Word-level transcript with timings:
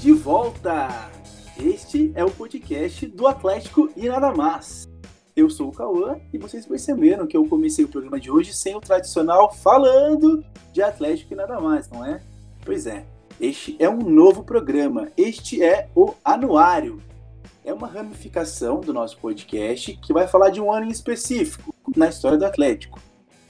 De 0.00 0.12
volta! 0.12 1.10
Este 1.62 2.10
é 2.14 2.24
o 2.24 2.30
podcast 2.30 3.06
do 3.06 3.26
Atlético 3.26 3.90
e 3.94 4.08
nada 4.08 4.32
mais. 4.32 4.88
Eu 5.36 5.50
sou 5.50 5.68
o 5.68 5.72
Cauã 5.72 6.18
e 6.32 6.38
vocês 6.38 6.64
perceberam 6.64 7.26
que 7.26 7.36
eu 7.36 7.46
comecei 7.46 7.84
o 7.84 7.88
programa 7.88 8.18
de 8.18 8.30
hoje 8.30 8.54
sem 8.54 8.74
o 8.74 8.80
tradicional 8.80 9.52
falando 9.52 10.42
de 10.72 10.80
Atlético 10.80 11.34
e 11.34 11.36
nada 11.36 11.60
mais, 11.60 11.86
não 11.90 12.02
é? 12.02 12.18
Pois 12.64 12.86
é, 12.86 13.04
este 13.38 13.76
é 13.78 13.90
um 13.90 13.98
novo 13.98 14.42
programa. 14.42 15.08
Este 15.18 15.62
é 15.62 15.90
o 15.94 16.14
Anuário. 16.24 17.02
É 17.62 17.70
uma 17.74 17.86
ramificação 17.86 18.80
do 18.80 18.94
nosso 18.94 19.18
podcast 19.18 19.98
que 19.98 20.14
vai 20.14 20.26
falar 20.26 20.48
de 20.48 20.62
um 20.62 20.72
ano 20.72 20.86
em 20.86 20.90
específico 20.90 21.74
na 21.94 22.08
história 22.08 22.38
do 22.38 22.46
Atlético. 22.46 22.98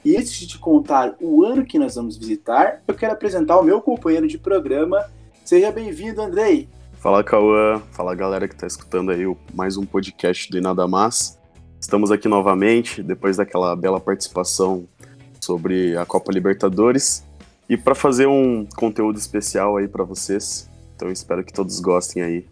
E 0.03 0.17
antes 0.17 0.33
de 0.33 0.47
te 0.47 0.59
contar 0.59 1.15
o 1.21 1.45
ano 1.45 1.65
que 1.65 1.79
nós 1.79 1.95
vamos 1.95 2.17
visitar, 2.17 2.83
eu 2.85 2.93
quero 2.93 3.13
apresentar 3.13 3.57
o 3.57 3.63
meu 3.63 3.81
companheiro 3.81 4.27
de 4.27 4.37
programa. 4.37 5.09
Seja 5.43 5.71
bem-vindo, 5.71 6.21
Andrei. 6.21 6.69
Fala, 6.93 7.23
Cauã. 7.23 7.81
Fala, 7.91 8.15
galera 8.15 8.47
que 8.47 8.53
está 8.53 8.67
escutando 8.67 9.11
aí 9.11 9.23
mais 9.53 9.75
um 9.75 9.85
podcast 9.85 10.49
do 10.49 10.61
Nada 10.61 10.87
Mais. 10.87 11.37
Estamos 11.79 12.11
aqui 12.11 12.27
novamente, 12.27 13.01
depois 13.01 13.37
daquela 13.37 13.75
bela 13.75 13.99
participação 13.99 14.87
sobre 15.41 15.97
a 15.97 16.05
Copa 16.05 16.31
Libertadores. 16.31 17.25
E 17.67 17.75
para 17.75 17.95
fazer 17.95 18.27
um 18.27 18.65
conteúdo 18.77 19.17
especial 19.17 19.77
aí 19.77 19.87
para 19.87 20.03
vocês. 20.03 20.69
Então 20.95 21.11
espero 21.11 21.43
que 21.43 21.51
todos 21.51 21.79
gostem 21.79 22.21
aí, 22.21 22.45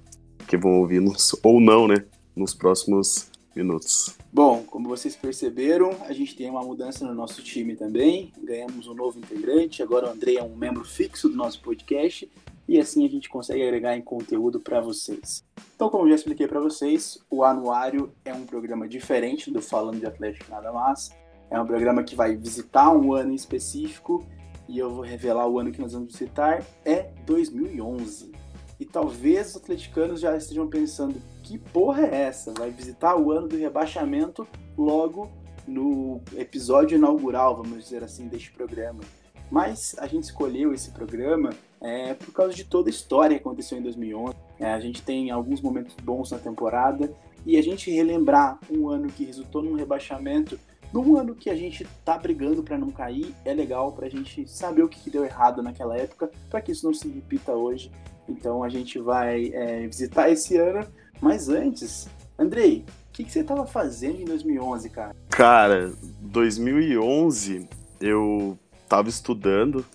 que 0.48 0.58
vão 0.58 0.80
ouvir 0.80 1.00
nos, 1.00 1.36
ou 1.44 1.62
não, 1.62 1.88
né, 1.88 2.04
nos 2.36 2.54
próximos 2.54 3.30
minutos. 3.56 4.16
Bom, 4.34 4.64
como 4.64 4.90
vocês 4.90 5.16
perceberam, 5.16 5.96
a 6.08 6.14
gente 6.14 6.36
tem 6.36 6.50
uma 6.50 6.64
mudança 6.64 7.06
no 7.06 7.14
nosso 7.14 7.44
time 7.44 7.76
também. 7.76 8.34
Ganhamos 8.44 8.88
um 8.88 8.94
novo 8.94 9.20
integrante. 9.20 9.84
Agora 9.84 10.08
o 10.08 10.12
André 10.12 10.36
é 10.36 10.44
um 10.44 10.56
membro 10.56 10.84
fixo 10.84 11.30
do 11.30 11.36
nosso 11.36 11.62
podcast 11.62 12.30
e 12.70 12.80
assim 12.80 13.04
a 13.04 13.10
gente 13.10 13.28
consegue 13.28 13.64
agregar 13.64 13.98
em 13.98 14.02
conteúdo 14.02 14.60
para 14.60 14.80
vocês. 14.80 15.44
Então, 15.76 15.90
como 15.90 16.08
já 16.08 16.14
expliquei 16.14 16.48
para 16.48 16.60
vocês, 16.60 17.18
o 17.28 17.44
Anuário 17.44 18.12
é 18.24 18.32
um 18.32 18.46
programa 18.46 18.88
diferente 18.88 19.50
do 19.50 19.60
Falando 19.60 20.00
de 20.00 20.06
Atlético 20.06 20.52
Nada 20.52 20.72
Mais. 20.72 21.10
É 21.50 21.60
um 21.60 21.66
programa 21.66 22.04
que 22.04 22.16
vai 22.16 22.36
visitar 22.36 22.92
um 22.92 23.12
ano 23.12 23.32
em 23.32 23.36
específico 23.36 24.24
e 24.68 24.78
eu 24.78 24.94
vou 24.94 25.04
revelar 25.04 25.48
o 25.48 25.58
ano 25.58 25.72
que 25.72 25.82
nós 25.82 25.94
vamos 25.94 26.14
visitar 26.14 26.64
é 26.86 27.10
2011. 27.26 28.32
E 28.80 28.86
talvez 28.86 29.50
os 29.50 29.56
atleticanos 29.58 30.22
já 30.22 30.38
estejam 30.38 30.68
pensando: 30.68 31.20
que 31.42 31.58
porra 31.58 32.06
é 32.06 32.22
essa? 32.22 32.54
Vai 32.54 32.70
visitar 32.70 33.16
o 33.16 33.32
ano 33.32 33.48
do 33.48 33.58
rebaixamento 33.58 34.48
logo 34.78 35.28
no 35.68 36.22
episódio 36.38 37.00
inaugural, 37.00 37.58
vamos 37.58 37.84
dizer 37.84 38.04
assim, 38.04 38.28
deste 38.28 38.52
programa. 38.52 39.02
Mas 39.50 39.96
a 39.98 40.06
gente 40.06 40.26
escolheu 40.26 40.72
esse 40.72 40.92
programa 40.92 41.50
é, 41.82 42.14
por 42.14 42.32
causa 42.34 42.54
de 42.54 42.64
toda 42.64 42.90
a 42.90 42.92
história 42.92 43.38
que 43.38 43.42
aconteceu 43.42 43.78
em 43.78 43.82
2011. 43.82 44.36
É, 44.60 44.74
a 44.74 44.80
gente 44.80 45.02
tem 45.02 45.32
alguns 45.32 45.62
momentos 45.62 45.96
bons 46.04 46.32
na 46.32 46.38
temporada 46.38 47.14
e 47.46 47.58
a 47.58 47.62
gente 47.62 47.90
relembrar 47.90 48.60
um 48.70 48.90
ano 48.90 49.08
que 49.08 49.24
resultou 49.24 49.62
num 49.62 49.76
rebaixamento 49.76 50.60
num 50.92 51.18
ano 51.18 51.36
que 51.36 51.50
a 51.50 51.56
gente 51.56 51.88
tá 52.04 52.18
brigando 52.18 52.64
para 52.64 52.78
não 52.78 52.90
cair, 52.90 53.34
é 53.46 53.54
legal 53.54 53.92
para 53.92 54.08
a 54.08 54.10
gente 54.10 54.48
saber 54.48 54.84
o 54.84 54.90
que, 54.90 55.10
deu 55.10 55.24
errado 55.24 55.62
naquela 55.62 55.96
época, 55.96 56.32
para 56.50 56.62
que 56.62 56.72
isso 56.72 56.86
não 56.86 56.94
se 56.94 57.08
repita 57.08 57.52
hoje. 57.52 57.92
Então 58.28 58.64
a 58.64 58.70
gente 58.70 59.00
vai 59.00 59.52
é, 59.54 59.88
visitar 59.88 60.30
esse 60.30 60.58
ano, 60.58 60.86
mas 61.22 61.50
antes, 61.50 62.08
Andrei, 62.38 62.86
o 63.10 63.12
que, 63.14 63.24
que 63.24 63.32
você 63.32 63.44
tava 63.44 63.66
fazendo 63.66 64.22
em 64.22 64.26
2011, 64.26 64.90
cara? 64.90 65.16
Cara, 65.30 65.92
2011 66.22 67.68
eu 68.00 68.58
tava 68.88 69.10
estudando, 69.10 69.86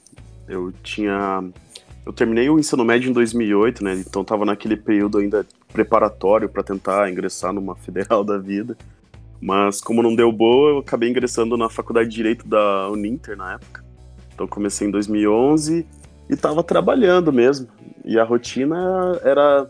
eu 0.49 0.73
tinha. 0.73 1.43
Eu 2.07 2.13
terminei 2.13 2.51
o 2.51 2.59
ensino 2.59 2.85
médio 2.85 3.09
em 3.11 3.13
2008, 3.13 3.83
né? 3.83 3.95
Então 3.95 4.23
tava 4.23 4.45
naquele 4.45 4.77
período 4.77 5.19
ainda 5.19 5.47
preparatório 5.73 6.49
para 6.49 6.63
tentar 6.63 7.11
ingressar 7.11 7.53
numa 7.53 7.75
federal 7.77 8.23
da 8.23 8.37
vida. 8.37 8.77
Mas 9.41 9.81
como 9.81 10.03
não 10.03 10.15
deu 10.15 10.31
boa, 10.31 10.71
eu 10.71 10.79
acabei 10.79 11.11
ingressando 11.11 11.57
na 11.57 11.69
faculdade 11.69 12.09
de 12.09 12.17
Direito 12.17 12.47
da 12.47 12.89
Uninter 12.91 13.37
na 13.37 13.55
época. 13.55 13.85
Então 14.35 14.47
comecei 14.47 14.87
em 14.87 14.91
2011 14.91 15.87
e 16.29 16.33
estava 16.33 16.63
trabalhando 16.63 17.33
mesmo. 17.33 17.69
E 18.05 18.19
a 18.19 18.25
rotina 18.25 19.19
era 19.23 19.67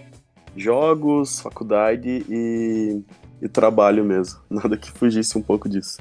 jogos, 0.57 1.41
faculdade 1.41 2.25
e, 2.29 3.03
e, 3.41 3.49
trabalho 3.49 4.05
mesmo. 4.05 4.41
Nada 4.51 4.77
que 4.77 4.91
fugisse 4.91 5.37
um 5.39 5.43
pouco 5.43 5.69
disso. 5.69 5.99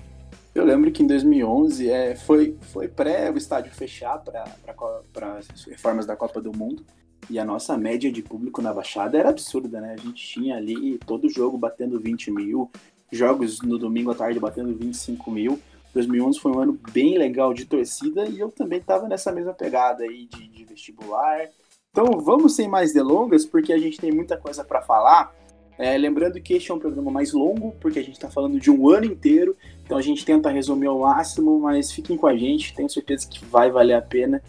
Eu 0.54 0.64
lembro 0.64 0.92
que 0.92 1.02
em 1.02 1.08
2011 1.08 1.90
é, 1.90 2.16
foi, 2.16 2.56
foi 2.62 2.88
pré 2.88 3.32
o 3.32 3.38
estádio 3.38 3.74
fechar 3.74 4.20
para 4.20 5.38
as 5.40 5.64
reformas 5.66 6.06
da 6.06 6.16
Copa 6.16 6.40
do 6.40 6.56
Mundo. 6.56 6.86
E 7.30 7.40
a 7.40 7.46
nossa 7.46 7.78
média 7.78 8.12
de 8.12 8.22
público 8.22 8.62
na 8.62 8.74
Baixada 8.74 9.18
era 9.18 9.30
absurda, 9.30 9.82
né? 9.82 9.94
A 9.94 10.02
gente 10.02 10.26
tinha 10.26 10.58
ali 10.58 11.00
todo 11.00 11.30
jogo 11.30 11.58
batendo 11.58 12.00
20 12.00 12.30
mil, 12.32 12.70
jogos 13.12 13.62
no 13.62 13.80
domingo 13.80 14.12
à 14.12 14.16
tarde 14.16 14.40
batendo 14.40 14.76
25 14.76 15.32
mil. 15.32 15.60
2011 15.94 16.40
foi 16.40 16.52
um 16.52 16.60
ano 16.60 16.80
bem 16.92 17.18
legal 17.18 17.54
de 17.54 17.66
torcida 17.66 18.26
e 18.26 18.40
eu 18.40 18.50
também 18.50 18.80
estava 18.80 19.08
nessa 19.08 19.32
mesma 19.32 19.54
pegada 19.54 20.04
aí 20.04 20.26
de, 20.26 20.48
de, 20.48 20.66
vestibular. 20.66 21.50
Então 21.92 22.20
vamos 22.20 22.56
sem 22.56 22.68
mais 22.68 22.94
delongas, 22.94 23.46
porque 23.46 23.72
a 23.72 23.78
gente 23.78 24.00
tem 24.00 24.12
muita 24.12 24.36
coisa 24.36 24.64
para 24.64 24.82
falar. 24.82 25.34
É, 25.78 25.98
lembrando 25.98 26.40
que 26.40 26.54
este 26.54 26.72
é 26.72 26.74
um 26.74 26.80
programa 26.80 27.10
mais 27.10 27.34
longo, 27.34 27.74
porque 27.80 28.00
a 28.00 28.04
gente 28.04 28.14
está 28.14 28.30
falando 28.30 28.60
de 28.60 28.70
um 28.70 28.90
ano 28.90 29.06
inteiro, 29.06 29.58
então 29.84 29.98
a 29.98 30.02
gente 30.02 30.24
tenta 30.24 30.50
resumir 30.50 30.88
ao 30.88 31.00
máximo, 31.00 31.60
mas 31.60 31.92
fiquem 31.92 32.16
com 32.16 32.28
a 32.28 32.36
gente, 32.38 32.76
tenho 32.76 32.90
certeza 32.90 33.28
que 33.28 33.44
vai 33.46 33.72
valer 33.72 33.96
a 33.96 34.02
pena. 34.02 34.42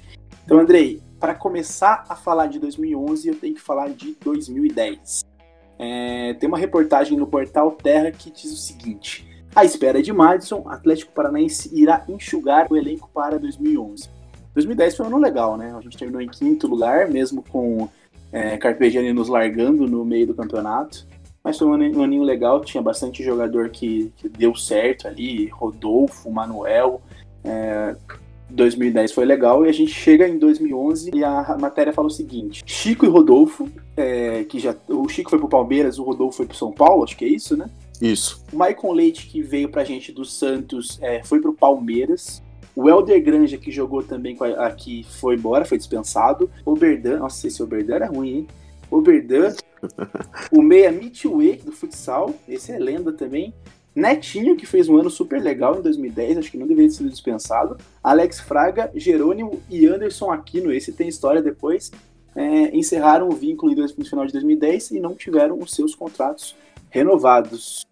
Então, 0.44 0.58
Andrei, 0.58 1.00
para 1.18 1.34
começar 1.34 2.04
a 2.08 2.14
falar 2.14 2.48
de 2.48 2.58
2011, 2.58 3.28
eu 3.28 3.34
tenho 3.34 3.54
que 3.54 3.60
falar 3.60 3.88
de 3.88 4.14
2010. 4.22 5.24
É, 5.78 6.34
tem 6.34 6.48
uma 6.48 6.58
reportagem 6.58 7.16
no 7.16 7.26
portal 7.26 7.72
Terra 7.72 8.10
que 8.10 8.30
diz 8.30 8.52
o 8.52 8.56
seguinte: 8.56 9.26
à 9.54 9.64
espera 9.64 10.02
de 10.02 10.12
Madison, 10.12 10.64
Atlético 10.68 11.12
Paranaense 11.12 11.70
irá 11.72 12.04
enxugar 12.08 12.70
o 12.70 12.76
elenco 12.76 13.08
para 13.12 13.38
2011. 13.38 14.08
2010 14.52 14.96
foi 14.96 15.06
um 15.06 15.08
ano 15.08 15.18
legal, 15.18 15.56
né? 15.56 15.74
A 15.76 15.80
gente 15.80 15.96
terminou 15.96 16.20
em 16.20 16.28
quinto 16.28 16.66
lugar, 16.66 17.08
mesmo 17.08 17.42
com 17.42 17.88
é, 18.30 18.56
Carpegiani 18.56 19.12
nos 19.12 19.28
largando 19.28 19.86
no 19.86 20.04
meio 20.04 20.26
do 20.26 20.34
campeonato. 20.34 21.06
Mas 21.44 21.58
foi 21.58 21.68
um 21.68 21.74
aninho, 21.74 21.98
um 21.98 22.02
aninho 22.02 22.22
legal, 22.22 22.64
tinha 22.64 22.82
bastante 22.82 23.22
jogador 23.22 23.68
que, 23.68 24.10
que, 24.16 24.30
deu 24.30 24.56
certo 24.56 25.06
ali, 25.06 25.46
Rodolfo, 25.48 26.30
Manuel. 26.30 27.02
É, 27.44 27.94
2010 28.48 29.12
foi 29.12 29.24
legal 29.24 29.66
e 29.66 29.68
a 29.68 29.72
gente 29.72 29.92
chega 29.92 30.26
em 30.26 30.38
2011 30.38 31.10
e 31.12 31.24
a 31.24 31.56
matéria 31.60 31.92
fala 31.92 32.08
o 32.08 32.10
seguinte: 32.10 32.62
Chico 32.64 33.04
e 33.04 33.08
Rodolfo, 33.08 33.68
é, 33.94 34.44
que 34.44 34.58
já 34.58 34.74
o 34.88 35.06
Chico 35.08 35.28
foi 35.28 35.38
pro 35.38 35.48
Palmeiras, 35.48 35.98
o 35.98 36.02
Rodolfo 36.02 36.38
foi 36.38 36.46
pro 36.46 36.56
São 36.56 36.72
Paulo, 36.72 37.04
acho 37.04 37.16
que 37.16 37.26
é 37.26 37.28
isso, 37.28 37.56
né? 37.56 37.68
Isso. 38.00 38.42
O 38.50 38.56
Maicon 38.56 38.92
Leite 38.92 39.26
que 39.26 39.42
veio 39.42 39.68
pra 39.68 39.84
gente 39.84 40.12
do 40.12 40.24
Santos 40.24 40.98
é, 41.02 41.22
foi 41.22 41.40
pro 41.40 41.52
Palmeiras. 41.52 42.42
O 42.74 42.88
Helder 42.88 43.22
Granja 43.22 43.58
que 43.58 43.70
jogou 43.70 44.02
também 44.02 44.36
aqui 44.58 45.06
foi 45.20 45.36
embora, 45.36 45.64
foi 45.64 45.78
dispensado. 45.78 46.50
O 46.64 46.74
Berdan, 46.74 47.18
nossa, 47.18 47.46
esse 47.46 47.62
Oberdan 47.62 47.94
era 47.94 48.06
ruim, 48.06 48.30
hein? 48.30 48.46
O 48.90 49.00
Berdan, 49.00 49.54
o 50.50 50.62
Meia 50.62 50.90
Mitue 50.90 51.56
do 51.56 51.72
futsal, 51.72 52.34
esse 52.48 52.72
é 52.72 52.78
lenda 52.78 53.12
também. 53.12 53.54
Netinho, 53.94 54.56
que 54.56 54.66
fez 54.66 54.88
um 54.88 54.96
ano 54.96 55.08
super 55.08 55.40
legal 55.40 55.78
em 55.78 55.82
2010, 55.82 56.38
acho 56.38 56.50
que 56.50 56.58
não 56.58 56.66
deveria 56.66 56.90
ter 56.90 56.96
sido 56.96 57.10
dispensado. 57.10 57.76
Alex 58.02 58.40
Fraga, 58.40 58.90
Jerônimo 58.94 59.62
e 59.70 59.86
Anderson 59.86 60.32
Aquino, 60.32 60.72
esse 60.72 60.92
tem 60.92 61.08
história 61.08 61.40
depois, 61.40 61.92
é, 62.34 62.76
encerraram 62.76 63.28
o 63.28 63.32
vínculo 63.32 63.72
no 63.74 64.04
final 64.04 64.26
de 64.26 64.32
2010 64.32 64.92
e 64.92 65.00
não 65.00 65.14
tiveram 65.14 65.58
os 65.58 65.72
seus 65.72 65.94
contratos 65.94 66.56
renovados. 66.90 67.86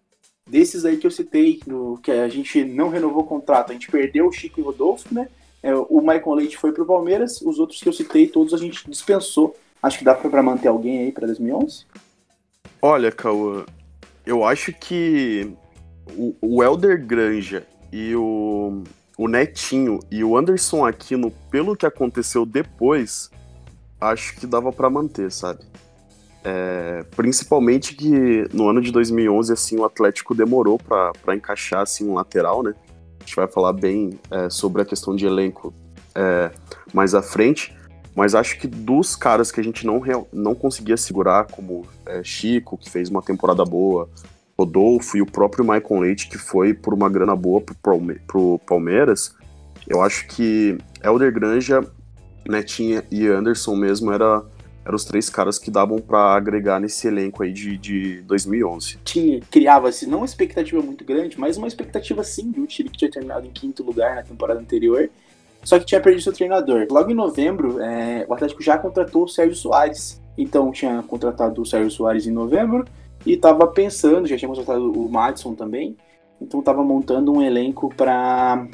Desses 0.45 0.83
aí 0.83 0.97
que 0.97 1.07
eu 1.07 1.11
citei, 1.11 1.61
no, 1.65 1.97
que 1.99 2.11
a 2.11 2.27
gente 2.27 2.65
não 2.65 2.89
renovou 2.89 3.23
o 3.23 3.27
contrato, 3.27 3.69
a 3.69 3.73
gente 3.73 3.89
perdeu 3.89 4.27
o 4.27 4.31
Chico 4.31 4.59
e 4.59 4.63
Rodolfo, 4.63 5.13
né? 5.13 5.29
É, 5.61 5.73
o 5.73 6.01
Michael 6.01 6.33
Leite 6.33 6.57
foi 6.57 6.73
para 6.73 6.83
o 6.83 6.85
Palmeiras, 6.85 7.41
os 7.41 7.57
outros 7.57 7.79
que 7.79 7.87
eu 7.87 7.93
citei, 7.93 8.27
todos 8.27 8.53
a 8.53 8.57
gente 8.57 8.89
dispensou. 8.89 9.55
Acho 9.83 9.99
que 9.99 10.05
dá 10.05 10.15
para 10.15 10.41
manter 10.41 10.69
alguém 10.69 10.99
aí 10.99 11.11
para 11.11 11.27
2011? 11.27 11.85
Olha, 12.81 13.11
Cauã, 13.11 13.65
eu 14.25 14.45
acho 14.45 14.71
que 14.71 15.53
o, 16.15 16.33
o 16.41 16.63
Elder 16.63 17.05
Granja 17.05 17.67
e 17.91 18.15
o, 18.15 18.81
o 19.17 19.27
Netinho 19.27 19.99
e 20.09 20.23
o 20.23 20.37
Anderson 20.37 20.85
Aquino, 20.85 21.31
pelo 21.51 21.75
que 21.75 21.85
aconteceu 21.85 22.45
depois, 22.45 23.29
acho 23.99 24.35
que 24.35 24.47
dava 24.47 24.71
para 24.71 24.89
manter, 24.89 25.29
sabe? 25.29 25.59
É, 26.45 27.05
principalmente 27.15 27.93
que 27.93 28.47
no 28.53 28.69
ano 28.69 28.81
de 28.81 28.91
2011, 28.91 29.51
assim, 29.51 29.77
o 29.77 29.83
Atlético 29.83 30.33
demorou 30.33 30.79
para 30.79 31.35
encaixar, 31.35 31.81
assim, 31.81 32.07
um 32.07 32.13
lateral, 32.13 32.63
né? 32.63 32.73
A 33.19 33.23
gente 33.25 33.35
vai 33.35 33.47
falar 33.47 33.73
bem 33.73 34.17
é, 34.31 34.49
sobre 34.49 34.81
a 34.81 34.85
questão 34.85 35.13
de 35.13 35.25
elenco 35.25 35.73
é, 36.15 36.51
mais 36.93 37.13
à 37.13 37.21
frente, 37.21 37.75
mas 38.15 38.35
acho 38.35 38.59
que 38.59 38.67
dos 38.67 39.15
caras 39.15 39.51
que 39.51 39.59
a 39.59 39.63
gente 39.63 39.85
não, 39.85 40.01
não 40.31 40.53
conseguia 40.53 40.97
segurar, 40.97 41.45
como 41.45 41.85
é, 42.05 42.23
Chico, 42.23 42.77
que 42.77 42.89
fez 42.89 43.09
uma 43.09 43.21
temporada 43.21 43.63
boa, 43.65 44.09
Rodolfo 44.57 45.17
e 45.17 45.21
o 45.21 45.25
próprio 45.25 45.63
Michael 45.63 46.01
Leite, 46.01 46.29
que 46.29 46.37
foi 46.37 46.73
por 46.73 46.93
uma 46.93 47.09
grana 47.09 47.35
boa 47.35 47.61
pro, 47.81 48.59
Palmeiras, 48.59 49.35
eu 49.87 50.01
acho 50.01 50.27
que 50.27 50.77
Elder 51.03 51.33
Granja, 51.33 51.81
Netinha 52.47 53.03
e 53.09 53.27
Anderson 53.27 53.75
mesmo 53.75 54.11
era 54.11 54.43
eram 54.85 54.95
os 54.95 55.05
três 55.05 55.29
caras 55.29 55.57
que 55.57 55.71
davam 55.71 55.99
para 55.99 56.35
agregar 56.35 56.79
nesse 56.79 57.07
elenco 57.07 57.41
aí 57.41 57.53
de, 57.53 57.77
de 57.77 58.21
2011. 58.23 58.97
Tinha, 59.05 59.39
criava-se 59.49 60.05
não 60.05 60.19
uma 60.19 60.25
expectativa 60.25 60.81
muito 60.81 61.05
grande, 61.05 61.39
mas 61.39 61.57
uma 61.57 61.67
expectativa 61.67 62.23
sim 62.23 62.51
de 62.51 62.59
um 62.59 62.65
time 62.65 62.89
que 62.89 62.97
tinha 62.97 63.09
terminado 63.09 63.47
em 63.47 63.51
quinto 63.51 63.81
lugar 63.81 64.15
na 64.15 64.23
temporada 64.23 64.59
anterior, 64.59 65.09
só 65.63 65.79
que 65.79 65.85
tinha 65.85 66.01
perdido 66.01 66.23
seu 66.23 66.33
treinador. 66.33 66.87
Logo 66.89 67.09
em 67.09 67.15
novembro, 67.15 67.79
é, 67.81 68.25
o 68.27 68.33
Atlético 68.33 68.61
já 68.61 68.77
contratou 68.77 69.23
o 69.23 69.27
Sérgio 69.27 69.55
Soares. 69.55 70.21
Então 70.37 70.71
tinha 70.71 71.03
contratado 71.03 71.61
o 71.61 71.65
Sérgio 71.65 71.91
Soares 71.91 72.27
em 72.27 72.31
novembro 72.31 72.85
e 73.25 73.33
estava 73.33 73.65
pensando, 73.67 74.27
já 74.27 74.37
tinha 74.37 74.49
contratado 74.49 74.91
o 74.91 75.09
Madison 75.09 75.53
também, 75.53 75.95
então 76.41 76.59
estava 76.59 76.83
montando 76.83 77.31
um 77.31 77.41
elenco 77.41 77.93
para 77.95 78.67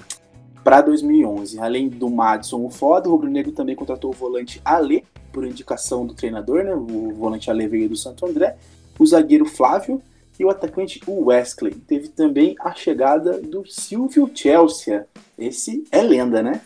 para 0.64 0.82
2011. 0.82 1.60
Além 1.60 1.88
do 1.88 2.10
Madison, 2.10 2.66
o 2.66 2.70
Foda, 2.70 3.08
o 3.08 3.12
Rubro 3.14 3.30
Negro 3.30 3.52
também 3.52 3.76
contratou 3.76 4.12
o 4.12 4.14
volante 4.14 4.62
Ale, 4.64 5.06
por 5.32 5.46
indicação 5.46 6.06
do 6.06 6.14
treinador, 6.14 6.64
né? 6.64 6.74
O 6.74 7.14
volante 7.14 7.50
Ale 7.50 7.68
veio 7.68 7.90
do 7.90 7.96
Santo 7.96 8.26
André, 8.26 8.58
o 8.98 9.06
zagueiro 9.06 9.46
Flávio 9.46 10.02
e 10.40 10.46
o 10.46 10.50
atacante 10.50 11.02
Wesley. 11.08 11.74
Teve 11.74 12.10
também 12.10 12.56
a 12.60 12.74
chegada 12.74 13.40
do 13.40 13.66
Silvio 13.66 14.30
Chelsea. 14.34 15.08
Esse 15.38 15.84
é 15.92 16.02
lenda, 16.02 16.42
né? 16.42 16.62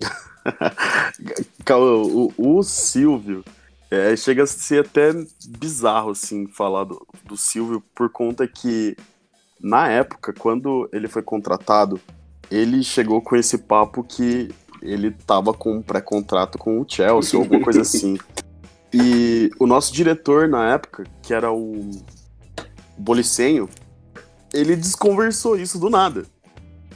o, 1.70 2.32
o 2.36 2.62
Silvio 2.62 3.44
é, 3.90 4.16
chega 4.16 4.42
a 4.42 4.46
ser 4.46 4.84
até 4.84 5.12
bizarro 5.46 6.10
assim 6.10 6.46
falar 6.46 6.84
do, 6.84 7.06
do 7.24 7.36
Silvio 7.36 7.82
por 7.94 8.10
conta 8.10 8.46
que 8.46 8.96
na 9.60 9.88
época 9.88 10.32
quando 10.32 10.88
ele 10.92 11.08
foi 11.08 11.22
contratado 11.22 12.00
ele 12.50 12.82
chegou 12.82 13.20
com 13.20 13.36
esse 13.36 13.58
papo 13.58 14.02
que 14.02 14.50
ele 14.82 15.10
tava 15.10 15.52
com 15.52 15.76
um 15.76 15.82
pré-contrato 15.82 16.58
com 16.58 16.80
o 16.80 16.86
Chelsea 16.88 17.38
ou 17.38 17.44
alguma 17.44 17.62
coisa 17.62 17.82
assim. 17.82 18.18
E 18.90 19.50
o 19.58 19.66
nosso 19.66 19.92
diretor 19.92 20.48
na 20.48 20.72
época, 20.72 21.04
que 21.22 21.34
era 21.34 21.52
o 21.52 21.90
Bolicenho, 22.96 23.68
ele 24.50 24.74
desconversou 24.74 25.58
isso 25.58 25.78
do 25.78 25.90
nada. 25.90 26.24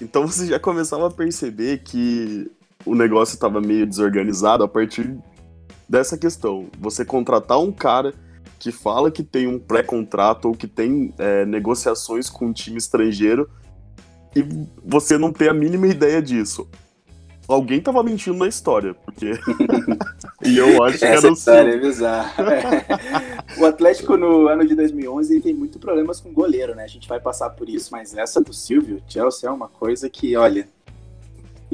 Então 0.00 0.24
você 0.26 0.46
já 0.46 0.58
começava 0.58 1.08
a 1.08 1.10
perceber 1.10 1.82
que 1.82 2.50
o 2.84 2.94
negócio 2.94 3.34
estava 3.34 3.60
meio 3.60 3.86
desorganizado 3.86 4.64
a 4.64 4.68
partir 4.68 5.16
dessa 5.88 6.16
questão. 6.16 6.68
Você 6.78 7.04
contratar 7.04 7.60
um 7.60 7.72
cara 7.72 8.14
que 8.58 8.70
fala 8.70 9.10
que 9.10 9.22
tem 9.22 9.46
um 9.46 9.58
pré-contrato 9.58 10.48
ou 10.48 10.54
que 10.54 10.66
tem 10.66 11.12
é, 11.18 11.44
negociações 11.44 12.30
com 12.30 12.46
um 12.46 12.52
time 12.52 12.78
estrangeiro 12.78 13.50
e 14.34 14.44
você 14.84 15.18
não 15.18 15.32
ter 15.32 15.50
a 15.50 15.54
mínima 15.54 15.86
ideia 15.86 16.22
disso. 16.22 16.68
Alguém 17.48 17.80
tava 17.80 18.02
mentindo 18.02 18.38
na 18.38 18.46
história, 18.46 18.94
porque. 18.94 19.32
e 20.46 20.56
eu 20.56 20.82
acho 20.84 20.98
que 20.98 21.04
Essa 21.04 21.26
era 21.26 21.28
o 21.28 21.32
história 21.32 21.74
é 21.74 21.78
bizarra. 21.78 22.44
É. 22.52 23.42
O 23.60 23.66
Atlético 23.66 24.16
no 24.16 24.48
ano 24.48 24.66
de 24.66 24.74
2011 24.74 25.40
tem 25.40 25.52
muito 25.52 25.78
problemas 25.78 26.18
com 26.18 26.32
goleiro, 26.32 26.74
né? 26.74 26.84
A 26.84 26.88
gente 26.88 27.06
vai 27.06 27.20
passar 27.20 27.50
por 27.50 27.68
isso, 27.68 27.90
mas 27.92 28.16
essa 28.16 28.40
do 28.40 28.52
Silvio, 28.52 29.02
Chelsea 29.06 29.48
é 29.48 29.52
uma 29.52 29.68
coisa 29.68 30.08
que, 30.08 30.34
olha. 30.36 30.66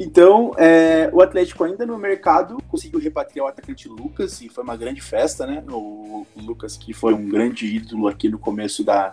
Então, 0.01 0.53
é, 0.57 1.09
o 1.11 1.21
Atlético 1.21 1.65
ainda 1.65 1.85
no 1.85 1.97
mercado 1.97 2.57
conseguiu 2.69 3.01
repatriar 3.01 3.45
o 3.45 3.49
atacante 3.49 3.89
Lucas 3.89 4.39
e 4.39 4.47
foi 4.47 4.63
uma 4.63 4.77
grande 4.77 5.01
festa, 5.01 5.45
né? 5.45 5.61
O, 5.69 6.25
Lucas 6.37 6.77
que 6.77 6.93
foi 6.93 7.13
um 7.13 7.27
grande 7.27 7.65
ídolo 7.65 8.07
aqui 8.07 8.29
no 8.29 8.39
começo 8.39 8.81
da, 8.81 9.11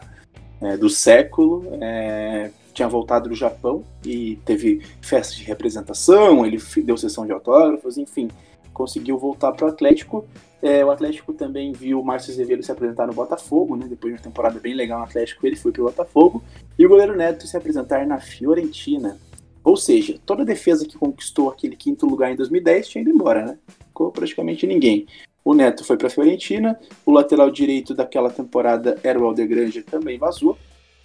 é, 0.60 0.76
do 0.76 0.88
século. 0.88 1.66
É, 1.80 2.52
tinha 2.72 2.86
voltado 2.86 3.28
do 3.28 3.34
Japão 3.34 3.82
e 4.04 4.36
teve 4.44 4.80
festa 5.00 5.34
de 5.34 5.42
representação, 5.42 6.46
ele 6.46 6.62
deu 6.84 6.96
sessão 6.96 7.26
de 7.26 7.32
autógrafos, 7.32 7.98
enfim, 7.98 8.28
conseguiu 8.72 9.18
voltar 9.18 9.50
para 9.52 9.66
o 9.66 9.68
Atlético. 9.68 10.24
É, 10.62 10.84
o 10.84 10.90
Atlético 10.92 11.32
também 11.32 11.72
viu 11.72 12.00
o 12.00 12.04
Márcio 12.04 12.32
Azevedo 12.32 12.62
se 12.62 12.70
apresentar 12.70 13.08
no 13.08 13.12
Botafogo, 13.12 13.74
né? 13.74 13.86
Depois 13.88 14.12
de 14.12 14.20
uma 14.20 14.22
temporada 14.22 14.60
bem 14.60 14.74
legal 14.74 15.00
no 15.00 15.04
Atlético, 15.04 15.44
ele 15.46 15.56
foi 15.56 15.72
para 15.72 15.82
o 15.82 15.86
Botafogo. 15.86 16.44
E 16.78 16.86
o 16.86 16.88
goleiro 16.88 17.16
Neto 17.16 17.44
se 17.44 17.56
apresentar 17.56 18.06
na 18.06 18.20
Fiorentina. 18.20 19.18
Ou 19.66 19.76
seja, 19.76 20.16
toda 20.24 20.42
a 20.42 20.46
defesa 20.46 20.86
que 20.86 20.96
conquistou 20.96 21.50
aquele 21.50 21.74
quinto 21.74 22.06
lugar 22.06 22.30
em 22.30 22.36
2010 22.36 22.86
tinha 22.86 23.02
ido 23.02 23.10
embora, 23.10 23.44
né? 23.44 23.58
Ficou 23.88 24.12
praticamente 24.12 24.64
ninguém. 24.64 25.08
O 25.44 25.54
Neto 25.54 25.84
foi 25.84 25.96
para 25.96 26.06
a 26.06 26.10
Fiorentina, 26.10 26.78
o 27.04 27.10
lateral 27.10 27.50
direito 27.50 27.92
daquela 27.92 28.30
temporada 28.30 28.96
era 29.02 29.18
o 29.18 29.24
Aldegrande, 29.24 29.82
também 29.82 30.18
vazou 30.18 30.56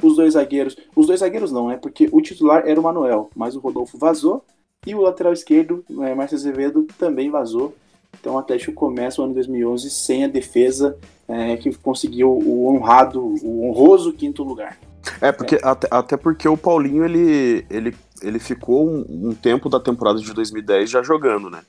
os 0.03 0.15
dois 0.15 0.33
zagueiros. 0.33 0.77
Os 0.95 1.07
dois 1.07 1.21
zagueiros 1.21 1.51
não, 1.51 1.69
né? 1.69 1.77
Porque 1.77 2.07
o 2.11 2.21
titular 2.21 2.61
era 2.67 2.79
o 2.79 2.83
Manuel, 2.83 3.31
mas 3.35 3.55
o 3.55 3.59
Rodolfo 3.59 3.97
vazou. 3.97 4.45
E 4.85 4.93
o 4.93 5.01
lateral 5.01 5.33
esquerdo, 5.33 5.83
é, 6.03 6.13
Márcio 6.13 6.37
Azevedo, 6.37 6.85
também 6.99 7.31
vazou. 7.31 7.73
Então 8.19 8.35
o 8.35 8.37
Atlético 8.37 8.73
começa 8.73 9.23
o 9.23 9.25
ano 9.25 9.33
2011 9.33 9.89
sem 9.89 10.23
a 10.23 10.27
defesa 10.27 10.99
é, 11.27 11.57
que 11.57 11.73
conseguiu 11.77 12.29
o 12.29 12.67
honrado, 12.67 13.25
o 13.43 13.65
honroso 13.67 14.13
quinto 14.13 14.43
lugar. 14.43 14.77
É, 15.19 15.31
porque 15.31 15.55
é. 15.55 15.59
Até, 15.63 15.87
até 15.89 16.17
porque 16.17 16.47
o 16.47 16.57
Paulinho 16.57 17.03
ele, 17.03 17.65
ele, 17.69 17.95
ele 18.21 18.39
ficou 18.39 18.87
um, 18.87 19.29
um, 19.29 19.33
tempo 19.33 19.69
da 19.69 19.79
temporada 19.79 20.19
de 20.19 20.33
2010 20.33 20.89
já 20.89 21.03
jogando, 21.03 21.49
né? 21.49 21.61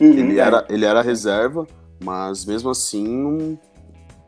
Uhum, 0.00 0.12
ele, 0.12 0.38
é. 0.38 0.42
era, 0.42 0.66
ele 0.68 0.84
era 0.84 1.02
reserva, 1.02 1.66
mas 2.02 2.44
mesmo 2.44 2.70
assim 2.70 3.58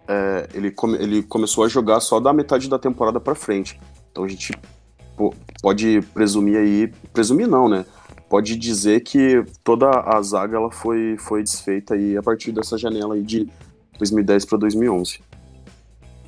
é, 0.09 0.49
ele, 0.55 0.71
come, 0.71 0.97
ele 0.97 1.23
começou 1.23 1.65
a 1.65 1.69
jogar 1.69 2.01
só 2.01 2.19
da 2.19 2.33
metade 2.33 2.69
da 2.69 2.79
temporada 2.79 3.21
para 3.21 3.35
frente. 3.35 3.79
Então 4.11 4.25
a 4.25 4.29
gente 4.29 4.53
pô, 5.17 5.35
pode 5.61 6.01
presumir 6.15 6.57
aí, 6.57 6.93
presumir 7.13 7.47
não, 7.47 7.69
né? 7.69 7.85
Pode 8.29 8.57
dizer 8.57 9.01
que 9.01 9.43
toda 9.65 9.89
a 9.89 10.21
zaga 10.23 10.57
ela 10.57 10.71
foi, 10.71 11.17
foi 11.19 11.43
desfeita 11.43 11.95
aí 11.95 12.17
a 12.17 12.23
partir 12.23 12.53
dessa 12.53 12.77
janela 12.77 13.15
aí 13.15 13.23
de 13.23 13.49
2010 13.99 14.45
para 14.45 14.59
2011. 14.59 15.21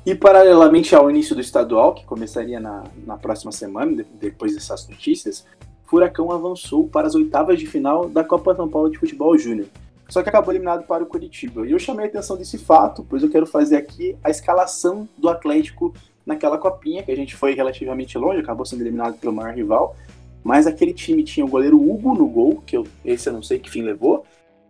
E 0.03 0.15
paralelamente 0.15 0.95
ao 0.95 1.11
início 1.11 1.35
do 1.35 1.41
estadual, 1.41 1.93
que 1.93 2.03
começaria 2.05 2.59
na, 2.59 2.83
na 3.05 3.17
próxima 3.17 3.51
semana, 3.51 4.03
depois 4.19 4.55
dessas 4.55 4.87
notícias, 4.87 5.45
Furacão 5.85 6.31
avançou 6.31 6.87
para 6.87 7.05
as 7.05 7.13
oitavas 7.13 7.59
de 7.59 7.67
final 7.67 8.09
da 8.09 8.23
Copa 8.23 8.55
São 8.55 8.67
Paulo 8.67 8.89
de 8.89 8.97
Futebol 8.97 9.37
Júnior, 9.37 9.67
só 10.09 10.23
que 10.23 10.29
acabou 10.29 10.51
eliminado 10.51 10.87
para 10.87 11.03
o 11.03 11.05
Curitiba. 11.05 11.67
E 11.67 11.71
eu 11.71 11.77
chamei 11.77 12.05
a 12.05 12.09
atenção 12.09 12.35
desse 12.35 12.57
fato, 12.57 13.05
pois 13.07 13.21
eu 13.21 13.29
quero 13.29 13.45
fazer 13.45 13.75
aqui 13.75 14.17
a 14.23 14.29
escalação 14.31 15.07
do 15.15 15.29
Atlético 15.29 15.93
naquela 16.25 16.57
copinha, 16.57 17.03
que 17.03 17.11
a 17.11 17.15
gente 17.15 17.35
foi 17.35 17.53
relativamente 17.53 18.17
longe, 18.17 18.39
acabou 18.39 18.65
sendo 18.65 18.81
eliminado 18.81 19.19
pelo 19.19 19.33
maior 19.33 19.53
rival. 19.53 19.95
Mas 20.43 20.65
aquele 20.65 20.93
time 20.93 21.23
tinha 21.23 21.45
o 21.45 21.49
goleiro 21.49 21.77
Hugo 21.79 22.15
no 22.15 22.27
gol, 22.27 22.63
que 22.65 22.75
eu, 22.75 22.87
esse 23.05 23.29
eu 23.29 23.33
não 23.33 23.43
sei 23.43 23.59
que 23.59 23.69
fim 23.69 23.83
levou. 23.83 24.25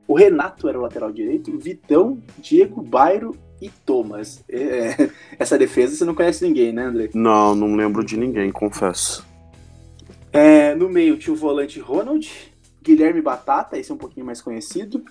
O 0.06 0.14
Renato 0.14 0.68
era 0.68 0.78
o 0.78 0.82
lateral 0.82 1.12
direito, 1.12 1.58
Vitão, 1.58 2.18
Diego, 2.38 2.82
Bairo 2.82 3.34
e 3.62 3.70
Thomas. 3.70 4.44
É, 4.50 5.10
essa 5.38 5.58
defesa 5.58 5.96
você 5.96 6.03
não 6.03 6.15
conhece 6.15 6.44
ninguém, 6.44 6.74
né, 6.74 6.84
André? 6.84 7.10
Não, 7.13 7.56
não 7.56 7.75
lembro 7.75 8.03
de 8.03 8.18
ninguém, 8.18 8.51
confesso. 8.51 9.25
É, 10.34 10.74
no 10.75 10.89
meio 10.89 11.18
tinha 11.18 11.34
o 11.34 11.38
volante 11.38 11.80
Ronald, 11.80 12.30
Guilherme 12.82 13.22
Batata, 13.22 13.77
esse 13.77 13.91
é 13.91 13.94
um 13.94 13.98
pouquinho 13.98 14.25
mais 14.25 14.41
conhecido, 14.41 15.03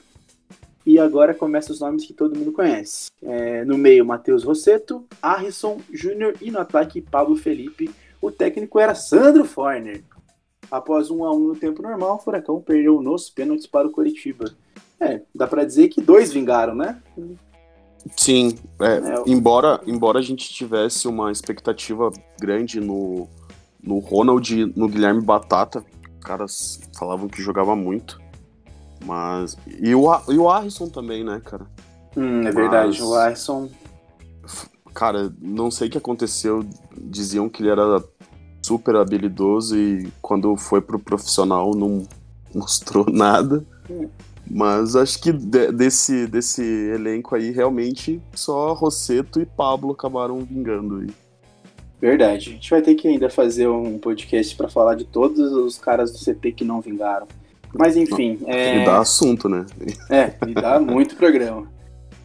e 0.84 0.98
agora 0.98 1.34
começam 1.34 1.74
os 1.74 1.80
nomes 1.80 2.04
que 2.04 2.14
todo 2.14 2.38
mundo 2.38 2.52
conhece. 2.52 3.10
É, 3.22 3.64
no 3.64 3.76
meio, 3.76 4.04
Matheus 4.04 4.42
Rosseto, 4.42 5.04
Harrison 5.22 5.78
Júnior 5.92 6.34
e 6.40 6.50
no 6.50 6.58
ataque, 6.58 7.02
Pablo 7.02 7.36
Felipe. 7.36 7.90
O 8.20 8.30
técnico 8.30 8.78
era 8.80 8.94
Sandro 8.94 9.44
Forner. 9.44 10.02
Após 10.70 11.10
um 11.10 11.24
a 11.24 11.34
um 11.34 11.48
no 11.48 11.56
tempo 11.56 11.82
normal, 11.82 12.16
o 12.16 12.18
Furacão 12.18 12.60
perdeu 12.60 13.00
nos 13.02 13.28
pênaltis 13.28 13.66
para 13.66 13.88
o 13.88 13.90
Coritiba. 13.90 14.54
É, 14.98 15.20
dá 15.34 15.46
para 15.46 15.64
dizer 15.64 15.88
que 15.88 16.00
dois 16.00 16.32
vingaram, 16.32 16.74
né? 16.74 17.00
Sim, 18.16 18.58
é, 18.80 18.96
é, 18.96 19.22
embora, 19.26 19.80
embora 19.86 20.18
a 20.18 20.22
gente 20.22 20.48
tivesse 20.48 21.06
uma 21.06 21.30
expectativa 21.30 22.10
grande 22.40 22.80
no, 22.80 23.28
no 23.82 23.98
Ronald 23.98 24.54
e 24.54 24.66
no 24.78 24.88
Guilherme 24.88 25.20
Batata, 25.20 25.84
caras 26.20 26.80
falavam 26.96 27.28
que 27.28 27.42
jogava 27.42 27.74
muito. 27.76 28.20
Mas. 29.04 29.56
E 29.66 29.94
o, 29.94 30.06
e 30.28 30.38
o 30.38 30.50
Arison 30.50 30.88
também, 30.88 31.24
né, 31.24 31.40
cara? 31.44 31.66
Hum, 32.16 32.42
é 32.42 32.52
verdade. 32.52 33.02
O 33.02 33.14
Arison. 33.14 33.68
Cara, 34.92 35.32
não 35.40 35.70
sei 35.70 35.88
o 35.88 35.90
que 35.90 35.98
aconteceu. 35.98 36.64
Diziam 36.96 37.48
que 37.48 37.62
ele 37.62 37.70
era 37.70 38.02
super 38.62 38.96
habilidoso 38.96 39.76
e 39.76 40.12
quando 40.20 40.54
foi 40.56 40.80
pro 40.80 40.98
profissional 40.98 41.74
não 41.74 42.06
mostrou 42.54 43.06
nada. 43.10 43.64
Mas 44.50 44.96
acho 44.96 45.22
que 45.22 45.32
de, 45.32 45.70
desse, 45.70 46.26
desse 46.26 46.62
elenco 46.62 47.36
aí, 47.36 47.52
realmente 47.52 48.20
só 48.34 48.72
Rosseto 48.72 49.40
e 49.40 49.46
Pablo 49.46 49.92
acabaram 49.92 50.40
vingando 50.40 50.96
aí. 50.96 51.10
Verdade. 52.00 52.50
A 52.50 52.52
gente 52.54 52.70
vai 52.70 52.82
ter 52.82 52.96
que 52.96 53.06
ainda 53.06 53.30
fazer 53.30 53.68
um 53.68 53.96
podcast 53.96 54.56
para 54.56 54.68
falar 54.68 54.96
de 54.96 55.04
todos 55.04 55.52
os 55.52 55.78
caras 55.78 56.10
do 56.10 56.18
CP 56.18 56.50
que 56.50 56.64
não 56.64 56.80
vingaram. 56.80 57.28
Mas 57.72 57.96
enfim. 57.96 58.40
É... 58.46 58.78
Me 58.80 58.84
dá 58.84 58.98
assunto, 58.98 59.48
né? 59.48 59.64
É, 60.10 60.34
me 60.44 60.52
dá 60.52 60.80
muito 60.80 61.14
programa. 61.14 61.70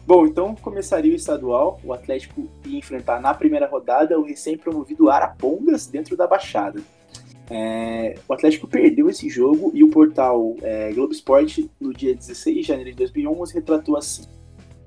Bom, 0.04 0.26
então 0.26 0.54
começaria 0.56 1.12
o 1.12 1.16
estadual. 1.16 1.78
O 1.84 1.92
Atlético 1.92 2.48
ia 2.64 2.78
enfrentar 2.78 3.20
na 3.20 3.34
primeira 3.34 3.68
rodada 3.68 4.18
o 4.18 4.24
recém-promovido 4.24 5.10
Arapongas 5.10 5.86
dentro 5.86 6.16
da 6.16 6.26
Baixada. 6.26 6.80
É, 7.50 8.14
o 8.28 8.32
Atlético 8.32 8.66
perdeu 8.66 9.08
esse 9.08 9.28
jogo 9.28 9.70
e 9.74 9.84
o 9.84 9.88
portal 9.88 10.56
é, 10.62 10.92
Globo 10.92 11.12
Esporte, 11.12 11.70
no 11.80 11.92
dia 11.92 12.14
16 12.14 12.56
de 12.56 12.62
janeiro 12.62 12.90
de 12.90 12.96
2011, 12.96 13.54
retratou 13.54 13.96
assim. 13.96 14.24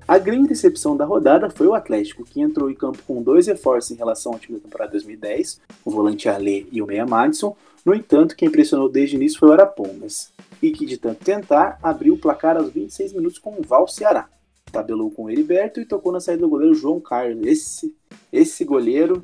A 0.07 0.17
grande 0.17 0.49
decepção 0.49 0.97
da 0.97 1.05
rodada 1.05 1.51
foi 1.51 1.67
o 1.67 1.75
Atlético, 1.75 2.23
que 2.23 2.41
entrou 2.41 2.69
em 2.69 2.73
campo 2.73 2.97
com 3.05 3.21
dois 3.21 3.45
reforços 3.45 3.91
em 3.91 3.95
relação 3.95 4.33
ao 4.33 4.39
time 4.39 4.57
da 4.57 4.63
temporada 4.63 4.91
2010, 4.93 5.61
o 5.85 5.91
volante 5.91 6.27
Alê 6.27 6.65
e 6.71 6.81
o 6.81 6.87
meia 6.87 7.05
Madison. 7.05 7.55
No 7.85 7.93
entanto, 7.93 8.35
quem 8.35 8.47
impressionou 8.47 8.89
desde 8.89 9.15
o 9.15 9.17
início 9.17 9.37
foi 9.39 9.49
o 9.49 9.51
Arapongas, 9.51 10.33
e 10.63 10.71
que 10.71 10.85
de 10.85 10.97
tanto 10.97 11.23
tentar, 11.23 11.77
abriu 11.83 12.15
o 12.15 12.17
placar 12.17 12.57
aos 12.57 12.71
26 12.71 13.13
minutos 13.13 13.37
com 13.37 13.51
o 13.51 13.61
Val 13.61 13.87
Ceará. 13.87 14.27
Tabelou 14.71 15.11
com 15.11 15.25
o 15.25 15.29
Heriberto 15.29 15.79
e 15.79 15.85
tocou 15.85 16.11
na 16.11 16.19
saída 16.19 16.41
do 16.41 16.49
goleiro 16.49 16.73
João 16.73 16.99
Carlos. 16.99 17.45
Esse, 17.45 17.95
esse 18.33 18.65
goleiro, 18.65 19.23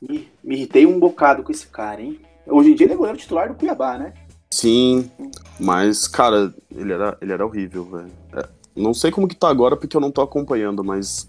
me, 0.00 0.28
me 0.42 0.54
irritei 0.54 0.86
um 0.86 1.00
bocado 1.00 1.42
com 1.42 1.50
esse 1.50 1.66
cara, 1.66 2.00
hein? 2.00 2.20
Hoje 2.46 2.72
em 2.72 2.74
dia 2.74 2.86
ele 2.86 2.94
é 2.94 2.96
goleiro 2.96 3.18
titular 3.18 3.48
do 3.48 3.54
Cuiabá, 3.54 3.98
né? 3.98 4.12
Sim, 4.50 5.10
mas, 5.58 6.06
cara, 6.06 6.54
ele 6.70 6.92
era, 6.92 7.16
ele 7.20 7.32
era 7.32 7.44
horrível, 7.44 7.84
velho. 7.84 8.10
É, 8.32 8.48
não 8.74 8.94
sei 8.94 9.10
como 9.10 9.28
que 9.28 9.34
tá 9.34 9.48
agora 9.48 9.76
porque 9.76 9.96
eu 9.96 10.00
não 10.00 10.10
tô 10.10 10.22
acompanhando, 10.22 10.84
mas 10.84 11.28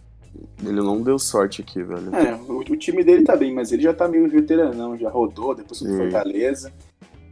ele 0.63 0.81
não 0.81 1.01
deu 1.01 1.17
sorte 1.17 1.62
aqui, 1.62 1.81
velho. 1.81 2.15
É, 2.15 2.36
o, 2.36 2.59
o 2.59 2.77
time 2.77 3.03
dele 3.03 3.24
tá 3.24 3.36
bem, 3.36 3.53
mas 3.53 3.71
ele 3.71 3.83
já 3.83 3.93
tá 3.93 4.07
meio 4.07 4.29
veteranão, 4.29 4.97
já 4.97 5.09
rodou, 5.09 5.55
depois 5.55 5.79
foi 5.79 5.97
Fortaleza. 5.97 6.71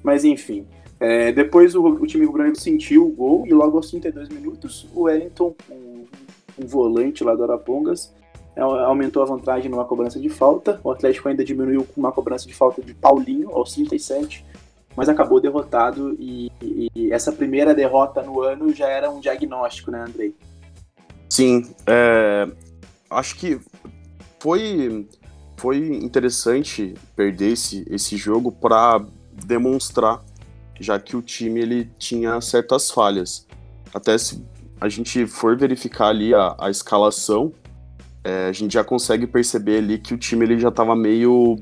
Mas 0.04 0.24
enfim. 0.24 0.66
É, 1.00 1.32
depois 1.32 1.76
o, 1.76 1.84
o 1.84 2.08
time 2.08 2.26
rubro 2.26 2.56
sentiu 2.56 3.06
o 3.06 3.12
gol 3.12 3.46
e 3.46 3.54
logo 3.54 3.78
aos 3.78 3.90
32 3.90 4.30
minutos 4.30 4.88
o 4.94 5.04
Wellington, 5.04 5.56
um, 5.70 6.06
um 6.58 6.66
volante 6.66 7.24
lá 7.24 7.36
do 7.36 7.44
Arapongas, 7.44 8.14
aumentou 8.58 9.22
a 9.22 9.26
vantagem 9.26 9.70
numa 9.70 9.86
cobrança 9.86 10.20
de 10.20 10.30
falta. 10.30 10.80
O 10.84 10.92
Atlético 10.92 11.28
ainda 11.28 11.44
diminuiu 11.44 11.84
com 11.84 12.00
uma 12.00 12.12
cobrança 12.12 12.48
de 12.48 12.54
falta 12.54 12.82
de 12.82 12.94
Paulinho 12.94 13.50
aos 13.52 13.74
37 13.74 14.46
mas 14.96 15.10
acabou 15.10 15.42
derrotado 15.42 16.16
e, 16.18 16.50
e, 16.62 17.12
essa 17.12 17.32
primeira 17.32 17.76
derrota 17.76 18.22
no 18.22 18.42
ano 18.42 18.74
já 18.74 18.88
era 18.88 19.12
um 19.12 19.20
diagnóstico, 19.20 19.92
né, 19.92 20.06
Andrei? 20.08 20.34
Sim, 21.30 21.70
é, 21.86 22.48
acho 23.10 23.36
que 23.36 23.60
foi, 24.40 25.08
foi 25.58 25.78
interessante 25.98 26.94
perder 27.16 27.54
esse, 27.54 27.86
esse 27.90 28.16
jogo 28.16 28.52
para 28.52 29.06
demonstrar, 29.46 30.24
já 30.80 30.98
que 31.00 31.18
o 31.18 31.22
time 31.22 31.60
ele 31.60 31.92
tinha 31.98 32.40
certas 32.40 32.90
falhas. 32.90 33.46
Até 33.94 34.18
se 34.18 34.46
a 34.80 34.88
gente 34.88 35.26
for 35.28 35.58
verificar 35.58 36.08
ali 36.08 36.34
a, 36.34 36.56
a 36.58 36.70
escalação, 36.70 37.52
é, 38.26 38.48
a 38.48 38.52
gente 38.52 38.74
já 38.74 38.84
consegue 38.84 39.28
perceber 39.28 39.78
ali 39.78 40.00
que 40.00 40.12
o 40.12 40.18
time 40.18 40.44
ele 40.44 40.60
já 40.60 40.70
estava 40.70 40.96
meio 40.96 41.58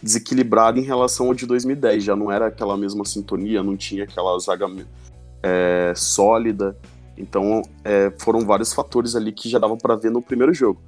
desequilibrado 0.00 0.78
em 0.78 0.84
relação 0.84 1.26
ao 1.26 1.34
de 1.34 1.44
2010. 1.46 2.04
Já 2.04 2.14
não 2.14 2.30
era 2.30 2.46
aquela 2.46 2.76
mesma 2.76 3.04
sintonia, 3.04 3.60
não 3.60 3.76
tinha 3.76 4.04
aquela 4.04 4.38
zaga 4.38 4.68
é, 5.42 5.92
sólida. 5.96 6.78
Então 7.18 7.60
é, 7.82 8.12
foram 8.18 8.46
vários 8.46 8.72
fatores 8.72 9.16
ali 9.16 9.32
que 9.32 9.48
já 9.48 9.58
dava 9.58 9.76
para 9.76 9.96
ver 9.96 10.12
no 10.12 10.22
primeiro 10.22 10.54
jogo. 10.54 10.80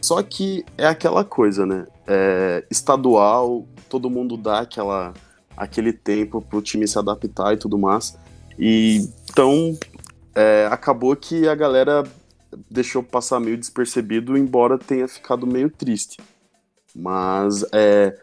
Só 0.00 0.22
que 0.22 0.64
é 0.78 0.86
aquela 0.86 1.22
coisa, 1.22 1.66
né? 1.66 1.86
É, 2.06 2.64
estadual, 2.70 3.66
todo 3.90 4.08
mundo 4.08 4.38
dá 4.38 4.60
aquela, 4.60 5.12
aquele 5.54 5.92
tempo 5.92 6.40
pro 6.40 6.62
time 6.62 6.88
se 6.88 6.98
adaptar 6.98 7.52
e 7.52 7.58
tudo 7.58 7.76
mais. 7.76 8.18
E 8.58 9.06
então 9.30 9.76
é, 10.34 10.66
acabou 10.70 11.14
que 11.14 11.46
a 11.46 11.54
galera 11.54 12.04
deixou 12.70 13.02
passar 13.02 13.40
meio 13.40 13.56
despercebido, 13.56 14.36
embora 14.36 14.78
tenha 14.78 15.08
ficado 15.08 15.46
meio 15.46 15.70
triste. 15.70 16.18
Mas 16.94 17.64
é, 17.72 18.18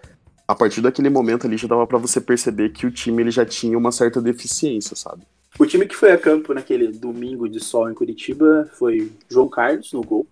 a 0.47 0.55
partir 0.55 0.81
daquele 0.81 1.09
momento 1.09 1.47
ali 1.47 1.57
já 1.57 1.67
dava 1.67 1.85
para 1.85 1.97
você 1.97 2.19
perceber 2.19 2.69
que 2.69 2.85
o 2.85 2.91
time 2.91 3.21
ele 3.23 3.31
já 3.31 3.45
tinha 3.45 3.77
uma 3.77 3.91
certa 3.91 4.21
deficiência, 4.21 4.95
sabe? 4.95 5.23
O 5.57 5.65
time 5.65 5.85
que 5.85 5.95
foi 5.95 6.11
a 6.11 6.17
campo 6.17 6.53
naquele 6.53 6.87
domingo 6.87 7.49
de 7.49 7.59
sol 7.59 7.89
em 7.89 7.93
Curitiba 7.93 8.69
foi 8.73 9.11
João 9.29 9.49
Carlos 9.49 9.91
no 9.93 10.01
gol, 10.03 10.27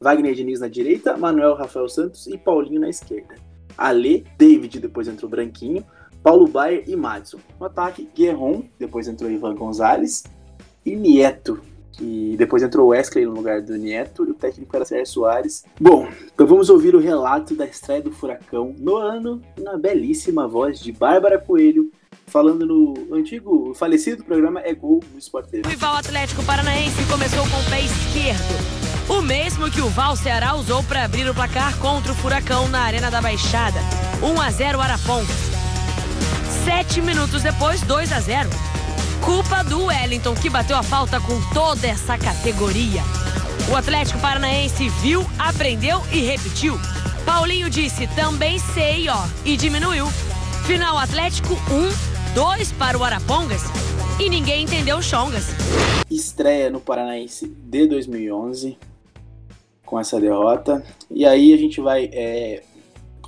Wagner 0.00 0.34
Diniz 0.34 0.60
na 0.60 0.68
direita, 0.68 1.16
Manuel 1.16 1.54
Rafael 1.54 1.88
Santos 1.88 2.26
e 2.26 2.38
Paulinho 2.38 2.80
na 2.80 2.88
esquerda. 2.88 3.34
Ale, 3.76 4.24
David, 4.36 4.80
depois 4.80 5.08
entrou 5.08 5.30
Branquinho, 5.30 5.84
Paulo 6.22 6.46
Baier 6.48 6.84
e 6.86 6.96
Madison. 6.96 7.38
No 7.58 7.66
ataque, 7.66 8.08
Guerron, 8.14 8.64
depois 8.78 9.08
entrou 9.08 9.30
Ivan 9.30 9.54
Gonzalez 9.54 10.24
e 10.84 10.94
Nieto, 10.96 11.60
que 11.98 12.36
depois 12.38 12.62
entrou 12.62 12.86
o 12.86 12.88
Wesley 12.90 13.26
no 13.26 13.32
lugar 13.32 13.60
do 13.60 13.76
Nieto 13.76 14.24
e 14.24 14.30
o 14.30 14.34
técnico 14.34 14.74
era 14.74 14.84
Sérgio 14.84 15.06
Soares. 15.06 15.64
Bom, 15.78 16.08
então 16.32 16.46
vamos 16.46 16.70
ouvir 16.70 16.94
o 16.94 17.00
relato 17.00 17.54
da 17.54 17.66
estreia 17.66 18.00
do 18.00 18.12
Furacão 18.12 18.74
no 18.78 18.96
ano, 18.96 19.42
na 19.60 19.76
belíssima 19.76 20.46
voz 20.46 20.78
de 20.78 20.92
Bárbara 20.92 21.38
Coelho, 21.38 21.90
falando 22.26 22.64
no 22.64 23.14
antigo, 23.14 23.74
falecido 23.74 24.22
programa 24.24 24.60
É 24.60 24.72
Gol 24.72 25.02
no 25.12 25.18
Sport 25.18 25.50
TV. 25.50 25.66
O 25.66 25.70
rival 25.70 25.96
Atlético 25.96 26.42
Paranaense 26.44 27.04
começou 27.10 27.44
com 27.48 27.56
o 27.58 27.70
pé 27.70 27.80
esquerdo, 27.80 29.18
o 29.18 29.20
mesmo 29.20 29.70
que 29.70 29.80
o 29.80 29.88
Val 29.88 30.14
Ceará 30.14 30.54
usou 30.54 30.84
para 30.84 31.04
abrir 31.04 31.28
o 31.28 31.34
placar 31.34 31.76
contra 31.78 32.12
o 32.12 32.14
Furacão 32.14 32.68
na 32.68 32.82
Arena 32.82 33.10
da 33.10 33.20
Baixada. 33.20 33.80
1 34.22 34.40
a 34.40 34.50
0 34.50 34.80
Arapongas. 34.80 35.48
Sete 36.64 37.00
minutos 37.00 37.42
depois, 37.42 37.80
2 37.82 38.12
a 38.12 38.20
0 38.20 38.48
Culpa 39.24 39.62
do 39.64 39.84
Wellington, 39.84 40.34
que 40.34 40.48
bateu 40.48 40.76
a 40.76 40.82
falta 40.82 41.20
com 41.20 41.40
toda 41.52 41.86
essa 41.86 42.16
categoria. 42.16 43.02
O 43.70 43.76
Atlético 43.76 44.18
Paranaense 44.20 44.88
viu, 44.88 45.26
aprendeu 45.38 46.02
e 46.12 46.20
repetiu. 46.20 46.78
Paulinho 47.24 47.68
disse 47.68 48.06
também 48.08 48.58
sei, 48.58 49.08
ó, 49.08 49.26
e 49.44 49.56
diminuiu. 49.56 50.06
Final 50.66 50.96
Atlético 50.98 51.54
1, 51.54 52.34
2 52.34 52.72
para 52.72 52.96
o 52.98 53.04
Arapongas 53.04 53.62
e 54.20 54.28
ninguém 54.28 54.64
entendeu 54.64 54.96
o 54.98 55.02
Chongas. 55.02 55.46
Estreia 56.10 56.70
no 56.70 56.80
Paranaense 56.80 57.46
de 57.46 57.86
2011 57.86 58.76
com 59.84 59.98
essa 59.98 60.20
derrota. 60.20 60.84
E 61.10 61.24
aí 61.24 61.52
a 61.52 61.56
gente 61.56 61.80
vai. 61.80 62.10
É... 62.12 62.62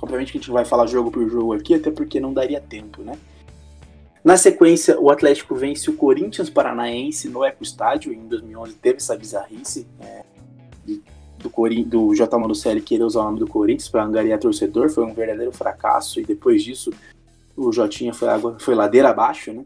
Obviamente 0.01 0.31
que 0.31 0.37
a 0.37 0.41
gente 0.41 0.51
vai 0.51 0.65
falar 0.65 0.87
jogo 0.87 1.11
por 1.11 1.29
jogo 1.29 1.53
aqui, 1.53 1.75
até 1.75 1.91
porque 1.91 2.19
não 2.19 2.33
daria 2.33 2.59
tempo, 2.59 3.03
né? 3.03 3.17
Na 4.23 4.37
sequência, 4.37 4.99
o 4.99 5.09
Atlético 5.09 5.55
vence 5.55 5.89
o 5.89 5.95
Corinthians 5.95 6.49
Paranaense 6.49 7.27
no 7.27 7.43
Eco 7.43 7.63
Estádio. 7.63 8.13
Em 8.13 8.27
2011 8.27 8.75
teve 8.75 8.97
essa 8.97 9.15
bizarrice 9.15 9.87
é, 9.99 10.23
do, 11.39 11.51
do 11.85 12.15
J. 12.15 12.37
Manucelli 12.37 12.81
querer 12.81 13.03
usar 13.03 13.21
o 13.21 13.23
nome 13.23 13.39
do 13.39 13.47
Corinthians 13.47 13.89
para 13.89 14.03
angariar 14.03 14.39
torcedor. 14.39 14.91
Foi 14.91 15.03
um 15.03 15.13
verdadeiro 15.13 15.51
fracasso 15.51 16.19
e 16.19 16.23
depois 16.23 16.63
disso 16.63 16.91
o 17.57 17.71
Jotinha 17.71 18.13
foi, 18.13 18.27
água, 18.27 18.57
foi 18.59 18.75
ladeira 18.75 19.09
abaixo, 19.09 19.51
né? 19.51 19.65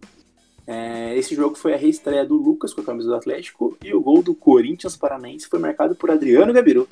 É, 0.67 1.15
esse 1.15 1.35
jogo 1.35 1.55
foi 1.55 1.73
a 1.73 1.77
reestreia 1.77 2.25
do 2.25 2.35
Lucas 2.35 2.73
com 2.73 2.81
a 2.81 2.83
camisa 2.83 3.09
do 3.09 3.15
Atlético 3.15 3.77
e 3.83 3.93
o 3.93 4.01
gol 4.01 4.23
do 4.23 4.33
Corinthians 4.33 4.95
Paranaense 4.95 5.47
foi 5.47 5.59
marcado 5.59 5.95
por 5.95 6.09
Adriano 6.09 6.51
Gabiru. 6.51 6.87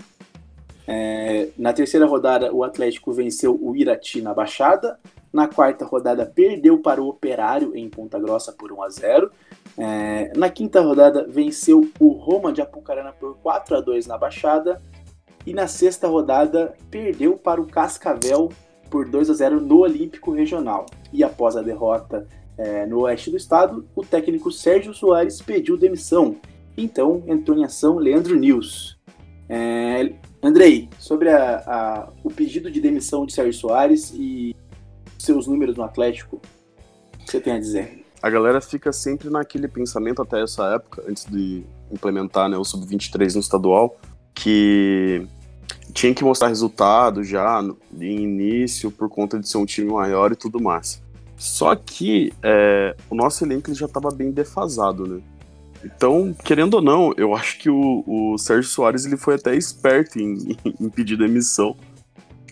É, 0.87 1.49
na 1.57 1.73
terceira 1.73 2.05
rodada, 2.05 2.53
o 2.53 2.63
Atlético 2.63 3.11
venceu 3.13 3.57
o 3.59 3.75
Irati 3.75 4.21
na 4.21 4.33
Baixada, 4.33 4.99
na 5.33 5.47
quarta 5.47 5.83
rodada, 5.83 6.25
perdeu 6.27 6.77
para 6.77 7.01
o 7.01 7.07
Operário 7.07 7.75
em 7.75 7.89
Ponta 7.89 8.19
Grossa 8.19 8.51
por 8.51 8.71
1 8.71 8.83
a 8.83 8.89
0. 8.89 9.31
É, 9.75 10.31
na 10.37 10.47
quinta 10.47 10.79
rodada, 10.79 11.25
venceu 11.27 11.89
o 11.99 12.09
Roma 12.09 12.53
de 12.53 12.61
Apucarana 12.61 13.11
por 13.11 13.35
4 13.37 13.77
a 13.77 13.81
2 13.81 14.05
na 14.05 14.17
Baixada. 14.17 14.79
E 15.45 15.53
na 15.53 15.67
sexta 15.67 16.07
rodada, 16.07 16.75
perdeu 16.91 17.35
para 17.35 17.59
o 17.59 17.65
Cascavel 17.65 18.49
por 18.91 19.09
2 19.09 19.31
a 19.31 19.33
0 19.33 19.59
no 19.59 19.79
Olímpico 19.79 20.31
Regional. 20.31 20.85
E 21.11 21.23
após 21.23 21.57
a 21.57 21.63
derrota 21.63 22.27
é, 22.55 22.85
no 22.85 23.01
oeste 23.01 23.31
do 23.31 23.37
estado, 23.37 23.87
o 23.95 24.05
técnico 24.05 24.51
Sérgio 24.51 24.93
Soares 24.93 25.41
pediu 25.41 25.75
demissão. 25.75 26.35
Então 26.77 27.23
entrou 27.25 27.57
em 27.57 27.65
ação 27.65 27.97
Leandro 27.97 28.35
News. 28.35 28.99
É, 29.49 30.13
Andrei, 30.41 30.89
sobre 30.99 31.29
a, 31.29 31.57
a, 31.65 32.09
o 32.23 32.29
pedido 32.29 32.69
de 32.69 32.79
demissão 32.79 33.25
de 33.25 33.33
Sérgio 33.33 33.53
Soares 33.53 34.13
e 34.13 34.55
seus 35.23 35.47
números 35.47 35.77
no 35.77 35.83
Atlético, 35.83 36.41
o 37.13 37.17
que 37.17 37.31
você 37.31 37.39
tem 37.39 37.53
a 37.53 37.59
dizer? 37.59 38.05
A 38.21 38.29
galera 38.29 38.59
fica 38.61 38.91
sempre 38.91 39.29
naquele 39.29 39.67
pensamento 39.67 40.21
até 40.21 40.41
essa 40.41 40.75
época, 40.75 41.03
antes 41.07 41.25
de 41.25 41.63
implementar 41.91 42.49
né, 42.49 42.57
o 42.57 42.63
Sub-23 42.63 43.33
no 43.35 43.39
estadual, 43.39 43.97
que 44.33 45.25
tinha 45.93 46.13
que 46.13 46.23
mostrar 46.23 46.47
resultado 46.47 47.23
já 47.23 47.61
no 47.61 47.77
início 48.01 48.91
por 48.91 49.09
conta 49.09 49.39
de 49.39 49.47
ser 49.47 49.57
um 49.57 49.65
time 49.65 49.91
maior 49.91 50.31
e 50.31 50.35
tudo 50.35 50.61
mais. 50.61 51.01
Só 51.37 51.75
que 51.75 52.33
é, 52.41 52.95
o 53.09 53.15
nosso 53.15 53.43
elenco 53.43 53.73
já 53.73 53.85
estava 53.85 54.09
bem 54.09 54.31
defasado, 54.31 55.05
né? 55.07 55.21
Então, 55.83 56.33
querendo 56.45 56.75
ou 56.75 56.81
não, 56.81 57.13
eu 57.17 57.35
acho 57.35 57.59
que 57.59 57.69
o, 57.69 58.03
o 58.07 58.37
Sérgio 58.37 58.69
Soares 58.69 59.05
ele 59.05 59.17
foi 59.17 59.35
até 59.35 59.53
esperto 59.53 60.17
em, 60.17 60.55
em 60.79 60.89
pedir 60.89 61.17
demissão 61.17 61.75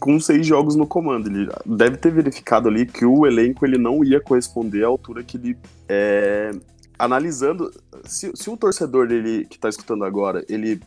com 0.01 0.20
seis 0.20 0.46
jogos 0.46 0.75
no 0.75 0.88
comando. 0.88 1.27
Ele 1.27 1.48
deve 1.63 1.96
ter 1.96 2.12
verificado 2.12 2.67
ali 2.67 2.88
que 2.88 3.05
o 3.05 3.25
elenco 3.25 3.63
ele 3.63 3.77
não 3.77 4.03
ia 4.03 4.20
corresponder 4.20 4.84
à 4.84 4.88
altura 4.88 5.24
que 5.24 5.38
ele. 5.38 5.55
É, 5.88 6.51
analisando. 6.98 7.72
Se, 8.03 8.31
se 8.34 8.50
o 8.50 8.58
torcedor 8.58 9.08
dele 9.08 9.46
que 9.46 9.55
está 9.55 9.70
escutando 9.70 10.03
agora, 10.03 10.43
ele 10.50 10.81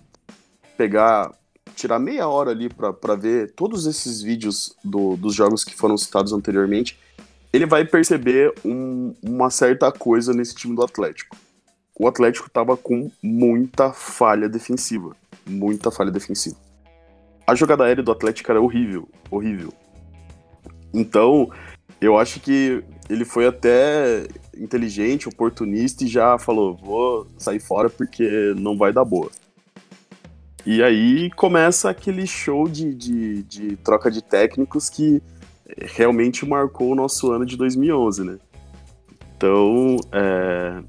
pegar. 0.76 1.32
Tirar 1.74 1.98
meia 1.98 2.28
hora 2.28 2.52
ali 2.52 2.68
para 2.68 3.16
ver 3.16 3.52
todos 3.52 3.86
esses 3.86 4.22
vídeos 4.22 4.76
do, 4.84 5.16
dos 5.16 5.34
jogos 5.34 5.64
que 5.64 5.74
foram 5.74 5.96
citados 5.96 6.32
anteriormente, 6.32 6.96
ele 7.52 7.66
vai 7.66 7.84
perceber 7.84 8.54
um, 8.64 9.12
uma 9.20 9.50
certa 9.50 9.90
coisa 9.90 10.32
nesse 10.32 10.54
time 10.54 10.76
do 10.76 10.84
Atlético. 10.84 11.36
O 11.98 12.06
Atlético 12.06 12.46
estava 12.46 12.76
com 12.76 13.10
muita 13.20 13.92
falha 13.92 14.48
defensiva. 14.48 15.16
muita 15.44 15.90
falha 15.90 16.12
defensiva. 16.12 16.56
A 17.46 17.54
jogada 17.54 17.84
aérea 17.84 18.02
do 18.02 18.12
Atlético 18.12 18.50
era 18.50 18.60
horrível, 18.60 19.08
horrível. 19.30 19.72
Então, 20.92 21.50
eu 22.00 22.16
acho 22.16 22.40
que 22.40 22.82
ele 23.08 23.24
foi 23.24 23.46
até 23.46 24.26
inteligente, 24.56 25.28
oportunista 25.28 26.04
e 26.04 26.08
já 26.08 26.38
falou: 26.38 26.76
vou 26.76 27.26
sair 27.36 27.60
fora 27.60 27.90
porque 27.90 28.54
não 28.56 28.76
vai 28.76 28.92
dar 28.92 29.04
boa. 29.04 29.30
E 30.66 30.82
aí 30.82 31.30
começa 31.32 31.90
aquele 31.90 32.26
show 32.26 32.66
de, 32.66 32.94
de, 32.94 33.42
de 33.42 33.76
troca 33.76 34.10
de 34.10 34.22
técnicos 34.22 34.88
que 34.88 35.22
realmente 35.78 36.46
marcou 36.46 36.92
o 36.92 36.94
nosso 36.94 37.30
ano 37.30 37.44
de 37.44 37.56
2011, 37.56 38.24
né? 38.24 38.38
Então, 39.36 39.96
é, 40.10 40.82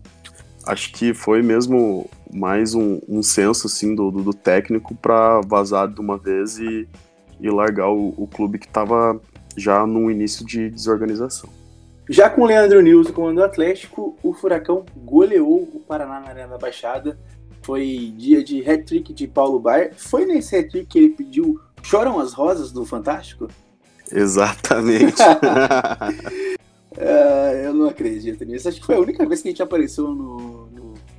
acho 0.66 0.94
que 0.94 1.14
foi 1.14 1.42
mesmo 1.42 2.10
mais 2.36 2.76
um, 2.76 3.00
um 3.08 3.24
senso 3.24 3.68
assim, 3.68 3.96
do, 3.96 4.12
do, 4.12 4.22
do 4.22 4.34
técnico 4.34 4.94
para 4.94 5.40
vazar 5.42 5.88
de 5.88 6.02
uma 6.02 6.18
vez 6.18 6.60
e, 6.60 6.88
e 7.40 7.50
largar 7.50 7.90
o, 7.90 8.14
o 8.18 8.28
clube 8.28 8.60
que 8.60 8.68
estava 8.68 9.20
já 9.56 9.88
no 9.88 10.12
início 10.12 10.46
de 10.46 10.70
desorganização. 10.70 11.50
Já 12.10 12.30
com 12.30 12.42
o 12.42 12.46
Leandro 12.46 12.82
Nils 12.82 13.10
comando 13.10 13.42
Atlético, 13.42 14.18
o 14.22 14.34
Furacão 14.34 14.86
goleou 14.96 15.62
o 15.74 15.80
Paraná 15.80 16.20
na 16.20 16.28
Arena 16.28 16.50
da 16.50 16.58
Baixada. 16.58 17.18
Foi 17.64 18.14
dia 18.16 18.44
de 18.44 18.60
hat-trick 18.70 19.12
de 19.14 19.28
Paulo 19.28 19.60
Baier. 19.60 19.94
Foi 19.96 20.26
nesse 20.26 20.56
hat-trick 20.56 20.86
que 20.88 21.00
ele 21.00 21.10
pediu 21.10 21.60
Choram 21.82 22.20
as 22.20 22.34
Rosas 22.34 22.72
do 22.72 22.86
Fantástico? 22.86 23.48
Exatamente. 24.12 25.22
uh, 25.22 26.98
eu 27.64 27.74
não 27.74 27.88
acredito 27.88 28.44
nisso. 28.44 28.68
Acho 28.68 28.80
que 28.80 28.86
foi 28.86 28.96
a 28.96 29.00
única 29.00 29.26
vez 29.26 29.42
que 29.42 29.48
a 29.48 29.52
gente 29.52 29.64
apareceu 29.64 30.10
no, 30.10 30.65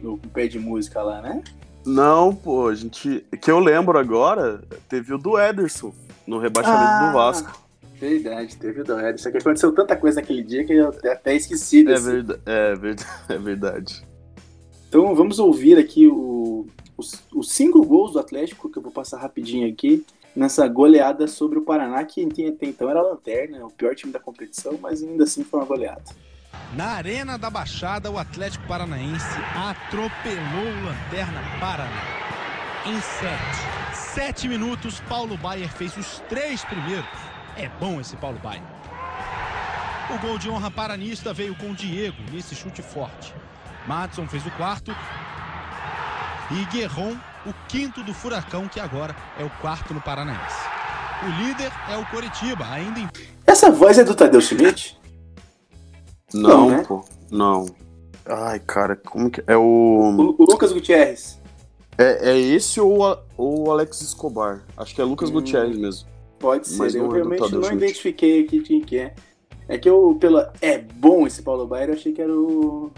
no, 0.00 0.18
pé 0.18 0.46
de 0.46 0.58
música 0.58 1.02
lá, 1.02 1.20
né? 1.20 1.42
Não, 1.84 2.34
pô, 2.34 2.68
a 2.68 2.74
gente. 2.74 3.24
Que 3.40 3.50
eu 3.50 3.58
lembro 3.58 3.98
agora, 3.98 4.60
teve 4.88 5.14
o 5.14 5.18
do 5.18 5.38
Ederson, 5.38 5.94
no 6.26 6.38
rebaixamento 6.38 6.82
ah, 6.82 7.06
do 7.06 7.12
Vasco. 7.12 7.66
Verdade, 8.00 8.56
teve 8.56 8.80
o 8.80 8.84
do 8.84 8.98
Ederson. 8.98 9.30
Que 9.30 9.38
aconteceu 9.38 9.72
tanta 9.72 9.96
coisa 9.96 10.20
naquele 10.20 10.42
dia 10.42 10.64
que 10.64 10.72
eu 10.72 10.88
até 10.88 11.34
esqueci 11.36 11.84
desse. 11.84 12.08
É, 12.08 12.12
verdade, 12.12 12.40
é, 12.46 12.74
verdade, 12.76 13.06
é 13.28 13.38
verdade. 13.38 14.06
Então 14.88 15.14
vamos 15.14 15.38
ouvir 15.38 15.78
aqui 15.78 16.06
o, 16.06 16.66
os, 16.96 17.22
os 17.34 17.50
cinco 17.50 17.84
gols 17.84 18.12
do 18.12 18.18
Atlético, 18.18 18.70
que 18.70 18.78
eu 18.78 18.82
vou 18.82 18.92
passar 18.92 19.18
rapidinho 19.18 19.68
aqui 19.70 20.04
nessa 20.36 20.68
goleada 20.68 21.26
sobre 21.26 21.58
o 21.58 21.62
Paraná, 21.62 22.04
que 22.04 22.22
até 22.22 22.66
então 22.66 22.90
era 22.90 23.00
a 23.00 23.02
lanterna, 23.02 23.64
o 23.64 23.70
pior 23.70 23.94
time 23.94 24.12
da 24.12 24.20
competição, 24.20 24.78
mas 24.80 25.02
ainda 25.02 25.24
assim 25.24 25.42
foi 25.42 25.60
uma 25.60 25.66
goleada. 25.66 26.04
Na 26.74 26.92
Arena 26.92 27.38
da 27.38 27.48
Baixada, 27.48 28.10
o 28.10 28.18
Atlético 28.18 28.66
Paranaense 28.66 29.38
atropelou 29.54 30.66
o 30.66 30.84
Lanterna 30.84 31.40
Paraná. 31.60 32.02
Em 32.84 33.00
sete, 33.00 33.96
sete 33.96 34.48
minutos, 34.48 35.00
Paulo 35.08 35.36
Baier 35.36 35.68
fez 35.68 35.96
os 35.96 36.20
três 36.28 36.64
primeiros. 36.64 37.06
É 37.56 37.68
bom 37.80 38.00
esse 38.00 38.16
Paulo 38.16 38.38
Baier. 38.42 38.62
O 40.14 40.18
gol 40.18 40.38
de 40.38 40.48
honra 40.50 40.70
paranista 40.70 41.32
veio 41.32 41.54
com 41.56 41.72
Diego 41.72 42.16
nesse 42.30 42.54
chute 42.54 42.82
forte. 42.82 43.34
Matson 43.86 44.26
fez 44.28 44.44
o 44.46 44.50
quarto 44.52 44.94
e 46.50 46.64
Guerron 46.66 47.16
o 47.44 47.52
quinto 47.68 48.02
do 48.02 48.12
Furacão, 48.12 48.68
que 48.68 48.80
agora 48.80 49.14
é 49.38 49.44
o 49.44 49.50
quarto 49.50 49.94
no 49.94 50.00
Paranaense. 50.00 50.66
O 51.22 51.42
líder 51.42 51.72
é 51.88 51.96
o 51.96 52.04
Coritiba, 52.06 52.66
ainda 52.70 53.00
em... 53.00 53.08
Essa 53.46 53.70
voz 53.70 53.98
é 53.98 54.04
do 54.04 54.14
Tadeu 54.14 54.40
Schmidt? 54.40 54.98
Não, 56.34 56.48
não 56.48 56.70
né? 56.70 56.84
pô, 56.86 57.04
não. 57.30 57.66
Ai, 58.24 58.60
cara, 58.60 58.96
como 58.96 59.30
que. 59.30 59.42
É 59.46 59.56
o. 59.56 59.62
O, 59.62 60.42
o 60.42 60.44
Lucas 60.44 60.72
Gutierrez. 60.72 61.40
É, 61.98 62.30
é 62.30 62.38
esse 62.38 62.80
ou, 62.80 63.18
o 63.38 63.70
Alex 63.70 64.02
Escobar? 64.02 64.64
Acho 64.76 64.94
que 64.94 65.00
é 65.00 65.04
Lucas 65.04 65.30
hum, 65.30 65.34
Gutierrez 65.34 65.76
mesmo. 65.78 66.08
Pode 66.38 66.68
ser, 66.68 66.78
Mas 66.78 66.94
eu 66.94 67.10
é 67.10 67.14
realmente 67.14 67.40
não 67.40 67.62
Schmidt. 67.62 67.76
identifiquei 67.76 68.42
aqui 68.42 68.60
quem 68.60 68.80
que 68.80 68.98
é. 68.98 69.14
É 69.68 69.78
que 69.78 69.88
eu, 69.88 70.16
pela. 70.20 70.52
É 70.60 70.78
bom 70.78 71.26
esse 71.26 71.42
Paulo 71.42 71.66
Baier, 71.66 71.88
eu 71.88 71.94
achei 71.94 72.12
que 72.12 72.20
era 72.20 72.32
o. 72.32 72.90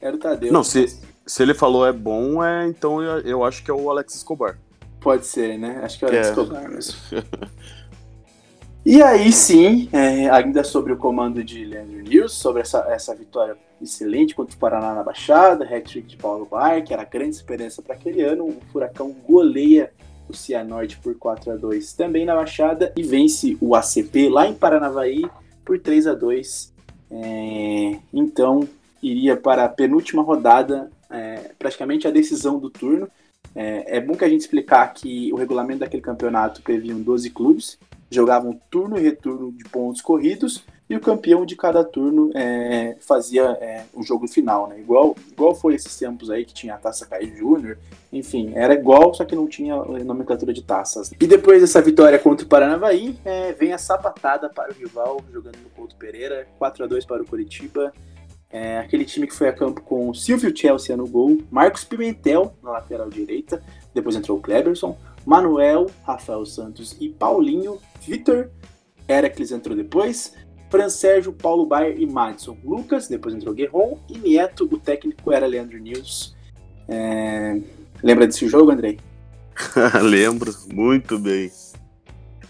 Era 0.00 0.16
o 0.16 0.18
Tadeu. 0.18 0.52
Não, 0.52 0.62
se, 0.62 0.98
se 1.26 1.42
ele 1.42 1.52
falou 1.52 1.86
é 1.86 1.92
bom, 1.92 2.42
é 2.42 2.66
então 2.66 3.02
eu, 3.02 3.20
eu 3.20 3.44
acho 3.44 3.62
que 3.62 3.70
é 3.70 3.74
o 3.74 3.90
Alex 3.90 4.14
Escobar. 4.14 4.58
Pode 5.00 5.26
ser, 5.26 5.58
né? 5.58 5.80
Acho 5.82 5.98
que 5.98 6.04
é 6.04 6.08
o 6.08 6.10
Alex 6.10 6.26
é. 6.26 6.30
Escobar 6.30 6.68
mesmo. 6.70 6.94
e 8.86 9.02
aí 9.02 9.32
sim, 9.32 9.88
é, 9.92 10.30
ainda 10.30 10.62
sobre 10.62 10.92
o 10.92 10.96
comando 10.96 11.42
de 11.42 11.64
Leandro 11.64 11.99
Sobre 12.28 12.62
essa, 12.62 12.86
essa 12.88 13.14
vitória 13.14 13.56
excelente 13.80 14.34
contra 14.34 14.54
o 14.54 14.58
Paraná 14.58 14.94
na 14.94 15.02
Baixada, 15.02 15.64
hat-trick 15.64 16.08
de 16.08 16.16
Paulo 16.16 16.46
Bar, 16.46 16.82
que 16.84 16.92
era 16.92 17.04
grande 17.04 17.36
esperança 17.36 17.80
para 17.80 17.94
aquele 17.94 18.22
ano, 18.22 18.46
o 18.46 18.60
Furacão 18.72 19.14
goleia 19.26 19.92
o 20.28 20.36
Cianorte 20.36 20.98
por 20.98 21.14
4 21.16 21.52
a 21.52 21.56
2 21.56 21.92
também 21.94 22.24
na 22.24 22.34
Baixada 22.34 22.92
e 22.96 23.02
vence 23.02 23.56
o 23.60 23.74
ACP 23.74 24.28
lá 24.28 24.46
em 24.46 24.54
Paranavaí 24.54 25.28
por 25.64 25.78
3 25.78 26.06
a 26.06 26.14
2 26.14 26.72
é, 27.10 27.98
então 28.12 28.68
iria 29.02 29.36
para 29.36 29.64
a 29.64 29.68
penúltima 29.68 30.22
rodada 30.22 30.90
é, 31.10 31.50
praticamente 31.58 32.06
a 32.06 32.10
decisão 32.10 32.58
do 32.58 32.70
turno. 32.70 33.08
É, 33.54 33.96
é, 33.96 34.00
bom 34.00 34.14
que 34.14 34.24
a 34.24 34.28
gente 34.28 34.42
explicar 34.42 34.86
que 34.94 35.32
o 35.32 35.36
regulamento 35.36 35.80
daquele 35.80 36.02
campeonato 36.02 36.62
previa 36.62 36.94
12 36.94 37.30
clubes, 37.30 37.78
jogavam 38.08 38.58
turno 38.70 38.96
e 38.96 39.02
retorno 39.02 39.50
de 39.50 39.64
pontos 39.64 40.00
corridos, 40.00 40.64
e 40.90 40.96
o 40.96 41.00
campeão 41.00 41.46
de 41.46 41.54
cada 41.54 41.84
turno 41.84 42.32
é, 42.34 42.96
fazia 42.98 43.44
é, 43.60 43.84
o 43.94 44.02
jogo 44.02 44.26
final, 44.26 44.66
né? 44.66 44.80
Igual, 44.80 45.14
igual 45.30 45.54
foi 45.54 45.76
esses 45.76 45.96
tempos 45.96 46.28
aí 46.28 46.44
que 46.44 46.52
tinha 46.52 46.74
a 46.74 46.78
Taça 46.78 47.06
Caio 47.06 47.32
Júnior, 47.36 47.78
enfim, 48.12 48.50
era 48.56 48.74
igual, 48.74 49.14
só 49.14 49.24
que 49.24 49.36
não 49.36 49.46
tinha 49.46 49.76
nomenclatura 49.76 50.52
de 50.52 50.62
taças. 50.62 51.12
E 51.12 51.26
depois 51.28 51.60
dessa 51.60 51.80
vitória 51.80 52.18
contra 52.18 52.44
o 52.44 52.48
Paranavaí, 52.48 53.16
é, 53.24 53.52
vem 53.52 53.72
a 53.72 53.78
sapatada 53.78 54.50
para 54.50 54.72
o 54.72 54.74
rival, 54.74 55.20
jogando 55.32 55.58
no 55.62 55.70
Couto 55.70 55.94
Pereira, 55.94 56.48
4 56.58 56.82
a 56.82 56.86
2 56.88 57.04
para 57.04 57.22
o 57.22 57.26
Curitiba, 57.26 57.92
é 58.50 58.78
aquele 58.78 59.04
time 59.04 59.28
que 59.28 59.34
foi 59.34 59.46
a 59.46 59.52
campo 59.52 59.80
com 59.82 60.12
Silvio 60.12 60.52
Chelsea 60.52 60.96
no 60.96 61.06
gol, 61.06 61.38
Marcos 61.52 61.84
Pimentel 61.84 62.52
na 62.60 62.72
lateral 62.72 63.08
direita, 63.08 63.62
depois 63.94 64.16
entrou 64.16 64.38
o 64.38 64.40
Kleberson, 64.40 64.98
Manuel, 65.24 65.86
Rafael 66.02 66.44
Santos 66.44 66.96
e 66.98 67.08
Paulinho, 67.08 67.78
Vitor, 68.00 68.50
Heracles 69.08 69.52
entrou 69.52 69.76
depois, 69.76 70.34
Fran 70.70 70.88
Sérgio, 70.88 71.32
Paulo 71.32 71.66
Baier 71.66 72.00
e 72.00 72.06
Madison, 72.06 72.56
Lucas, 72.64 73.08
depois 73.08 73.34
entrou 73.34 73.52
Guerron 73.52 73.98
e 74.08 74.16
Nieto, 74.16 74.68
o 74.70 74.78
técnico 74.78 75.32
era 75.32 75.46
Leandro 75.46 75.78
News. 75.78 76.36
É... 76.88 77.60
Lembra 78.02 78.26
desse 78.26 78.48
jogo, 78.48 78.70
Andrei? 78.70 78.98
Lembro, 80.02 80.54
muito 80.72 81.18
bem. 81.18 81.50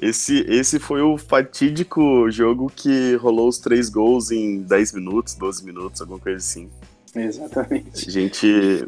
Esse, 0.01 0.41
esse 0.49 0.79
foi 0.79 1.03
o 1.03 1.19
fatídico 1.19 2.31
jogo 2.31 2.73
que 2.75 3.17
rolou 3.17 3.49
os 3.49 3.59
três 3.59 3.91
gols 3.91 4.31
em 4.31 4.63
10 4.63 4.95
minutos, 4.95 5.35
12 5.35 5.65
minutos, 5.65 6.01
alguma 6.01 6.19
coisa 6.19 6.39
assim. 6.39 6.71
Exatamente. 7.15 8.09
A 8.09 8.11
gente. 8.11 8.87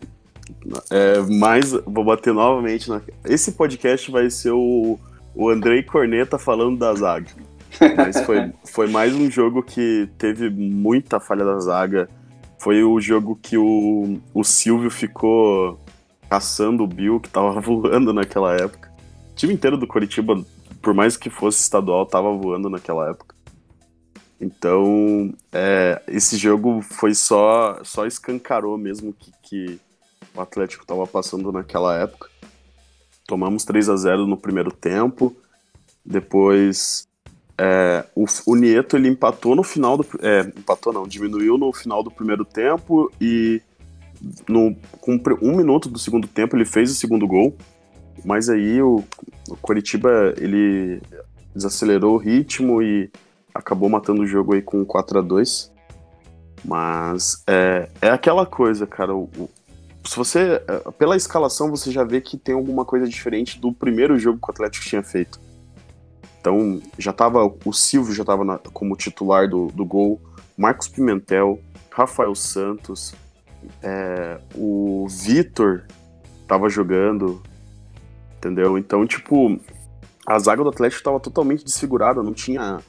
É, 0.90 1.20
mais. 1.20 1.72
Vou 1.72 2.04
bater 2.04 2.32
novamente. 2.32 2.88
Na, 2.88 3.02
esse 3.26 3.52
podcast 3.52 4.10
vai 4.10 4.30
ser 4.30 4.52
o, 4.52 4.98
o 5.34 5.50
Andrei 5.50 5.82
Corneta 5.82 6.38
falando 6.38 6.78
da 6.78 6.94
zaga. 6.94 7.30
Mas 7.96 8.20
foi, 8.20 8.52
foi 8.64 8.88
mais 8.88 9.14
um 9.14 9.30
jogo 9.30 9.62
que 9.62 10.08
teve 10.18 10.50
muita 10.50 11.18
falha 11.18 11.44
da 11.44 11.58
zaga. 11.58 12.08
Foi 12.58 12.82
o 12.82 13.00
jogo 13.00 13.38
que 13.40 13.56
o, 13.56 14.20
o 14.32 14.44
Silvio 14.44 14.90
ficou 14.90 15.80
caçando 16.28 16.84
o 16.84 16.86
Bill, 16.86 17.20
que 17.20 17.28
tava 17.28 17.58
voando 17.60 18.12
naquela 18.12 18.54
época. 18.54 18.90
O 19.32 19.34
time 19.34 19.54
inteiro 19.54 19.76
do 19.76 19.86
Coritiba 19.86 20.42
por 20.82 20.92
mais 20.92 21.16
que 21.16 21.30
fosse 21.30 21.60
estadual, 21.60 22.04
tava 22.04 22.36
voando 22.36 22.68
naquela 22.68 23.08
época. 23.08 23.36
Então, 24.40 25.32
é, 25.52 26.02
esse 26.08 26.36
jogo 26.36 26.82
foi 26.82 27.14
só 27.14 27.78
só 27.84 28.04
escancarou 28.04 28.76
mesmo 28.76 29.12
que, 29.12 29.32
que 29.42 29.80
o 30.34 30.40
Atlético 30.40 30.82
estava 30.82 31.06
passando 31.06 31.52
naquela 31.52 31.96
época. 31.96 32.28
Tomamos 33.26 33.64
3 33.64 33.88
a 33.88 33.96
0 33.96 34.26
no 34.26 34.36
primeiro 34.36 34.72
tempo. 34.72 35.34
Depois, 36.04 37.06
é, 37.58 38.04
o, 38.14 38.24
o, 38.46 38.56
Nieto 38.56 38.96
ele 38.96 39.08
empatou 39.08 39.54
no 39.54 39.62
final 39.62 39.96
do. 39.96 40.06
É, 40.20 40.40
empatou 40.40 40.92
não, 40.92 41.06
diminuiu 41.06 41.58
no 41.58 41.72
final 41.72 42.02
do 42.02 42.10
primeiro 42.10 42.44
tempo 42.44 43.10
e 43.20 43.60
no, 44.48 44.74
com 45.00 45.20
um 45.42 45.56
minuto 45.56 45.88
do 45.88 45.98
segundo 45.98 46.26
tempo 46.26 46.56
ele 46.56 46.64
fez 46.64 46.90
o 46.90 46.94
segundo 46.94 47.26
gol. 47.26 47.56
Mas 48.24 48.48
aí 48.48 48.80
o, 48.80 49.04
o 49.48 49.56
Coritiba 49.56 50.34
ele 50.36 51.00
desacelerou 51.54 52.14
o 52.14 52.18
ritmo 52.18 52.82
e 52.82 53.10
acabou 53.54 53.88
matando 53.88 54.22
o 54.22 54.26
jogo 54.26 54.54
aí 54.54 54.62
com 54.62 54.84
4 54.84 55.18
a 55.18 55.22
2 55.22 55.72
Mas 56.64 57.42
é, 57.46 57.88
é 58.00 58.08
aquela 58.08 58.46
coisa, 58.46 58.86
cara. 58.86 59.14
O, 59.14 59.28
o, 59.36 59.50
se 60.04 60.16
você. 60.16 60.62
É, 60.66 60.90
pela 60.92 61.16
escalação, 61.16 61.70
você 61.70 61.90
já 61.90 62.04
vê 62.04 62.20
que 62.20 62.36
tem 62.36 62.54
alguma 62.54 62.84
coisa 62.84 63.06
diferente 63.06 63.60
do 63.60 63.72
primeiro 63.72 64.18
jogo 64.18 64.38
que 64.40 64.48
o 64.48 64.52
Atlético 64.52 64.86
tinha 64.86 65.02
feito. 65.02 65.38
Então, 66.42 66.82
já 66.98 67.12
tava. 67.12 67.50
O 67.64 67.72
Silvio 67.72 68.12
já 68.12 68.22
estava 68.22 68.58
como 68.72 68.96
titular 68.96 69.48
do, 69.48 69.68
do 69.68 69.84
gol. 69.84 70.20
Marcos 70.58 70.88
Pimentel, 70.88 71.58
Rafael 71.90 72.34
Santos, 72.34 73.14
é, 73.82 74.38
o 74.54 75.06
Vitor 75.08 75.84
estava 76.42 76.68
jogando, 76.68 77.40
Entendeu? 78.42 78.76
Então, 78.76 79.06
tipo, 79.06 79.56
a 80.26 80.36
zaga 80.36 80.64
do 80.64 80.68
Atlético 80.68 80.98
estava 80.98 81.20
totalmente 81.20 81.64
desfigurada, 81.64 82.24
não 82.24 82.32
tinha 82.32 82.80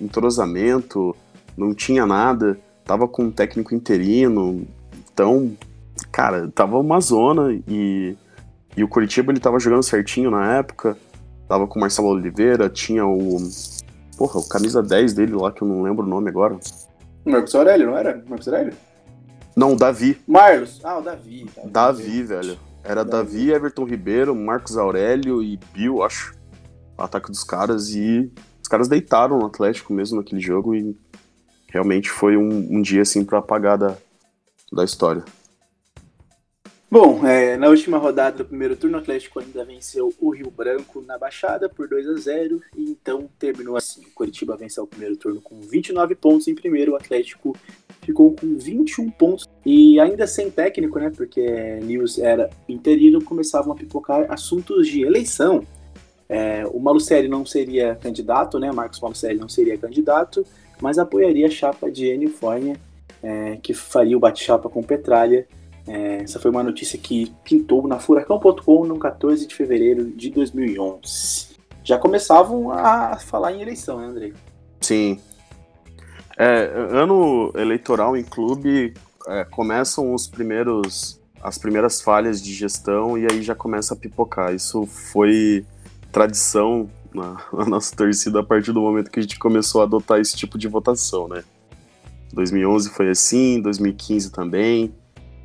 entrosamento, 0.00 1.14
não 1.54 1.74
tinha 1.74 2.06
nada, 2.06 2.58
tava 2.86 3.06
com 3.06 3.24
um 3.24 3.30
técnico 3.30 3.74
interino, 3.74 4.66
então, 5.12 5.54
cara, 6.10 6.48
tava 6.54 6.78
uma 6.78 6.98
zona 7.00 7.52
e, 7.68 8.16
e 8.74 8.82
o 8.82 8.88
Curitiba 8.88 9.30
ele 9.30 9.40
tava 9.40 9.60
jogando 9.60 9.82
certinho 9.82 10.30
na 10.30 10.54
época, 10.54 10.96
tava 11.48 11.66
com 11.66 11.78
o 11.78 11.80
Marcelo 11.80 12.08
Oliveira, 12.08 12.68
tinha 12.68 13.06
o. 13.06 13.38
Porra, 14.16 14.38
o 14.38 14.48
camisa 14.48 14.82
10 14.82 15.12
dele 15.14 15.34
lá, 15.34 15.50
que 15.50 15.62
eu 15.62 15.68
não 15.68 15.82
lembro 15.82 16.04
o 16.04 16.08
nome 16.08 16.28
agora. 16.28 16.58
Marcos 17.24 17.54
Aurélio, 17.54 17.86
não 17.86 17.96
era? 17.96 18.22
Marcos 18.28 18.46
Aurélio? 18.46 18.74
Não, 19.56 19.72
o 19.72 19.76
Davi. 19.76 20.20
Marlos. 20.26 20.80
Ah, 20.84 20.98
o 20.98 21.02
Davi. 21.02 21.46
Davi, 21.56 21.70
Davi 21.70 22.22
velho. 22.22 22.58
Era 22.82 23.04
Davi. 23.04 23.38
Davi, 23.38 23.52
Everton 23.52 23.84
Ribeiro, 23.84 24.34
Marcos 24.34 24.76
Aurélio 24.76 25.42
e 25.42 25.58
Bill, 25.72 26.02
acho. 26.02 26.34
O 26.98 27.02
ataque 27.02 27.30
dos 27.30 27.44
caras. 27.44 27.90
E 27.90 28.30
os 28.60 28.68
caras 28.68 28.88
deitaram 28.88 29.38
no 29.38 29.46
Atlético 29.46 29.92
mesmo 29.92 30.18
naquele 30.18 30.40
jogo. 30.40 30.74
E 30.74 30.96
realmente 31.68 32.10
foi 32.10 32.36
um, 32.36 32.76
um 32.76 32.82
dia 32.82 33.02
assim 33.02 33.24
pra 33.24 33.38
apagar 33.38 33.78
da, 33.78 33.96
da 34.72 34.84
história. 34.84 35.24
Bom, 36.94 37.26
é, 37.26 37.56
na 37.56 37.66
última 37.70 37.98
rodada 37.98 38.36
do 38.36 38.44
primeiro 38.44 38.76
turno, 38.76 38.96
o 38.96 39.00
Atlético 39.00 39.40
ainda 39.40 39.64
venceu 39.64 40.14
o 40.20 40.30
Rio 40.30 40.48
Branco 40.48 41.02
na 41.02 41.18
Baixada 41.18 41.68
por 41.68 41.88
2 41.88 42.08
a 42.08 42.14
0 42.14 42.62
e 42.76 42.84
então 42.84 43.28
terminou 43.36 43.76
assim. 43.76 44.02
O 44.02 44.10
Curitiba 44.14 44.56
venceu 44.56 44.84
o 44.84 44.86
primeiro 44.86 45.16
turno 45.16 45.40
com 45.40 45.60
29 45.60 46.14
pontos 46.14 46.46
em 46.46 46.54
primeiro, 46.54 46.92
o 46.92 46.94
Atlético 46.94 47.56
ficou 48.00 48.30
com 48.36 48.56
21 48.56 49.10
pontos 49.10 49.44
e 49.66 49.98
ainda 49.98 50.24
sem 50.28 50.52
técnico, 50.52 51.00
né? 51.00 51.10
Porque 51.10 51.80
News 51.82 52.16
era 52.20 52.48
interino, 52.68 53.20
começavam 53.24 53.72
a 53.72 53.76
pipocar 53.76 54.30
assuntos 54.32 54.86
de 54.86 55.02
eleição. 55.02 55.66
É, 56.28 56.64
o 56.64 56.78
Malucelli 56.78 57.26
não 57.26 57.44
seria 57.44 57.96
candidato, 57.96 58.56
né? 58.60 58.70
Marcos 58.70 59.00
Malucelli 59.00 59.40
não 59.40 59.48
seria 59.48 59.76
candidato, 59.76 60.46
mas 60.80 60.96
apoiaria 60.96 61.48
a 61.48 61.50
chapa 61.50 61.90
de 61.90 62.06
Enio 62.06 62.30
Fornia, 62.30 62.76
é, 63.20 63.58
que 63.60 63.74
faria 63.74 64.16
o 64.16 64.20
bate-chapa 64.20 64.68
com 64.68 64.80
Petralha 64.80 65.44
é, 65.86 66.22
essa 66.22 66.40
foi 66.40 66.50
uma 66.50 66.62
notícia 66.62 66.98
que 66.98 67.32
pintou 67.44 67.86
na 67.86 67.98
Furacão.com 67.98 68.84
no 68.84 68.98
14 68.98 69.46
de 69.46 69.54
fevereiro 69.54 70.10
de 70.10 70.30
2011. 70.30 71.54
Já 71.82 71.98
começavam 71.98 72.70
a 72.70 73.18
falar 73.18 73.52
em 73.52 73.60
eleição, 73.60 73.98
né, 73.98 74.06
André? 74.06 74.32
Sim. 74.80 75.20
É, 76.38 76.72
ano 76.90 77.52
eleitoral 77.54 78.16
em 78.16 78.24
clube 78.24 78.94
é, 79.28 79.44
começam 79.44 80.12
os 80.14 80.26
primeiros 80.26 81.20
as 81.42 81.58
primeiras 81.58 82.00
falhas 82.00 82.42
de 82.42 82.54
gestão 82.54 83.18
e 83.18 83.26
aí 83.30 83.42
já 83.42 83.54
começa 83.54 83.92
a 83.92 83.96
pipocar. 83.96 84.54
Isso 84.54 84.86
foi 84.86 85.66
tradição 86.10 86.88
na, 87.12 87.36
na 87.52 87.66
nossa 87.66 87.94
torcida 87.94 88.40
a 88.40 88.42
partir 88.42 88.72
do 88.72 88.80
momento 88.80 89.10
que 89.10 89.20
a 89.20 89.22
gente 89.22 89.38
começou 89.38 89.82
a 89.82 89.84
adotar 89.84 90.18
esse 90.18 90.34
tipo 90.34 90.56
de 90.56 90.66
votação, 90.66 91.28
né? 91.28 91.44
2011 92.32 92.88
foi 92.88 93.10
assim, 93.10 93.60
2015 93.60 94.32
também. 94.32 94.94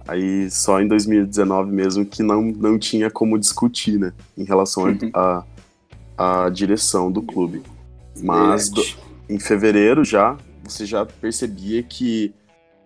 Aí 0.09 0.49
só 0.49 0.81
em 0.81 0.87
2019 0.87 1.71
mesmo 1.71 2.03
que 2.03 2.23
não, 2.23 2.41
não 2.41 2.79
tinha 2.79 3.11
como 3.11 3.37
discutir, 3.37 3.99
né? 3.99 4.11
Em 4.35 4.43
relação 4.43 4.85
à 5.13 5.45
uhum. 6.19 6.51
direção 6.51 7.11
do 7.11 7.21
clube. 7.21 7.61
Mas 8.19 8.69
do, 8.69 8.83
em 9.29 9.37
fevereiro 9.37 10.03
já, 10.03 10.35
você 10.63 10.83
já 10.83 11.05
percebia 11.05 11.83
que 11.83 12.33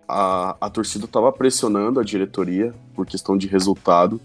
a, 0.06 0.54
a 0.60 0.68
torcida 0.68 1.06
estava 1.06 1.32
pressionando 1.32 1.98
a 1.98 2.04
diretoria 2.04 2.74
por 2.94 3.06
questão 3.06 3.38
de 3.38 3.46
resultado. 3.46 4.20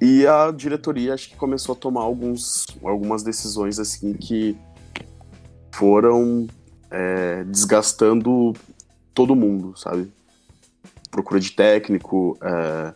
E 0.00 0.24
a 0.24 0.52
diretoria 0.52 1.14
acho 1.14 1.30
que 1.30 1.36
começou 1.36 1.72
a 1.72 1.76
tomar 1.76 2.02
alguns, 2.02 2.66
algumas 2.84 3.24
decisões 3.24 3.80
assim 3.80 4.12
que 4.12 4.56
foram 5.72 6.46
é, 6.88 7.42
desgastando 7.42 8.52
todo 9.12 9.34
mundo, 9.34 9.76
sabe? 9.76 10.08
Procura 11.10 11.40
de 11.40 11.52
técnico, 11.52 12.38
é, 12.42 12.94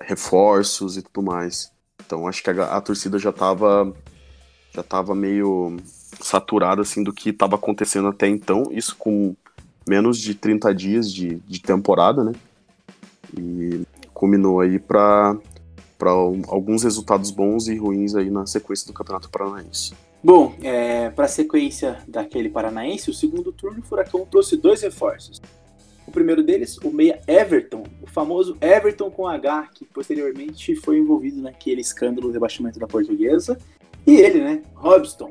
reforços 0.00 0.96
e 0.96 1.02
tudo 1.02 1.24
mais. 1.24 1.72
Então 2.04 2.26
acho 2.26 2.42
que 2.42 2.50
a, 2.50 2.76
a, 2.76 2.80
torcida 2.80 3.18
já 3.18 3.30
estava 3.30 3.92
já 4.74 4.82
tava 4.82 5.14
meio 5.14 5.76
saturada 6.20 6.82
assim 6.82 7.02
do 7.02 7.12
que 7.12 7.30
estava 7.30 7.56
acontecendo 7.56 8.08
até 8.08 8.26
então, 8.26 8.68
isso 8.70 8.96
com 8.96 9.34
menos 9.86 10.18
de 10.18 10.34
30 10.34 10.74
dias 10.74 11.12
de, 11.12 11.36
de 11.46 11.60
temporada, 11.60 12.24
né? 12.24 12.32
E 13.36 13.82
culminou 14.12 14.60
aí 14.60 14.78
para 14.78 15.36
alguns 16.48 16.82
resultados 16.84 17.30
bons 17.30 17.68
e 17.68 17.76
ruins 17.76 18.14
aí 18.14 18.30
na 18.30 18.46
sequência 18.46 18.86
do 18.86 18.92
Campeonato 18.92 19.28
Paranaense. 19.30 19.92
Bom, 20.22 20.54
é, 20.62 21.10
para 21.10 21.24
a 21.24 21.28
sequência 21.28 21.98
daquele 22.06 22.48
paranaense, 22.48 23.10
o 23.10 23.14
segundo 23.14 23.50
turno, 23.50 23.80
o 23.80 23.82
Furacão 23.82 24.24
trouxe 24.24 24.56
dois 24.56 24.80
reforços. 24.80 25.42
O 26.06 26.10
primeiro 26.10 26.42
deles, 26.42 26.78
o 26.78 26.90
meia 26.90 27.20
Everton, 27.26 27.84
o 28.02 28.06
famoso 28.06 28.56
Everton 28.60 29.10
com 29.10 29.26
H, 29.26 29.68
que 29.74 29.84
posteriormente 29.84 30.74
foi 30.76 30.98
envolvido 30.98 31.40
naquele 31.40 31.80
escândalo 31.80 32.28
do 32.28 32.32
rebaixamento 32.32 32.78
da 32.78 32.86
portuguesa. 32.86 33.58
E 34.06 34.16
ele, 34.16 34.40
né, 34.40 34.62
Robson. 34.74 35.30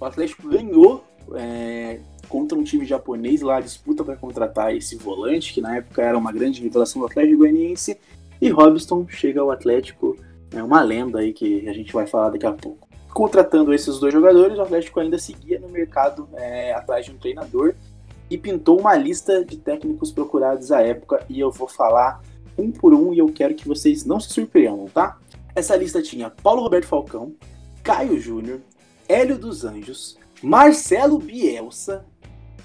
O 0.00 0.04
Atlético 0.04 0.48
ganhou 0.48 1.04
é, 1.34 2.00
contra 2.28 2.58
um 2.58 2.64
time 2.64 2.84
japonês 2.84 3.42
lá, 3.42 3.60
disputa 3.60 4.02
para 4.02 4.16
contratar 4.16 4.74
esse 4.74 4.96
volante, 4.96 5.52
que 5.52 5.60
na 5.60 5.76
época 5.76 6.02
era 6.02 6.16
uma 6.16 6.32
grande 6.32 6.62
revelação 6.62 7.00
do 7.00 7.06
Atlético 7.06 7.38
Goianiense. 7.38 7.98
E 8.40 8.48
Robson 8.48 9.06
chega 9.08 9.40
ao 9.40 9.50
Atlético, 9.50 10.16
é 10.52 10.62
uma 10.62 10.82
lenda 10.82 11.20
aí 11.20 11.32
que 11.32 11.68
a 11.68 11.72
gente 11.72 11.92
vai 11.92 12.06
falar 12.06 12.30
daqui 12.30 12.46
a 12.46 12.52
pouco. 12.52 12.88
Contratando 13.12 13.72
esses 13.72 13.98
dois 13.98 14.12
jogadores, 14.12 14.58
o 14.58 14.62
Atlético 14.62 14.98
ainda 14.98 15.18
seguia 15.18 15.60
no 15.60 15.68
mercado 15.68 16.28
é, 16.34 16.72
atrás 16.72 17.06
de 17.06 17.12
um 17.12 17.18
treinador 17.18 17.74
e 18.34 18.38
pintou 18.38 18.80
uma 18.80 18.96
lista 18.96 19.44
de 19.44 19.56
técnicos 19.56 20.10
procurados 20.10 20.72
à 20.72 20.82
época 20.82 21.24
e 21.28 21.38
eu 21.38 21.52
vou 21.52 21.68
falar 21.68 22.20
um 22.58 22.72
por 22.72 22.92
um 22.92 23.14
e 23.14 23.18
eu 23.20 23.28
quero 23.28 23.54
que 23.54 23.66
vocês 23.66 24.04
não 24.04 24.18
se 24.18 24.30
surpreendam, 24.30 24.86
tá? 24.86 25.18
Essa 25.54 25.76
lista 25.76 26.02
tinha 26.02 26.30
Paulo 26.30 26.62
Roberto 26.62 26.86
Falcão, 26.86 27.32
Caio 27.84 28.18
Júnior, 28.18 28.60
Hélio 29.08 29.38
dos 29.38 29.64
Anjos, 29.64 30.18
Marcelo 30.42 31.18
Bielsa, 31.18 32.04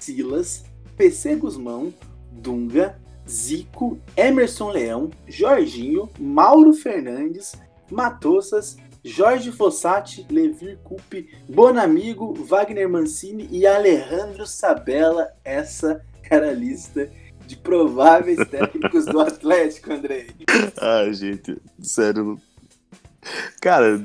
Silas, 0.00 0.64
PC 0.96 1.36
Guzmão, 1.36 1.94
Dunga, 2.32 2.98
Zico, 3.28 3.96
Emerson 4.16 4.70
Leão, 4.72 5.10
Jorginho, 5.28 6.10
Mauro 6.18 6.72
Fernandes, 6.72 7.52
Matossas 7.88 8.76
Jorge 9.04 9.50
Fossati, 9.52 10.26
Levir 10.30 10.78
Coupe, 10.84 11.28
Bonamigo, 11.48 12.34
Wagner 12.44 12.88
Mancini 12.88 13.48
e 13.50 13.66
Alejandro 13.66 14.46
Sabella. 14.46 15.32
Essa 15.44 16.04
era 16.30 16.50
a 16.50 16.54
lista 16.54 17.10
de 17.46 17.56
prováveis 17.56 18.38
técnicos 18.48 19.06
do 19.06 19.20
Atlético, 19.20 19.92
André. 19.92 20.28
Ah, 20.80 21.10
gente, 21.12 21.56
sério. 21.82 22.40
Cara, 23.60 24.04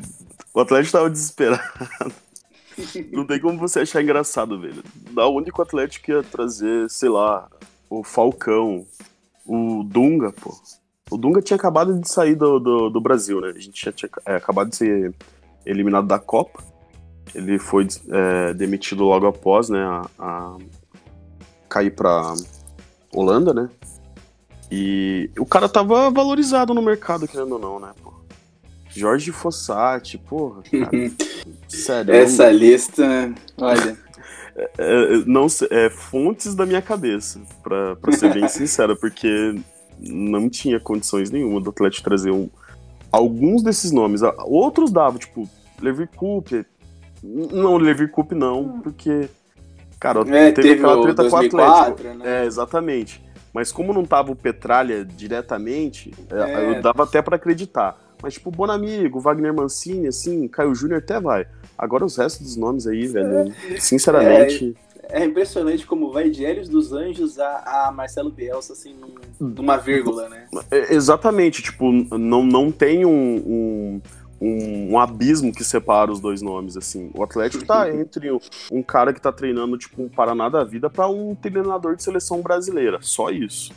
o 0.54 0.60
Atlético 0.60 0.94
tava 0.94 1.10
desesperado. 1.10 1.62
Não 3.12 3.26
tem 3.26 3.40
como 3.40 3.58
você 3.58 3.82
achar 3.82 4.02
engraçado, 4.02 4.60
velho. 4.60 4.84
Da 5.12 5.28
único 5.28 5.62
Atlético 5.62 6.12
ia 6.12 6.24
trazer, 6.24 6.90
sei 6.90 7.10
lá, 7.10 7.50
o 7.90 8.04
Falcão, 8.04 8.86
o 9.46 9.84
Dunga, 9.84 10.32
pô. 10.32 10.58
O 11.10 11.18
Dunga 11.18 11.42
tinha 11.42 11.56
acabado 11.56 12.00
de 12.00 12.10
sair 12.10 12.36
do, 12.36 12.60
do, 12.60 12.90
do 12.90 13.02
Brasil, 13.02 13.40
né? 13.40 13.54
A 13.56 13.60
gente 13.60 13.84
já 13.84 13.92
tinha 13.92 14.10
é, 14.26 14.36
acabado 14.36 14.70
de 14.70 14.76
ser 14.76 15.14
eliminado 15.66 16.08
da 16.08 16.18
Copa. 16.18 16.64
Ele 17.34 17.60
foi 17.60 17.88
é, 18.10 18.54
demitido 18.54 19.04
logo 19.04 19.28
após, 19.28 19.70
né? 19.70 19.84
A, 19.84 20.08
a 20.18 20.58
cair 21.70 21.92
pra 21.92 22.34
Holanda, 23.14 23.54
né? 23.54 23.70
E 24.72 25.30
o 25.38 25.46
cara 25.46 25.70
tava 25.70 26.10
valorizado 26.10 26.74
no 26.74 26.82
mercado, 26.82 27.28
querendo 27.28 27.54
ou 27.54 27.60
não, 27.60 27.80
né? 27.80 27.92
Pô. 28.02 28.14
Jorge 28.90 29.32
Fossati, 29.32 30.18
porra, 30.18 30.64
cara. 30.64 31.12
sério. 31.70 32.16
Essa 32.16 32.46
não... 32.46 32.54
lista, 32.54 33.34
olha. 33.58 34.06
É, 34.58 34.70
é, 34.78 35.18
não 35.26 35.48
é 35.70 35.90
fontes 35.90 36.56
da 36.56 36.66
minha 36.66 36.82
cabeça, 36.82 37.42
pra, 37.62 37.98
pra 37.98 38.14
ser 38.14 38.34
bem 38.34 38.48
sincero, 38.48 38.96
porque 38.96 39.60
não 40.00 40.50
tinha 40.50 40.80
condições 40.80 41.32
nenhuma 41.32 41.62
do 41.62 41.70
Atlético 41.70 42.04
trazer 42.04 42.32
um, 42.32 42.50
alguns 43.12 43.64
desses 43.64 43.92
nomes. 43.92 44.22
Outros 44.46 44.92
davam, 44.92 45.20
tipo, 45.20 45.50
Levi 45.82 46.08
Coupe. 46.08 46.66
Não, 47.24 47.78
Levi 47.78 48.08
Coupe 48.08 48.36
não, 48.36 48.62
hum. 48.62 48.82
porque. 48.82 49.30
Cara, 50.00 50.22
é, 50.22 50.52
teve, 50.52 50.70
teve 50.70 50.74
aquela 50.74 51.02
treta 51.02 51.24
2004, 51.24 51.50
com 51.50 51.58
o 51.58 51.62
Atlético. 51.62 52.24
Né? 52.24 52.42
É, 52.42 52.46
exatamente. 52.46 53.24
Mas 53.54 53.72
como 53.72 53.94
não 53.94 54.04
tava 54.04 54.32
o 54.32 54.36
Petralha 54.36 55.06
diretamente, 55.06 56.14
é. 56.30 56.52
é. 56.52 56.70
eu 56.78 56.82
dava 56.82 57.04
até 57.04 57.22
para 57.22 57.38
acreditar. 57.38 57.98
Mas, 58.22 58.34
tipo, 58.34 58.52
Bonamigo, 58.52 59.20
Wagner 59.20 59.54
Mancini, 59.54 60.08
assim, 60.08 60.48
Caio 60.48 60.76
Júnior 60.76 61.00
até 61.00 61.20
vai. 61.20 61.48
Agora 61.78 62.06
os 62.06 62.18
restos 62.18 62.46
dos 62.46 62.58
nomes 62.58 62.86
aí, 62.86 63.08
velho, 63.08 63.54
é. 63.72 63.80
sinceramente. 63.80 64.76
É 65.10 65.24
impressionante 65.24 65.86
como 65.86 66.12
vai 66.12 66.30
de 66.30 66.44
Helios 66.44 66.70
dos 66.70 66.92
Anjos 66.92 67.40
a, 67.40 67.88
a 67.88 67.92
Marcelo 67.92 68.30
Bielsa, 68.30 68.74
assim, 68.74 68.94
num, 68.94 69.48
numa 69.50 69.78
vírgula, 69.78 70.30
né? 70.30 70.48
É, 70.72 70.94
exatamente, 70.94 71.62
tipo, 71.62 71.92
não, 71.92 72.44
não 72.44 72.72
tem 72.72 73.06
um, 73.06 73.12
um, 73.12 74.02
um, 74.42 74.92
um 74.92 75.00
abismo 75.00 75.54
que 75.54 75.64
separa 75.64 76.12
os 76.12 76.20
dois 76.20 76.42
nomes, 76.42 76.78
assim. 76.78 77.12
O 77.14 77.24
Atlético 77.24 77.66
tá 77.66 77.90
entre 77.94 78.30
um 78.72 78.84
cara 78.84 79.14
que 79.14 79.22
tá 79.22 79.32
treinando, 79.32 79.78
tipo, 79.78 80.02
um 80.02 80.10
Paraná 80.10 80.50
da 80.50 80.64
vida 80.64 80.90
para 80.90 81.08
um 81.08 81.36
treinador 81.36 81.96
de 81.96 82.04
seleção 82.04 82.42
brasileira. 82.42 83.00
Só 83.02 83.30
isso. 83.30 83.74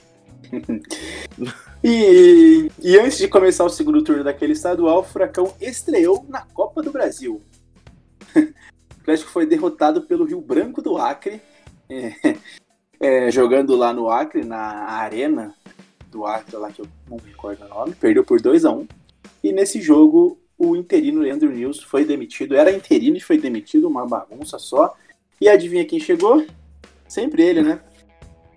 e, 1.82 2.70
e 2.80 2.98
antes 2.98 3.18
de 3.18 3.28
começar 3.28 3.64
o 3.64 3.70
segundo 3.70 4.02
turno 4.02 4.24
daquele 4.24 4.52
estadual, 4.52 5.00
o 5.00 5.04
Furacão 5.04 5.52
estreou 5.60 6.24
na 6.28 6.42
Copa 6.42 6.82
do 6.82 6.90
Brasil. 6.90 7.40
Atlético 9.08 9.30
foi 9.30 9.46
derrotado 9.46 10.02
pelo 10.02 10.24
Rio 10.24 10.40
Branco 10.40 10.82
do 10.82 10.98
Acre, 10.98 11.40
é, 11.88 12.12
é, 13.00 13.30
jogando 13.30 13.74
lá 13.74 13.90
no 13.90 14.10
Acre, 14.10 14.44
na 14.44 14.58
arena 14.58 15.54
do 16.10 16.26
Acre, 16.26 16.56
lá 16.56 16.70
que 16.70 16.82
eu 16.82 16.86
não 17.08 17.16
me 17.16 17.30
recordo 17.30 17.64
o 17.64 17.68
nome, 17.68 17.94
perdeu 17.94 18.22
por 18.22 18.38
2 18.38 18.66
a 18.66 18.70
1 18.70 18.78
um, 18.78 18.88
E 19.42 19.50
nesse 19.50 19.80
jogo, 19.80 20.38
o 20.58 20.76
interino 20.76 21.22
Leandro 21.22 21.50
News 21.50 21.82
foi 21.82 22.04
demitido. 22.04 22.54
Era 22.54 22.70
interino 22.70 23.16
e 23.16 23.20
foi 23.20 23.38
demitido, 23.38 23.88
uma 23.88 24.06
bagunça 24.06 24.58
só. 24.58 24.94
E 25.40 25.48
adivinha 25.48 25.86
quem 25.86 25.98
chegou? 25.98 26.44
Sempre 27.08 27.42
ele, 27.44 27.62
né? 27.62 27.80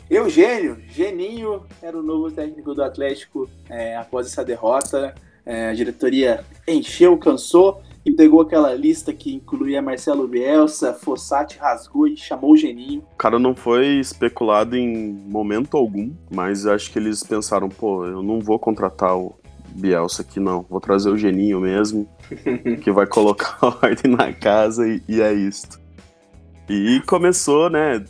Eugênio, 0.10 0.82
Geninho, 0.90 1.66
era 1.82 1.98
o 1.98 2.04
novo 2.04 2.30
técnico 2.30 2.74
do 2.74 2.84
Atlético 2.84 3.50
é, 3.70 3.96
após 3.96 4.28
essa 4.28 4.44
derrota. 4.44 5.16
É, 5.46 5.70
a 5.70 5.74
diretoria 5.74 6.44
encheu, 6.68 7.18
cansou 7.18 7.82
e 8.06 8.12
pegou 8.12 8.42
aquela 8.42 8.74
lista 8.74 9.14
que 9.14 9.34
incluía 9.34 9.82
Marcelo 9.82 10.28
Bielsa, 10.28 10.94
Fossati 10.94 11.58
rasgou 11.60 12.08
e 12.08 12.18
chamou 12.18 12.54
o 12.54 12.58
Geninho. 12.58 13.04
O 13.14 13.16
cara 13.16 13.38
não 13.38 13.56
foi 13.56 14.00
especulado 14.00 14.76
em 14.76 15.14
momento 15.28 15.78
algum, 15.78 16.12
mas 16.34 16.66
acho 16.66 16.92
que 16.92 16.98
eles 16.98 17.24
pensaram, 17.24 17.70
pô, 17.70 18.06
eu 18.06 18.24
não 18.24 18.40
vou 18.40 18.58
contratar 18.58 19.16
o 19.16 19.36
Bielsa 19.76 20.22
aqui 20.22 20.40
não, 20.40 20.66
vou 20.70 20.82
trazer 20.82 21.10
o 21.10 21.18
Geninho 21.18 21.60
mesmo, 21.60 22.08
que 22.82 22.92
vai 22.92 23.06
colocar 23.06 23.58
ordem 23.62 24.12
na 24.12 24.34
casa 24.34 24.88
e, 24.88 25.02
e 25.08 25.22
é 25.22 25.34
isto. 25.34 25.80
E 26.70 27.02
começou, 27.06 27.70
né, 27.70 28.04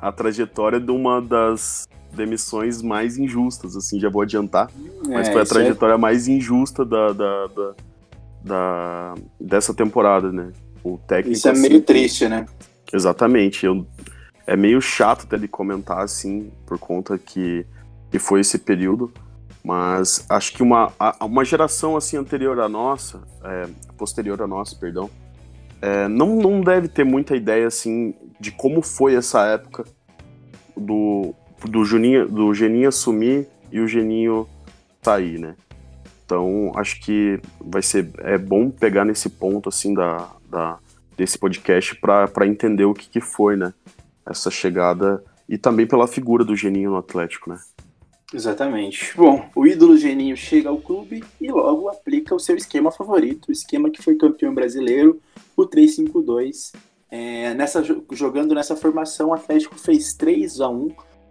a 0.00 0.10
trajetória 0.10 0.80
de 0.80 0.90
uma 0.90 1.20
das 1.20 1.86
demissões 2.12 2.80
mais 2.80 3.18
injustas, 3.18 3.76
assim, 3.76 4.00
já 4.00 4.08
vou 4.08 4.22
adiantar. 4.22 4.70
Mas 5.06 5.28
é, 5.28 5.32
foi 5.32 5.42
a 5.42 5.46
trajetória 5.46 5.94
é... 5.94 5.98
mais 5.98 6.26
injusta 6.26 6.84
da, 6.84 7.12
da, 7.12 7.46
da, 7.48 7.74
da, 8.46 9.14
dessa 9.40 9.74
temporada, 9.74 10.30
né? 10.30 10.52
O 10.84 10.98
técnico. 10.98 11.32
Isso 11.36 11.48
é 11.48 11.50
assim, 11.50 11.68
meio 11.68 11.82
triste, 11.82 12.28
né? 12.28 12.46
Exatamente. 12.92 13.66
Eu, 13.66 13.84
é 14.46 14.56
meio 14.56 14.80
chato 14.80 15.24
até 15.24 15.36
de 15.36 15.48
comentar, 15.48 16.00
assim, 16.00 16.52
por 16.64 16.78
conta 16.78 17.18
que, 17.18 17.66
que 18.10 18.18
foi 18.18 18.40
esse 18.40 18.58
período. 18.58 19.12
Mas 19.64 20.24
acho 20.30 20.52
que 20.52 20.62
uma, 20.62 20.92
uma 21.20 21.44
geração 21.44 21.96
assim 21.96 22.16
anterior 22.16 22.60
à 22.60 22.68
nossa, 22.68 23.20
é, 23.42 23.66
posterior 23.98 24.40
à 24.40 24.46
nossa, 24.46 24.76
perdão, 24.76 25.10
é, 25.82 26.06
não, 26.06 26.36
não 26.36 26.60
deve 26.60 26.86
ter 26.86 27.02
muita 27.02 27.34
ideia 27.34 27.66
assim 27.66 28.14
de 28.38 28.52
como 28.52 28.80
foi 28.80 29.16
essa 29.16 29.44
época 29.44 29.84
do, 30.76 31.34
do, 31.68 31.84
Juninho, 31.84 32.28
do 32.28 32.54
Geninho 32.54 32.88
assumir 32.88 33.48
e 33.72 33.80
o 33.80 33.88
Geninho 33.88 34.46
sair, 35.02 35.40
né? 35.40 35.56
Então, 36.26 36.72
acho 36.74 37.00
que 37.00 37.40
vai 37.60 37.80
ser 37.80 38.10
é 38.18 38.36
bom 38.36 38.68
pegar 38.68 39.04
nesse 39.04 39.30
ponto 39.30 39.68
assim 39.68 39.94
da, 39.94 40.28
da 40.50 40.78
desse 41.16 41.38
podcast 41.38 41.94
para 41.96 42.46
entender 42.46 42.84
o 42.84 42.92
que, 42.92 43.08
que 43.08 43.20
foi, 43.20 43.56
né? 43.56 43.72
Essa 44.28 44.50
chegada 44.50 45.24
e 45.48 45.56
também 45.56 45.86
pela 45.86 46.08
figura 46.08 46.44
do 46.44 46.56
Geninho 46.56 46.90
no 46.90 46.96
Atlético, 46.96 47.48
né? 47.50 47.58
Exatamente. 48.34 49.16
Bom, 49.16 49.48
o 49.54 49.64
ídolo 49.66 49.96
Geninho 49.96 50.36
chega 50.36 50.68
ao 50.68 50.78
clube 50.78 51.22
e 51.40 51.48
logo 51.48 51.88
aplica 51.88 52.34
o 52.34 52.40
seu 52.40 52.56
esquema 52.56 52.90
favorito, 52.90 53.48
o 53.48 53.52
esquema 53.52 53.88
que 53.88 54.02
foi 54.02 54.16
campeão 54.16 54.52
brasileiro, 54.52 55.20
o 55.56 55.64
352. 55.64 56.72
É, 57.08 57.54
nessa, 57.54 57.84
jogando 58.10 58.52
nessa 58.52 58.74
formação, 58.74 59.28
o 59.28 59.34
Atlético 59.34 59.78
fez 59.78 60.12
3 60.12 60.60
a 60.60 60.68
1 60.68 60.90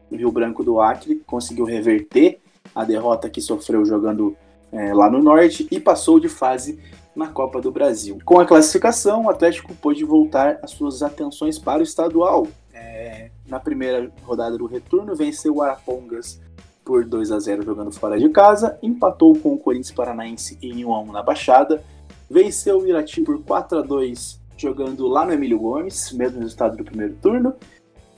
no 0.10 0.18
Rio 0.18 0.32
Branco 0.32 0.64
do 0.64 0.80
Acre, 0.80 1.22
conseguiu 1.28 1.66
reverter 1.66 2.40
a 2.74 2.86
derrota 2.86 3.30
que 3.30 3.42
sofreu 3.42 3.86
jogando 3.86 4.36
é, 4.76 4.94
lá 4.94 5.10
no 5.10 5.24
Norte 5.24 5.68
e 5.72 5.80
passou 5.80 6.20
de 6.20 6.28
fase 6.28 6.80
na 7.16 7.28
Copa 7.28 7.62
do 7.62 7.72
Brasil. 7.72 8.20
Com 8.26 8.40
a 8.40 8.46
classificação, 8.46 9.26
o 9.26 9.30
Atlético 9.30 9.74
pôde 9.76 10.04
voltar 10.04 10.60
as 10.62 10.72
suas 10.72 11.02
atenções 11.02 11.58
para 11.58 11.80
o 11.80 11.84
estadual. 11.84 12.46
É, 12.74 13.32
na 13.48 13.60
primeira 13.60 14.12
rodada 14.24 14.58
do 14.58 14.66
retorno, 14.66 15.16
venceu 15.16 15.56
o 15.56 15.62
Arapongas 15.62 16.42
por 16.84 17.06
2 17.06 17.32
a 17.32 17.40
0 17.40 17.64
jogando 17.64 17.92
fora 17.92 18.20
de 18.20 18.30
casa, 18.30 18.78
empatou 18.84 19.36
com 19.40 19.54
o 19.54 19.58
Corinthians 19.58 19.96
Paranaense 19.96 20.58
em 20.62 20.86
1 20.86 20.94
a 20.94 21.02
1 21.02 21.12
na 21.14 21.24
Baixada, 21.24 21.82
venceu 22.30 22.80
o 22.80 22.88
Irati 22.88 23.22
por 23.22 23.42
4 23.42 23.80
a 23.80 23.82
2 23.82 24.42
jogando 24.58 25.08
lá 25.08 25.26
no 25.26 25.34
Emílio 25.34 25.58
Gomes, 25.58 26.12
mesmo 26.12 26.40
resultado 26.40 26.78
do 26.78 26.84
primeiro 26.84 27.16
turno, 27.16 27.56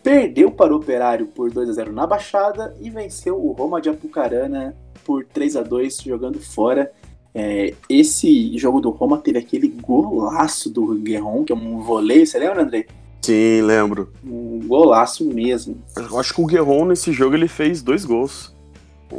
perdeu 0.04 0.52
para 0.52 0.74
o 0.74 0.78
Operário 0.78 1.28
por 1.28 1.52
2 1.52 1.70
a 1.70 1.74
0 1.74 1.94
na 1.94 2.06
Baixada 2.06 2.76
e 2.80 2.90
venceu 2.90 3.38
o 3.38 3.52
Roma 3.52 3.80
de 3.80 3.90
Apucarana 3.90 4.76
por 5.08 5.24
3 5.24 5.56
a 5.56 5.64
2 5.64 6.02
jogando 6.06 6.38
fora. 6.42 6.92
É, 7.34 7.74
esse 7.88 8.58
jogo 8.58 8.82
do 8.82 8.90
Roma 8.90 9.18
teve 9.18 9.40
aquele 9.40 9.70
golaço 9.70 10.70
do 10.70 10.96
Guerron, 10.96 11.46
que 11.46 11.54
é 11.54 11.56
um 11.56 11.80
voleio, 11.80 12.28
você 12.28 12.38
lembra, 12.38 12.64
André? 12.64 12.88
Sim, 13.22 13.62
lembro. 13.62 14.12
Um 14.26 14.60
golaço 14.68 15.24
mesmo. 15.24 15.82
Eu 15.96 16.20
acho 16.20 16.34
que 16.34 16.42
o 16.42 16.46
Guerron 16.46 16.86
nesse 16.86 17.14
jogo 17.14 17.36
ele 17.36 17.48
fez 17.48 17.82
dois 17.82 18.04
gols. 18.04 18.54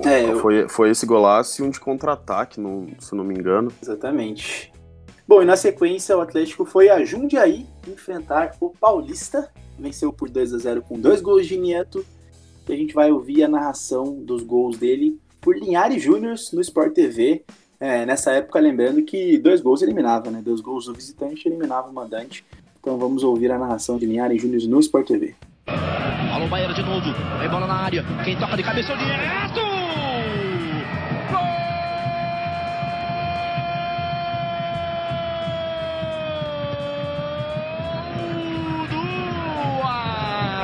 É, 0.05 0.35
foi, 0.35 0.64
eu... 0.64 0.68
foi 0.68 0.90
esse 0.90 1.07
golaço 1.07 1.62
e 1.62 1.64
um 1.64 1.70
de 1.70 1.81
contra-ataque, 1.81 2.61
se 2.98 3.14
não 3.14 3.24
me 3.24 3.35
engano. 3.35 3.72
Exatamente. 3.83 4.70
Bom, 5.27 5.42
e 5.42 5.46
na 5.46 5.57
sequência 5.57 6.16
o 6.16 6.20
Atlético 6.20 6.66
foi 6.66 6.90
a 6.90 7.03
Jundiaí 7.03 7.66
enfrentar 7.87 8.55
o 8.61 8.70
Paulista. 8.70 9.51
Venceu 9.79 10.12
por 10.12 10.29
2 10.29 10.53
a 10.53 10.59
0 10.59 10.83
com 10.83 10.98
dois 10.98 11.22
gols 11.22 11.46
de 11.46 11.57
Nieto. 11.57 12.05
E 12.68 12.72
a 12.72 12.77
gente 12.77 12.92
vai 12.92 13.11
ouvir 13.11 13.42
a 13.42 13.48
narração 13.48 14.14
dos 14.14 14.42
gols 14.42 14.77
dele 14.77 15.18
por 15.40 15.57
Linhares 15.57 16.03
Júnior 16.03 16.37
no 16.53 16.61
Sport 16.61 16.92
TV. 16.94 17.44
É, 17.81 18.05
nessa 18.05 18.33
época, 18.33 18.59
lembrando 18.59 19.03
que 19.03 19.38
dois 19.38 19.61
gols 19.61 19.83
eliminava, 19.83 20.31
né? 20.31 20.42
Dois 20.44 20.61
gols 20.61 20.87
do 20.87 20.94
visitante 20.94 21.48
eliminava 21.48 21.88
o 21.88 21.92
mandante. 21.92 22.44
Então 22.81 22.98
vamos 22.98 23.22
ouvir 23.22 23.51
a 23.53 23.59
narração 23.59 23.98
de 23.98 24.07
Linhares 24.07 24.40
Júnior 24.40 24.62
no 24.68 24.81
Sport 24.81 25.07
TV. 25.07 25.35
Alô, 26.33 26.46
Baiano 26.48 26.74
de 26.74 26.83
novo. 26.83 27.12
Vem 27.38 27.48
bola 27.48 27.66
na 27.66 27.74
área. 27.74 28.05
Quem 28.24 28.38
toca 28.38 28.57
de 28.57 28.62
cabeça 28.62 28.92
é 28.92 28.94
o 28.94 28.98
Nieto! 28.98 29.79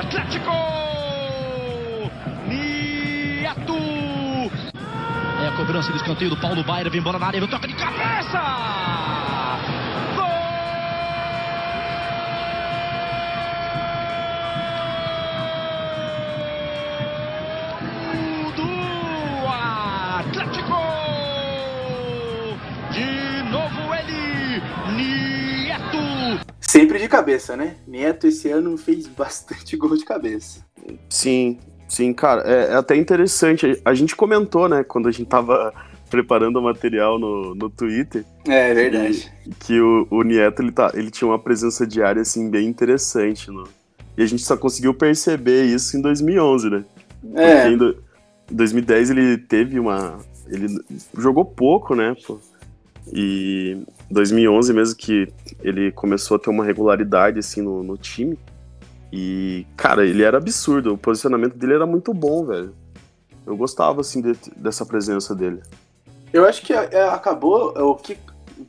Atlético! 0.05 0.64
Cobrança 5.55 5.91
do 5.91 5.97
escanteio 5.97 6.31
do 6.31 6.37
Paulo 6.37 6.63
Baier, 6.65 6.91
vem 6.91 7.01
bola 7.01 7.19
na 7.19 7.27
área, 7.27 7.41
vem 7.41 7.49
toca 7.49 7.67
de 7.69 7.75
cabeça! 7.75 8.41
Gol! 10.17 10.27
Do 18.57 18.69
Atlético! 20.19 20.81
De 22.91 23.43
novo 23.51 23.95
ele, 23.95 24.61
Nieto! 24.97 26.45
Sempre 26.61 26.99
de 26.99 27.09
cabeça, 27.09 27.57
né? 27.57 27.77
Neto 27.87 28.27
esse 28.27 28.51
ano 28.51 28.77
fez 28.77 29.07
bastante 29.07 29.77
gol 29.77 29.97
de 29.97 30.05
cabeça. 30.05 30.67
Sim, 31.09 31.59
sim, 31.89 32.13
cara. 32.13 32.43
É, 32.43 32.73
é 32.73 32.75
até 32.75 32.97
interessante. 32.97 33.81
A 33.85 33.95
gente 33.95 34.17
comentou, 34.17 34.69
né, 34.69 34.85
quando 34.85 35.09
a 35.09 35.13
gente 35.13 35.27
tava 35.27 35.73
preparando 36.11 36.59
o 36.59 36.63
material 36.63 37.19
no, 37.19 37.55
no 37.55 37.69
Twitter. 37.71 38.25
É, 38.47 38.71
é 38.71 38.75
verdade. 38.75 39.33
Que, 39.43 39.51
que 39.67 39.81
o, 39.81 40.07
o 40.11 40.23
Nieto 40.23 40.63
ele, 40.63 40.73
tá, 40.73 40.93
ele 40.95 41.11
tinha 41.11 41.29
uma 41.29 41.39
presença 41.39 41.87
diária 41.87 42.23
assim, 42.23 42.51
bem 42.51 42.67
interessante. 42.67 43.51
No, 43.51 43.65
e 44.17 44.23
a 44.23 44.27
gente 44.27 44.43
só 44.43 44.57
conseguiu 44.57 44.95
perceber 44.95 45.65
isso 45.65 45.97
em 45.97 46.01
2011, 46.01 46.71
né? 46.71 46.85
É. 47.35 47.55
Porque 47.55 47.75
em, 47.75 47.77
do, 47.77 48.05
em 48.51 48.55
2010 48.55 49.11
ele 49.11 49.39
teve 49.39 49.79
uma. 49.79 50.19
Ele 50.47 50.69
jogou 51.17 51.45
pouco, 51.45 51.95
né? 51.95 52.15
Pô. 52.27 52.39
E 53.13 53.83
2011 54.11 54.73
mesmo 54.73 54.97
que 54.97 55.29
ele 55.63 55.93
começou 55.93 56.37
a 56.37 56.41
ter 56.41 56.51
uma 56.51 56.65
regularidade 56.65 57.39
assim 57.39 57.61
no, 57.61 57.83
no 57.83 57.97
time. 57.97 58.39
E, 59.17 59.65
cara, 59.77 60.05
ele 60.05 60.25
era 60.25 60.39
absurdo. 60.39 60.95
O 60.95 60.99
posicionamento 60.99 61.55
dele 61.55 61.75
era 61.75 61.87
muito 61.87 62.13
bom, 62.13 62.45
velho. 62.45 62.75
Eu 63.47 63.57
gostava, 63.57 64.01
assim, 64.01 64.21
de, 64.21 64.33
dessa 64.57 64.85
presença 64.85 65.37
dele. 65.37 65.63
Eu 66.33 66.45
acho 66.45 66.63
que 66.63 66.73
é, 66.73 67.09
acabou. 67.09 67.69
O 67.79 67.95
que 67.95 68.19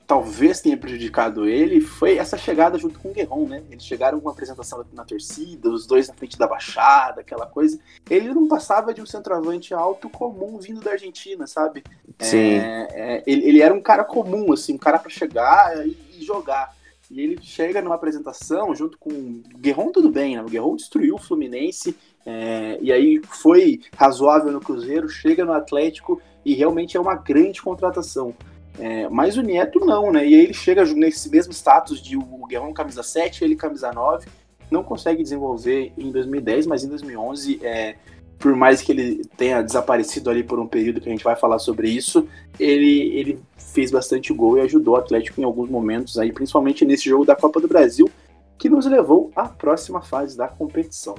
talvez 0.06 0.62
tenha 0.62 0.78
prejudicado 0.78 1.48
ele 1.48 1.82
foi 1.82 2.18
essa 2.18 2.38
chegada 2.38 2.78
junto 2.78 3.00
com 3.00 3.10
o 3.10 3.14
Guerron, 3.14 3.48
né? 3.48 3.64
Eles 3.72 3.84
chegaram 3.84 4.20
com 4.20 4.28
uma 4.28 4.34
apresentação 4.34 4.86
na 4.94 5.04
torcida, 5.04 5.68
os 5.68 5.88
dois 5.88 6.08
na 6.08 6.14
frente 6.14 6.38
da 6.38 6.46
baixada, 6.46 7.22
aquela 7.22 7.48
coisa. 7.48 7.80
Ele 8.08 8.32
não 8.32 8.48
passava 8.48 8.94
de 8.94 9.02
um 9.02 9.06
centroavante 9.06 9.74
alto 9.74 10.10
comum 10.10 10.60
vindo 10.60 10.80
da 10.80 10.92
Argentina, 10.92 11.48
sabe? 11.48 11.84
Sim. 12.20 12.56
É, 12.56 12.88
é, 12.92 13.24
ele, 13.26 13.48
ele, 13.48 13.62
era 13.62 13.74
um 13.74 13.82
cara 13.82 14.04
comum, 14.04 14.54
assim, 14.54 14.76
um 14.76 14.78
cara 14.78 15.00
para 15.00 15.10
chegar 15.10 15.88
e, 15.88 15.98
e, 16.20 16.24
jogar. 16.24 16.75
E 17.16 17.22
ele 17.22 17.38
chega 17.42 17.82
numa 17.82 17.96
apresentação 17.96 18.76
junto 18.76 18.98
com 18.98 19.10
o 19.10 19.42
Guerron, 19.58 19.90
tudo 19.90 20.10
bem, 20.10 20.36
né? 20.36 20.42
O 20.42 20.50
Guerron 20.50 20.76
destruiu 20.76 21.16
o 21.16 21.18
Fluminense, 21.18 21.96
é, 22.26 22.78
e 22.82 22.92
aí 22.92 23.22
foi 23.24 23.80
razoável 23.96 24.52
no 24.52 24.60
Cruzeiro, 24.60 25.08
chega 25.08 25.46
no 25.46 25.54
Atlético 25.54 26.22
e 26.44 26.54
realmente 26.54 26.98
é 26.98 27.00
uma 27.00 27.16
grande 27.16 27.62
contratação. 27.62 28.36
É, 28.78 29.08
mas 29.08 29.38
o 29.38 29.42
Neto 29.42 29.80
não, 29.80 30.12
né? 30.12 30.28
E 30.28 30.36
aí 30.36 30.42
ele 30.42 30.54
chega 30.54 30.84
nesse 30.84 31.30
mesmo 31.30 31.54
status 31.54 32.02
de 32.02 32.18
o 32.18 32.46
Guerrão 32.50 32.74
camisa 32.74 33.02
7, 33.02 33.46
ele 33.46 33.56
camisa 33.56 33.94
9, 33.94 34.28
não 34.70 34.84
consegue 34.84 35.24
desenvolver 35.24 35.94
em 35.98 36.12
2010, 36.12 36.68
mas 36.68 36.84
em 36.84 36.90
2011, 36.90 37.62
é, 37.64 37.96
por 38.40 38.56
mais 38.56 38.82
que 38.82 38.92
ele 38.92 39.22
tenha 39.38 39.62
desaparecido 39.62 40.30
ali 40.30 40.44
por 40.44 40.60
um 40.60 40.68
período 40.68 41.02
que 41.02 41.10
a 41.10 41.12
gente 41.12 41.24
vai 41.24 41.36
falar 41.36 41.60
sobre 41.60 41.90
isso, 41.90 42.28
ele, 42.60 43.12
ele 43.14 43.40
fez 43.58 43.92
bastante 43.92 44.34
gol 44.34 44.58
e 44.58 44.62
ajudou 44.62 44.96
o 44.96 44.98
Atlético 44.98 45.42
em 45.42 45.44
alguns 45.44 45.70
momentos 45.70 46.18
aí, 46.18 46.32
principalmente 46.32 46.86
nesse 46.86 47.10
jogo 47.10 47.26
da 47.26 47.36
Copa 47.36 47.60
do 47.60 47.68
Brasil, 47.68 48.10
que 48.58 48.70
nos 48.70 48.86
levou 48.86 49.32
à 49.36 49.48
próxima 49.48 50.02
fase 50.02 50.38
da 50.38 50.48
competição. 50.48 51.16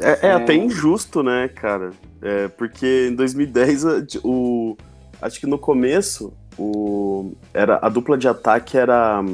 É, 0.00 0.26
é, 0.26 0.30
é... 0.30 0.32
até 0.32 0.54
injusto, 0.54 1.22
né, 1.22 1.48
cara? 1.48 1.90
É, 2.20 2.48
porque 2.48 3.08
em 3.10 3.14
2010, 3.14 4.16
o, 4.24 4.76
acho 5.20 5.40
que 5.40 5.46
no 5.46 5.58
começo, 5.58 6.32
o, 6.58 7.32
era, 7.52 7.78
a 7.82 7.88
dupla 7.88 8.16
de 8.16 8.28
ataque 8.28 8.76
era 8.76 9.24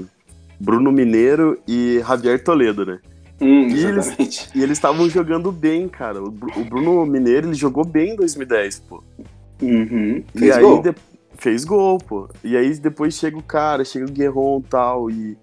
Bruno 0.58 0.92
Mineiro 0.92 1.60
e 1.66 2.00
Javier 2.06 2.42
Toledo, 2.42 2.84
né? 2.84 3.00
Hum, 3.42 3.68
e, 3.68 3.84
eles, 3.84 4.48
e 4.54 4.62
eles 4.62 4.78
estavam 4.78 5.10
jogando 5.10 5.50
bem, 5.50 5.88
cara. 5.88 6.22
O, 6.22 6.28
o, 6.28 6.64
Bruno 6.64 7.04
Mineiro 7.04 7.48
ele 7.48 7.54
jogou 7.54 7.84
bem 7.84 8.12
em 8.12 8.16
2010, 8.16 8.84
pô. 8.88 9.02
Uhum. 9.60 10.22
Fez 10.32 10.42
e 10.46 10.52
aí 10.52 10.82
de, 10.82 10.94
fez 11.36 11.64
gol, 11.64 11.98
pô. 11.98 12.28
E 12.44 12.56
aí 12.56 12.72
depois 12.78 13.14
chega 13.14 13.36
o 13.36 13.42
cara, 13.42 13.84
chega 13.84 14.06
o 14.06 14.10
Guerron 14.10 14.60
e 14.60 14.68
tal, 14.68 15.10
e. 15.10 15.36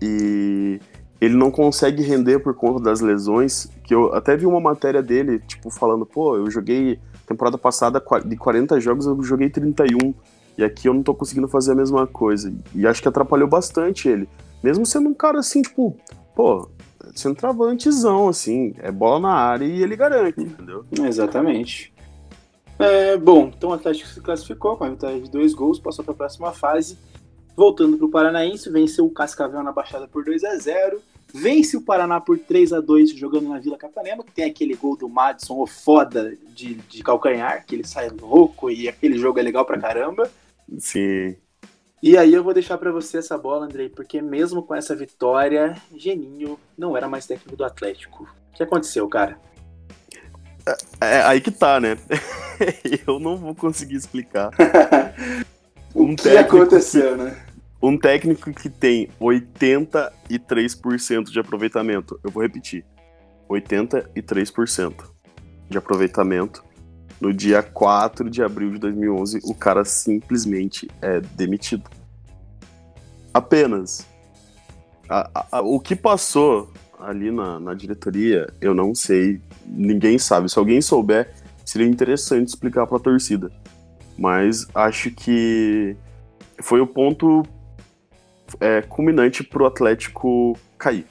E 0.00 0.80
ele 1.20 1.34
não 1.34 1.50
consegue 1.50 2.04
render 2.04 2.38
por 2.38 2.54
conta 2.54 2.80
das 2.80 3.00
lesões. 3.00 3.68
Que 3.82 3.92
eu 3.92 4.14
até 4.14 4.36
vi 4.36 4.46
uma 4.46 4.60
matéria 4.60 5.02
dele, 5.02 5.40
tipo, 5.40 5.70
falando, 5.70 6.06
pô, 6.06 6.36
eu 6.36 6.48
joguei 6.48 7.00
temporada 7.26 7.58
passada 7.58 8.00
de 8.24 8.36
40 8.36 8.80
jogos, 8.80 9.06
eu 9.06 9.20
joguei 9.24 9.50
31. 9.50 10.14
E 10.56 10.62
aqui 10.62 10.88
eu 10.88 10.94
não 10.94 11.02
tô 11.02 11.14
conseguindo 11.14 11.48
fazer 11.48 11.72
a 11.72 11.74
mesma 11.74 12.06
coisa. 12.06 12.52
E 12.72 12.86
acho 12.86 13.02
que 13.02 13.08
atrapalhou 13.08 13.48
bastante 13.48 14.08
ele. 14.08 14.28
Mesmo 14.62 14.86
sendo 14.86 15.08
um 15.08 15.14
cara 15.14 15.40
assim, 15.40 15.62
tipo, 15.62 15.96
pô, 16.34 16.68
centroavantezão, 17.14 18.28
assim, 18.28 18.74
é 18.78 18.90
bola 18.90 19.20
na 19.20 19.32
área 19.32 19.64
e 19.64 19.82
ele 19.82 19.96
garante, 19.96 20.40
entendeu? 20.40 20.84
Exatamente. 20.92 21.92
É, 22.78 23.16
bom, 23.16 23.50
então 23.56 23.70
o 23.70 23.72
Atlético 23.72 24.08
se 24.08 24.20
classificou 24.20 24.76
com 24.76 24.84
a 24.84 24.90
vitória 24.90 25.20
de 25.20 25.30
dois 25.30 25.52
gols, 25.52 25.80
passou 25.80 26.04
para 26.04 26.14
a 26.14 26.16
próxima 26.16 26.52
fase. 26.52 26.98
Voltando 27.56 27.96
para 27.96 28.06
o 28.06 28.10
Paranaense, 28.10 28.70
venceu 28.70 29.04
o 29.04 29.10
Cascavel 29.10 29.62
na 29.64 29.72
Baixada 29.72 30.06
por 30.06 30.24
2 30.24 30.44
a 30.44 30.56
0 30.56 31.02
Vence 31.32 31.76
o 31.76 31.82
Paraná 31.82 32.20
por 32.20 32.38
3 32.38 32.72
a 32.72 32.80
2 32.80 33.10
jogando 33.10 33.48
na 33.48 33.58
Vila 33.58 33.76
Capanema, 33.76 34.24
que 34.24 34.32
tem 34.32 34.46
aquele 34.46 34.74
gol 34.74 34.96
do 34.96 35.08
Madison, 35.08 35.60
o 35.60 35.66
foda 35.66 36.34
de, 36.54 36.74
de 36.74 37.02
calcanhar, 37.02 37.66
que 37.66 37.74
ele 37.74 37.86
sai 37.86 38.08
louco 38.08 38.70
e 38.70 38.88
aquele 38.88 39.18
jogo 39.18 39.38
é 39.38 39.42
legal 39.42 39.64
pra 39.66 39.78
caramba. 39.78 40.30
Sim. 40.78 41.36
E 42.02 42.16
aí 42.16 42.32
eu 42.32 42.44
vou 42.44 42.54
deixar 42.54 42.78
para 42.78 42.92
você 42.92 43.18
essa 43.18 43.36
bola, 43.36 43.66
Andrei, 43.66 43.88
porque 43.88 44.22
mesmo 44.22 44.62
com 44.62 44.74
essa 44.74 44.94
vitória, 44.94 45.76
Geninho 45.96 46.58
não 46.76 46.96
era 46.96 47.08
mais 47.08 47.26
técnico 47.26 47.56
do 47.56 47.64
Atlético. 47.64 48.28
O 48.52 48.56
que 48.56 48.62
aconteceu, 48.62 49.08
cara? 49.08 49.38
É, 51.00 51.00
é 51.00 51.22
aí 51.22 51.40
que 51.40 51.50
tá, 51.50 51.80
né? 51.80 51.98
eu 53.06 53.18
não 53.18 53.36
vou 53.36 53.54
conseguir 53.54 53.96
explicar. 53.96 54.50
um 55.94 56.12
o 56.12 56.16
que 56.16 56.36
aconteceu, 56.36 57.16
que, 57.16 57.24
né? 57.24 57.42
Um 57.82 57.98
técnico 57.98 58.52
que 58.52 58.70
tem 58.70 59.08
83% 59.20 61.30
de 61.30 61.40
aproveitamento. 61.40 62.20
Eu 62.22 62.30
vou 62.30 62.42
repetir. 62.42 62.84
83% 63.48 64.94
de 65.68 65.78
aproveitamento. 65.78 66.62
No 67.20 67.32
dia 67.32 67.62
4 67.62 68.30
de 68.30 68.42
abril 68.42 68.70
de 68.72 68.78
2011, 68.78 69.40
o 69.44 69.54
cara 69.54 69.84
simplesmente 69.84 70.88
é 71.02 71.20
demitido. 71.20 71.90
Apenas. 73.34 74.06
A, 75.08 75.30
a, 75.34 75.46
a, 75.58 75.60
o 75.62 75.80
que 75.80 75.96
passou 75.96 76.72
ali 76.98 77.30
na, 77.30 77.58
na 77.58 77.74
diretoria, 77.74 78.52
eu 78.60 78.74
não 78.74 78.94
sei. 78.94 79.40
Ninguém 79.66 80.18
sabe. 80.18 80.48
Se 80.48 80.58
alguém 80.58 80.80
souber, 80.80 81.34
seria 81.64 81.86
interessante 81.86 82.48
explicar 82.48 82.86
para 82.86 82.98
a 82.98 83.00
torcida. 83.00 83.50
Mas 84.16 84.66
acho 84.74 85.10
que 85.10 85.96
foi 86.60 86.80
o 86.80 86.86
ponto 86.86 87.42
é, 88.60 88.82
culminante 88.82 89.42
pro 89.42 89.66
Atlético 89.66 90.56
cair. 90.76 91.06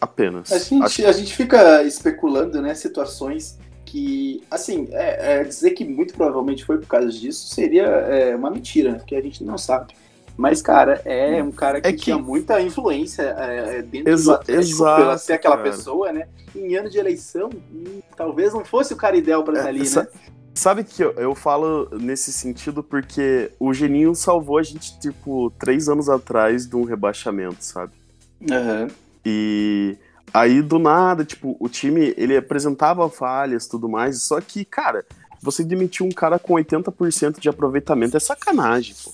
Apenas. 0.00 0.52
A 0.52 0.58
gente, 0.58 0.82
Acho... 0.82 1.06
a 1.06 1.12
gente 1.12 1.34
fica 1.34 1.82
especulando, 1.82 2.62
né, 2.62 2.72
situações 2.74 3.58
que, 3.88 4.42
assim, 4.50 4.88
é, 4.92 5.40
é 5.40 5.44
dizer 5.44 5.70
que 5.70 5.84
muito 5.84 6.14
provavelmente 6.14 6.64
foi 6.64 6.78
por 6.78 6.86
causa 6.86 7.08
disso 7.10 7.48
seria 7.48 7.84
é, 7.84 8.36
uma 8.36 8.50
mentira, 8.50 8.92
né, 8.92 8.98
porque 8.98 9.16
a 9.16 9.22
gente 9.22 9.42
não 9.42 9.56
sabe. 9.56 9.94
Mas, 10.36 10.62
cara, 10.62 11.02
é 11.04 11.42
um 11.42 11.50
cara 11.50 11.80
que, 11.80 11.88
é 11.88 11.92
que... 11.92 11.98
tinha 11.98 12.16
muita 12.16 12.60
influência 12.60 13.22
é, 13.22 13.82
dentro 13.82 14.12
Exa 14.12 14.24
do 14.24 14.32
Atlético 14.36 14.72
exato, 14.72 15.02
pela 15.02 15.18
ser 15.18 15.32
aquela 15.32 15.56
cara. 15.56 15.70
pessoa, 15.70 16.12
né? 16.12 16.28
Em 16.54 16.76
ano 16.76 16.88
de 16.88 16.96
eleição, 16.96 17.50
hum, 17.72 18.00
talvez 18.16 18.54
não 18.54 18.64
fosse 18.64 18.92
o 18.92 18.96
cara 18.96 19.16
ideal 19.16 19.42
para 19.42 19.54
estar 19.54 19.66
é, 19.66 19.70
ali, 19.70 19.82
essa... 19.82 20.02
né? 20.02 20.08
Sabe 20.54 20.84
que 20.84 21.02
eu, 21.02 21.12
eu, 21.12 21.34
falo 21.34 21.88
nesse 21.92 22.32
sentido 22.32 22.84
porque 22.84 23.50
o 23.58 23.72
Geninho 23.72 24.14
salvou 24.14 24.58
a 24.58 24.62
gente, 24.62 24.98
tipo, 25.00 25.50
três 25.58 25.88
anos 25.88 26.08
atrás 26.08 26.68
de 26.68 26.76
um 26.76 26.84
rebaixamento, 26.84 27.64
sabe? 27.64 27.92
Uhum. 28.40 28.88
E 29.24 29.96
aí, 30.32 30.62
do 30.62 30.78
nada, 30.78 31.24
tipo, 31.24 31.56
o 31.58 31.68
time, 31.68 32.14
ele 32.16 32.36
apresentava 32.36 33.08
falhas 33.08 33.66
e 33.66 33.70
tudo 33.70 33.88
mais, 33.88 34.22
só 34.22 34.40
que, 34.40 34.64
cara, 34.64 35.04
você 35.42 35.62
demitir 35.64 36.04
um 36.04 36.10
cara 36.10 36.38
com 36.38 36.54
80% 36.54 37.38
de 37.38 37.48
aproveitamento 37.48 38.16
é 38.16 38.20
sacanagem, 38.20 38.94
pô. 39.02 39.12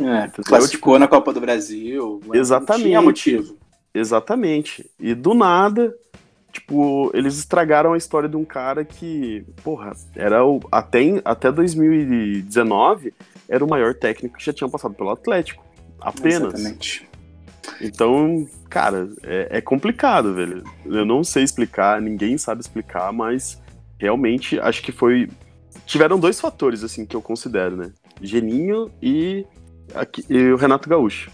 É, 0.00 0.28
classificou 0.44 0.94
tipo, 0.94 0.98
na 0.98 1.08
Copa 1.08 1.32
do 1.32 1.40
Brasil. 1.40 2.20
Exatamente. 2.32 2.84
Não 2.84 2.88
tinha 2.88 3.02
motivo. 3.02 3.58
Exatamente. 3.92 4.88
E 4.98 5.12
do 5.12 5.34
nada, 5.34 5.92
tipo, 6.52 7.10
eles 7.12 7.36
estragaram 7.36 7.92
a 7.92 7.96
história 7.96 8.28
de 8.28 8.36
um 8.36 8.44
cara 8.44 8.84
que, 8.84 9.44
porra, 9.64 9.92
era 10.14 10.44
o, 10.44 10.60
até, 10.70 11.20
até 11.24 11.50
2019 11.50 13.12
era 13.48 13.64
o 13.64 13.68
maior 13.68 13.94
técnico 13.94 14.36
que 14.36 14.44
já 14.44 14.52
tinha 14.52 14.68
passado 14.68 14.94
pelo 14.94 15.10
Atlético. 15.10 15.64
Apenas. 16.00 16.54
Exatamente. 16.54 17.08
Então, 17.80 18.46
cara, 18.68 19.08
é, 19.22 19.58
é 19.58 19.60
complicado, 19.60 20.34
velho. 20.34 20.62
Eu 20.84 21.04
não 21.04 21.24
sei 21.24 21.42
explicar, 21.42 22.00
ninguém 22.00 22.36
sabe 22.38 22.60
explicar, 22.60 23.12
mas 23.12 23.60
realmente 23.98 24.58
acho 24.60 24.82
que 24.82 24.92
foi. 24.92 25.28
Tiveram 25.86 26.18
dois 26.18 26.40
fatores, 26.40 26.84
assim, 26.84 27.06
que 27.06 27.16
eu 27.16 27.22
considero, 27.22 27.76
né? 27.76 27.92
Geninho 28.20 28.90
e, 29.02 29.46
aqui, 29.94 30.24
e 30.28 30.50
o 30.52 30.56
Renato 30.56 30.88
Gaúcho. 30.88 31.30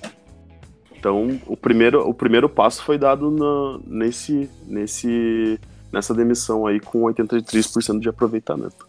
Então, 0.96 1.38
o 1.46 1.56
primeiro, 1.56 2.08
o 2.08 2.14
primeiro 2.14 2.48
passo 2.48 2.82
foi 2.82 2.96
dado 2.96 3.82
nesse, 3.86 4.48
nesse, 4.66 5.60
nessa 5.92 6.14
demissão 6.14 6.66
aí 6.66 6.80
com 6.80 7.02
83% 7.02 8.00
de 8.00 8.08
aproveitamento. 8.08 8.86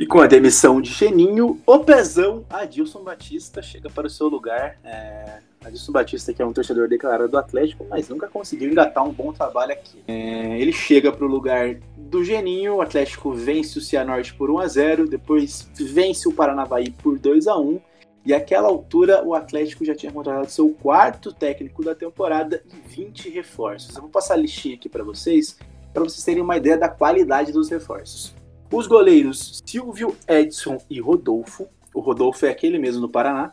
E 0.00 0.06
com 0.06 0.18
a 0.18 0.26
demissão 0.26 0.80
de 0.80 0.90
Geninho, 0.90 1.60
o 1.66 1.78
pezão 1.80 2.42
Adilson 2.48 3.04
Batista 3.04 3.60
chega 3.60 3.90
para 3.90 4.06
o 4.06 4.10
seu 4.10 4.28
lugar. 4.28 4.78
É, 4.82 5.40
Adilson 5.62 5.92
Batista, 5.92 6.32
que 6.32 6.40
é 6.40 6.46
um 6.46 6.54
torcedor 6.54 6.88
declarado 6.88 7.28
do 7.28 7.36
Atlético, 7.36 7.86
mas 7.86 8.08
nunca 8.08 8.26
conseguiu 8.26 8.70
engatar 8.70 9.06
um 9.06 9.12
bom 9.12 9.30
trabalho 9.30 9.72
aqui. 9.72 10.02
É, 10.08 10.58
ele 10.58 10.72
chega 10.72 11.12
para 11.12 11.26
o 11.26 11.28
lugar 11.28 11.74
do 11.98 12.24
Geninho, 12.24 12.76
o 12.76 12.80
Atlético 12.80 13.30
vence 13.34 13.76
o 13.76 13.82
Cianorte 13.82 14.32
por 14.32 14.50
1 14.50 14.58
a 14.60 14.66
0 14.68 15.06
depois 15.06 15.70
vence 15.78 16.26
o 16.26 16.32
Paranavaí 16.32 16.90
por 16.92 17.18
2 17.18 17.46
a 17.46 17.58
1 17.58 17.78
e 18.24 18.32
àquela 18.32 18.68
altura, 18.68 19.22
o 19.22 19.34
Atlético 19.34 19.84
já 19.84 19.94
tinha 19.94 20.10
contratado 20.10 20.50
seu 20.50 20.70
quarto 20.70 21.30
técnico 21.30 21.84
da 21.84 21.94
temporada 21.94 22.62
e 22.72 22.88
20 22.88 23.28
reforços. 23.28 23.94
Eu 23.94 24.00
vou 24.00 24.10
passar 24.10 24.32
a 24.32 24.38
listinha 24.38 24.76
aqui 24.76 24.88
para 24.88 25.04
vocês, 25.04 25.58
para 25.92 26.02
vocês 26.02 26.24
terem 26.24 26.42
uma 26.42 26.56
ideia 26.56 26.78
da 26.78 26.88
qualidade 26.88 27.52
dos 27.52 27.68
reforços. 27.68 28.39
Os 28.72 28.86
goleiros 28.86 29.62
Silvio, 29.66 30.16
Edson 30.28 30.78
e 30.88 31.00
Rodolfo. 31.00 31.68
O 31.92 32.00
Rodolfo 32.00 32.46
é 32.46 32.50
aquele 32.50 32.78
mesmo 32.78 33.00
do 33.00 33.08
Paraná. 33.08 33.52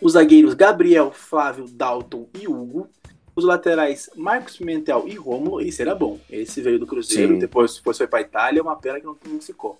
Os 0.00 0.12
zagueiros 0.12 0.54
Gabriel, 0.54 1.10
Flávio, 1.10 1.66
Dalton 1.68 2.28
e 2.38 2.46
Hugo. 2.46 2.88
Os 3.34 3.44
laterais 3.44 4.08
Marcos 4.16 4.56
Pimentel 4.56 5.04
e 5.08 5.14
Romulo. 5.16 5.60
Esse 5.60 5.82
era 5.82 5.94
bom. 5.94 6.18
Esse 6.30 6.62
veio 6.62 6.78
do 6.78 6.86
Cruzeiro, 6.86 7.34
Sim. 7.34 7.38
depois, 7.40 7.74
depois 7.74 7.98
foi 7.98 8.06
para 8.06 8.20
Itália. 8.20 8.62
Uma 8.62 8.76
pena 8.76 9.00
que 9.00 9.06
não, 9.06 9.16
não 9.26 9.40
ficou. 9.40 9.76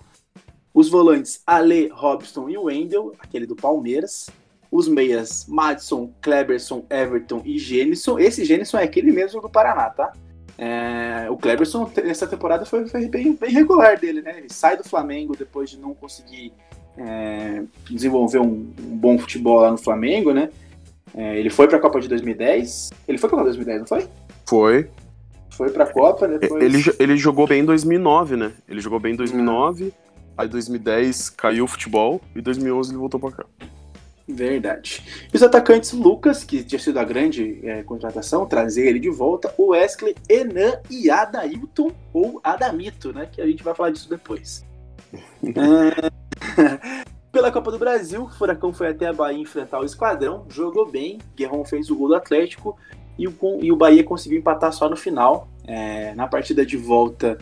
Os 0.75 0.89
volantes 0.89 1.41
Ale, 1.47 1.89
Robson 1.89 2.49
e 2.49 2.59
Wendel, 2.59 3.15
aquele 3.19 3.47
do 3.47 3.57
Palmeiras. 3.57 4.29
os 4.71 4.89
meias 4.89 5.47
Madison, 5.49 6.13
Kleberson, 6.21 6.85
Everton 6.91 7.41
e 7.45 7.59
Gênison. 7.59 8.19
Esse 8.19 8.45
Gênison 8.45 8.77
é 8.77 8.83
aquele 8.83 9.13
mesmo 9.13 9.41
do 9.41 9.49
Paraná, 9.49 9.89
tá? 9.89 10.13
É, 10.59 11.27
o 11.31 11.37
Kleberson, 11.37 11.91
essa 11.97 12.27
temporada 12.27 12.65
foi, 12.65 12.87
foi 12.87 13.09
bem, 13.09 13.35
bem, 13.35 13.51
regular 13.51 13.99
dele, 13.99 14.23
né? 14.23 14.39
Ele 14.39 14.49
sai 14.51 14.77
do 14.77 14.85
Flamengo 14.85 15.37
depois 15.37 15.69
de 15.69 15.79
não 15.79 15.95
conseguir 15.95 16.53
é, 16.97 17.63
desenvolver 17.91 18.39
um, 18.39 18.73
um, 18.81 18.97
bom 18.97 19.19
futebol 19.19 19.61
lá 19.61 19.71
no 19.71 19.77
Flamengo, 19.77 20.33
né? 20.33 20.49
É, 21.15 21.39
ele 21.39 21.51
foi 21.51 21.69
para 21.69 21.77
a 21.77 21.81
Copa 21.81 22.01
de 22.01 22.09
2010. 22.09 22.91
Ele 23.07 23.19
foi 23.19 23.29
para 23.29 23.39
a 23.39 23.43
Copa 23.43 23.51
de 23.51 23.57
2010, 23.59 23.81
não 23.81 23.87
foi? 23.87 24.09
Foi. 24.47 24.91
Foi 25.51 25.71
para 25.71 25.85
a 25.85 25.93
Copa, 25.93 26.27
depois... 26.27 26.63
Ele, 26.63 26.83
ele 26.99 27.17
jogou 27.17 27.47
bem 27.47 27.63
em 27.63 27.65
2009, 27.65 28.37
né? 28.37 28.53
Ele 28.69 28.81
jogou 28.81 29.01
bem 29.01 29.15
em 29.15 29.17
2009, 29.17 29.85
hum. 29.85 29.91
aí 30.37 30.49
2010 30.49 31.31
caiu 31.31 31.65
o 31.65 31.69
futebol 31.69 32.21
e 32.35 32.41
2011 32.41 32.91
ele 32.91 32.99
voltou 32.99 33.21
para 33.21 33.33
cá. 33.33 33.47
Verdade. 34.29 35.29
E 35.33 35.37
os 35.37 35.43
atacantes 35.43 35.93
Lucas, 35.93 36.43
que 36.43 36.65
tinha 36.65 36.79
sido 36.79 36.99
a 36.99 37.05
grande 37.05 37.61
é, 37.63 37.83
contratação, 37.85 38.45
trazer 38.45 38.87
ele 38.87 38.99
de 38.99 39.11
volta, 39.11 39.55
o 39.57 39.69
Wesley, 39.69 40.17
Enan 40.29 40.81
e 40.91 41.09
Adailton, 41.09 41.93
ou 42.13 42.41
Adamito, 42.43 43.13
né? 43.13 43.29
Que 43.31 43.41
a 43.41 43.47
gente 43.47 43.63
vai 43.63 43.75
falar 43.75 43.91
disso 43.91 44.11
depois. 44.11 44.65
é... 45.45 47.07
Pela 47.37 47.53
Copa 47.53 47.71
do 47.71 47.79
Brasil, 47.79 48.23
o 48.23 48.31
Furacão 48.31 48.73
foi 48.73 48.89
até 48.89 49.07
a 49.07 49.13
Bahia 49.13 49.39
enfrentar 49.39 49.79
o 49.79 49.85
Esquadrão, 49.85 50.47
jogou 50.49 50.91
bem, 50.91 51.19
Guerrão 51.37 51.67
fez 51.67 51.91
o 51.91 51.95
gol 51.95 52.09
do 52.09 52.15
Atlético 52.15 52.79
e 53.19 53.29
o, 53.29 53.35
e 53.61 53.71
o 53.71 53.77
Bahia 53.77 54.03
conseguiu 54.03 54.39
empatar 54.39 54.73
só 54.73 54.89
no 54.89 54.97
final. 54.97 55.47
É, 55.67 56.15
na 56.15 56.27
partida 56.27 56.65
de 56.65 56.79
volta, 56.79 57.37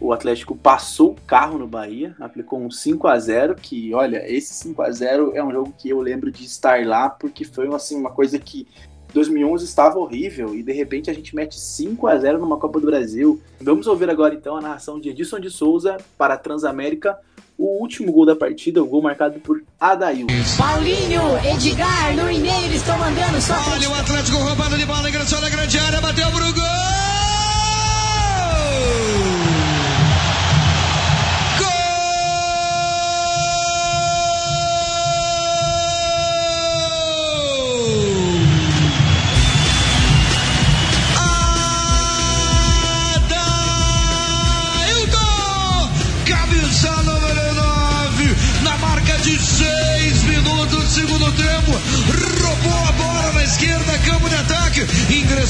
o 0.00 0.12
Atlético 0.12 0.56
passou 0.56 1.10
o 1.10 1.16
carro 1.26 1.58
no 1.58 1.66
Bahia, 1.66 2.16
aplicou 2.18 2.58
um 2.58 2.70
5 2.70 3.06
a 3.06 3.18
0 3.18 3.54
que, 3.54 3.92
olha, 3.92 4.24
esse 4.26 4.54
5 4.54 4.80
a 4.82 4.90
0 4.90 5.32
é 5.34 5.44
um 5.44 5.52
jogo 5.52 5.74
que 5.76 5.90
eu 5.90 6.00
lembro 6.00 6.30
de 6.30 6.44
estar 6.44 6.86
lá, 6.86 7.10
porque 7.10 7.44
foi 7.44 7.72
assim, 7.74 7.96
uma 7.96 8.10
coisa 8.10 8.38
que 8.38 8.66
2011 9.12 9.64
estava 9.64 9.98
horrível 9.98 10.54
e 10.54 10.62
de 10.62 10.72
repente 10.72 11.10
a 11.10 11.12
gente 11.12 11.34
mete 11.36 11.58
5 11.58 12.06
a 12.06 12.16
0 12.16 12.38
numa 12.38 12.56
Copa 12.56 12.80
do 12.80 12.86
Brasil. 12.86 13.40
Vamos 13.60 13.86
ouvir 13.86 14.08
agora 14.08 14.34
então 14.34 14.56
a 14.56 14.60
narração 14.60 14.98
de 14.98 15.10
Edson 15.10 15.38
de 15.38 15.50
Souza 15.50 15.98
para 16.16 16.34
a 16.34 16.38
Transamérica, 16.38 17.18
o 17.58 17.80
último 17.82 18.10
gol 18.10 18.24
da 18.24 18.34
partida, 18.34 18.82
o 18.82 18.86
gol 18.86 19.02
marcado 19.02 19.38
por 19.40 19.62
Adail. 19.78 20.26
Paulinho, 20.56 21.22
Edgar, 21.44 22.16
no 22.16 22.24
Mineiro 22.24 22.72
estão 22.72 22.96
mandando 22.96 23.38
só. 23.42 23.54
Olha 23.70 23.90
o 23.90 23.94
Atlético 23.94 24.38
roubando 24.38 24.78
de 24.78 24.86
bola, 24.86 25.10
ingressou 25.10 25.40
na 25.42 25.50
grande 25.50 25.78
área, 25.78 26.00
bateu 26.00 26.30
pro 26.30 26.54
gol! 26.54 26.90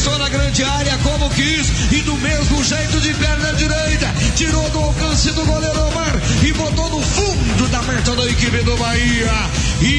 Ingressou 0.01 0.19
na 0.19 0.29
grande 0.31 0.65
área 0.65 0.99
como 1.03 1.29
quis 1.31 1.69
e 1.93 2.01
do 2.03 2.17
mesmo 2.17 2.65
jeito 2.65 3.01
de 3.01 3.13
perna 3.15 3.53
direita, 3.53 4.07
tirou 4.35 4.69
do 4.71 4.79
alcance 4.79 5.31
do 5.33 5.45
goleiro 5.45 5.89
Omar 5.89 6.19
e 6.43 6.53
botou 6.55 6.89
no 6.89 7.03
fundo 7.03 7.69
da 7.69 7.83
meta 7.83 8.17
da 8.17 8.25
equipe 8.25 8.63
do 8.63 8.77
Bahia. 8.79 9.31
E 9.83 9.91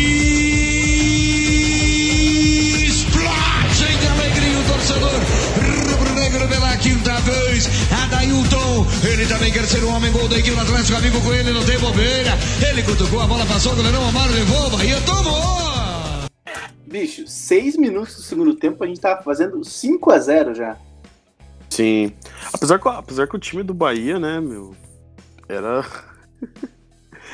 explode 2.87 3.97
de 3.99 4.07
alegria 4.07 4.57
o 4.57 4.63
torcedor 4.63 5.21
rubro-negro 5.91 6.47
pela 6.47 6.75
quinta 6.77 7.19
vez. 7.21 7.69
Adailton, 8.03 8.87
ele 9.03 9.27
também 9.27 9.51
quer 9.51 9.67
ser 9.67 9.83
o 9.83 9.89
homem 9.89 10.11
gol 10.11 10.27
da 10.27 10.39
equipe 10.39 10.55
do 10.55 10.61
Atlético, 10.61 10.97
amigo 10.97 11.21
com 11.21 11.31
ele, 11.31 11.51
não 11.51 11.63
tem 11.63 11.77
bobeira. 11.77 12.39
Ele 12.69 12.81
cutucou 12.81 13.21
a 13.21 13.27
bola, 13.27 13.45
passou, 13.45 13.73
o 13.73 13.75
goleirão 13.75 14.09
Omar 14.09 14.31
levou, 14.31 14.71
Bahia 14.71 14.99
tomou. 15.01 15.70
Bicho, 16.91 17.25
seis 17.25 17.77
minutos 17.77 18.17
do 18.17 18.21
segundo 18.21 18.53
tempo 18.53 18.83
a 18.83 18.87
gente 18.87 18.99
tava 18.99 19.23
fazendo 19.23 19.63
5 19.63 20.11
a 20.11 20.19
0 20.19 20.53
já. 20.53 20.77
Sim. 21.69 22.13
Apesar 22.51 22.77
que, 22.77 22.87
apesar 22.89 23.27
que 23.27 23.35
o 23.35 23.39
time 23.39 23.63
do 23.63 23.73
Bahia, 23.73 24.19
né, 24.19 24.41
meu, 24.41 24.75
era. 25.47 25.85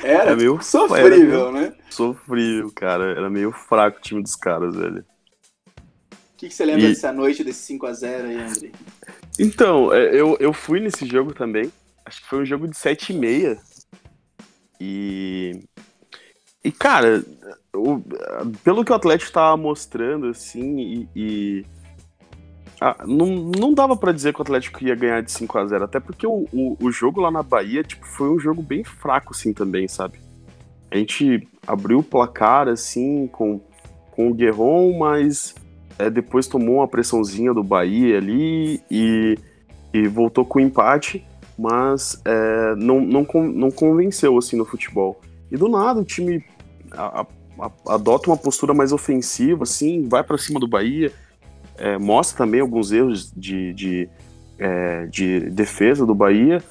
Era, 0.04 0.22
era 0.30 0.36
meio 0.36 0.62
sofrível, 0.62 1.48
era 1.48 1.52
meio 1.52 1.52
né? 1.52 1.76
Sofrível, 1.90 2.72
cara. 2.72 3.06
Era 3.06 3.32
meio 3.32 3.52
fraco 3.52 3.98
o 3.98 4.02
time 4.02 4.22
dos 4.22 4.36
caras, 4.36 4.76
velho. 4.76 5.04
O 5.04 6.38
que, 6.38 6.50
que, 6.50 6.54
você 6.54 6.64
lembra 6.64 6.86
e... 6.86 6.90
dessa 6.90 7.12
noite, 7.12 7.44
desse 7.44 7.74
5x0 7.74 8.26
aí, 8.26 8.36
André? 8.36 8.72
Então, 9.40 9.92
é, 9.92 10.14
eu, 10.14 10.38
eu 10.40 10.54
fui 10.54 10.80
nesse 10.80 11.04
jogo 11.08 11.34
também. 11.34 11.72
Acho 12.06 12.22
que 12.22 12.30
foi 12.30 12.44
um 12.44 12.46
jogo 12.46 12.68
de 12.68 12.78
7 12.78 13.12
e 13.12 13.18
meia. 13.18 13.58
E. 14.80 15.64
E, 16.68 16.72
cara, 16.74 17.24
o, 17.74 18.02
pelo 18.62 18.84
que 18.84 18.92
o 18.92 18.96
Atlético 18.96 19.30
estava 19.30 19.56
mostrando, 19.56 20.28
assim, 20.28 20.78
e. 20.78 21.10
e 21.16 21.66
ah, 22.82 23.06
não, 23.08 23.28
não 23.58 23.74
dava 23.74 23.96
para 23.96 24.12
dizer 24.12 24.34
que 24.34 24.40
o 24.40 24.44
Atlético 24.44 24.84
ia 24.84 24.94
ganhar 24.94 25.22
de 25.24 25.32
5 25.32 25.58
a 25.58 25.66
0 25.66 25.86
até 25.86 26.00
porque 26.02 26.28
o, 26.28 26.46
o, 26.52 26.78
o, 26.80 26.92
jogo 26.92 27.22
lá 27.22 27.32
na 27.32 27.42
Bahia 27.42 27.84
tipo, 27.84 28.06
foi 28.06 28.30
um 28.30 28.38
jogo 28.38 28.62
bem 28.62 28.84
fraco, 28.84 29.34
assim, 29.34 29.54
também, 29.54 29.88
sabe? 29.88 30.20
A 30.92 30.98
gente 30.98 31.48
abriu 31.66 32.00
o 32.00 32.04
placar, 32.04 32.68
assim, 32.68 33.28
com, 33.28 33.62
com 34.12 34.30
o 34.30 34.34
Guerron, 34.34 34.98
mas 34.98 35.56
é, 35.98 36.10
depois 36.10 36.48
tomou 36.48 36.76
uma 36.76 36.88
pressãozinha 36.88 37.54
do 37.54 37.64
Bahia 37.64 38.18
ali 38.18 38.82
e, 38.92 39.40
e 39.94 40.08
voltou 40.10 40.44
com 40.44 40.60
empate, 40.60 41.26
mas 41.58 42.22
é, 42.26 42.76
não, 42.76 43.00
não, 43.00 43.26
não 43.54 43.72
convenceu, 43.72 44.38
assim, 44.38 44.58
no 44.58 44.66
futebol. 44.66 45.22
E 45.50 45.56
do 45.56 45.70
nada 45.70 46.02
o 46.02 46.06
time 46.06 46.44
a, 46.92 47.26
a, 47.60 47.96
adota 47.96 48.30
uma 48.30 48.38
postura 48.38 48.74
mais 48.74 48.92
ofensiva, 48.92 49.64
assim, 49.64 50.08
vai 50.08 50.24
para 50.24 50.38
cima 50.38 50.60
do 50.60 50.68
Bahia, 50.68 51.12
é, 51.78 51.98
mostra 51.98 52.38
também 52.46 52.60
alguns 52.60 52.92
erros 52.92 53.32
de, 53.36 53.74
de, 53.74 54.10
é, 54.58 55.06
de 55.08 55.42
defesa 55.52 56.06
do 56.06 56.16
Bahia 56.16 56.64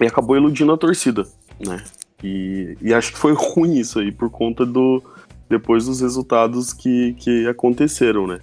e 0.00 0.06
acabou 0.06 0.36
iludindo 0.36 0.72
a 0.72 0.76
torcida, 0.76 1.26
né? 1.64 1.82
E, 2.22 2.76
e, 2.80 2.94
acho 2.94 3.12
que 3.12 3.18
foi 3.18 3.34
ruim 3.36 3.78
isso 3.78 3.98
aí, 3.98 4.10
por 4.10 4.30
conta 4.30 4.64
do. 4.64 5.02
depois 5.48 5.86
dos 5.86 6.00
resultados 6.00 6.72
que, 6.72 7.14
que 7.14 7.46
aconteceram, 7.46 8.26
né? 8.26 8.40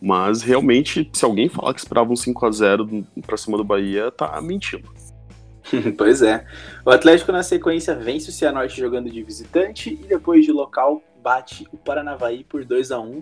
Mas 0.00 0.40
realmente, 0.40 1.08
se 1.12 1.24
alguém 1.24 1.48
falar 1.48 1.74
que 1.74 1.80
esperava 1.80 2.10
um 2.10 2.16
5 2.16 2.46
a 2.46 2.50
0 2.50 3.04
pra 3.26 3.36
cima 3.36 3.58
do 3.58 3.64
Bahia, 3.64 4.10
tá 4.10 4.40
mentindo. 4.40 4.88
pois 5.96 6.22
é. 6.22 6.44
O 6.84 6.90
Atlético, 6.90 7.32
na 7.32 7.42
sequência, 7.42 7.94
vence 7.94 8.30
o 8.30 8.32
Cianorte 8.32 8.78
jogando 8.78 9.10
de 9.10 9.22
visitante 9.22 9.90
e 9.92 10.06
depois 10.06 10.44
de 10.44 10.52
local 10.52 11.02
bate 11.22 11.66
o 11.72 11.76
Paranavaí 11.76 12.44
por 12.44 12.64
2 12.64 12.90
a 12.90 13.00
1 13.00 13.20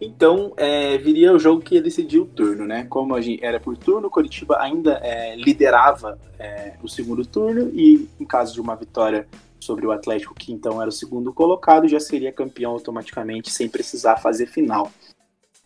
Então, 0.00 0.52
é, 0.56 0.98
viria 0.98 1.32
o 1.32 1.38
jogo 1.38 1.62
que 1.62 1.76
ia 1.76 1.82
decidir 1.82 2.18
o 2.18 2.26
turno, 2.26 2.66
né? 2.66 2.84
Como 2.88 3.14
a 3.14 3.20
gente, 3.20 3.44
era 3.44 3.60
por 3.60 3.76
turno, 3.76 4.08
o 4.08 4.10
Curitiba 4.10 4.60
ainda 4.60 5.00
é, 5.02 5.36
liderava 5.36 6.18
é, 6.38 6.74
o 6.82 6.88
segundo 6.88 7.24
turno 7.24 7.70
e, 7.72 8.08
em 8.18 8.24
caso 8.24 8.52
de 8.54 8.60
uma 8.60 8.74
vitória 8.74 9.26
sobre 9.60 9.86
o 9.86 9.92
Atlético, 9.92 10.34
que 10.34 10.52
então 10.52 10.80
era 10.80 10.88
o 10.88 10.92
segundo 10.92 11.32
colocado, 11.32 11.86
já 11.86 12.00
seria 12.00 12.32
campeão 12.32 12.72
automaticamente, 12.72 13.50
sem 13.50 13.68
precisar 13.68 14.16
fazer 14.16 14.46
final. 14.46 14.90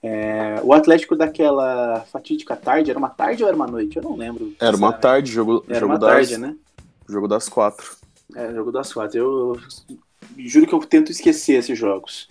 É, 0.06 0.60
o 0.62 0.74
Atlético 0.74 1.16
daquela 1.16 2.04
fatídica 2.12 2.54
tarde, 2.54 2.90
era 2.90 2.98
uma 2.98 3.08
tarde 3.08 3.42
ou 3.42 3.48
era 3.48 3.56
uma 3.56 3.66
noite? 3.66 3.96
Eu 3.96 4.02
não 4.02 4.14
lembro. 4.14 4.52
Era 4.60 4.76
uma 4.76 4.92
tarde, 4.92 5.32
jogo, 5.32 5.64
era 5.66 5.80
jogo 5.80 5.92
uma 5.92 5.98
das, 5.98 6.10
tarde, 6.10 6.36
né? 6.36 6.54
Jogo 7.08 7.26
das 7.26 7.48
quatro. 7.48 7.96
É, 8.36 8.52
jogo 8.52 8.70
das 8.70 8.92
quatro. 8.92 9.18
Eu, 9.18 9.58
juro 10.36 10.66
que 10.66 10.74
eu 10.74 10.80
tento 10.80 11.10
esquecer 11.10 11.54
esses 11.54 11.78
jogos. 11.78 12.28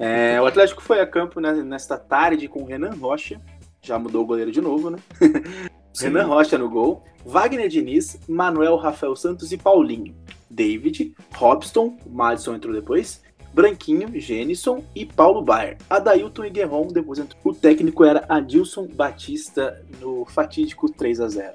É, 0.00 0.40
o 0.40 0.46
Atlético 0.46 0.82
foi 0.82 0.98
a 0.98 1.06
campo 1.06 1.38
né, 1.38 1.52
nesta 1.52 1.96
tarde 1.96 2.48
com 2.48 2.64
Renan 2.64 2.90
Rocha, 2.90 3.40
já 3.80 3.96
mudou 4.00 4.24
o 4.24 4.26
goleiro 4.26 4.50
de 4.50 4.60
novo, 4.60 4.90
né? 4.90 4.98
Renan 5.96 6.26
Rocha 6.26 6.58
no 6.58 6.68
gol, 6.68 7.04
Wagner 7.24 7.68
Diniz, 7.68 8.18
Manuel 8.26 8.74
Rafael 8.74 9.14
Santos 9.14 9.52
e 9.52 9.56
Paulinho. 9.56 10.12
David, 10.50 11.14
Robson, 11.36 11.96
Madison 12.04 12.56
entrou 12.56 12.74
depois, 12.74 13.22
Branquinho, 13.52 14.08
Jenison 14.18 14.82
e 14.94 15.04
Paulo 15.04 15.42
Baier. 15.42 15.76
Adailton 15.88 16.44
e 16.44 16.50
Guerron 16.50 16.88
depois 16.88 17.18
entrou. 17.18 17.40
O 17.44 17.54
técnico 17.54 18.04
era 18.04 18.24
Adilson 18.28 18.86
Batista 18.86 19.84
no 20.00 20.24
fatídico 20.24 20.90
3 20.90 21.20
a 21.20 21.28
0 21.28 21.52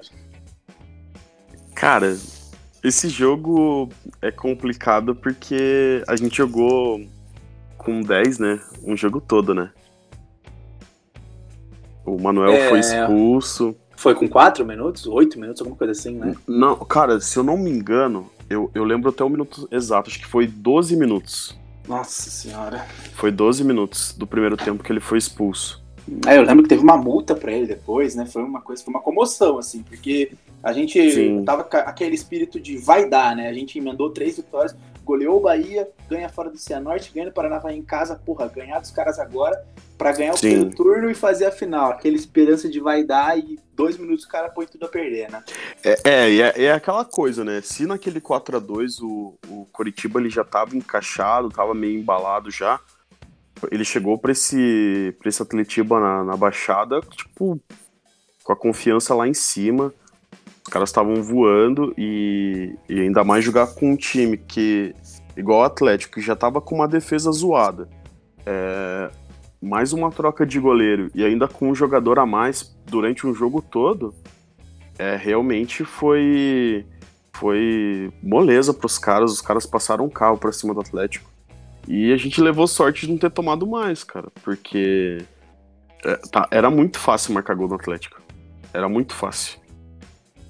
Cara, 1.74 2.16
esse 2.82 3.08
jogo 3.08 3.88
é 4.22 4.30
complicado 4.30 5.14
porque 5.14 6.02
a 6.06 6.16
gente 6.16 6.36
jogou 6.36 7.00
com 7.76 8.00
10, 8.00 8.38
né? 8.38 8.60
Um 8.84 8.96
jogo 8.96 9.20
todo, 9.20 9.54
né? 9.54 9.70
O 12.04 12.20
Manuel 12.20 12.52
é... 12.52 12.68
foi 12.68 12.80
expulso. 12.80 13.76
Foi 13.96 14.14
com 14.14 14.28
4 14.28 14.64
minutos? 14.64 15.06
8 15.06 15.38
minutos, 15.40 15.60
alguma 15.60 15.76
coisa 15.76 15.92
assim, 15.92 16.16
né? 16.16 16.34
Não, 16.46 16.76
cara, 16.76 17.20
se 17.20 17.36
eu 17.36 17.42
não 17.42 17.56
me 17.56 17.70
engano, 17.70 18.30
eu, 18.48 18.70
eu 18.72 18.84
lembro 18.84 19.10
até 19.10 19.24
o 19.24 19.28
minuto 19.28 19.68
exato, 19.72 20.08
acho 20.08 20.20
que 20.20 20.26
foi 20.26 20.46
12 20.46 20.96
minutos. 20.96 21.58
Nossa 21.88 22.30
senhora. 22.30 22.86
Foi 23.14 23.32
12 23.32 23.64
minutos 23.64 24.12
do 24.12 24.26
primeiro 24.26 24.56
tempo 24.56 24.84
que 24.84 24.92
ele 24.92 25.00
foi 25.00 25.18
expulso. 25.18 25.82
É, 26.26 26.38
eu 26.38 26.42
lembro 26.42 26.62
que 26.62 26.68
teve 26.68 26.82
uma 26.82 26.96
multa 26.96 27.34
pra 27.34 27.52
ele 27.52 27.66
depois, 27.66 28.14
né? 28.14 28.26
Foi 28.26 28.42
uma 28.42 28.60
coisa, 28.60 28.82
foi 28.82 28.92
uma 28.92 29.00
comoção, 29.00 29.58
assim, 29.58 29.82
porque 29.82 30.32
a 30.62 30.72
gente 30.72 31.12
Sim. 31.12 31.44
tava 31.44 31.64
com 31.64 31.76
aquele 31.76 32.14
espírito 32.14 32.58
de 32.60 32.76
vai 32.76 33.08
dar, 33.08 33.34
né? 33.36 33.48
A 33.48 33.52
gente 33.52 33.78
emendou 33.78 34.10
três 34.10 34.36
vitórias, 34.36 34.76
goleou 35.08 35.38
o 35.38 35.40
Bahia, 35.40 35.88
ganha 36.06 36.28
fora 36.28 36.50
do 36.50 36.58
Cianorte, 36.58 37.10
ganha 37.14 37.24
no 37.24 37.32
Paranavaí 37.32 37.74
em 37.74 37.82
casa, 37.82 38.14
porra, 38.14 38.46
ganhar 38.46 38.78
dos 38.78 38.90
caras 38.90 39.18
agora 39.18 39.64
pra 39.96 40.12
ganhar 40.12 40.34
o 40.34 40.38
primeiro 40.38 40.70
turno 40.76 41.10
e 41.10 41.14
fazer 41.14 41.46
a 41.46 41.50
final. 41.50 41.92
Aquela 41.92 42.14
esperança 42.14 42.68
de 42.68 42.78
vai 42.78 43.02
dar 43.02 43.38
e 43.38 43.58
dois 43.72 43.96
minutos 43.96 44.26
o 44.26 44.28
cara 44.28 44.50
põe 44.50 44.66
tudo 44.66 44.84
a 44.84 44.88
perder, 44.88 45.30
né? 45.30 45.42
É, 45.82 45.96
é, 46.04 46.36
é, 46.36 46.64
é 46.64 46.72
aquela 46.72 47.06
coisa, 47.06 47.42
né? 47.42 47.62
Se 47.62 47.86
naquele 47.86 48.20
4 48.20 48.58
a 48.58 48.60
2 48.60 49.00
o, 49.00 49.34
o 49.48 49.66
Coritiba 49.72 50.20
ele 50.20 50.28
já 50.28 50.44
tava 50.44 50.76
encaixado, 50.76 51.48
tava 51.48 51.72
meio 51.72 51.98
embalado 51.98 52.50
já, 52.50 52.78
ele 53.72 53.86
chegou 53.86 54.18
pra 54.18 54.32
esse, 54.32 55.16
pra 55.18 55.30
esse 55.30 55.40
Atletiba 55.40 55.98
na, 55.98 56.22
na 56.22 56.36
Baixada, 56.36 57.00
tipo, 57.00 57.58
com 58.44 58.52
a 58.52 58.56
confiança 58.56 59.14
lá 59.14 59.26
em 59.26 59.34
cima. 59.34 59.92
Os 60.68 60.70
caras 60.70 60.90
estavam 60.90 61.22
voando 61.22 61.94
e, 61.96 62.76
e 62.90 63.00
ainda 63.00 63.24
mais 63.24 63.42
jogar 63.42 63.68
com 63.68 63.92
um 63.92 63.96
time 63.96 64.36
que, 64.36 64.94
igual 65.34 65.60
o 65.60 65.64
Atlético, 65.64 66.16
que 66.16 66.20
já 66.20 66.36
tava 66.36 66.60
com 66.60 66.74
uma 66.74 66.86
defesa 66.86 67.32
zoada. 67.32 67.88
É, 68.44 69.10
mais 69.62 69.94
uma 69.94 70.10
troca 70.10 70.44
de 70.44 70.60
goleiro 70.60 71.10
e 71.14 71.24
ainda 71.24 71.48
com 71.48 71.70
um 71.70 71.74
jogador 71.74 72.18
a 72.18 72.26
mais 72.26 72.76
durante 72.84 73.26
um 73.26 73.32
jogo 73.32 73.62
todo, 73.62 74.14
é, 74.98 75.16
realmente 75.16 75.86
foi 75.86 76.84
foi 77.32 78.12
moleza 78.22 78.74
pros 78.74 78.98
caras, 78.98 79.32
os 79.32 79.40
caras 79.40 79.64
passaram 79.64 80.04
um 80.04 80.10
carro 80.10 80.36
pra 80.36 80.52
cima 80.52 80.74
do 80.74 80.80
Atlético. 80.80 81.30
E 81.86 82.12
a 82.12 82.16
gente 82.18 82.42
levou 82.42 82.66
sorte 82.66 83.06
de 83.06 83.12
não 83.12 83.18
ter 83.18 83.30
tomado 83.30 83.66
mais, 83.66 84.04
cara, 84.04 84.28
porque 84.44 85.24
é, 86.04 86.16
tá, 86.30 86.46
era 86.50 86.68
muito 86.68 86.98
fácil 86.98 87.32
marcar 87.32 87.54
gol 87.54 87.68
no 87.68 87.76
Atlético. 87.76 88.20
Era 88.74 88.86
muito 88.86 89.14
fácil. 89.14 89.58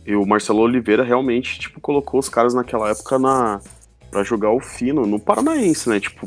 E 0.08 0.16
o 0.16 0.24
Marcelo 0.24 0.60
Oliveira 0.60 1.04
realmente, 1.04 1.58
tipo, 1.58 1.82
colocou 1.82 2.18
os 2.18 2.30
caras 2.30 2.54
naquela 2.54 2.88
época 2.88 3.18
na 3.18 3.60
para 4.10 4.22
jogar 4.22 4.50
o 4.50 4.58
fino 4.58 5.04
no 5.04 5.20
Paranaense, 5.20 5.86
né? 5.86 6.00
Tipo, 6.00 6.26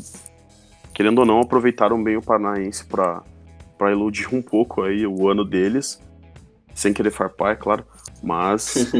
querendo 0.94 1.18
ou 1.18 1.26
não, 1.26 1.42
aproveitaram 1.42 2.02
bem 2.04 2.16
o 2.16 2.22
Paranaense 2.22 2.86
pra, 2.86 3.24
pra 3.80 3.92
iludir 3.92 4.36
um 4.36 4.40
pouco 4.40 4.84
aí 4.84 5.08
o 5.08 5.28
ano 5.28 5.44
deles. 5.44 6.00
Sem 6.76 6.94
querer 6.94 7.10
farpar, 7.10 7.54
é 7.54 7.56
claro. 7.56 7.84
Mas 8.22 8.86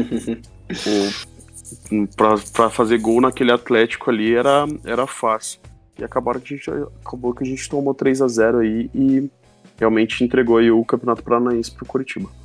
pra 2.56 2.68
fazer 2.68 2.98
gol 2.98 3.20
naquele 3.20 3.52
Atlético 3.52 4.10
ali 4.10 4.34
era, 4.34 4.66
era 4.84 5.06
fácil. 5.06 5.60
E 5.96 6.02
acabaram 6.02 6.40
que 6.40 6.54
a 6.54 6.56
gente, 6.56 6.70
acabou 7.06 7.32
que 7.32 7.44
a 7.44 7.46
gente 7.46 7.68
tomou 7.68 7.94
3 7.94 8.20
a 8.20 8.26
0 8.26 8.58
aí 8.58 8.90
e 8.92 9.30
realmente 9.78 10.24
entregou 10.24 10.56
aí 10.56 10.72
o 10.72 10.84
Campeonato 10.84 11.22
Paranaense 11.22 11.70
pro 11.70 11.86
Curitiba. 11.86 12.41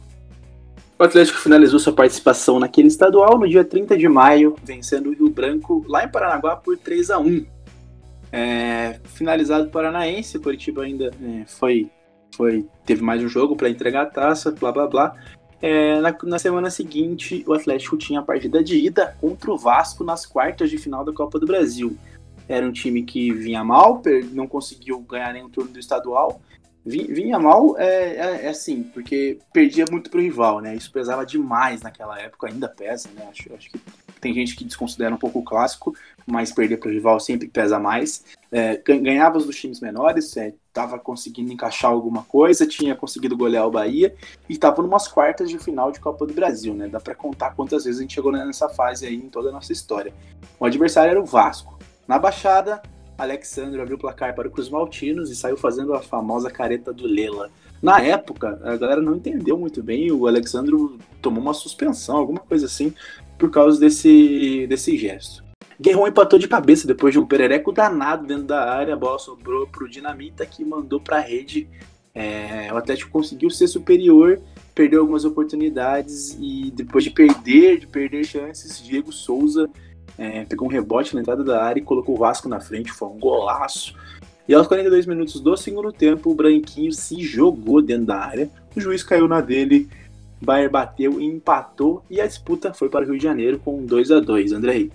O 0.99 1.03
Atlético 1.03 1.37
finalizou 1.37 1.79
sua 1.79 1.93
participação 1.93 2.59
naquele 2.59 2.87
estadual 2.87 3.37
no 3.37 3.47
dia 3.47 3.63
30 3.63 3.95
de 3.95 4.09
maio, 4.09 4.55
vencendo 4.63 5.09
o 5.09 5.13
Rio 5.13 5.29
Branco 5.29 5.85
lá 5.87 6.03
em 6.03 6.09
Paranaguá 6.09 6.55
por 6.55 6.75
3 6.75 7.11
a 7.11 7.19
1 7.19 7.45
é, 8.31 8.99
Finalizado 9.03 9.67
o 9.67 9.69
Paranaense, 9.69 10.37
o 10.37 10.41
Curitiba 10.41 10.83
ainda 10.83 11.11
é, 11.23 11.45
foi, 11.45 11.89
foi, 12.35 12.65
teve 12.83 13.03
mais 13.03 13.23
um 13.23 13.27
jogo 13.27 13.55
para 13.55 13.69
entregar 13.69 14.03
a 14.03 14.05
taça, 14.07 14.51
blá 14.51 14.71
blá 14.71 14.87
blá. 14.87 15.15
É, 15.61 15.99
na, 15.99 16.15
na 16.23 16.39
semana 16.39 16.69
seguinte, 16.71 17.43
o 17.47 17.53
Atlético 17.53 17.95
tinha 17.95 18.19
a 18.19 18.23
partida 18.23 18.63
de 18.63 18.77
ida 18.77 19.15
contra 19.21 19.51
o 19.51 19.57
Vasco 19.57 20.03
nas 20.03 20.25
quartas 20.25 20.69
de 20.69 20.79
final 20.79 21.05
da 21.05 21.13
Copa 21.13 21.39
do 21.39 21.45
Brasil. 21.45 21.95
Era 22.49 22.65
um 22.65 22.71
time 22.71 23.03
que 23.03 23.31
vinha 23.31 23.63
mal, 23.63 24.01
não 24.31 24.47
conseguiu 24.47 24.99
ganhar 25.01 25.33
nenhum 25.33 25.49
turno 25.49 25.71
do 25.71 25.79
estadual. 25.79 26.41
Vi- 26.87 27.11
Vinha 27.11 27.37
mal, 27.37 27.77
é, 27.77 28.15
é- 28.15 28.45
é 28.45 28.49
assim, 28.49 28.83
porque 28.83 29.37
perdia 29.51 29.85
muito 29.91 30.09
pro 30.09 30.21
rival, 30.21 30.61
né? 30.61 30.73
Isso 30.75 30.91
pesava 30.91 31.25
demais 31.25 31.81
naquela 31.81 32.19
época, 32.19 32.47
ainda 32.47 32.69
pesa, 32.69 33.09
né? 33.15 33.27
Acho, 33.29 33.53
acho 33.53 33.69
que 33.69 33.79
tem 34.21 34.33
gente 34.33 34.55
que 34.55 34.63
desconsidera 34.63 35.13
um 35.13 35.17
pouco 35.17 35.39
o 35.39 35.43
clássico, 35.43 35.93
mas 36.25 36.51
perder 36.51 36.77
pro 36.77 36.89
rival 36.89 37.19
sempre 37.19 37.47
pesa 37.47 37.77
mais. 37.77 38.23
É, 38.51 38.77
gan- 38.77 39.01
ganhava 39.03 39.37
os 39.37 39.45
dos 39.45 39.55
times 39.57 39.79
menores, 39.81 40.35
é, 40.37 40.53
tava 40.73 40.97
conseguindo 40.97 41.51
encaixar 41.51 41.91
alguma 41.91 42.23
coisa, 42.23 42.65
tinha 42.65 42.95
conseguido 42.95 43.35
golear 43.35 43.67
o 43.67 43.71
Bahia 43.71 44.15
e 44.47 44.57
tava 44.57 44.81
numas 44.81 45.07
quartas 45.07 45.49
de 45.49 45.59
final 45.59 45.91
de 45.91 45.99
Copa 45.99 46.25
do 46.25 46.33
Brasil, 46.33 46.73
né? 46.73 46.87
Dá 46.87 46.99
pra 46.99 47.13
contar 47.13 47.51
quantas 47.51 47.83
vezes 47.83 47.99
a 47.99 48.01
gente 48.03 48.13
chegou 48.13 48.31
nessa 48.31 48.69
fase 48.69 49.05
aí 49.05 49.15
em 49.15 49.29
toda 49.29 49.49
a 49.49 49.51
nossa 49.51 49.73
história. 49.73 50.13
O 50.59 50.65
adversário 50.65 51.11
era 51.11 51.21
o 51.21 51.25
Vasco. 51.25 51.77
Na 52.07 52.17
Baixada, 52.17 52.81
Alexandre 53.17 53.81
abriu 53.81 53.97
o 53.97 53.99
placar 53.99 54.35
para 54.35 54.47
o 54.47 54.51
Cruz 54.51 54.69
Maltinos 54.69 55.31
e 55.31 55.35
saiu 55.35 55.57
fazendo 55.57 55.93
a 55.93 56.01
famosa 56.01 56.51
careta 56.51 56.93
do 56.93 57.07
Lela. 57.07 57.49
Na 57.81 57.99
época, 57.99 58.59
a 58.63 58.75
galera 58.75 59.01
não 59.01 59.15
entendeu 59.15 59.57
muito 59.57 59.81
bem, 59.83 60.11
o 60.11 60.27
Alexandre 60.27 60.75
tomou 61.21 61.41
uma 61.41 61.53
suspensão, 61.53 62.17
alguma 62.17 62.39
coisa 62.39 62.65
assim, 62.65 62.93
por 63.37 63.49
causa 63.49 63.79
desse, 63.79 64.65
desse 64.67 64.97
gesto. 64.97 65.43
Guerrão 65.79 66.07
empatou 66.07 66.39
de 66.39 66.47
cabeça 66.47 66.87
depois 66.87 67.13
de 67.13 67.19
um 67.19 67.25
perereco 67.25 67.71
danado 67.71 68.25
dentro 68.25 68.45
da 68.45 68.71
área, 68.71 68.93
a 68.93 68.97
bola 68.97 69.19
sobrou 69.19 69.67
pro 69.67 69.89
Dinamita 69.89 70.45
que 70.45 70.65
mandou 70.65 70.99
para 70.99 71.17
a 71.17 71.21
rede. 71.21 71.67
É, 72.15 72.73
o 72.73 72.77
Atlético 72.77 73.11
conseguiu 73.11 73.51
ser 73.51 73.67
superior, 73.67 74.41
perdeu 74.73 75.01
algumas 75.01 75.23
oportunidades 75.23 76.35
e 76.41 76.71
depois 76.71 77.03
de 77.03 77.11
perder, 77.11 77.79
de 77.79 77.85
perder 77.85 78.25
chances, 78.25 78.83
Diego 78.83 79.11
Souza 79.11 79.69
é, 80.17 80.45
pegou 80.45 80.67
um 80.67 80.71
rebote 80.71 81.13
na 81.13 81.21
entrada 81.21 81.43
da 81.43 81.63
área 81.63 81.79
e 81.79 81.83
colocou 81.83 82.15
o 82.15 82.17
Vasco 82.17 82.49
na 82.49 82.59
frente, 82.59 82.91
foi 82.91 83.07
um 83.09 83.19
golaço. 83.19 83.95
E 84.47 84.53
aos 84.53 84.65
42 84.67 85.05
minutos 85.05 85.39
do 85.39 85.55
segundo 85.57 85.91
tempo, 85.91 86.31
o 86.31 86.35
Branquinho 86.35 86.91
se 86.91 87.21
jogou 87.21 87.81
dentro 87.81 88.05
da 88.05 88.17
área, 88.17 88.49
o 88.75 88.79
juiz 88.79 89.03
caiu 89.03 89.27
na 89.27 89.41
dele, 89.41 89.89
Bayer 90.41 90.69
bateu 90.69 91.19
e 91.19 91.25
empatou, 91.25 92.03
e 92.09 92.21
a 92.21 92.27
disputa 92.27 92.73
foi 92.73 92.89
para 92.89 93.05
o 93.05 93.09
Rio 93.09 93.17
de 93.17 93.23
Janeiro 93.23 93.59
com 93.59 93.85
2 93.85 94.11
a 94.11 94.19
2 94.19 94.53
Andrei. 94.53 94.91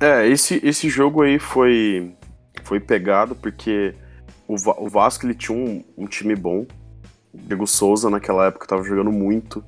É, 0.00 0.28
esse, 0.28 0.60
esse 0.64 0.88
jogo 0.88 1.22
aí 1.22 1.38
foi, 1.38 2.14
foi 2.62 2.78
pegado 2.78 3.34
porque 3.34 3.94
o, 4.46 4.54
o 4.54 4.88
Vasco 4.88 5.26
ele 5.26 5.34
tinha 5.34 5.56
um, 5.58 5.82
um 5.96 6.06
time 6.06 6.36
bom. 6.36 6.66
O 7.34 7.38
Diego 7.38 7.66
Souza 7.66 8.08
naquela 8.08 8.46
época 8.46 8.66
tava 8.66 8.84
jogando 8.84 9.10
muito. 9.10 9.64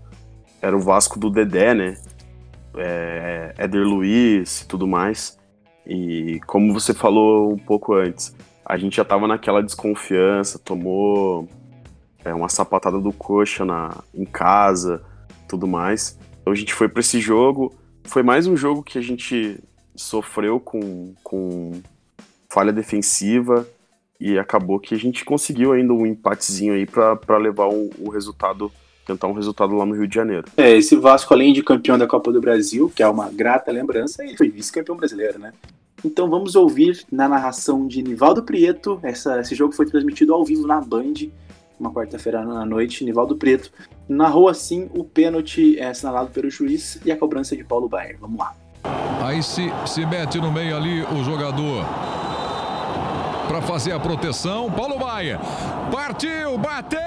Era 0.62 0.76
o 0.76 0.80
Vasco 0.80 1.18
do 1.18 1.30
Dedé, 1.30 1.74
né? 1.74 1.96
É, 2.76 3.54
Éder 3.58 3.86
Luiz 3.86 4.62
e 4.62 4.68
tudo 4.68 4.86
mais. 4.86 5.38
E 5.86 6.40
como 6.46 6.72
você 6.72 6.94
falou 6.94 7.52
um 7.52 7.58
pouco 7.58 7.94
antes, 7.94 8.34
a 8.64 8.76
gente 8.76 8.96
já 8.96 9.04
tava 9.04 9.26
naquela 9.26 9.62
desconfiança, 9.62 10.58
tomou 10.58 11.48
é, 12.24 12.32
uma 12.32 12.48
sapatada 12.48 13.00
do 13.00 13.12
coxa 13.12 13.64
na, 13.64 14.02
em 14.14 14.24
casa, 14.24 15.02
tudo 15.48 15.66
mais. 15.66 16.18
Então 16.40 16.52
a 16.52 16.56
gente 16.56 16.74
foi 16.74 16.88
pra 16.88 17.00
esse 17.00 17.20
jogo. 17.20 17.74
Foi 18.04 18.22
mais 18.22 18.46
um 18.46 18.56
jogo 18.56 18.82
que 18.82 18.98
a 18.98 19.02
gente 19.02 19.58
sofreu 19.94 20.60
com, 20.60 21.14
com 21.22 21.82
falha 22.48 22.72
defensiva 22.72 23.66
e 24.20 24.38
acabou 24.38 24.78
que 24.78 24.94
a 24.94 24.98
gente 24.98 25.24
conseguiu 25.24 25.72
ainda 25.72 25.92
um 25.92 26.06
empatezinho 26.06 26.74
aí 26.74 26.86
pra 26.86 27.38
levar 27.38 27.68
o, 27.68 27.90
o 27.98 28.10
resultado, 28.10 28.70
tentar 29.12 29.26
um 29.26 29.32
resultado 29.32 29.74
lá 29.74 29.84
no 29.84 29.94
Rio 29.94 30.06
de 30.06 30.14
Janeiro. 30.14 30.46
É, 30.56 30.76
esse 30.76 30.96
Vasco, 30.96 31.32
além 31.34 31.52
de 31.52 31.62
campeão 31.62 31.98
da 31.98 32.06
Copa 32.06 32.32
do 32.32 32.40
Brasil, 32.40 32.90
que 32.94 33.02
é 33.02 33.08
uma 33.08 33.28
grata 33.30 33.70
lembrança, 33.72 34.24
ele 34.24 34.36
foi 34.36 34.48
vice-campeão 34.48 34.96
brasileiro, 34.96 35.38
né? 35.38 35.52
Então 36.04 36.30
vamos 36.30 36.56
ouvir 36.56 37.04
na 37.12 37.28
narração 37.28 37.86
de 37.86 38.02
Nivaldo 38.02 38.42
Prieto. 38.42 38.98
Essa, 39.02 39.40
esse 39.40 39.54
jogo 39.54 39.74
foi 39.74 39.86
transmitido 39.86 40.32
ao 40.32 40.44
vivo 40.44 40.66
na 40.66 40.80
Band, 40.80 41.28
uma 41.78 41.92
quarta-feira 41.92 42.40
à 42.40 42.64
noite. 42.64 43.04
Nivaldo 43.04 43.36
Prieto 43.36 43.70
narrou 44.08 44.48
assim 44.48 44.88
o 44.94 45.04
pênalti 45.04 45.78
é, 45.78 45.88
assinalado 45.88 46.30
pelo 46.30 46.50
juiz 46.50 46.98
e 47.04 47.12
a 47.12 47.16
cobrança 47.16 47.54
de 47.54 47.64
Paulo 47.64 47.88
Baier. 47.88 48.16
Vamos 48.18 48.38
lá. 48.38 48.54
Aí 49.22 49.42
se, 49.42 49.70
se 49.86 50.06
mete 50.06 50.38
no 50.38 50.50
meio 50.50 50.76
ali 50.76 51.02
o 51.02 51.22
jogador. 51.22 51.84
Para 53.46 53.60
fazer 53.60 53.92
a 53.92 53.98
proteção, 54.00 54.70
Paulo 54.70 54.98
Baia. 54.98 55.40
Partiu, 55.90 56.56
bateu! 56.56 57.00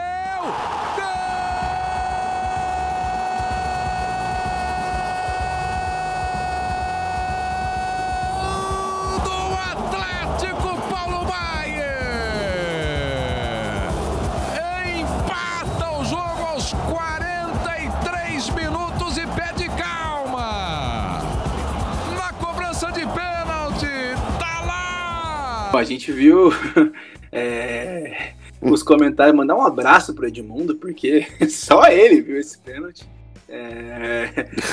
A 25.73 25.83
gente 25.83 26.11
viu 26.11 26.51
é, 27.31 28.33
os 28.61 28.83
comentários, 28.83 29.35
mandar 29.35 29.55
um 29.55 29.63
abraço 29.63 30.13
pro 30.13 30.27
Edmundo, 30.27 30.75
porque 30.75 31.25
só 31.49 31.87
ele 31.87 32.21
viu 32.21 32.37
esse 32.37 32.57
pênalti. 32.59 33.07
É, 33.49 34.29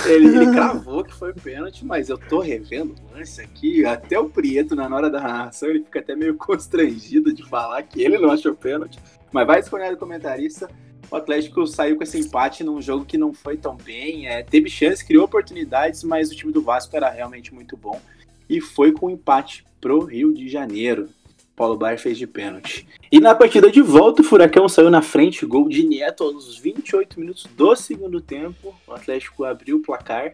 ele, 0.06 0.28
ele 0.28 0.46
cravou 0.52 1.02
que 1.02 1.14
foi 1.14 1.32
pênalti, 1.32 1.84
mas 1.84 2.08
eu 2.08 2.18
tô 2.18 2.40
revendo 2.40 2.94
o 2.94 3.16
lance 3.16 3.40
aqui. 3.40 3.84
Até 3.84 4.18
o 4.18 4.28
Prieto, 4.28 4.76
na 4.76 4.94
hora 4.94 5.08
da 5.08 5.20
narração, 5.20 5.70
ele 5.70 5.82
fica 5.82 6.00
até 6.00 6.14
meio 6.14 6.36
constrangido 6.36 7.32
de 7.32 7.48
falar 7.48 7.82
que 7.82 8.02
ele 8.02 8.18
não 8.18 8.30
achou 8.30 8.54
pênalti. 8.54 8.98
Mas 9.32 9.46
vai 9.46 9.60
escolher 9.60 9.92
o 9.94 9.96
comentarista. 9.96 10.68
O 11.10 11.16
Atlético 11.16 11.66
saiu 11.66 11.96
com 11.96 12.02
esse 12.02 12.18
empate 12.18 12.62
num 12.62 12.80
jogo 12.80 13.06
que 13.06 13.16
não 13.16 13.32
foi 13.32 13.56
tão 13.56 13.74
bem. 13.74 14.28
É, 14.28 14.42
teve 14.42 14.68
chance, 14.68 15.04
criou 15.04 15.24
oportunidades, 15.24 16.04
mas 16.04 16.30
o 16.30 16.36
time 16.36 16.52
do 16.52 16.62
Vasco 16.62 16.94
era 16.94 17.08
realmente 17.08 17.54
muito 17.54 17.76
bom. 17.76 18.00
E 18.48 18.60
foi 18.60 18.92
com 18.92 19.10
empate 19.10 19.64
pro 19.80 20.04
Rio 20.04 20.32
de 20.32 20.48
Janeiro. 20.48 21.08
Paulo 21.56 21.76
Baier 21.76 21.98
fez 21.98 22.16
de 22.16 22.26
pênalti. 22.26 22.86
E 23.12 23.20
na 23.20 23.34
partida 23.34 23.70
de 23.70 23.82
volta, 23.82 24.22
o 24.22 24.24
Furacão 24.24 24.66
saiu 24.66 24.90
na 24.90 25.02
frente, 25.02 25.44
gol 25.44 25.68
de 25.68 25.86
Neto 25.86 26.24
aos 26.24 26.56
28 26.56 27.20
minutos 27.20 27.46
do 27.54 27.76
segundo 27.76 28.20
tempo. 28.20 28.74
O 28.86 28.92
Atlético 28.92 29.44
abriu 29.44 29.76
o 29.76 29.82
placar. 29.82 30.32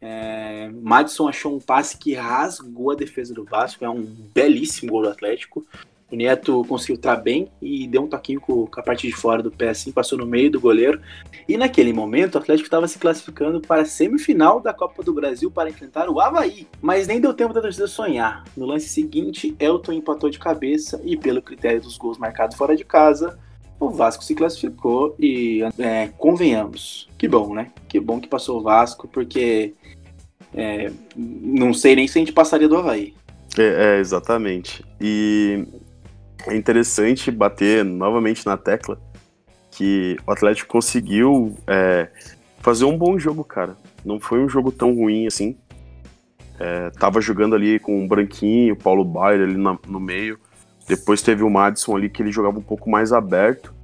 É, 0.00 0.70
Madison 0.80 1.26
achou 1.26 1.56
um 1.56 1.58
passe 1.58 1.98
que 1.98 2.14
rasgou 2.14 2.92
a 2.92 2.94
defesa 2.94 3.34
do 3.34 3.44
Vasco. 3.44 3.84
É 3.84 3.90
um 3.90 4.02
belíssimo 4.02 4.92
gol 4.92 5.02
do 5.02 5.08
Atlético. 5.08 5.66
O 6.10 6.16
Neto 6.16 6.64
conseguiu 6.64 6.96
estar 6.96 7.16
bem 7.16 7.48
e 7.60 7.86
deu 7.86 8.02
um 8.02 8.06
toquinho 8.06 8.40
com, 8.40 8.66
com 8.66 8.80
a 8.80 8.82
parte 8.82 9.06
de 9.06 9.12
fora 9.12 9.42
do 9.42 9.50
pé, 9.50 9.68
assim, 9.68 9.92
passou 9.92 10.18
no 10.18 10.26
meio 10.26 10.50
do 10.50 10.58
goleiro. 10.58 11.00
E 11.46 11.56
naquele 11.56 11.92
momento, 11.92 12.36
o 12.36 12.38
Atlético 12.38 12.66
estava 12.66 12.88
se 12.88 12.98
classificando 12.98 13.60
para 13.60 13.82
a 13.82 13.84
semifinal 13.84 14.58
da 14.60 14.72
Copa 14.72 15.02
do 15.02 15.12
Brasil 15.12 15.50
para 15.50 15.68
enfrentar 15.68 16.08
o 16.08 16.18
Havaí. 16.18 16.66
Mas 16.80 17.06
nem 17.06 17.20
deu 17.20 17.34
tempo 17.34 17.52
da 17.52 17.60
torcida 17.60 17.86
sonhar. 17.86 18.44
No 18.56 18.64
lance 18.64 18.88
seguinte, 18.88 19.54
Elton 19.60 19.92
empatou 19.92 20.30
de 20.30 20.38
cabeça 20.38 20.98
e, 21.04 21.14
pelo 21.14 21.42
critério 21.42 21.82
dos 21.82 21.98
gols 21.98 22.16
marcados 22.16 22.56
fora 22.56 22.74
de 22.74 22.84
casa, 22.84 23.38
o 23.78 23.90
Vasco 23.90 24.24
se 24.24 24.34
classificou 24.34 25.14
e, 25.18 25.60
é, 25.78 26.08
convenhamos, 26.16 27.08
que 27.18 27.28
bom, 27.28 27.54
né? 27.54 27.70
Que 27.86 28.00
bom 28.00 28.18
que 28.18 28.28
passou 28.28 28.58
o 28.58 28.62
Vasco, 28.62 29.06
porque 29.06 29.74
é, 30.54 30.90
não 31.14 31.74
sei 31.74 31.94
nem 31.94 32.08
se 32.08 32.18
a 32.18 32.20
gente 32.20 32.32
passaria 32.32 32.68
do 32.68 32.76
Havaí. 32.76 33.14
É, 33.56 33.96
é, 33.96 34.00
exatamente. 34.00 34.84
E 35.00 35.66
é 36.46 36.56
interessante 36.56 37.30
bater 37.30 37.84
novamente 37.84 38.46
na 38.46 38.56
tecla 38.56 39.00
que 39.70 40.16
o 40.26 40.32
Atlético 40.32 40.68
conseguiu 40.68 41.56
é, 41.66 42.08
fazer 42.60 42.84
um 42.84 42.96
bom 42.96 43.18
jogo, 43.18 43.44
cara. 43.44 43.76
Não 44.04 44.18
foi 44.18 44.40
um 44.40 44.48
jogo 44.48 44.72
tão 44.72 44.94
ruim 44.94 45.26
assim. 45.26 45.56
É, 46.58 46.90
tava 46.90 47.20
jogando 47.20 47.54
ali 47.54 47.78
com 47.78 48.04
o 48.04 48.08
Branquinho, 48.08 48.74
o 48.74 48.76
Paulo 48.76 49.04
Baier 49.04 49.42
ali 49.42 49.56
na, 49.56 49.78
no 49.86 50.00
meio. 50.00 50.38
Depois 50.88 51.22
teve 51.22 51.44
o 51.44 51.50
Madison 51.50 51.94
ali 51.96 52.08
que 52.08 52.22
ele 52.22 52.32
jogava 52.32 52.58
um 52.58 52.62
pouco 52.62 52.90
mais 52.90 53.12
aberto. 53.12 53.74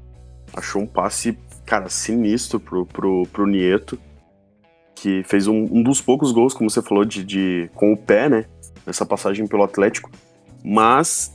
Achou 0.53 0.83
um 0.83 0.87
passe, 0.87 1.39
cara, 1.65 1.89
sinistro 1.89 2.59
pro, 2.59 2.87
pro, 2.87 3.25
pro 3.33 3.47
Nieto. 3.47 3.99
Que 4.95 5.23
fez 5.25 5.47
um, 5.47 5.69
um 5.71 5.83
dos 5.83 6.01
poucos 6.01 6.33
gols, 6.33 6.55
como 6.55 6.71
você 6.71 6.81
falou, 6.81 7.05
de, 7.05 7.23
de, 7.23 7.71
com 7.75 7.93
o 7.93 7.97
pé, 7.97 8.29
né? 8.29 8.47
Nessa 8.87 9.05
passagem 9.05 9.47
pelo 9.47 9.63
Atlético. 9.63 10.11
Mas 10.65 11.34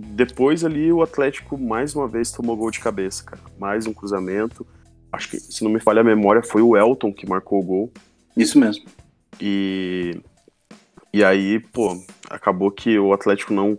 depois 0.00 0.64
ali 0.64 0.92
o 0.92 1.02
Atlético 1.02 1.58
mais 1.58 1.94
uma 1.94 2.08
vez 2.08 2.30
tomou 2.30 2.56
gol 2.56 2.70
de 2.70 2.80
cabeça, 2.80 3.22
cara. 3.24 3.42
Mais 3.58 3.86
um 3.86 3.92
cruzamento. 3.92 4.66
Acho 5.12 5.30
que, 5.30 5.40
se 5.40 5.62
não 5.62 5.70
me 5.70 5.80
falha 5.80 6.00
a 6.00 6.04
memória, 6.04 6.42
foi 6.42 6.62
o 6.62 6.76
Elton 6.76 7.12
que 7.12 7.28
marcou 7.28 7.60
o 7.60 7.64
gol. 7.64 7.92
Isso 8.36 8.58
mesmo. 8.58 8.84
E, 9.40 10.20
e 11.12 11.24
aí, 11.24 11.58
pô, 11.58 12.00
acabou 12.28 12.70
que 12.70 12.98
o 12.98 13.12
Atlético 13.12 13.52
não 13.52 13.78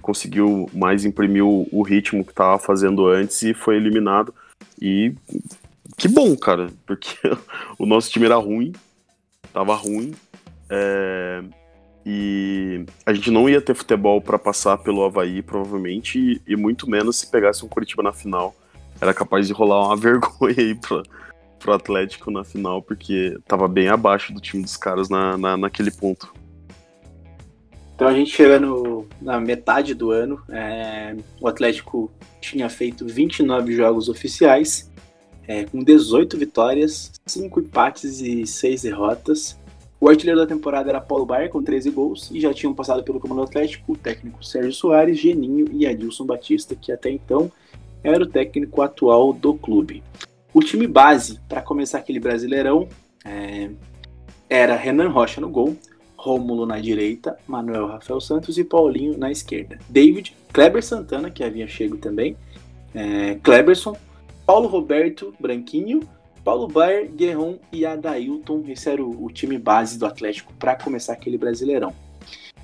conseguiu 0.00 0.68
mais 0.72 1.04
imprimir 1.04 1.44
o, 1.44 1.68
o 1.70 1.82
ritmo 1.82 2.24
que 2.24 2.32
estava 2.32 2.58
fazendo 2.58 3.06
antes 3.06 3.42
e 3.42 3.54
foi 3.54 3.76
eliminado. 3.76 4.34
E 4.80 5.14
que 5.96 6.08
bom, 6.08 6.36
cara, 6.36 6.68
porque 6.86 7.16
o 7.78 7.86
nosso 7.86 8.10
time 8.10 8.26
era 8.26 8.36
ruim, 8.36 8.72
tava 9.52 9.74
ruim. 9.74 10.12
É, 10.68 11.42
e 12.04 12.84
a 13.06 13.12
gente 13.12 13.30
não 13.30 13.48
ia 13.48 13.60
ter 13.60 13.74
futebol 13.74 14.20
para 14.20 14.38
passar 14.38 14.78
pelo 14.78 15.04
Havaí, 15.04 15.40
provavelmente, 15.42 16.18
e, 16.18 16.52
e, 16.52 16.56
muito 16.56 16.90
menos 16.90 17.16
se 17.16 17.30
pegasse 17.30 17.64
um 17.64 17.68
Curitiba 17.68 18.02
na 18.02 18.12
final. 18.12 18.54
Era 19.00 19.14
capaz 19.14 19.46
de 19.46 19.52
rolar 19.52 19.86
uma 19.86 19.96
vergonha 19.98 20.54
aí 20.58 20.74
pra, 20.74 21.02
pro 21.58 21.72
Atlético 21.72 22.30
na 22.30 22.42
final, 22.42 22.82
porque 22.82 23.38
tava 23.46 23.68
bem 23.68 23.88
abaixo 23.88 24.32
do 24.32 24.40
time 24.40 24.62
dos 24.62 24.76
caras 24.76 25.08
na, 25.08 25.38
na, 25.38 25.56
naquele 25.56 25.90
ponto. 25.90 26.32
Então 27.94 28.08
a 28.08 28.14
gente 28.14 28.32
chega 28.32 28.58
no, 28.58 29.06
na 29.20 29.38
metade 29.38 29.94
do 29.94 30.10
ano, 30.10 30.42
é, 30.48 31.14
o 31.40 31.46
Atlético 31.46 32.10
tinha 32.40 32.68
feito 32.68 33.06
29 33.06 33.76
jogos 33.76 34.08
oficiais, 34.08 34.90
é, 35.46 35.64
com 35.64 35.84
18 35.84 36.36
vitórias, 36.36 37.12
5 37.26 37.60
empates 37.60 38.20
e 38.20 38.44
6 38.44 38.82
derrotas. 38.82 39.56
O 40.02 40.08
artilheiro 40.08 40.40
da 40.40 40.48
temporada 40.48 40.90
era 40.90 41.00
Paulo 41.00 41.24
Baier, 41.24 41.48
com 41.48 41.62
13 41.62 41.88
gols, 41.90 42.28
e 42.32 42.40
já 42.40 42.52
tinham 42.52 42.74
passado 42.74 43.04
pelo 43.04 43.20
comando 43.20 43.42
atlético 43.42 43.92
o 43.92 43.96
técnico 43.96 44.44
Sérgio 44.44 44.72
Soares, 44.72 45.16
Geninho 45.16 45.68
e 45.70 45.86
Adilson 45.86 46.26
Batista, 46.26 46.74
que 46.74 46.90
até 46.90 47.08
então 47.08 47.48
era 48.02 48.20
o 48.20 48.26
técnico 48.26 48.82
atual 48.82 49.32
do 49.32 49.54
clube. 49.54 50.02
O 50.52 50.58
time 50.58 50.88
base, 50.88 51.38
para 51.48 51.62
começar 51.62 51.98
aquele 51.98 52.18
brasileirão, 52.18 52.88
é, 53.24 53.70
era 54.50 54.74
Renan 54.74 55.08
Rocha 55.08 55.40
no 55.40 55.48
gol, 55.48 55.76
Rômulo 56.16 56.66
na 56.66 56.80
direita, 56.80 57.38
Manuel 57.46 57.86
Rafael 57.86 58.20
Santos 58.20 58.58
e 58.58 58.64
Paulinho 58.64 59.16
na 59.16 59.30
esquerda. 59.30 59.78
David, 59.88 60.36
Kleber 60.52 60.82
Santana, 60.82 61.30
que 61.30 61.44
havia 61.44 61.68
chego 61.68 61.96
também, 61.96 62.36
é, 62.92 63.36
Kleberson, 63.40 63.96
Paulo 64.44 64.66
Roberto 64.66 65.32
Branquinho, 65.38 66.00
Paulo 66.44 66.68
Baier, 66.68 67.10
Guerron 67.10 67.58
e 67.72 67.86
Adailton. 67.86 68.64
Esse 68.68 68.90
era 68.90 69.02
o, 69.02 69.24
o 69.24 69.30
time 69.30 69.58
base 69.58 69.98
do 69.98 70.06
Atlético 70.06 70.52
para 70.54 70.76
começar 70.76 71.12
aquele 71.12 71.38
Brasileirão. 71.38 71.94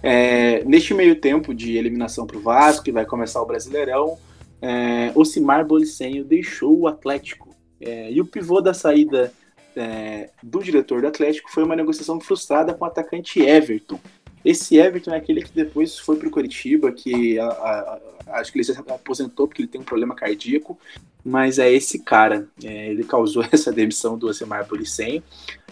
É, 0.03 0.63
neste 0.65 0.95
meio 0.95 1.21
tempo 1.21 1.55
de 1.55 1.77
eliminação 1.77 2.27
para 2.27 2.37
o 2.37 2.41
Vasco, 2.41 2.85
que 2.85 2.93
vai 2.93 3.05
começar 3.05 3.43
o 3.43 3.47
Brasileirão, 3.47 4.17
é, 4.61 5.13
Ocimar 5.15 5.65
Bolicenho 5.67 6.25
deixou 6.25 6.79
o 6.79 6.87
Atlético. 6.87 7.49
É, 7.81 8.11
e 8.11 8.21
o 8.21 8.27
pivô 8.27 8.61
da 8.61 8.75
saída 8.75 9.33
é, 9.77 10.31
do 10.43 10.61
diretor 10.61 11.01
do 11.01 11.07
Atlético 11.07 11.51
foi 11.51 11.63
uma 11.63 11.77
negociação 11.77 12.21
frustrada 12.21 12.75
com 12.75 12.85
o 12.85 12.89
atacante 12.89 13.41
Everton. 13.41 13.99
Esse 14.45 14.77
Everton 14.77 15.13
é 15.13 15.17
aquele 15.17 15.43
que 15.43 15.53
depois 15.53 15.99
foi 15.99 16.17
para 16.17 16.29
o 16.29 16.31
Curitiba, 16.31 16.93
que 16.93 17.39
a, 17.39 17.47
a, 17.47 18.01
acho 18.35 18.53
que 18.53 18.59
ele 18.59 18.65
se 18.65 18.73
aposentou 18.73 19.47
porque 19.47 19.63
ele 19.63 19.69
tem 19.69 19.81
um 19.81 19.85
problema 19.85 20.15
cardíaco, 20.15 20.79
mas 21.25 21.59
é 21.59 21.71
esse 21.71 21.99
cara. 21.99 22.49
É, 22.63 22.91
ele 22.91 23.05
causou 23.05 23.45
essa 23.51 23.73
demissão 23.73 24.17
do 24.17 24.29
Osemar 24.29 24.67
Policem. 24.67 25.23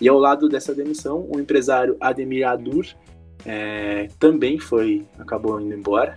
E 0.00 0.08
ao 0.08 0.18
lado 0.18 0.48
dessa 0.48 0.74
demissão, 0.74 1.26
o 1.30 1.40
empresário 1.40 1.96
Ademir 2.00 2.46
Adur 2.46 2.86
é, 3.44 4.08
também 4.18 4.58
foi, 4.58 5.06
acabou 5.18 5.60
indo 5.60 5.74
embora. 5.74 6.14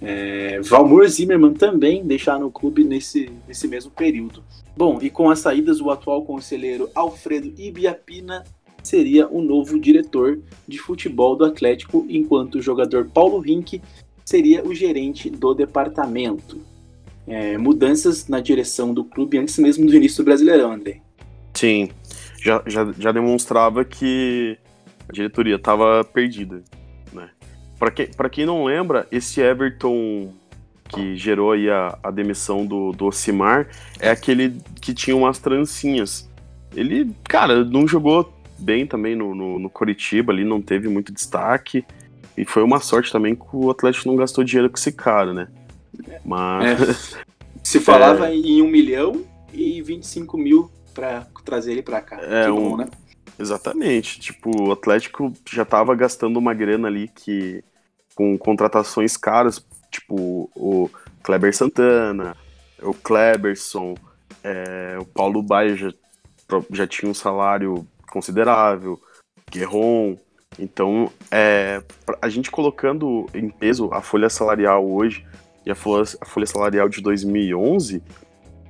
É, 0.00 0.60
Valmor 0.60 1.08
Zimmermann 1.08 1.54
também 1.54 2.06
deixaram 2.06 2.46
o 2.46 2.52
clube 2.52 2.84
nesse, 2.84 3.30
nesse 3.48 3.66
mesmo 3.66 3.90
período. 3.90 4.44
Bom, 4.76 5.00
e 5.02 5.10
com 5.10 5.28
as 5.28 5.40
saídas, 5.40 5.80
o 5.80 5.90
atual 5.90 6.24
conselheiro 6.24 6.88
Alfredo 6.94 7.52
Ibiapina 7.60 8.44
seria 8.88 9.28
o 9.28 9.42
novo 9.42 9.78
diretor 9.78 10.40
de 10.66 10.78
futebol 10.78 11.36
do 11.36 11.44
Atlético, 11.44 12.06
enquanto 12.08 12.56
o 12.56 12.62
jogador 12.62 13.08
Paulo 13.12 13.38
Rink 13.38 13.80
seria 14.24 14.64
o 14.64 14.74
gerente 14.74 15.30
do 15.30 15.54
departamento. 15.54 16.60
É, 17.26 17.58
mudanças 17.58 18.26
na 18.26 18.40
direção 18.40 18.94
do 18.94 19.04
clube 19.04 19.38
antes 19.38 19.58
mesmo 19.58 19.86
do 19.86 19.94
início 19.94 20.24
do 20.24 20.26
Brasileirão, 20.26 20.72
André. 20.72 21.00
Sim, 21.52 21.90
já, 22.40 22.62
já, 22.66 22.90
já 22.98 23.12
demonstrava 23.12 23.84
que 23.84 24.56
a 25.08 25.12
diretoria 25.12 25.56
estava 25.56 26.02
perdida. 26.04 26.62
Né? 27.12 27.28
Para 27.78 27.90
quem, 27.90 28.08
quem 28.30 28.46
não 28.46 28.64
lembra, 28.64 29.06
esse 29.12 29.40
Everton 29.40 30.32
que 30.88 31.16
gerou 31.16 31.52
aí 31.52 31.68
a, 31.68 31.98
a 32.02 32.10
demissão 32.10 32.64
do, 32.64 32.92
do 32.92 33.06
Ocimar 33.06 33.68
é 34.00 34.08
aquele 34.10 34.56
que 34.80 34.94
tinha 34.94 35.14
umas 35.14 35.38
trancinhas. 35.38 36.28
Ele, 36.74 37.10
cara, 37.24 37.62
não 37.64 37.86
jogou 37.86 38.32
bem 38.58 38.86
também 38.86 39.14
no, 39.14 39.34
no, 39.34 39.58
no 39.58 39.70
Coritiba 39.70 40.32
ali, 40.32 40.44
não 40.44 40.60
teve 40.60 40.88
muito 40.88 41.12
destaque. 41.12 41.84
E 42.36 42.44
foi 42.44 42.62
uma 42.62 42.80
sorte 42.80 43.10
também 43.10 43.34
que 43.34 43.44
o 43.52 43.70
Atlético 43.70 44.08
não 44.08 44.16
gastou 44.16 44.44
dinheiro 44.44 44.70
com 44.70 44.76
esse 44.76 44.92
cara, 44.92 45.32
né? 45.32 45.48
Mas. 46.24 47.14
É. 47.14 47.18
Se 47.62 47.80
falava 47.80 48.28
é... 48.28 48.34
em 48.34 48.62
um 48.62 48.68
milhão 48.68 49.24
e 49.52 49.82
25 49.82 50.38
mil 50.38 50.70
para 50.94 51.26
trazer 51.44 51.72
ele 51.72 51.82
para 51.82 52.00
cá. 52.00 52.18
É 52.22 52.44
que 52.44 52.50
um... 52.50 52.70
bom, 52.70 52.76
né? 52.76 52.88
Exatamente. 53.38 54.20
Tipo, 54.20 54.68
o 54.68 54.72
Atlético 54.72 55.32
já 55.50 55.64
tava 55.64 55.94
gastando 55.94 56.38
uma 56.38 56.54
grana 56.54 56.88
ali 56.88 57.08
que. 57.08 57.62
com 58.14 58.38
contratações 58.38 59.16
caras, 59.16 59.64
tipo 59.90 60.50
o 60.54 60.88
Kleber 61.22 61.54
Santana, 61.54 62.36
o 62.82 62.94
Kleberson, 62.94 63.94
é, 64.42 64.96
o 65.00 65.04
Paulo 65.04 65.42
Baia 65.42 65.76
já, 65.76 65.92
já 66.70 66.86
tinha 66.86 67.10
um 67.10 67.14
salário 67.14 67.86
considerável, 68.10 69.00
Guerron. 69.50 70.16
Então, 70.58 71.10
é, 71.30 71.82
a 72.20 72.28
gente 72.28 72.50
colocando 72.50 73.26
em 73.34 73.48
peso 73.48 73.90
a 73.92 74.00
folha 74.00 74.28
salarial 74.28 74.88
hoje 74.88 75.24
e 75.64 75.70
a 75.70 75.74
folha, 75.74 76.04
a 76.20 76.24
folha 76.24 76.46
salarial 76.46 76.88
de 76.88 77.00
2011, 77.00 78.02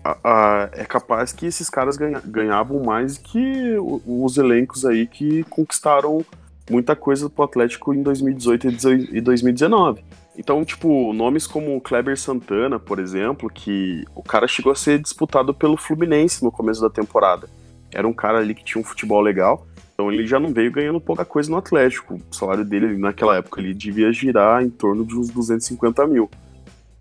a- 0.05 0.18
a- 0.24 0.70
é 0.72 0.84
capaz 0.84 1.32
que 1.32 1.47
esses 1.47 1.70
caras 1.70 1.97
ganha- 1.97 2.22
ganhavam 2.24 2.82
mais 2.82 3.16
que 3.16 3.76
os 4.07 4.36
elencos 4.36 4.84
aí 4.84 5.07
que 5.07 5.45
conquistaram 5.45 6.24
muita 6.70 6.95
coisa 6.95 7.30
pro 7.30 7.45
Atlético 7.45 7.95
em 7.95 8.03
2018 8.03 8.68
e 8.68 8.70
dezo- 8.72 8.93
e 8.93 9.20
2019. 9.20 10.05
Então, 10.36 10.64
tipo, 10.64 11.12
nomes 11.12 11.47
como 11.47 11.80
Kleber 11.80 12.16
Santana, 12.16 12.78
por 12.78 12.99
exemplo, 12.99 13.51
que 13.51 14.05
o 14.14 14.22
cara 14.22 14.47
chegou 14.47 14.70
a 14.70 14.76
ser 14.76 14.99
disputado 15.01 15.53
pelo 15.55 15.76
Fluminense 15.76 16.45
no 16.45 16.53
começo 16.53 16.80
da 16.80 16.91
temporada. 16.91 17.49
Era 17.93 18.07
um 18.07 18.12
cara 18.12 18.39
ali 18.39 18.55
que 18.55 18.64
tinha 18.64 18.80
um 18.80 18.84
futebol 18.84 19.20
legal, 19.20 19.66
então 19.93 20.12
ele 20.12 20.26
já 20.26 20.39
não 20.39 20.53
veio 20.53 20.70
ganhando 20.70 21.01
pouca 21.01 21.24
coisa 21.24 21.51
no 21.51 21.57
Atlético. 21.57 22.20
O 22.30 22.34
salário 22.34 22.64
dele 22.64 22.97
naquela 22.97 23.36
época 23.36 23.61
ele 23.61 23.74
devia 23.74 24.12
girar 24.12 24.62
em 24.62 24.70
torno 24.70 25.05
de 25.05 25.16
uns 25.16 25.28
250 25.28 26.07
mil. 26.07 26.30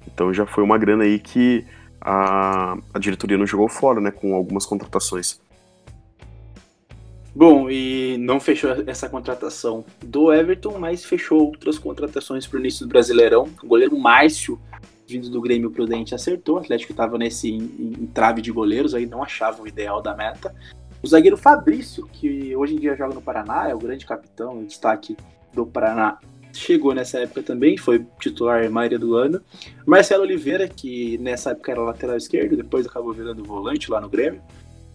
Então 0.07 0.33
já 0.33 0.45
foi 0.45 0.63
uma 0.63 0.77
grana 0.77 1.03
aí 1.03 1.19
que 1.19 1.65
a, 2.01 2.77
a 2.93 2.99
diretoria 2.99 3.37
não 3.37 3.45
jogou 3.45 3.67
fora, 3.67 4.01
né? 4.01 4.09
Com 4.09 4.33
algumas 4.33 4.65
contratações. 4.65 5.39
Bom, 7.35 7.69
e 7.69 8.17
não 8.17 8.39
fechou 8.39 8.71
essa 8.87 9.07
contratação 9.07 9.85
do 10.03 10.33
Everton, 10.33 10.79
mas 10.79 11.05
fechou 11.05 11.39
outras 11.39 11.77
contratações 11.77 12.47
para 12.47 12.57
o 12.57 12.59
início 12.59 12.83
do 12.83 12.89
Brasileirão. 12.89 13.47
O 13.61 13.67
goleiro 13.67 13.95
Márcio, 13.95 14.59
vindo 15.07 15.29
do 15.29 15.41
Grêmio 15.41 15.71
Prudente, 15.71 16.13
acertou. 16.13 16.55
O 16.55 16.59
Atlético 16.59 16.91
estava 16.91 17.17
nesse 17.17 17.49
entrave 17.49 18.41
de 18.41 18.51
goleiros, 18.51 18.93
aí 18.93 19.05
não 19.05 19.23
achava 19.23 19.61
o 19.61 19.67
ideal 19.67 20.01
da 20.01 20.15
meta. 20.15 20.53
O 21.01 21.07
zagueiro 21.07 21.37
Fabrício, 21.37 22.07
que 22.11 22.55
hoje 22.55 22.75
em 22.75 22.79
dia 22.79 22.95
joga 22.95 23.13
no 23.13 23.21
Paraná, 23.21 23.69
é 23.69 23.75
o 23.75 23.79
grande 23.79 24.05
capitão, 24.05 24.59
o 24.59 24.65
destaque 24.65 25.15
do 25.53 25.65
Paraná, 25.65 26.17
chegou 26.53 26.93
nessa 26.93 27.19
época 27.19 27.43
também, 27.43 27.77
foi 27.77 28.05
titular 28.19 28.65
a 28.65 28.69
maioria 28.69 28.99
do 28.99 29.15
ano. 29.15 29.41
Marcelo 29.85 30.23
Oliveira, 30.23 30.67
que 30.67 31.17
nessa 31.19 31.51
época 31.51 31.71
era 31.71 31.81
lateral 31.81 32.17
esquerdo, 32.17 32.57
depois 32.57 32.85
acabou 32.85 33.13
virando 33.13 33.43
volante 33.43 33.89
lá 33.89 34.01
no 34.01 34.09
Grêmio. 34.09 34.41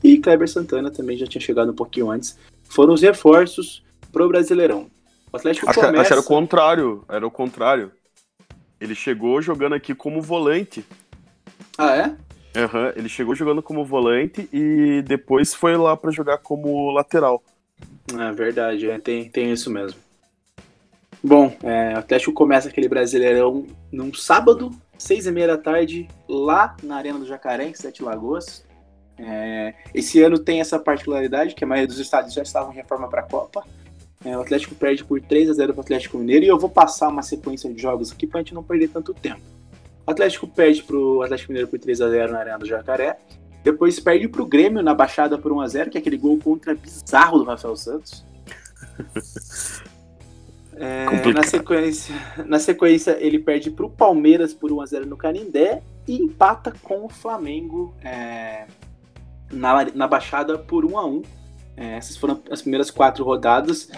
E 0.02 0.18
Kleber 0.18 0.48
Santana 0.48 0.90
também 0.90 1.16
já 1.16 1.26
tinha 1.26 1.40
chegado 1.40 1.70
um 1.70 1.74
pouquinho 1.74 2.10
antes. 2.10 2.36
Foram 2.64 2.92
os 2.92 3.02
reforços 3.02 3.84
pro 4.10 4.28
Brasileirão. 4.28 4.90
O 5.32 5.36
Atlético 5.36 5.70
Acho, 5.70 5.80
começa... 5.80 6.00
acho 6.00 6.08
que 6.08 6.12
era 6.12 6.20
o 6.20 6.24
contrário. 6.24 7.04
Era 7.08 7.26
o 7.26 7.30
contrário. 7.30 7.92
Ele 8.82 8.96
chegou 8.96 9.40
jogando 9.40 9.76
aqui 9.76 9.94
como 9.94 10.20
volante. 10.20 10.84
Ah, 11.78 11.96
é? 11.96 12.60
Aham, 12.60 12.92
ele 12.96 13.08
chegou 13.08 13.32
jogando 13.32 13.62
como 13.62 13.84
volante 13.84 14.48
e 14.52 15.02
depois 15.06 15.54
foi 15.54 15.76
lá 15.76 15.96
pra 15.96 16.10
jogar 16.10 16.38
como 16.38 16.90
lateral. 16.90 17.40
É 18.12 18.32
verdade, 18.32 18.90
é, 18.90 18.98
tem, 18.98 19.30
tem 19.30 19.52
isso 19.52 19.70
mesmo. 19.70 20.00
Bom, 21.22 21.56
é, 21.62 21.94
o 21.94 21.98
Atlético 21.98 22.32
começa 22.32 22.68
aquele 22.68 22.88
Brasileirão 22.88 23.68
num 23.92 24.12
sábado, 24.12 24.72
seis 24.98 25.26
e 25.26 25.30
meia 25.30 25.46
da 25.46 25.58
tarde, 25.58 26.08
lá 26.28 26.76
na 26.82 26.96
Arena 26.96 27.20
do 27.20 27.26
Jacaré, 27.26 27.68
em 27.68 27.74
Sete 27.74 28.02
Lagoas. 28.02 28.66
É, 29.16 29.74
esse 29.94 30.20
ano 30.20 30.40
tem 30.40 30.60
essa 30.60 30.76
particularidade, 30.80 31.54
que 31.54 31.62
a 31.62 31.66
maioria 31.68 31.86
dos 31.86 32.00
estádios 32.00 32.34
já 32.34 32.42
estavam 32.42 32.72
em 32.72 32.76
reforma 32.76 33.08
para 33.08 33.20
a 33.20 33.24
Copa. 33.24 33.64
É, 34.24 34.36
o 34.36 34.40
Atlético 34.40 34.74
perde 34.74 35.04
por 35.04 35.20
3 35.20 35.50
a 35.50 35.52
0 35.52 35.72
para 35.74 35.80
o 35.80 35.84
Atlético 35.84 36.18
Mineiro 36.18 36.44
e 36.44 36.48
eu 36.48 36.58
vou 36.58 36.70
passar 36.70 37.08
uma 37.08 37.22
sequência 37.22 37.72
de 37.72 37.80
jogos 37.80 38.12
aqui 38.12 38.26
para 38.26 38.40
a 38.40 38.42
gente 38.42 38.54
não 38.54 38.62
perder 38.62 38.88
tanto 38.88 39.12
tempo. 39.12 39.40
O 40.06 40.10
Atlético 40.10 40.46
perde 40.46 40.82
para 40.82 40.96
o 40.96 41.22
Atlético 41.22 41.52
Mineiro 41.52 41.68
por 41.68 41.78
3 41.78 42.00
a 42.00 42.08
0 42.08 42.32
na 42.32 42.38
Arena 42.38 42.58
do 42.58 42.66
Jacaré. 42.66 43.18
Depois 43.64 43.98
perde 44.00 44.28
para 44.28 44.42
o 44.42 44.46
Grêmio 44.46 44.82
na 44.82 44.94
Baixada 44.94 45.38
por 45.38 45.52
1 45.52 45.60
a 45.60 45.68
0 45.68 45.90
que 45.90 45.98
é 45.98 46.00
aquele 46.00 46.16
gol 46.16 46.38
contra 46.38 46.74
bizarro 46.74 47.38
do 47.38 47.44
Rafael 47.44 47.76
Santos. 47.76 48.24
É, 50.74 51.04
na, 51.32 51.42
sequência, 51.44 52.14
na 52.46 52.58
sequência, 52.58 53.16
ele 53.20 53.38
perde 53.38 53.70
para 53.70 53.86
o 53.86 53.90
Palmeiras 53.90 54.54
por 54.54 54.70
1x0 54.70 55.04
no 55.04 55.16
Canindé 55.16 55.82
e 56.08 56.16
empata 56.16 56.72
com 56.82 57.04
o 57.04 57.08
Flamengo 57.08 57.94
é, 58.02 58.66
na, 59.52 59.84
na 59.94 60.08
Baixada 60.08 60.58
por 60.58 60.84
1x1. 60.84 61.24
É, 61.82 61.96
essas 61.96 62.16
foram 62.16 62.40
as 62.48 62.62
primeiras 62.62 62.92
quatro 62.92 63.24
rodadas. 63.24 63.88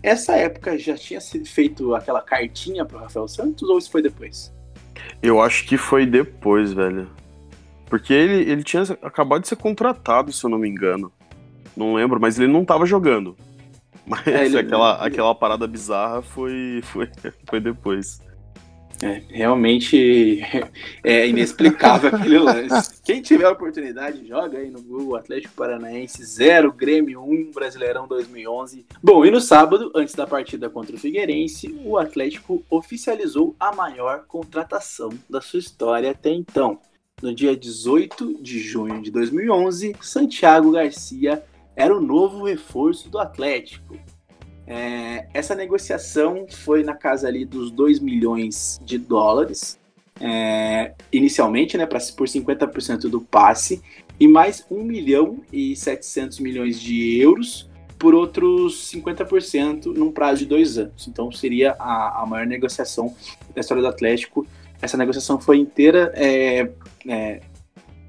Essa 0.00 0.36
época 0.36 0.78
já 0.78 0.94
tinha 0.96 1.20
sido 1.20 1.44
feito 1.48 1.92
aquela 1.92 2.22
cartinha 2.22 2.84
para 2.84 2.98
o 2.98 3.00
Rafael 3.00 3.26
Santos 3.26 3.68
ou 3.68 3.78
isso 3.78 3.90
foi 3.90 4.00
depois? 4.00 4.52
Eu 5.20 5.40
acho 5.42 5.66
que 5.66 5.76
foi 5.76 6.06
depois, 6.06 6.72
velho. 6.72 7.10
Porque 7.86 8.12
ele, 8.12 8.48
ele 8.48 8.62
tinha 8.62 8.82
acabado 9.02 9.42
de 9.42 9.48
ser 9.48 9.56
contratado, 9.56 10.32
se 10.32 10.44
eu 10.44 10.50
não 10.50 10.58
me 10.58 10.68
engano. 10.68 11.12
Não 11.76 11.94
lembro, 11.94 12.20
mas 12.20 12.38
ele 12.38 12.52
não 12.52 12.64
tava 12.64 12.86
jogando. 12.86 13.36
Mas 14.06 14.24
É, 14.26 14.46
ele- 14.46 14.58
aquela, 14.58 14.96
ele- 14.98 15.06
aquela 15.08 15.34
parada 15.34 15.66
bizarra 15.66 16.22
foi, 16.22 16.80
foi, 16.84 17.08
foi 17.48 17.60
depois. 17.60 18.20
É, 19.02 19.20
realmente 19.28 20.40
é 21.02 21.26
inexplicável 21.26 22.08
aquele 22.14 22.38
lance. 22.38 23.02
Quem 23.02 23.20
tiver 23.20 23.46
a 23.46 23.50
oportunidade, 23.50 24.26
joga 24.26 24.58
aí 24.58 24.70
no 24.70 24.80
Google 24.80 25.16
Atlético 25.16 25.54
Paranaense 25.54 26.24
0, 26.24 26.72
Grêmio 26.72 27.20
1, 27.20 27.50
Brasileirão 27.52 28.06
2011. 28.06 28.86
Bom, 29.02 29.26
e 29.26 29.30
no 29.30 29.40
sábado, 29.40 29.90
antes 29.94 30.14
da 30.14 30.26
partida 30.26 30.70
contra 30.70 30.94
o 30.94 30.98
Figueirense, 30.98 31.74
o 31.84 31.98
Atlético 31.98 32.62
oficializou 32.70 33.56
a 33.58 33.74
maior 33.74 34.24
contratação 34.26 35.10
da 35.28 35.40
sua 35.40 35.58
história 35.58 36.12
até 36.12 36.30
então. 36.30 36.78
No 37.20 37.34
dia 37.34 37.56
18 37.56 38.40
de 38.40 38.60
junho 38.60 39.02
de 39.02 39.10
2011, 39.10 39.96
Santiago 40.00 40.72
Garcia 40.72 41.42
era 41.74 41.96
o 41.96 42.00
novo 42.00 42.44
reforço 42.44 43.08
do 43.08 43.18
Atlético. 43.18 43.96
É, 44.66 45.26
essa 45.34 45.54
negociação 45.54 46.46
foi 46.48 46.82
na 46.82 46.94
casa 46.94 47.28
ali 47.28 47.44
dos 47.44 47.70
2 47.70 47.98
milhões 48.00 48.80
de 48.84 48.98
dólares, 48.98 49.78
é, 50.20 50.94
inicialmente, 51.12 51.76
né, 51.76 51.86
pra, 51.86 51.98
por 52.16 52.28
50% 52.28 53.08
do 53.08 53.20
passe, 53.20 53.82
e 54.20 54.28
mais 54.28 54.64
1 54.70 54.84
milhão 54.84 55.40
e 55.52 55.74
700 55.74 56.38
milhões 56.38 56.80
de 56.80 57.18
euros 57.18 57.68
por 57.98 58.14
outros 58.14 58.90
50% 58.92 59.86
num 59.86 60.10
prazo 60.10 60.40
de 60.40 60.46
dois 60.46 60.76
anos. 60.76 61.06
Então 61.06 61.30
seria 61.30 61.76
a, 61.78 62.22
a 62.22 62.26
maior 62.26 62.46
negociação 62.46 63.14
da 63.54 63.60
história 63.60 63.80
do 63.80 63.88
Atlético. 63.88 64.46
Essa 64.80 64.96
negociação 64.96 65.40
foi 65.40 65.58
inteira 65.58 66.12
é, 66.16 66.68
é, 67.06 67.40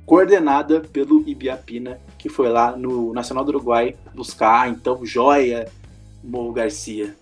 coordenada 0.05 0.81
pelo 0.81 1.27
Ibiapina, 1.27 1.99
que 2.17 2.27
foi 2.27 2.49
lá 2.49 2.75
no 2.75 3.13
Nacional 3.13 3.45
do 3.45 3.49
Uruguai 3.49 3.95
buscar, 4.15 4.67
então, 4.67 5.05
joia 5.05 5.67
Mo 6.23 6.51
Garcia. 6.51 7.15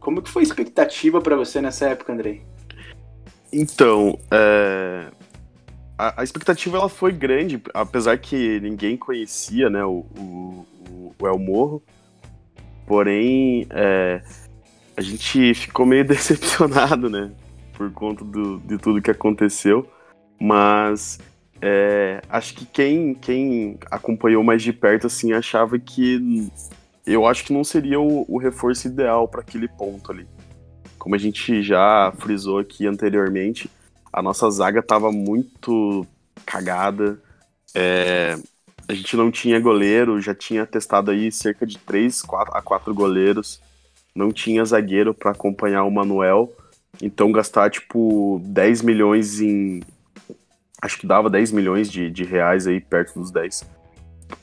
Como 0.00 0.22
que 0.22 0.30
foi 0.30 0.42
a 0.42 0.44
expectativa 0.44 1.20
para 1.20 1.36
você 1.36 1.60
nessa 1.60 1.88
época, 1.88 2.12
Andrei? 2.12 2.42
Então, 3.52 4.18
é, 4.30 5.06
a, 5.98 6.22
a 6.22 6.24
expectativa 6.24 6.78
ela 6.78 6.88
foi 6.88 7.12
grande, 7.12 7.62
apesar 7.74 8.18
que 8.18 8.58
ninguém 8.60 8.96
conhecia 8.96 9.68
né, 9.70 9.84
o, 9.84 10.06
o, 10.18 10.66
o 11.20 11.26
El 11.26 11.38
Morro. 11.38 11.82
Porém, 12.86 13.66
é, 13.70 14.22
a 14.96 15.00
gente 15.00 15.54
ficou 15.54 15.86
meio 15.86 16.04
decepcionado, 16.06 17.08
né? 17.08 17.30
Por 17.74 17.90
conta 17.92 18.24
do, 18.24 18.58
de 18.60 18.78
tudo 18.78 19.02
que 19.02 19.10
aconteceu. 19.10 19.86
Mas 20.40 21.20
é, 21.60 22.20
acho 22.28 22.54
que 22.54 22.66
quem, 22.66 23.14
quem 23.14 23.78
acompanhou 23.88 24.42
mais 24.42 24.62
de 24.62 24.72
perto 24.72 25.06
assim 25.06 25.32
achava 25.32 25.78
que 25.78 26.50
eu 27.06 27.26
acho 27.26 27.44
que 27.44 27.52
não 27.52 27.64
seria 27.64 28.00
o, 28.00 28.24
o 28.28 28.38
reforço 28.38 28.86
ideal 28.86 29.26
para 29.26 29.40
aquele 29.40 29.68
ponto 29.68 30.12
ali. 30.12 30.26
Como 30.98 31.14
a 31.14 31.18
gente 31.18 31.62
já 31.62 32.12
frisou 32.18 32.58
aqui 32.58 32.86
anteriormente, 32.86 33.68
a 34.12 34.22
nossa 34.22 34.48
zaga 34.50 34.80
estava 34.80 35.10
muito 35.10 36.06
cagada. 36.46 37.20
É, 37.74 38.36
a 38.88 38.94
gente 38.94 39.16
não 39.16 39.30
tinha 39.30 39.58
goleiro, 39.58 40.20
já 40.20 40.34
tinha 40.34 40.66
testado 40.66 41.10
aí 41.10 41.32
cerca 41.32 41.66
de 41.66 41.78
3 41.78 42.22
4, 42.22 42.56
a 42.56 42.62
4 42.62 42.94
goleiros. 42.94 43.60
Não 44.14 44.30
tinha 44.30 44.64
zagueiro 44.64 45.14
para 45.14 45.30
acompanhar 45.30 45.84
o 45.84 45.90
Manuel. 45.90 46.52
Então 47.00 47.32
gastar 47.32 47.70
tipo 47.70 48.40
10 48.44 48.82
milhões 48.82 49.40
em. 49.40 49.82
Acho 50.80 50.98
que 50.98 51.06
dava 51.06 51.30
10 51.30 51.52
milhões 51.52 51.90
de, 51.90 52.10
de 52.10 52.22
reais 52.22 52.66
aí, 52.66 52.80
perto 52.80 53.18
dos 53.18 53.30
10. 53.30 53.64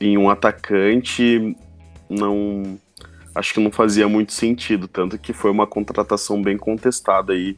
Em 0.00 0.18
um 0.18 0.28
atacante 0.28 1.56
não 2.10 2.78
acho 3.34 3.54
que 3.54 3.60
não 3.60 3.70
fazia 3.70 4.08
muito 4.08 4.32
sentido, 4.32 4.88
tanto 4.88 5.18
que 5.18 5.32
foi 5.32 5.50
uma 5.50 5.66
contratação 5.66 6.42
bem 6.42 6.58
contestada 6.58 7.32
aí 7.32 7.56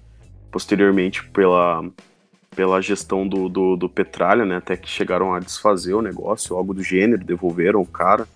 posteriormente 0.51 1.25
pela, 1.31 1.83
pela 2.55 2.81
gestão 2.81 3.27
do, 3.27 3.49
do, 3.49 3.77
do 3.77 3.89
Petralha, 3.89 4.45
né? 4.45 4.57
Até 4.57 4.77
que 4.77 4.89
chegaram 4.89 5.35
a 5.35 5.41
desfazer 5.41 5.95
o 5.95 6.03
negócio, 6.03 6.55
algo 6.55 6.75
do 6.75 6.83
gênero, 6.83 7.25
devolveram 7.25 7.81
o 7.81 7.87
cara. 7.87 8.29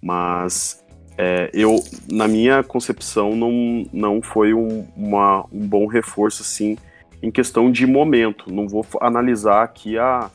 Mas 0.00 0.82
é, 1.18 1.50
eu, 1.52 1.76
na 2.10 2.26
minha 2.26 2.62
concepção, 2.62 3.36
não, 3.36 3.86
não 3.92 4.22
foi 4.22 4.54
um, 4.54 4.86
uma, 4.96 5.44
um 5.52 5.66
bom 5.66 5.86
reforço 5.86 6.42
assim 6.42 6.78
em 7.22 7.30
questão 7.30 7.70
de 7.70 7.86
momento. 7.86 8.52
Não 8.52 8.66
vou 8.66 8.84
analisar 9.00 9.62
aqui 9.62 9.98
a, 9.98 10.30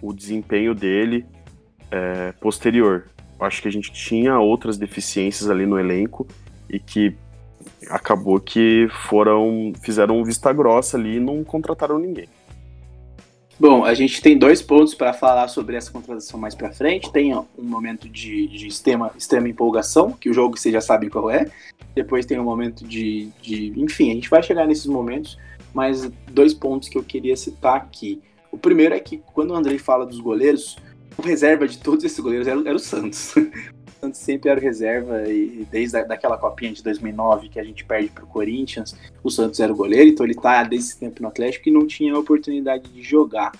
o 0.00 0.12
desempenho 0.12 0.74
dele 0.74 1.26
é, 1.90 2.32
posterior 2.40 3.06
acho 3.40 3.62
que 3.62 3.68
a 3.68 3.72
gente 3.72 3.92
tinha 3.92 4.38
outras 4.38 4.76
deficiências 4.76 5.48
ali 5.48 5.66
no 5.66 5.78
elenco 5.78 6.26
e 6.68 6.78
que 6.78 7.14
acabou 7.88 8.40
que 8.40 8.88
foram 9.08 9.72
fizeram 9.82 10.22
vista 10.24 10.52
grossa 10.52 10.96
ali 10.96 11.16
e 11.16 11.20
não 11.20 11.42
contrataram 11.44 11.98
ninguém. 11.98 12.28
Bom, 13.60 13.84
a 13.84 13.92
gente 13.92 14.22
tem 14.22 14.38
dois 14.38 14.62
pontos 14.62 14.94
para 14.94 15.12
falar 15.12 15.46
sobre 15.48 15.76
essa 15.76 15.92
contratação 15.92 16.40
mais 16.40 16.54
para 16.54 16.72
frente. 16.72 17.12
Tem 17.12 17.36
um 17.36 17.44
momento 17.58 18.08
de, 18.08 18.48
de 18.48 18.66
extrema, 18.66 19.12
extrema 19.18 19.50
empolgação, 19.50 20.12
que 20.12 20.30
o 20.30 20.32
jogo 20.32 20.56
vocês 20.56 20.72
já 20.72 20.80
sabem 20.80 21.10
qual 21.10 21.30
é. 21.30 21.46
Depois 21.94 22.24
tem 22.24 22.40
um 22.40 22.44
momento 22.44 22.86
de, 22.86 23.28
de. 23.42 23.74
Enfim, 23.76 24.12
a 24.12 24.14
gente 24.14 24.30
vai 24.30 24.42
chegar 24.42 24.66
nesses 24.66 24.86
momentos, 24.86 25.36
mas 25.74 26.10
dois 26.30 26.54
pontos 26.54 26.88
que 26.88 26.96
eu 26.96 27.02
queria 27.02 27.36
citar 27.36 27.76
aqui. 27.76 28.22
O 28.50 28.56
primeiro 28.56 28.94
é 28.94 28.98
que 28.98 29.18
quando 29.34 29.50
o 29.50 29.54
Andrei 29.54 29.76
fala 29.76 30.06
dos 30.06 30.20
goleiros, 30.20 30.78
o 31.20 31.22
reserva 31.22 31.68
de 31.68 31.78
todos 31.78 32.04
esses 32.04 32.18
goleiros 32.18 32.48
era, 32.48 32.60
era 32.60 32.74
o 32.74 32.78
Santos. 32.78 33.34
O 33.86 34.00
Santos 34.00 34.20
sempre 34.20 34.48
era 34.48 34.58
o 34.58 34.62
reserva 34.62 35.28
e 35.28 35.66
desde 35.70 35.98
a, 35.98 36.02
daquela 36.02 36.38
copinha 36.38 36.72
de 36.72 36.82
2009 36.82 37.50
que 37.50 37.60
a 37.60 37.62
gente 37.62 37.84
perde 37.84 38.08
para 38.08 38.24
o 38.24 38.26
Corinthians, 38.26 38.96
o 39.22 39.30
Santos 39.30 39.60
era 39.60 39.70
o 39.70 39.76
goleiro, 39.76 40.08
então 40.08 40.24
ele 40.24 40.32
está 40.32 40.62
desde 40.64 40.88
esse 40.88 40.98
tempo 40.98 41.20
no 41.20 41.28
Atlético 41.28 41.68
e 41.68 41.72
não 41.72 41.86
tinha 41.86 42.14
a 42.14 42.18
oportunidade 42.18 42.90
de 42.90 43.02
jogar. 43.02 43.52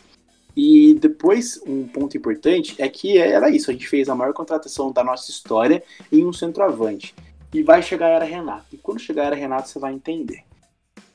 E 0.57 0.95
depois, 0.95 1.61
um 1.67 1.87
ponto 1.87 2.17
importante 2.17 2.75
é 2.79 2.89
que 2.89 3.19
era 3.19 3.51
isso, 3.51 3.71
a 3.71 3.75
gente 3.75 3.87
fez 3.87 4.09
a 4.09 4.15
maior 4.15 4.33
contratação 4.33 4.91
da 4.91 5.05
nossa 5.05 5.31
história 5.31 5.83
em 6.11 6.25
um 6.25 6.33
centroavante. 6.33 7.15
E 7.53 7.63
vai 7.63 7.83
chegar 7.83 8.07
a 8.07 8.11
era 8.11 8.25
Renato. 8.25 8.67
E 8.73 8.79
quando 8.79 8.99
chegar 8.99 9.25
a 9.25 9.27
era 9.27 9.37
Renato, 9.37 9.69
você 9.69 9.79
vai 9.79 9.93
entender. 9.93 10.45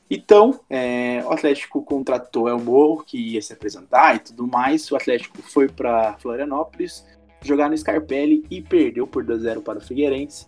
Então, 0.08 0.60
é, 0.70 1.22
o 1.24 1.32
Atlético 1.32 1.82
contratou 1.82 2.48
El 2.48 2.60
Morro, 2.60 3.02
que 3.04 3.18
ia 3.18 3.42
se 3.42 3.52
apresentar 3.52 4.16
e 4.16 4.18
tudo 4.20 4.46
mais. 4.46 4.90
O 4.90 4.96
Atlético 4.96 5.42
foi 5.42 5.68
para 5.68 6.14
Florianópolis 6.18 7.04
jogar 7.42 7.68
no 7.68 7.76
Scarpelli 7.76 8.44
e 8.50 8.60
perdeu 8.60 9.06
por 9.06 9.24
2x0 9.24 9.62
para 9.62 9.78
o 9.78 9.80
Figueirense. 9.80 10.46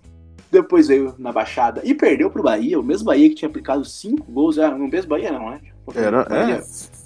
Depois 0.51 0.89
veio 0.89 1.15
na 1.19 1.31
Baixada 1.31 1.83
e 1.85 1.95
perdeu 1.95 2.31
para 2.31 2.41
o 2.41 2.45
Bahia, 2.45 2.81
o 2.81 2.83
mesmo 2.83 3.07
Bahia 3.07 3.29
que 3.29 3.35
tinha 3.35 3.49
aplicado 3.49 3.85
5 3.85 4.31
gols. 4.31 4.57
Era 4.59 4.77
no 4.77 4.89
mesmo 4.89 5.11
Bahia, 5.11 5.33
não, 5.33 5.51
né? 5.51 5.61
Era, 5.95 6.25
Bahia. 6.25 6.55
é. 6.55 6.63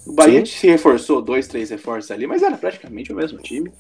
O 0.07 0.13
Bahia 0.13 0.45
se 0.45 0.67
reforçou, 0.67 1.23
dois, 1.23 1.49
três 1.49 1.71
reforços 1.71 2.11
ali, 2.11 2.27
mas 2.27 2.43
era 2.43 2.57
praticamente 2.57 3.13
o 3.13 3.17
mesmo 3.17 3.39
time. 3.39 3.73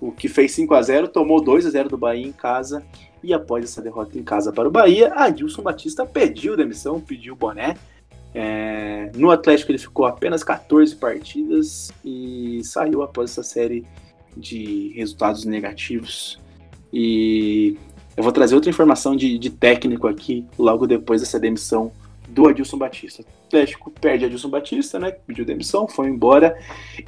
O 0.00 0.10
que 0.10 0.28
fez 0.28 0.52
5 0.52 0.74
a 0.74 0.82
0 0.82 1.08
tomou 1.08 1.42
2 1.42 1.66
a 1.66 1.70
0 1.70 1.90
do 1.90 1.98
Bahia 1.98 2.26
em 2.26 2.32
casa. 2.32 2.82
E 3.22 3.34
após 3.34 3.64
essa 3.64 3.82
derrota 3.82 4.18
em 4.18 4.22
casa 4.22 4.50
para 4.50 4.66
o 4.66 4.70
Bahia, 4.70 5.12
Adilson 5.14 5.62
Batista 5.62 6.06
pediu 6.06 6.56
demissão, 6.56 7.00
pediu 7.00 7.36
boné. 7.36 7.76
É, 8.34 9.10
no 9.14 9.30
Atlético 9.30 9.72
ele 9.72 9.78
ficou 9.78 10.06
apenas 10.06 10.44
14 10.44 10.94
partidas 10.96 11.90
e 12.04 12.60
saiu 12.64 13.02
após 13.02 13.30
essa 13.30 13.42
série 13.42 13.84
de 14.36 14.92
resultados 14.94 15.44
negativos. 15.44 16.38
E 16.92 17.76
eu 18.16 18.22
vou 18.22 18.32
trazer 18.32 18.54
outra 18.54 18.70
informação 18.70 19.16
de, 19.16 19.38
de 19.38 19.50
técnico 19.50 20.06
aqui 20.06 20.44
logo 20.58 20.86
depois 20.86 21.20
dessa 21.20 21.38
demissão 21.38 21.92
do 22.28 22.48
Adilson 22.48 22.78
Batista. 22.78 23.22
O 23.22 23.46
Atlético 23.46 23.90
perde 23.90 24.24
Adilson 24.24 24.48
Batista, 24.48 24.98
né? 24.98 25.10
Pediu 25.10 25.44
demissão, 25.44 25.88
foi 25.88 26.08
embora 26.08 26.56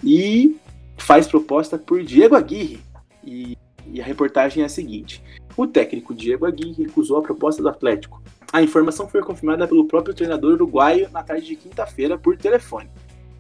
e 0.02 0.56
faz 0.96 1.26
proposta 1.26 1.78
por 1.78 2.02
Diego 2.02 2.34
Aguirre. 2.34 2.80
E, 3.24 3.56
e 3.86 4.00
a 4.00 4.04
reportagem 4.04 4.62
é 4.62 4.66
a 4.66 4.68
seguinte: 4.68 5.22
o 5.56 5.66
técnico 5.66 6.14
Diego 6.14 6.46
Aguirre 6.46 6.84
recusou 6.84 7.18
a 7.18 7.22
proposta 7.22 7.62
do 7.62 7.68
Atlético. 7.68 8.22
A 8.53 8.62
informação 8.62 9.09
foi 9.09 9.22
confirmada 9.22 9.66
pelo 9.66 9.86
próprio 9.86 10.14
treinador 10.14 10.53
uruguaio 10.53 11.09
na 11.11 11.22
tarde 11.22 11.46
de 11.46 11.57
quinta-feira 11.57 12.18
por 12.18 12.36
telefone. 12.36 12.90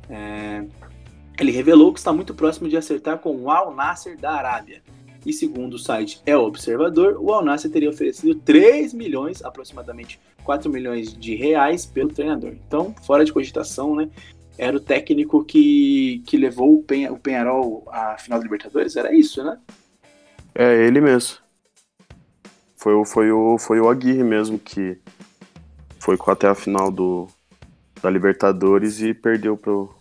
É, 0.08 0.64
ele 1.38 1.50
revelou 1.50 1.92
que 1.92 1.98
está 1.98 2.12
muito 2.12 2.34
próximo 2.34 2.68
de 2.68 2.76
acertar 2.76 3.18
com 3.18 3.36
o 3.36 3.50
Al 3.50 3.74
Nasser 3.74 4.18
da 4.18 4.32
Arábia. 4.32 4.82
E 5.24 5.32
segundo 5.32 5.74
o 5.74 5.78
site 5.78 6.20
El 6.24 6.40
Observador, 6.40 7.16
o 7.20 7.32
Al 7.32 7.44
Nasser 7.44 7.70
teria 7.70 7.90
oferecido 7.90 8.34
3 8.36 8.94
milhões, 8.94 9.44
aproximadamente 9.44 10.18
4 10.44 10.70
milhões 10.70 11.12
de 11.12 11.34
reais, 11.34 11.84
pelo 11.84 12.12
treinador. 12.12 12.54
Então, 12.66 12.94
fora 13.06 13.24
de 13.24 13.32
cogitação, 13.32 13.94
né? 13.94 14.08
Era 14.58 14.76
o 14.76 14.80
técnico 14.80 15.44
que, 15.44 16.22
que 16.26 16.36
levou 16.36 16.74
o, 16.74 16.82
Penha, 16.82 17.12
o 17.12 17.18
Penharol 17.18 17.84
à 17.88 18.16
final 18.18 18.38
da 18.38 18.44
Libertadores? 18.44 18.96
Era 18.96 19.14
isso, 19.14 19.42
né? 19.44 19.58
É 20.54 20.86
ele 20.86 21.00
mesmo. 21.00 21.38
Foi, 22.82 22.94
o- 22.94 23.04
foi, 23.04 23.30
o, 23.30 23.58
foi 23.58 23.80
o 23.80 23.88
Aguirre 23.88 24.24
mesmo 24.24 24.58
que 24.58 24.98
foi 26.00 26.18
até 26.26 26.48
a 26.48 26.54
final 26.54 26.90
do, 26.90 27.28
da 28.02 28.10
Libertadores 28.10 29.00
e 29.00 29.14
perdeu 29.14 29.56
pro, 29.56 29.94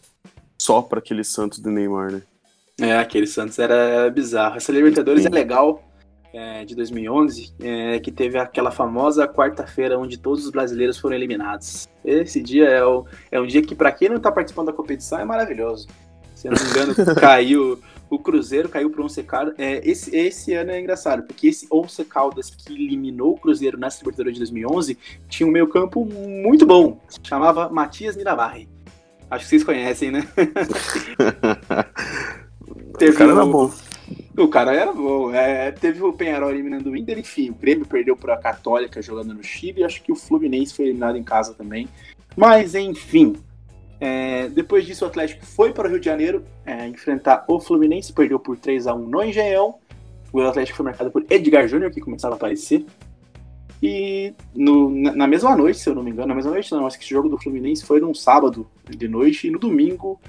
só 0.57 0.81
para 0.81 0.97
aquele 0.97 1.23
Santos 1.23 1.59
do 1.59 1.69
Neymar, 1.69 2.11
né? 2.11 2.23
É, 2.79 2.97
aquele 2.97 3.27
Santos 3.27 3.59
era, 3.59 4.09
bizarro. 4.09 4.57
Essa 4.57 4.71
Libertadores 4.71 5.21
Sim. 5.21 5.29
é 5.29 5.31
legal, 5.31 5.83
é, 6.33 6.65
de 6.65 6.73
2011, 6.75 7.53
é, 7.59 7.99
que 7.99 8.11
teve 8.11 8.39
aquela 8.39 8.71
famosa 8.71 9.27
quarta-feira 9.27 9.99
onde 9.99 10.17
todos 10.17 10.43
os 10.45 10.49
brasileiros 10.49 10.97
foram 10.97 11.15
eliminados. 11.15 11.87
Esse 12.03 12.41
dia 12.41 12.67
é, 12.67 12.83
o, 12.83 13.05
é 13.31 13.39
um 13.39 13.45
dia 13.45 13.61
que, 13.61 13.75
pra 13.75 13.91
quem 13.91 14.09
não 14.09 14.19
tá 14.19 14.31
participando 14.31 14.67
da 14.67 14.73
competição, 14.73 15.19
é 15.19 15.25
maravilhoso. 15.25 15.87
Se 16.41 16.47
eu 16.47 16.53
não 16.53 16.63
me 16.63 16.69
engano, 16.71 16.95
caiu 17.21 17.79
o 18.09 18.17
Cruzeiro, 18.17 18.67
caiu 18.67 18.89
pro 18.89 19.03
Once 19.05 19.21
Caldas. 19.21 19.53
É, 19.59 19.79
esse, 19.87 20.15
esse 20.15 20.53
ano 20.55 20.71
é 20.71 20.79
engraçado, 20.79 21.21
porque 21.21 21.47
esse 21.47 21.67
Once 21.71 22.03
Caldas 22.03 22.49
que 22.49 22.73
eliminou 22.73 23.33
o 23.33 23.37
Cruzeiro 23.37 23.77
nessa 23.77 23.99
Libertadores 23.99 24.33
de 24.33 24.39
2011 24.39 24.97
tinha 25.29 25.45
um 25.47 25.51
meio 25.51 25.67
campo 25.67 26.03
muito 26.03 26.65
bom. 26.65 26.99
Chamava 27.21 27.69
Matias 27.69 28.15
Mirabarre. 28.17 28.67
Acho 29.29 29.43
que 29.43 29.49
vocês 29.51 29.63
conhecem, 29.63 30.09
né? 30.09 30.27
o 32.99 33.13
cara 33.13 33.31
era 33.31 33.45
o- 33.45 33.51
bom. 33.51 33.71
o 34.37 34.47
cara 34.47 34.73
era 34.73 34.91
bom. 34.91 35.31
É, 35.31 35.71
teve 35.71 36.01
o 36.01 36.11
Penharol 36.11 36.49
eliminando 36.49 36.89
o 36.89 36.97
Inter, 36.97 37.19
enfim, 37.19 37.51
o 37.51 37.53
Grêmio 37.53 37.85
perdeu 37.85 38.17
para 38.17 38.33
a 38.33 38.37
Católica 38.37 38.99
jogando 38.99 39.33
no 39.35 39.43
Chile, 39.43 39.83
acho 39.83 40.01
que 40.01 40.11
o 40.11 40.15
Fluminense 40.15 40.73
foi 40.73 40.85
eliminado 40.85 41.17
em 41.17 41.23
casa 41.23 41.53
também. 41.53 41.87
Mas, 42.35 42.73
enfim, 42.75 43.35
é, 44.01 44.49
depois 44.49 44.85
disso 44.85 45.05
o 45.05 45.07
Atlético 45.07 45.45
foi 45.45 45.71
para 45.71 45.87
o 45.87 45.91
Rio 45.91 45.99
de 45.99 46.05
Janeiro 46.05 46.43
é, 46.65 46.87
enfrentar 46.87 47.45
o 47.47 47.59
Fluminense, 47.59 48.11
perdeu 48.11 48.39
por 48.39 48.57
3 48.57 48.87
a 48.87 48.95
1 48.95 48.97
no 49.07 49.23
Engenhão. 49.23 49.75
O 50.33 50.41
Atlético 50.41 50.77
foi 50.77 50.85
marcado 50.85 51.11
por 51.11 51.23
Edgar 51.29 51.67
Júnior, 51.67 51.91
que 51.91 52.01
começava 52.01 52.33
a 52.33 52.37
aparecer. 52.37 52.83
E 53.83 54.33
no- 54.55 54.89
na, 54.89 55.27
mesma 55.27 55.55
noite, 55.55 55.79
se 55.79 55.89
eu 55.89 55.95
não 55.95 56.03
me 56.03 56.11
engano, 56.11 56.27
na 56.29 56.35
mesma 56.35 56.51
noite 56.51 56.71
não, 56.71 56.85
acho 56.85 56.97
que 56.97 57.03
esse 57.03 57.13
jogo 57.13 57.29
do 57.29 57.37
Fluminense 57.37 57.83
foi 57.85 57.99
num 57.99 58.13
sábado 58.13 58.67
de 58.89 59.07
noite, 59.07 59.47
e 59.47 59.51
no 59.51 59.59
domingo 59.59 60.19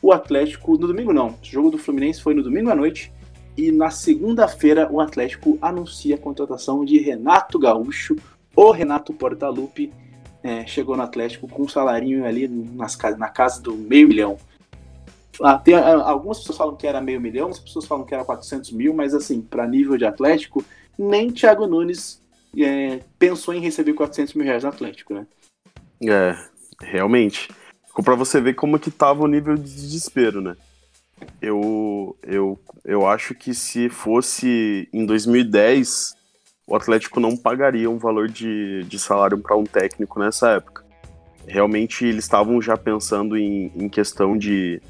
o 0.00 0.12
Atlético. 0.12 0.72
No 0.78 0.86
domingo 0.86 1.12
não, 1.12 1.28
o 1.28 1.36
jogo 1.42 1.70
do 1.70 1.78
Fluminense 1.78 2.22
foi 2.22 2.34
no 2.34 2.42
domingo 2.42 2.70
à 2.70 2.74
noite. 2.74 3.12
E 3.56 3.70
na 3.70 3.90
segunda-feira 3.90 4.88
o 4.90 4.98
Atlético 5.00 5.58
anuncia 5.60 6.14
a 6.14 6.18
contratação 6.18 6.84
de 6.84 6.98
Renato 6.98 7.58
Gaúcho, 7.58 8.16
o 8.56 8.70
Renato 8.70 9.12
Portaluppi. 9.12 9.92
É, 10.42 10.66
chegou 10.66 10.96
no 10.96 11.02
Atlético 11.02 11.48
com 11.48 11.62
um 11.62 11.68
salarinho 11.68 12.24
ali 12.24 12.48
nas, 12.48 12.98
na 13.16 13.28
casa 13.28 13.60
do 13.60 13.74
meio 13.74 14.08
milhão. 14.08 14.38
Ah, 15.40 15.58
tem, 15.58 15.74
ah, 15.74 16.02
algumas 16.02 16.38
pessoas 16.38 16.58
falam 16.58 16.76
que 16.76 16.86
era 16.86 17.00
meio 17.00 17.20
milhão, 17.20 17.46
outras 17.46 17.62
pessoas 17.62 17.86
falam 17.86 18.04
que 18.04 18.14
era 18.14 18.24
400 18.24 18.72
mil, 18.72 18.92
mas 18.92 19.14
assim, 19.14 19.40
para 19.40 19.66
nível 19.66 19.96
de 19.96 20.04
Atlético, 20.04 20.64
nem 20.98 21.30
Thiago 21.30 21.66
Nunes 21.66 22.20
é, 22.58 23.00
pensou 23.18 23.54
em 23.54 23.60
receber 23.60 23.94
400 23.94 24.34
mil 24.34 24.44
reais 24.44 24.62
no 24.62 24.68
Atlético, 24.68 25.14
né? 25.14 25.26
É, 26.02 26.36
realmente. 26.80 27.48
Ficou 27.86 28.04
pra 28.04 28.14
você 28.14 28.40
ver 28.40 28.54
como 28.54 28.78
que 28.78 28.90
tava 28.90 29.22
o 29.22 29.28
nível 29.28 29.54
de 29.54 29.62
desespero, 29.62 30.40
né? 30.40 30.56
Eu, 31.40 32.16
eu, 32.22 32.58
eu 32.84 33.06
acho 33.06 33.34
que 33.34 33.54
se 33.54 33.88
fosse 33.88 34.88
em 34.92 35.06
2010, 35.06 36.16
o 36.66 36.76
Atlético 36.76 37.20
não 37.20 37.36
pagaria 37.36 37.90
um 37.90 37.98
valor 37.98 38.28
de, 38.28 38.84
de 38.84 38.98
salário 38.98 39.38
para 39.38 39.56
um 39.56 39.64
técnico 39.64 40.18
nessa 40.18 40.50
época. 40.50 40.84
Realmente 41.46 42.06
eles 42.06 42.24
estavam 42.24 42.62
já 42.62 42.76
pensando 42.76 43.36
em, 43.36 43.72
em 43.74 43.88
questão 43.88 44.36
de, 44.38 44.80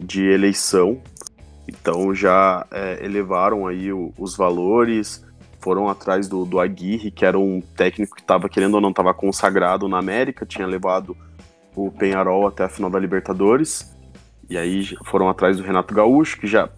de 0.00 0.24
eleição, 0.24 1.00
então 1.68 2.14
já 2.14 2.66
é, 2.70 3.04
elevaram 3.04 3.66
aí 3.66 3.92
o- 3.92 4.12
os 4.18 4.36
valores, 4.36 5.24
foram 5.60 5.88
atrás 5.88 6.28
do, 6.28 6.44
do 6.44 6.58
Aguirre, 6.58 7.10
que 7.10 7.24
era 7.24 7.38
um 7.38 7.60
técnico 7.60 8.16
que 8.16 8.22
estava 8.22 8.48
querendo 8.48 8.74
ou 8.74 8.80
não 8.80 8.90
estava 8.90 9.14
consagrado 9.14 9.86
na 9.86 9.98
América, 9.98 10.44
tinha 10.46 10.66
levado 10.66 11.16
o 11.76 11.90
Penharol 11.90 12.46
até 12.46 12.64
a 12.64 12.68
final 12.68 12.90
da 12.90 12.98
Libertadores. 12.98 13.94
E 14.50 14.58
aí 14.58 14.84
foram 15.06 15.28
atrás 15.28 15.56
do 15.58 15.62
Renato 15.62 15.94
Gaúcho, 15.94 16.40
que 16.40 16.46
já 16.46 16.68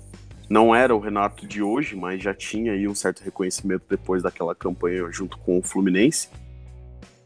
não 0.54 0.72
era 0.72 0.94
o 0.94 1.00
Renato 1.00 1.48
de 1.48 1.60
hoje, 1.60 1.96
mas 1.96 2.22
já 2.22 2.32
tinha 2.32 2.74
aí 2.74 2.86
um 2.86 2.94
certo 2.94 3.24
reconhecimento 3.24 3.86
depois 3.90 4.22
daquela 4.22 4.54
campanha 4.54 5.10
junto 5.10 5.36
com 5.38 5.58
o 5.58 5.62
Fluminense. 5.62 6.28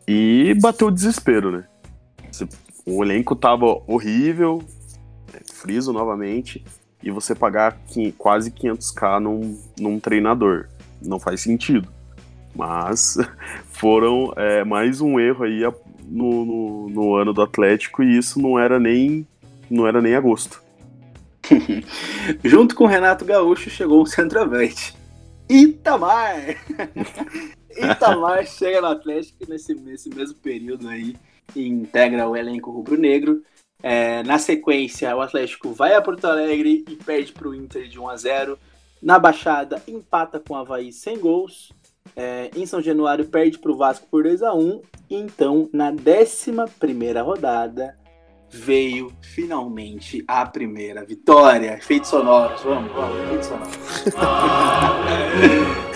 E 0.07 0.55
bateu 0.63 0.87
o 0.87 0.91
desespero, 0.91 1.51
né? 1.53 1.65
O 2.87 3.05
elenco 3.05 3.37
tava 3.37 3.67
horrível, 3.87 4.63
né, 5.31 5.41
friso 5.53 5.93
novamente, 5.93 6.65
e 7.03 7.11
você 7.11 7.35
pagar 7.35 7.79
quase 8.17 8.51
500k 8.51 9.21
num, 9.21 9.61
num 9.79 10.01
treinador. 10.01 10.67
Não 11.03 11.21
faz 11.21 11.43
sentido. 11.43 11.87
Mas 12.57 13.19
foram 13.69 14.33
é, 14.37 14.65
mais 14.65 15.03
um 15.03 15.21
erro 15.21 15.45
aí 15.45 15.61
no, 16.07 16.47
no, 16.47 16.89
no 16.89 17.15
ano 17.15 17.35
do 17.35 17.43
Atlético 17.43 18.03
e 18.03 18.17
isso 18.17 18.41
não 18.41 18.59
era 18.59 18.81
nem 18.81 19.27
não 19.71 19.87
era 19.87 20.01
nem 20.01 20.15
agosto. 20.15 20.67
Junto 22.45 22.75
com 22.75 22.87
Renato 22.87 23.25
Gaúcho 23.25 23.71
chegou 23.71 24.03
um 24.03 24.07
centroavante. 24.07 24.95
Itamar! 25.49 26.57
Itamar 27.77 28.47
chega 28.47 28.81
no 28.81 28.89
Atlético 28.89 29.49
nesse, 29.49 29.75
nesse 29.75 30.09
mesmo 30.11 30.37
período 30.39 30.89
aí 30.89 31.17
e 31.55 31.67
integra 31.67 32.29
o 32.29 32.37
elenco 32.37 32.71
rubro-negro. 32.71 33.43
É, 33.83 34.23
na 34.25 34.39
sequência, 34.39 35.15
o 35.15 35.21
Atlético 35.21 35.73
vai 35.73 35.95
a 35.95 36.03
Porto 36.03 36.25
Alegre 36.27 36.85
e 36.89 36.97
perde 36.97 37.33
para 37.33 37.49
o 37.49 37.55
Inter 37.55 37.89
de 37.89 37.99
1 37.99 38.09
a 38.09 38.17
0 38.17 38.59
Na 39.01 39.19
Baixada, 39.19 39.83
empata 39.87 40.41
com 40.41 40.55
o 40.55 40.57
Havaí 40.57 40.93
sem 40.93 41.19
gols. 41.19 41.73
É, 42.17 42.51
em 42.57 42.67
São 42.67 42.83
Januário, 42.83 43.27
perde 43.27 43.59
para 43.59 43.71
o 43.71 43.77
Vasco 43.77 44.07
por 44.11 44.25
2 44.25 44.43
a 44.43 44.53
1 44.53 44.83
E 45.09 45.17
então, 45.17 45.69
na 45.73 45.91
11 45.91 46.51
rodada, 47.23 47.97
veio 48.51 49.13
finalmente 49.21 50.25
a 50.27 50.45
primeira 50.47 51.05
vitória. 51.05 51.75
Efeitos 51.79 52.11
sonoros, 52.11 52.63
vamos, 52.63 52.93
vamos, 52.93 53.21
efeitos 53.25 53.47
sonoros. 53.47 53.77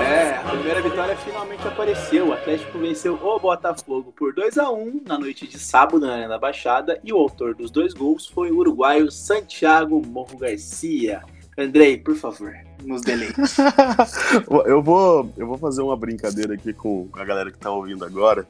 é, 0.00 0.36
a 0.36 0.50
primeira 0.50 0.80
vitória 0.80 1.16
finalmente 1.16 1.66
apareceu. 1.66 2.28
O 2.28 2.32
Atlético 2.32 2.78
venceu 2.78 3.14
o 3.14 3.38
Botafogo 3.38 4.12
por 4.16 4.34
2 4.34 4.58
a 4.58 4.70
1 4.70 5.02
na 5.06 5.18
noite 5.18 5.46
de 5.46 5.58
sábado 5.58 6.00
na 6.00 6.14
Arena 6.14 6.28
da 6.28 6.38
Baixada 6.38 7.00
e 7.04 7.12
o 7.12 7.16
autor 7.16 7.54
dos 7.54 7.70
dois 7.70 7.92
gols 7.92 8.26
foi 8.26 8.50
o 8.50 8.58
uruguaio 8.58 9.10
Santiago 9.10 10.00
Morro 10.06 10.38
Garcia. 10.38 11.22
Andrei, 11.58 11.98
por 11.98 12.14
favor, 12.14 12.54
nos 12.84 13.02
deleite. 13.02 13.34
eu, 14.64 14.80
vou, 14.80 15.28
eu 15.36 15.44
vou 15.44 15.58
fazer 15.58 15.82
uma 15.82 15.96
brincadeira 15.96 16.54
aqui 16.54 16.72
com 16.72 17.08
a 17.14 17.24
galera 17.24 17.50
que 17.50 17.58
tá 17.58 17.68
ouvindo 17.68 18.04
agora. 18.04 18.46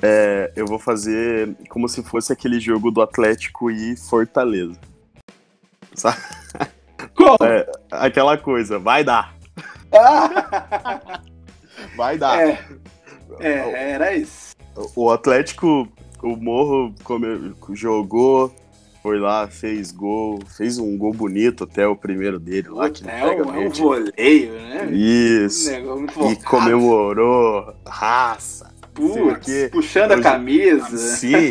É, 0.00 0.52
eu 0.54 0.66
vou 0.66 0.78
fazer 0.78 1.56
como 1.68 1.88
se 1.88 2.02
fosse 2.02 2.32
aquele 2.32 2.60
jogo 2.60 2.90
do 2.90 3.02
Atlético 3.02 3.70
e 3.70 3.96
Fortaleza. 3.96 4.78
Sabe? 5.94 6.18
Como? 7.14 7.38
É, 7.42 7.70
aquela 7.90 8.38
coisa, 8.38 8.78
vai 8.78 9.02
dar. 9.04 9.34
vai 11.96 12.16
dar. 12.16 12.40
É, 12.40 12.58
é, 13.40 13.90
era 13.92 14.14
isso. 14.14 14.54
O 14.94 15.10
Atlético, 15.10 15.88
o 16.22 16.36
Morro 16.36 16.94
come, 17.02 17.54
jogou, 17.72 18.54
foi 19.02 19.18
lá, 19.18 19.48
fez 19.48 19.90
gol, 19.90 20.40
fez 20.46 20.78
um 20.78 20.96
gol 20.96 21.12
bonito 21.12 21.64
até 21.64 21.86
o 21.86 21.96
primeiro 21.96 22.38
dele 22.38 22.68
lá. 22.68 22.88
Que 22.88 23.08
é, 23.08 23.24
um, 23.24 23.54
é 23.54 23.66
um 23.66 23.70
voleio, 23.70 24.52
né? 24.52 24.90
Isso. 24.92 25.70
Um 25.72 26.30
e 26.30 26.36
comemorou 26.36 27.74
raça. 27.86 28.77
Putz, 28.98 29.70
puxando 29.70 30.12
a 30.12 30.20
camisa. 30.20 30.98
Sim, 30.98 31.50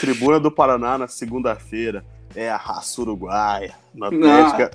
Tribuna 0.00 0.38
do 0.38 0.50
Paraná 0.50 0.98
na 0.98 1.08
segunda-feira. 1.08 2.04
É 2.34 2.50
a 2.50 2.56
raça 2.56 3.00
uruguaia. 3.00 3.74
Na 3.94 4.08
Atlética. 4.08 4.70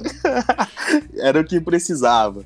Era 1.18 1.40
o 1.40 1.44
que 1.44 1.62
precisava. 1.62 2.44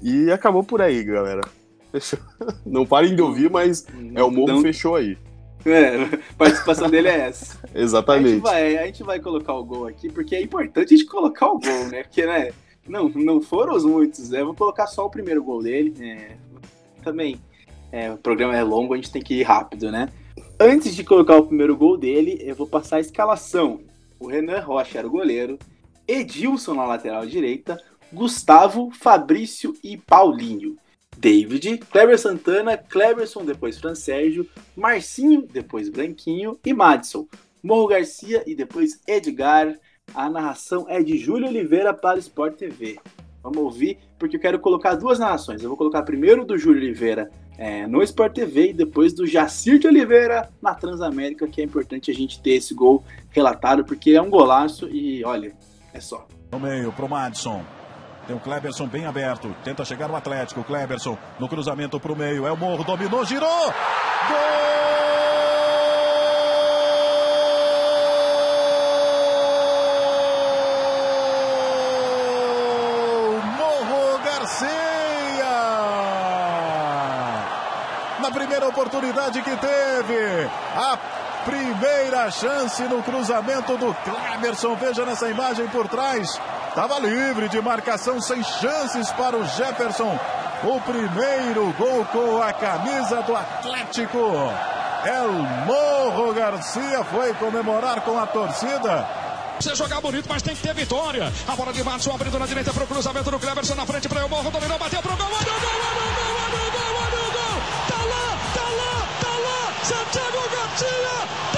E 0.00 0.30
acabou 0.30 0.62
por 0.62 0.80
aí, 0.80 1.02
galera. 1.02 1.42
Fechou. 1.90 2.18
Não 2.64 2.86
parem 2.86 3.16
de 3.16 3.20
ouvir, 3.20 3.50
mas 3.50 3.84
é 4.14 4.22
o 4.22 4.30
Morro 4.30 4.54
Não... 4.54 4.62
fechou 4.62 4.94
aí. 4.94 5.18
É, 5.64 6.04
a 6.04 6.34
participação 6.36 6.90
dele 6.90 7.08
é 7.08 7.20
essa. 7.20 7.58
Exatamente. 7.74 8.26
A 8.26 8.30
gente, 8.30 8.42
vai, 8.42 8.78
a 8.78 8.86
gente 8.86 9.02
vai 9.02 9.20
colocar 9.20 9.54
o 9.54 9.64
gol 9.64 9.86
aqui, 9.86 10.10
porque 10.10 10.34
é 10.34 10.42
importante 10.42 10.94
a 10.94 10.96
gente 10.96 11.08
colocar 11.08 11.46
o 11.46 11.58
gol, 11.58 11.88
né? 11.88 12.02
Porque, 12.02 12.26
né? 12.26 12.50
Não, 12.88 13.08
não 13.08 13.40
foram 13.40 13.76
os 13.76 13.84
muitos, 13.84 14.30
né? 14.30 14.40
Eu 14.40 14.46
vou 14.46 14.54
colocar 14.54 14.88
só 14.88 15.06
o 15.06 15.10
primeiro 15.10 15.42
gol 15.42 15.62
dele. 15.62 15.94
É, 16.00 16.36
também, 17.02 17.40
é, 17.92 18.10
o 18.10 18.16
programa 18.16 18.56
é 18.56 18.62
longo, 18.62 18.94
a 18.94 18.96
gente 18.96 19.12
tem 19.12 19.22
que 19.22 19.34
ir 19.34 19.42
rápido, 19.42 19.92
né? 19.92 20.08
Antes 20.58 20.94
de 20.94 21.04
colocar 21.04 21.36
o 21.36 21.46
primeiro 21.46 21.76
gol 21.76 21.98
dele, 21.98 22.38
eu 22.40 22.54
vou 22.54 22.66
passar 22.66 22.96
a 22.96 23.00
escalação. 23.00 23.80
O 24.18 24.26
Renan 24.26 24.60
Rocha 24.60 24.98
era 24.98 25.06
o 25.06 25.10
goleiro, 25.10 25.58
Edilson 26.08 26.74
na 26.74 26.86
lateral 26.86 27.26
direita, 27.26 27.78
Gustavo, 28.10 28.90
Fabrício 28.90 29.74
e 29.84 29.96
Paulinho. 29.96 30.76
David, 31.18 31.78
Kleber 31.90 32.18
Santana, 32.18 32.76
Kleberson, 32.76 33.44
depois 33.44 33.78
Fran 33.78 33.94
Sérgio, 33.94 34.48
Marcinho, 34.74 35.46
depois 35.52 35.88
Branquinho 35.88 36.58
e 36.64 36.72
Madison. 36.72 37.26
Morro 37.62 37.86
Garcia 37.86 38.42
e 38.46 38.54
depois 38.54 39.00
Edgar. 39.06 39.78
A 40.14 40.28
narração 40.28 40.86
é 40.88 41.02
de 41.02 41.16
Júlio 41.18 41.46
Oliveira 41.46 41.94
para 41.94 42.16
o 42.16 42.18
Sport 42.18 42.56
TV. 42.56 42.98
Vamos 43.42 43.58
ouvir, 43.58 43.98
porque 44.18 44.36
eu 44.36 44.40
quero 44.40 44.58
colocar 44.58 44.94
duas 44.94 45.18
narrações. 45.18 45.62
Eu 45.62 45.68
vou 45.68 45.76
colocar 45.76 46.02
primeiro 46.02 46.44
do 46.44 46.58
Júlio 46.58 46.80
Oliveira 46.80 47.30
é, 47.58 47.86
no 47.86 48.02
Sport 48.02 48.34
TV 48.34 48.70
e 48.70 48.72
depois 48.72 49.12
do 49.12 49.26
Jacir 49.26 49.78
de 49.78 49.86
Oliveira 49.86 50.50
na 50.60 50.74
Transamérica, 50.74 51.46
que 51.46 51.60
é 51.60 51.64
importante 51.64 52.10
a 52.10 52.14
gente 52.14 52.40
ter 52.40 52.52
esse 52.52 52.74
gol 52.74 53.04
relatado, 53.30 53.84
porque 53.84 54.12
é 54.12 54.22
um 54.22 54.30
golaço 54.30 54.88
e 54.88 55.24
olha, 55.24 55.52
é 55.92 56.00
só. 56.00 56.26
No 56.50 56.60
meio 56.60 56.92
pro 56.92 57.08
Madison. 57.08 57.62
Tem 58.26 58.36
o 58.36 58.40
Kleberson 58.40 58.86
bem 58.86 59.04
aberto. 59.04 59.54
Tenta 59.64 59.84
chegar 59.84 60.10
o 60.10 60.14
Atlético. 60.14 60.62
Kleberson 60.62 61.18
no 61.40 61.48
cruzamento 61.48 61.98
para 61.98 62.12
o 62.12 62.16
meio. 62.16 62.46
É 62.46 62.52
o 62.52 62.56
Morro, 62.56 62.84
dominou, 62.84 63.24
girou. 63.24 63.48
Gol! 63.48 65.31
Oportunidade 79.22 79.42
que 79.42 79.56
teve. 79.56 80.50
A 80.74 80.98
primeira 81.44 82.30
chance 82.30 82.82
no 82.84 83.02
cruzamento 83.02 83.76
do 83.76 83.94
Kleberson. 83.94 84.74
Veja 84.76 85.06
nessa 85.06 85.28
imagem 85.28 85.68
por 85.68 85.88
trás. 85.88 86.40
Estava 86.68 86.98
livre 86.98 87.48
de 87.48 87.60
marcação, 87.60 88.20
sem 88.20 88.42
chances 88.42 89.10
para 89.12 89.36
o 89.36 89.46
Jefferson. 89.46 90.18
O 90.64 90.80
primeiro 90.80 91.72
gol 91.78 92.04
com 92.06 92.42
a 92.42 92.52
camisa 92.52 93.22
do 93.22 93.36
Atlético. 93.36 94.18
El 95.04 95.32
Morro 95.66 96.32
Garcia 96.32 97.04
foi 97.04 97.34
comemorar 97.34 98.00
com 98.02 98.18
a 98.18 98.26
torcida. 98.26 99.06
Você 99.60 99.74
jogar 99.74 100.00
bonito, 100.00 100.26
mas 100.28 100.42
tem 100.42 100.56
que 100.56 100.62
ter 100.62 100.74
vitória. 100.74 101.32
A 101.46 101.56
bola 101.56 101.72
de 101.72 101.84
Matson 101.84 102.14
abrindo 102.14 102.38
na 102.38 102.46
direita 102.46 102.72
para 102.72 102.84
o 102.84 102.86
cruzamento 102.86 103.30
do 103.30 103.38
Cleverson 103.38 103.74
na 103.74 103.86
frente 103.86 104.08
para 104.08 104.24
o 104.24 104.28
Morro. 104.28 104.50
Dominou, 104.50 104.78
bateu 104.78 105.02
para 105.02 105.12
o 105.12 105.16
gol. 105.16 105.26
O 105.26 105.30
gol, 105.30 105.38
olha 105.38 105.52
o 105.52 105.60
gol, 105.60 106.36
olha 106.44 106.68
o 106.68 106.72
gol, 106.72 106.81
Santiago 109.92 110.48
Garcia. 110.48 111.51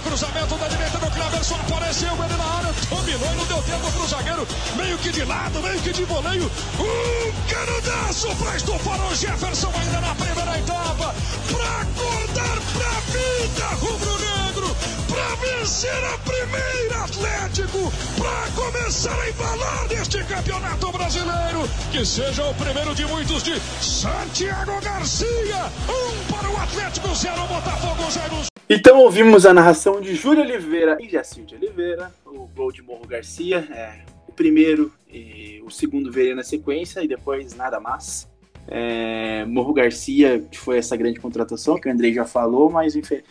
Cruzamento 0.00 0.56
da 0.56 0.68
direita 0.68 0.98
do 0.98 1.10
Cleverson. 1.10 1.54
Apareceu 1.54 2.12
ele 2.12 2.36
na 2.36 2.44
área, 2.44 2.72
dominou 2.88 3.32
e 3.32 3.36
não 3.36 3.46
deu 3.46 3.62
tempo 3.62 3.92
pro 3.92 4.08
zagueiro. 4.08 4.46
Meio 4.76 4.98
que 4.98 5.10
de 5.10 5.24
lado, 5.24 5.62
meio 5.62 5.80
que 5.80 5.92
de 5.92 6.04
voleio. 6.04 6.50
Um 6.78 7.32
canudaço 7.48 8.34
para 8.36 8.56
estufar 8.56 9.00
o 9.06 9.14
Jefferson 9.14 9.72
ainda 9.78 10.00
na 10.00 10.14
primeira 10.14 10.58
etapa. 10.58 11.14
Para 11.50 11.80
acordar 11.82 12.58
pra 12.72 12.90
vida, 13.12 13.66
rubro-negro. 13.80 14.76
Para 15.08 15.34
vencer 15.36 16.04
a 16.04 16.18
primeira 16.18 17.04
Atlético. 17.04 17.92
Para 18.16 18.50
começar 18.52 19.18
a 19.18 19.28
embalar 19.28 19.88
neste 19.88 20.22
campeonato 20.24 20.92
brasileiro. 20.92 21.68
Que 21.90 22.04
seja 22.04 22.44
o 22.44 22.54
primeiro 22.54 22.94
de 22.94 23.04
muitos 23.06 23.42
de 23.42 23.60
Santiago 23.80 24.80
Garcia. 24.80 25.72
Um 25.88 26.32
para 26.32 26.50
o 26.50 26.56
Atlético, 26.56 27.14
zero 27.14 27.46
Botafogo, 27.46 28.10
zero. 28.10 28.49
Então 28.72 29.00
ouvimos 29.00 29.44
a 29.44 29.52
narração 29.52 30.00
de 30.00 30.14
Júlio 30.14 30.44
Oliveira 30.44 30.96
e 31.00 31.08
Jacir 31.08 31.44
de 31.44 31.56
Oliveira, 31.56 32.12
o 32.24 32.46
gol 32.54 32.70
de 32.70 32.80
Morro 32.80 33.04
Garcia, 33.04 33.66
é, 33.68 34.04
o 34.28 34.32
primeiro 34.32 34.92
e 35.12 35.60
o 35.66 35.70
segundo 35.70 36.12
veio 36.12 36.36
na 36.36 36.44
sequência 36.44 37.02
e 37.02 37.08
depois 37.08 37.52
nada 37.56 37.80
mais. 37.80 38.30
É, 38.68 39.44
Morro 39.46 39.72
Garcia 39.72 40.44
foi 40.54 40.78
essa 40.78 40.96
grande 40.96 41.18
contratação 41.18 41.80
que 41.80 41.88
o 41.88 41.92
Andrei 41.92 42.14
já 42.14 42.24
falou, 42.24 42.70
mas 42.70 42.94
enfim, 42.94 43.22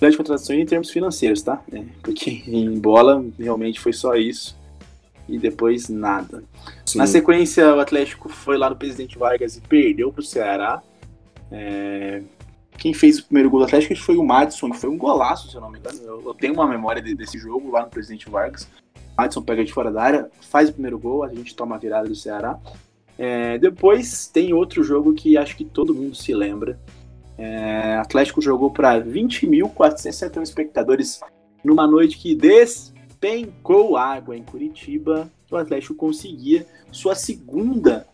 grande 0.00 0.16
contratação 0.16 0.56
em 0.56 0.64
termos 0.64 0.88
financeiros, 0.88 1.42
tá? 1.42 1.62
É, 1.70 1.82
porque 2.02 2.42
em 2.46 2.80
bola 2.80 3.22
realmente 3.38 3.78
foi 3.78 3.92
só 3.92 4.14
isso 4.14 4.58
e 5.28 5.38
depois 5.38 5.90
nada. 5.90 6.42
Sim. 6.86 6.96
Na 6.96 7.06
sequência, 7.06 7.74
o 7.74 7.80
Atlético 7.80 8.30
foi 8.30 8.56
lá 8.56 8.70
no 8.70 8.76
Presidente 8.76 9.18
Vargas 9.18 9.58
e 9.58 9.60
perdeu 9.60 10.10
para 10.10 10.20
o 10.20 10.24
Ceará. 10.24 10.82
É, 11.52 12.22
quem 12.78 12.94
fez 12.94 13.18
o 13.18 13.24
primeiro 13.24 13.50
gol 13.50 13.60
do 13.60 13.66
Atlético 13.66 13.96
foi 13.96 14.16
o 14.16 14.24
Madison, 14.24 14.70
que 14.70 14.78
foi 14.78 14.90
um 14.90 14.98
golaço, 14.98 15.50
se 15.50 15.56
eu 15.56 15.60
não 15.60 15.70
me 15.70 15.78
engano. 15.78 15.98
Eu, 16.02 16.22
eu 16.26 16.34
tenho 16.34 16.54
uma 16.54 16.66
memória 16.66 17.02
de, 17.02 17.14
desse 17.14 17.38
jogo 17.38 17.70
lá 17.70 17.82
no 17.82 17.90
Presidente 17.90 18.28
Vargas. 18.28 18.68
Madison 19.16 19.42
pega 19.42 19.64
de 19.64 19.72
fora 19.72 19.90
da 19.90 20.02
área, 20.02 20.30
faz 20.42 20.68
o 20.68 20.72
primeiro 20.72 20.98
gol, 20.98 21.24
a 21.24 21.28
gente 21.28 21.54
toma 21.54 21.76
a 21.76 21.78
virada 21.78 22.08
do 22.08 22.14
Ceará. 22.14 22.58
É, 23.18 23.58
depois 23.58 24.28
tem 24.28 24.52
outro 24.52 24.84
jogo 24.84 25.14
que 25.14 25.38
acho 25.38 25.56
que 25.56 25.64
todo 25.64 25.94
mundo 25.94 26.14
se 26.14 26.34
lembra. 26.34 26.78
É, 27.38 27.96
Atlético 27.96 28.40
jogou 28.40 28.70
para 28.70 29.00
20.471 29.00 30.42
espectadores 30.42 31.20
numa 31.64 31.86
noite 31.86 32.18
que 32.18 32.34
despencou 32.34 33.96
água 33.96 34.36
em 34.36 34.42
Curitiba, 34.42 35.30
o 35.50 35.56
Atlético 35.56 35.94
conseguia 35.94 36.66
sua 36.92 37.14
segunda 37.14 38.06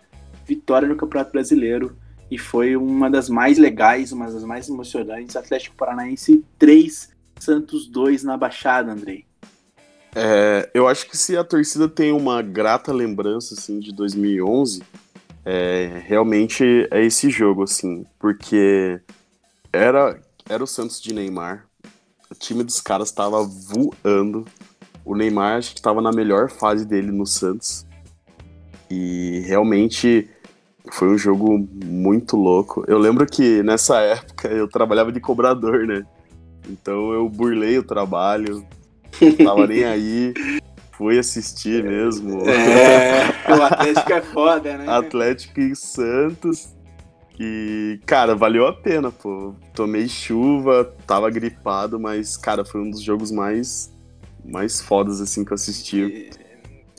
vitória 0.46 0.88
no 0.88 0.96
Campeonato 0.96 1.32
Brasileiro 1.32 1.96
e 2.32 2.38
foi 2.38 2.76
uma 2.76 3.10
das 3.10 3.28
mais 3.28 3.58
legais, 3.58 4.10
uma 4.10 4.24
das 4.24 4.42
mais 4.42 4.66
emocionantes. 4.66 5.36
Atlético 5.36 5.76
Paranaense 5.76 6.42
3, 6.58 7.10
Santos 7.38 7.86
2 7.86 8.24
na 8.24 8.38
Baixada, 8.38 8.90
Andrei. 8.90 9.26
É, 10.16 10.70
eu 10.72 10.88
acho 10.88 11.10
que 11.10 11.16
se 11.18 11.36
a 11.36 11.44
torcida 11.44 11.86
tem 11.86 12.10
uma 12.10 12.40
grata 12.40 12.90
lembrança 12.90 13.52
assim 13.52 13.78
de 13.78 13.92
2011, 13.92 14.82
é, 15.44 16.02
realmente 16.06 16.88
é 16.90 17.04
esse 17.04 17.28
jogo 17.28 17.64
assim, 17.64 18.06
porque 18.18 18.98
era 19.70 20.18
era 20.48 20.64
o 20.64 20.66
Santos 20.66 21.02
de 21.02 21.12
Neymar, 21.12 21.66
o 22.30 22.34
time 22.34 22.64
dos 22.64 22.80
caras 22.80 23.08
estava 23.08 23.42
voando, 23.42 24.46
o 25.04 25.14
Neymar 25.14 25.58
acho 25.58 25.74
que 25.74 25.80
estava 25.80 26.00
na 26.00 26.10
melhor 26.10 26.48
fase 26.50 26.86
dele 26.86 27.12
no 27.12 27.26
Santos 27.26 27.86
e 28.90 29.42
realmente 29.46 30.30
foi 30.90 31.08
um 31.08 31.18
jogo 31.18 31.66
muito 31.84 32.36
louco. 32.36 32.84
Eu 32.88 32.98
lembro 32.98 33.26
que 33.26 33.62
nessa 33.62 34.00
época 34.00 34.48
eu 34.48 34.68
trabalhava 34.68 35.12
de 35.12 35.20
cobrador, 35.20 35.86
né? 35.86 36.04
Então 36.68 37.12
eu 37.12 37.28
burlei 37.28 37.78
o 37.78 37.82
trabalho, 37.82 38.64
Tava 39.44 39.66
nem 39.66 39.84
aí. 39.84 40.34
Fui 40.92 41.18
assistir 41.18 41.82
mesmo. 41.82 42.42
É, 42.48 43.52
o 43.56 43.62
Atlético 43.62 44.12
é 44.12 44.22
foda, 44.22 44.78
né? 44.78 44.86
Atlético 44.88 45.60
e 45.60 45.74
Santos. 45.74 46.68
E, 47.40 47.98
cara, 48.06 48.36
valeu 48.36 48.66
a 48.66 48.72
pena, 48.72 49.10
pô. 49.10 49.54
Tomei 49.74 50.08
chuva, 50.08 50.84
tava 51.06 51.30
gripado, 51.30 51.98
mas, 51.98 52.36
cara, 52.36 52.64
foi 52.64 52.80
um 52.82 52.90
dos 52.90 53.00
jogos 53.00 53.32
mais, 53.32 53.92
mais 54.44 54.80
fodas, 54.80 55.20
assim, 55.20 55.44
que 55.44 55.52
eu 55.52 55.54
assisti. 55.54 56.30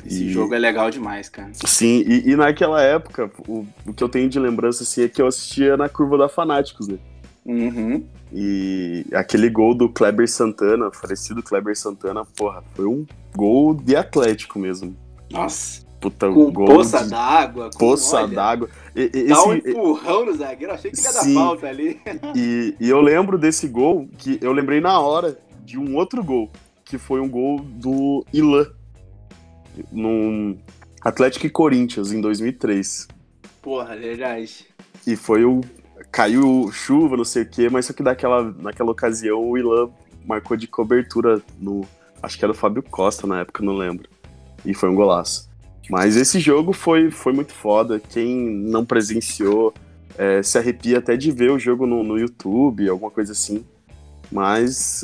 Esse 0.05 0.25
e... 0.25 0.29
jogo 0.29 0.53
é 0.53 0.59
legal 0.59 0.89
demais, 0.89 1.29
cara. 1.29 1.51
Sim, 1.53 2.03
e, 2.05 2.31
e 2.31 2.35
naquela 2.35 2.81
época, 2.81 3.31
o, 3.47 3.65
o, 3.85 3.93
que 3.93 4.03
eu 4.03 4.09
tenho 4.09 4.29
de 4.29 4.39
lembrança, 4.39 4.83
assim, 4.83 5.03
é 5.03 5.09
que 5.09 5.21
eu 5.21 5.27
assistia 5.27 5.77
na 5.77 5.87
curva 5.87 6.17
da 6.17 6.29
Fanáticos, 6.29 6.87
né? 6.87 6.97
Uhum. 7.45 8.03
E 8.31 9.05
aquele 9.13 9.49
gol 9.49 9.75
do 9.75 9.89
Kleber 9.89 10.29
Santana, 10.29 10.89
falecido 10.91 11.43
Kleber 11.43 11.77
Santana, 11.77 12.25
porra, 12.25 12.63
foi 12.73 12.85
um 12.85 13.05
gol 13.35 13.73
de 13.73 13.95
Atlético 13.95 14.59
mesmo. 14.59 14.95
Nossa. 15.31 15.83
Puta, 15.99 16.29
com 16.29 16.51
gol 16.51 16.65
poça 16.65 17.07
d'água. 17.07 17.69
Poça 17.79 18.27
d'água. 18.27 18.69
Dá 19.27 19.43
um 19.45 19.53
empurrão 19.53 20.25
no 20.25 20.35
zagueiro, 20.35 20.73
achei 20.73 20.91
que 20.91 20.99
ia 20.99 21.13
dar 21.13 21.23
falta 21.33 21.67
ali. 21.67 22.01
E, 22.35 22.75
e 22.77 22.89
eu 22.89 22.99
lembro 22.99 23.37
desse 23.37 23.69
gol, 23.69 24.09
que 24.17 24.37
eu 24.41 24.51
lembrei 24.51 24.81
na 24.81 24.99
hora 24.99 25.37
de 25.63 25.79
um 25.79 25.95
outro 25.95 26.21
gol, 26.21 26.51
que 26.83 26.97
foi 26.97 27.21
um 27.21 27.29
gol 27.29 27.59
do 27.59 28.25
Ilan, 28.33 28.67
num 29.91 30.57
Atlético 31.01 31.45
e 31.45 31.49
Corinthians, 31.49 32.11
em 32.11 32.21
2003. 32.21 33.07
Porra, 33.61 33.95
verdade. 33.95 34.65
E 35.05 35.15
foi 35.15 35.43
o 35.43 35.61
caiu 36.11 36.69
chuva, 36.71 37.17
não 37.17 37.25
sei 37.25 37.43
o 37.43 37.49
quê, 37.49 37.69
mas 37.69 37.85
só 37.85 37.93
que 37.93 38.03
daquela, 38.03 38.53
naquela 38.59 38.91
ocasião 38.91 39.41
o 39.41 39.57
Ilan 39.57 39.89
marcou 40.25 40.55
de 40.55 40.67
cobertura 40.67 41.41
no. 41.59 41.85
Acho 42.21 42.37
que 42.37 42.45
era 42.45 42.51
o 42.51 42.55
Fábio 42.55 42.83
Costa 42.83 43.27
na 43.27 43.41
época, 43.41 43.63
não 43.63 43.75
lembro. 43.75 44.07
E 44.65 44.73
foi 44.73 44.89
um 44.89 44.95
golaço. 44.95 45.49
Mas 45.89 46.15
esse 46.15 46.39
jogo 46.39 46.71
foi, 46.71 47.11
foi 47.11 47.33
muito 47.33 47.53
foda. 47.53 47.99
Quem 47.99 48.49
não 48.49 48.85
presenciou 48.85 49.73
é, 50.17 50.41
se 50.41 50.57
arrepia 50.57 50.99
até 50.99 51.17
de 51.17 51.31
ver 51.31 51.51
o 51.51 51.59
jogo 51.59 51.85
no, 51.85 52.03
no 52.03 52.17
YouTube, 52.17 52.87
alguma 52.87 53.11
coisa 53.11 53.33
assim. 53.33 53.65
Mas 54.31 55.03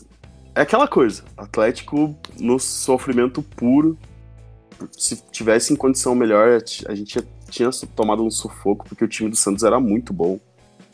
é 0.55 0.61
aquela 0.61 0.87
coisa. 0.87 1.23
Atlético 1.35 2.15
no 2.39 2.59
sofrimento 2.59 3.41
puro. 3.41 3.97
Se 4.91 5.21
tivesse 5.31 5.73
em 5.73 5.75
condição 5.75 6.15
melhor, 6.15 6.61
a 6.87 6.95
gente 6.95 7.19
tinha 7.49 7.69
tomado 7.95 8.23
um 8.23 8.31
sufoco, 8.31 8.85
porque 8.87 9.03
o 9.03 9.07
time 9.07 9.29
do 9.29 9.35
Santos 9.35 9.63
era 9.63 9.79
muito 9.79 10.13
bom. 10.13 10.39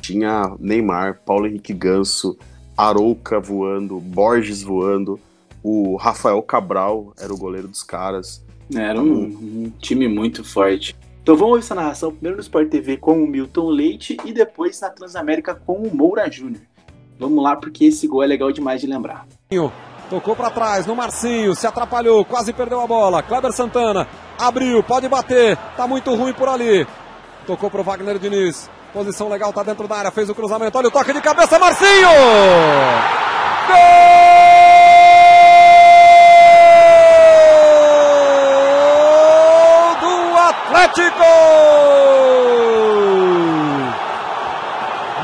Tinha 0.01 0.55
Neymar, 0.59 1.21
Paulo 1.25 1.47
Henrique 1.47 1.73
Ganso, 1.73 2.38
Arouca 2.77 3.39
voando, 3.39 3.99
Borges 3.99 4.61
voando, 4.61 5.19
o 5.63 5.95
Rafael 5.95 6.41
Cabral 6.43 7.13
era 7.19 7.33
o 7.33 7.38
goleiro 7.38 7.67
dos 7.67 7.83
caras. 7.83 8.43
Era 8.73 9.01
um, 9.01 9.23
um 9.23 9.73
time 9.79 10.07
muito 10.07 10.43
forte. 10.43 10.95
Então 11.21 11.36
vamos 11.36 11.53
ouvir 11.53 11.63
essa 11.63 11.73
narração 11.73 12.11
primeiro 12.11 12.38
no 12.38 12.41
Sport 12.41 12.69
TV 12.69 12.97
com 12.97 13.23
o 13.23 13.27
Milton 13.27 13.69
Leite 13.69 14.17
e 14.23 14.31
depois 14.31 14.79
na 14.79 14.91
Transamérica 14.91 15.55
com 15.55 15.73
o 15.81 15.95
Moura 15.95 16.29
Júnior. 16.29 16.61
Vamos 17.17 17.43
lá, 17.43 17.55
porque 17.55 17.86
esse 17.86 18.07
gol 18.07 18.21
é 18.21 18.27
legal 18.27 18.51
demais 18.51 18.81
de 18.81 18.88
lembrar. 18.88 19.25
Tocou 20.09 20.35
para 20.35 20.51
trás 20.51 20.85
no 20.85 20.95
Marcinho, 20.95 21.55
se 21.55 21.65
atrapalhou, 21.65 22.23
quase 22.23 22.53
perdeu 22.53 22.79
a 22.79 22.87
bola. 22.87 23.23
Kleber 23.23 23.51
Santana 23.51 24.07
abriu, 24.39 24.83
pode 24.83 25.09
bater, 25.09 25.57
tá 25.75 25.87
muito 25.87 26.13
ruim 26.13 26.33
por 26.33 26.47
ali. 26.47 26.85
Tocou 27.47 27.71
pro 27.71 27.83
Wagner 27.83 28.19
Diniz. 28.19 28.69
Posição 28.93 29.27
legal, 29.27 29.51
tá 29.51 29.63
dentro 29.63 29.87
da 29.87 29.97
área, 29.97 30.11
fez 30.11 30.29
o 30.29 30.35
cruzamento. 30.35 30.77
Olha 30.77 30.87
o 30.87 30.91
toque 30.91 31.11
de 31.11 31.21
cabeça, 31.21 31.59
Marcinho! 31.59 32.09
Gol 33.67 33.81
do 40.01 40.37
Atlético! 40.37 41.25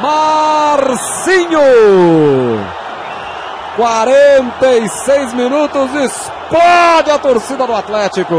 Marcinho! 0.01 1.61
46 3.82 5.34
minutos, 5.34 5.89
explode 5.95 7.09
a 7.09 7.17
torcida 7.17 7.65
do 7.65 7.73
Atlético. 7.73 8.36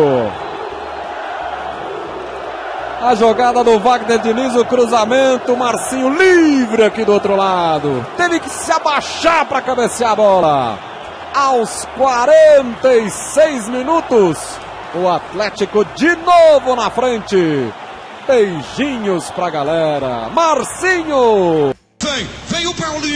A 3.03 3.13
jogada 3.17 3.65
do 3.65 3.81
Wagner 3.81 4.21
Diniz, 4.21 4.55
o 4.55 4.65
cruzamento, 4.65 5.57
Marcinho 5.57 6.11
livre 6.11 6.85
aqui 6.85 7.05
do 7.05 7.13
outro 7.13 7.35
lado. 7.35 8.07
Teve 8.17 8.39
que 8.39 8.49
se 8.49 8.71
abaixar 8.71 9.45
para 9.47 9.61
cabecear 9.61 10.13
a 10.13 10.15
bola. 10.15 10.79
Aos 11.35 11.89
46 11.99 13.69
minutos, 13.69 14.39
o 14.95 15.09
Atlético 15.09 15.85
de 15.97 16.15
novo 16.15 16.77
na 16.77 16.89
frente. 16.89 17.69
Beijinhos 18.29 19.29
pra 19.33 19.51
galera. 19.51 20.29
Marcinho! 20.33 21.75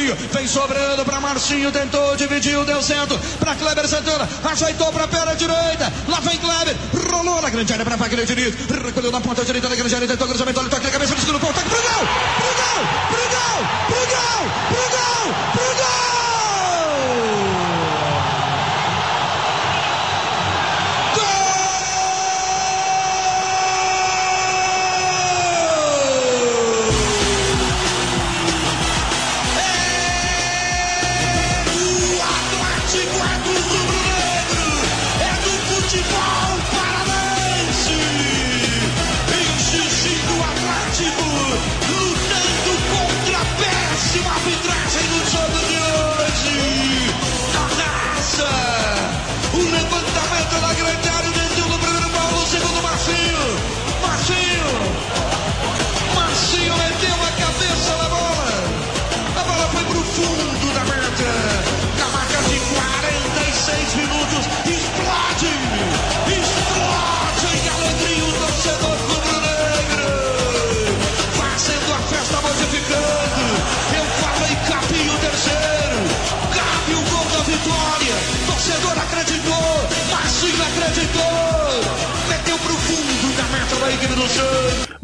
Vem, 0.07 0.15
vem 0.15 0.47
sobrando 0.47 1.05
para 1.05 1.21
Marcinho, 1.21 1.73
tentou, 1.73 2.15
dividiu, 2.15 2.65
deu 2.65 2.81
centro 2.81 3.19
para 3.41 3.57
Kleber 3.57 3.89
Santana, 3.89 4.29
ajeitou 4.45 4.93
para 4.93 5.05
a 5.05 5.09
perna 5.09 5.35
direita, 5.35 5.93
lá 6.07 6.21
vem 6.21 6.39
Kleber, 6.39 6.77
rolou 7.11 7.43
na 7.43 7.51
grande 7.51 7.73
área 7.73 7.85
para 7.85 7.97
Wagner 7.97 8.25
Diniz, 8.25 8.55
recolheu 8.85 9.11
na 9.11 9.21
ponta 9.21 9.45
direita 9.45 9.69
da 9.69 9.75
grande 9.75 9.95
área, 9.97 10.07
tentou 10.07 10.29
cruzamento, 10.29 10.61
olha 10.61 10.69
toque 10.69 10.85
na 10.85 10.93
cabeça, 10.93 11.15
no 11.15 11.41
ponto, 11.41 11.55
toque 11.55 11.69
pro 11.69 11.83
gol, 11.83 12.07
pro 12.37 12.53
gol, 12.55 12.87
pro 13.09 13.19
gol, 13.35 13.67
pro 13.89 13.97
gol, 14.07 14.51
pro 14.69 14.91
gol! 14.91 15.56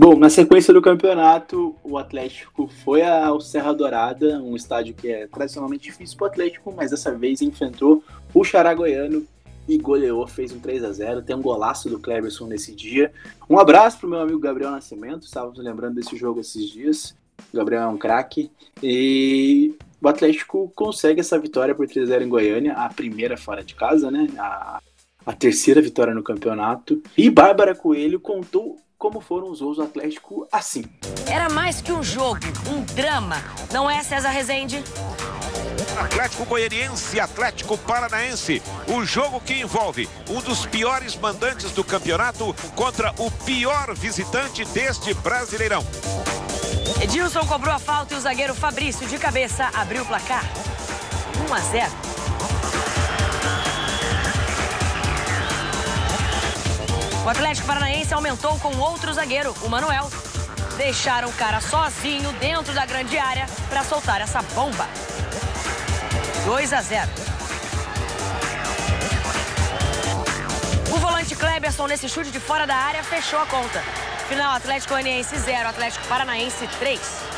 Bom, 0.04 0.16
na 0.16 0.28
sequência 0.28 0.74
do 0.74 0.82
campeonato, 0.82 1.76
o 1.84 1.96
Atlético 1.96 2.66
foi 2.66 3.02
ao 3.02 3.40
Serra 3.40 3.72
Dourada, 3.72 4.42
um 4.42 4.56
estádio 4.56 4.94
que 4.94 5.08
é 5.08 5.28
tradicionalmente 5.28 5.84
difícil 5.84 6.16
para 6.16 6.24
o 6.24 6.26
Atlético, 6.26 6.74
mas 6.76 6.90
dessa 6.90 7.14
vez 7.14 7.40
enfrentou 7.40 8.02
o 8.34 8.42
Xará 8.42 8.74
Goiano 8.74 9.24
e 9.68 9.78
goleou, 9.78 10.26
fez 10.26 10.50
um 10.50 10.58
3 10.58 10.82
a 10.82 10.92
0 10.92 11.22
Tem 11.22 11.36
um 11.36 11.40
golaço 11.40 11.88
do 11.88 12.00
Cleberson 12.00 12.48
nesse 12.48 12.74
dia. 12.74 13.12
Um 13.48 13.60
abraço 13.60 14.00
pro 14.00 14.08
meu 14.08 14.18
amigo 14.18 14.40
Gabriel 14.40 14.72
Nascimento, 14.72 15.22
estávamos 15.22 15.56
lembrando 15.60 15.94
desse 15.94 16.16
jogo 16.16 16.40
esses 16.40 16.68
dias. 16.68 17.14
O 17.54 17.56
Gabriel 17.56 17.82
é 17.82 17.86
um 17.86 17.96
craque. 17.96 18.50
E 18.82 19.72
o 20.00 20.08
Atlético 20.08 20.68
consegue 20.74 21.20
essa 21.20 21.38
vitória 21.38 21.76
por 21.76 21.86
3 21.86 22.08
a 22.08 22.14
0 22.14 22.24
em 22.24 22.28
Goiânia, 22.28 22.72
a 22.72 22.88
primeira 22.88 23.36
fora 23.36 23.62
de 23.62 23.76
casa, 23.76 24.10
né? 24.10 24.26
A, 24.36 24.80
a 25.24 25.32
terceira 25.32 25.80
vitória 25.80 26.12
no 26.12 26.24
campeonato. 26.24 27.00
E 27.16 27.30
Bárbara 27.30 27.72
Coelho 27.72 28.18
contou 28.18 28.81
como 29.02 29.20
foram 29.20 29.50
os 29.50 29.60
gols 29.60 29.78
do 29.78 29.82
Atlético 29.82 30.46
assim. 30.52 30.84
Era 31.26 31.48
mais 31.48 31.80
que 31.80 31.90
um 31.90 32.04
jogo, 32.04 32.38
um 32.70 32.82
drama. 32.94 33.42
Não 33.72 33.90
é, 33.90 34.00
César 34.00 34.28
Rezende? 34.28 34.80
Atlético 35.98 36.44
Goianiense 36.44 37.16
e 37.16 37.20
Atlético 37.20 37.76
Paranaense. 37.76 38.62
O 38.86 39.04
jogo 39.04 39.40
que 39.40 39.54
envolve 39.54 40.08
um 40.30 40.40
dos 40.40 40.64
piores 40.66 41.16
mandantes 41.16 41.72
do 41.72 41.82
campeonato 41.82 42.54
contra 42.76 43.12
o 43.18 43.28
pior 43.28 43.92
visitante 43.92 44.64
deste 44.66 45.12
Brasileirão. 45.14 45.84
Edilson 47.02 47.44
cobrou 47.44 47.74
a 47.74 47.80
falta 47.80 48.14
e 48.14 48.16
o 48.16 48.20
zagueiro 48.20 48.54
Fabrício 48.54 49.04
de 49.08 49.18
cabeça 49.18 49.68
abriu 49.74 50.02
o 50.02 50.06
placar. 50.06 50.44
1 51.50 51.54
a 51.54 51.58
0. 51.58 53.01
O 57.24 57.28
Atlético 57.28 57.68
Paranaense 57.68 58.12
aumentou 58.12 58.58
com 58.58 58.76
outro 58.78 59.12
zagueiro, 59.12 59.54
o 59.62 59.68
Manuel. 59.68 60.10
Deixaram 60.76 61.28
o 61.28 61.32
cara 61.34 61.60
sozinho 61.60 62.32
dentro 62.34 62.74
da 62.74 62.84
grande 62.84 63.16
área 63.16 63.46
para 63.68 63.84
soltar 63.84 64.20
essa 64.20 64.42
bomba. 64.54 64.88
2 66.44 66.72
a 66.72 66.82
0. 66.82 67.08
O 70.92 70.98
volante 70.98 71.36
Kleberson, 71.36 71.86
nesse 71.86 72.08
chute 72.08 72.32
de 72.32 72.40
fora 72.40 72.66
da 72.66 72.74
área, 72.74 73.04
fechou 73.04 73.38
a 73.38 73.46
conta. 73.46 73.80
Final 74.28 74.56
Atlético 74.56 74.94
Goianiense 74.94 75.38
0, 75.38 75.68
Atlético 75.68 76.04
Paranaense 76.08 76.66
3. 76.80 77.31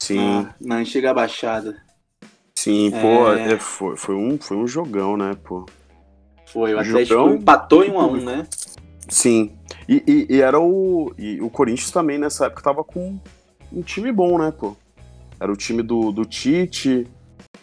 Sim. 0.00 0.18
Na, 0.18 0.52
na 0.60 0.78
antiga 0.78 1.14
Baixada. 1.14 1.80
Sim, 2.56 2.90
pô, 2.90 3.32
é, 3.32 3.56
foi, 3.56 3.96
foi, 3.96 4.16
um, 4.16 4.36
foi 4.36 4.56
um 4.56 4.66
jogão, 4.66 5.16
né, 5.16 5.36
pô? 5.44 5.64
Foi, 6.52 6.74
o 6.74 6.78
Atlético 6.78 7.20
jogão... 7.20 7.34
empatou 7.34 7.84
em 7.84 7.90
1 7.90 7.94
um 7.94 8.00
a 8.00 8.06
1 8.06 8.10
um, 8.10 8.24
né? 8.24 8.46
Sim. 9.08 9.52
E, 9.88 10.02
e, 10.06 10.36
e, 10.36 10.40
era 10.40 10.58
o. 10.58 11.12
E 11.18 11.40
o 11.40 11.50
Corinthians 11.50 11.90
também 11.90 12.18
nessa 12.18 12.46
época 12.46 12.62
tava 12.62 12.84
com 12.84 13.18
um 13.72 13.82
time 13.82 14.10
bom, 14.12 14.38
né, 14.38 14.52
pô? 14.52 14.76
Era 15.38 15.50
o 15.50 15.56
time 15.56 15.82
do, 15.82 16.12
do 16.12 16.24
Tite, 16.24 17.06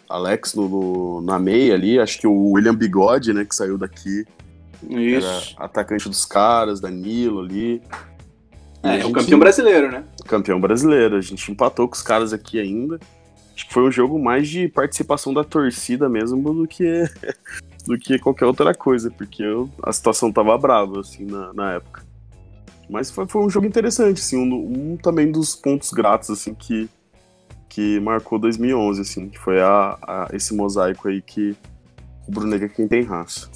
Alex 0.08 0.54
no, 0.54 0.68
no, 0.68 1.20
na 1.20 1.38
meia 1.38 1.74
ali, 1.74 1.98
acho 1.98 2.18
que 2.18 2.26
o 2.26 2.52
William 2.52 2.74
Bigode, 2.74 3.32
né, 3.32 3.44
que 3.44 3.54
saiu 3.54 3.78
daqui. 3.78 4.24
Isso. 4.88 5.54
Era 5.56 5.66
atacante 5.66 6.08
dos 6.08 6.24
caras, 6.24 6.80
Danilo 6.80 7.40
ali. 7.40 7.82
É, 8.82 9.00
é 9.00 9.06
o 9.06 9.12
campeão 9.12 9.38
brasileiro, 9.38 9.90
né? 9.90 10.04
Campeão 10.26 10.60
brasileiro. 10.60 11.16
A 11.16 11.20
gente 11.20 11.50
empatou 11.50 11.88
com 11.88 11.94
os 11.94 12.02
caras 12.02 12.32
aqui 12.32 12.58
ainda. 12.58 12.98
Acho 13.54 13.66
que 13.66 13.74
foi 13.74 13.82
um 13.82 13.90
jogo 13.90 14.18
mais 14.18 14.48
de 14.48 14.68
participação 14.68 15.34
da 15.34 15.42
torcida 15.42 16.08
mesmo 16.08 16.54
do 16.54 16.66
que 16.66 17.04
do 17.88 17.98
que 17.98 18.18
qualquer 18.18 18.44
outra 18.44 18.74
coisa, 18.74 19.10
porque 19.10 19.42
eu, 19.42 19.70
a 19.82 19.90
situação 19.90 20.30
tava 20.30 20.56
brava, 20.58 21.00
assim, 21.00 21.24
na, 21.24 21.54
na 21.54 21.72
época. 21.72 22.04
Mas 22.88 23.10
foi, 23.10 23.26
foi 23.26 23.42
um 23.42 23.48
jogo 23.48 23.66
interessante, 23.66 24.20
assim, 24.20 24.36
um, 24.36 24.92
um 24.92 24.96
também 24.98 25.32
dos 25.32 25.56
pontos 25.56 25.90
gratos, 25.90 26.28
assim, 26.28 26.52
que, 26.52 26.86
que 27.66 27.98
marcou 28.00 28.38
2011, 28.38 29.00
assim, 29.00 29.28
que 29.30 29.38
foi 29.38 29.60
a, 29.62 29.98
a 30.02 30.28
esse 30.34 30.54
mosaico 30.54 31.08
aí 31.08 31.22
que 31.22 31.56
o 32.26 32.30
Bruno 32.30 32.54
é 32.54 32.68
quem 32.68 32.86
tem 32.86 33.02
raça. 33.02 33.48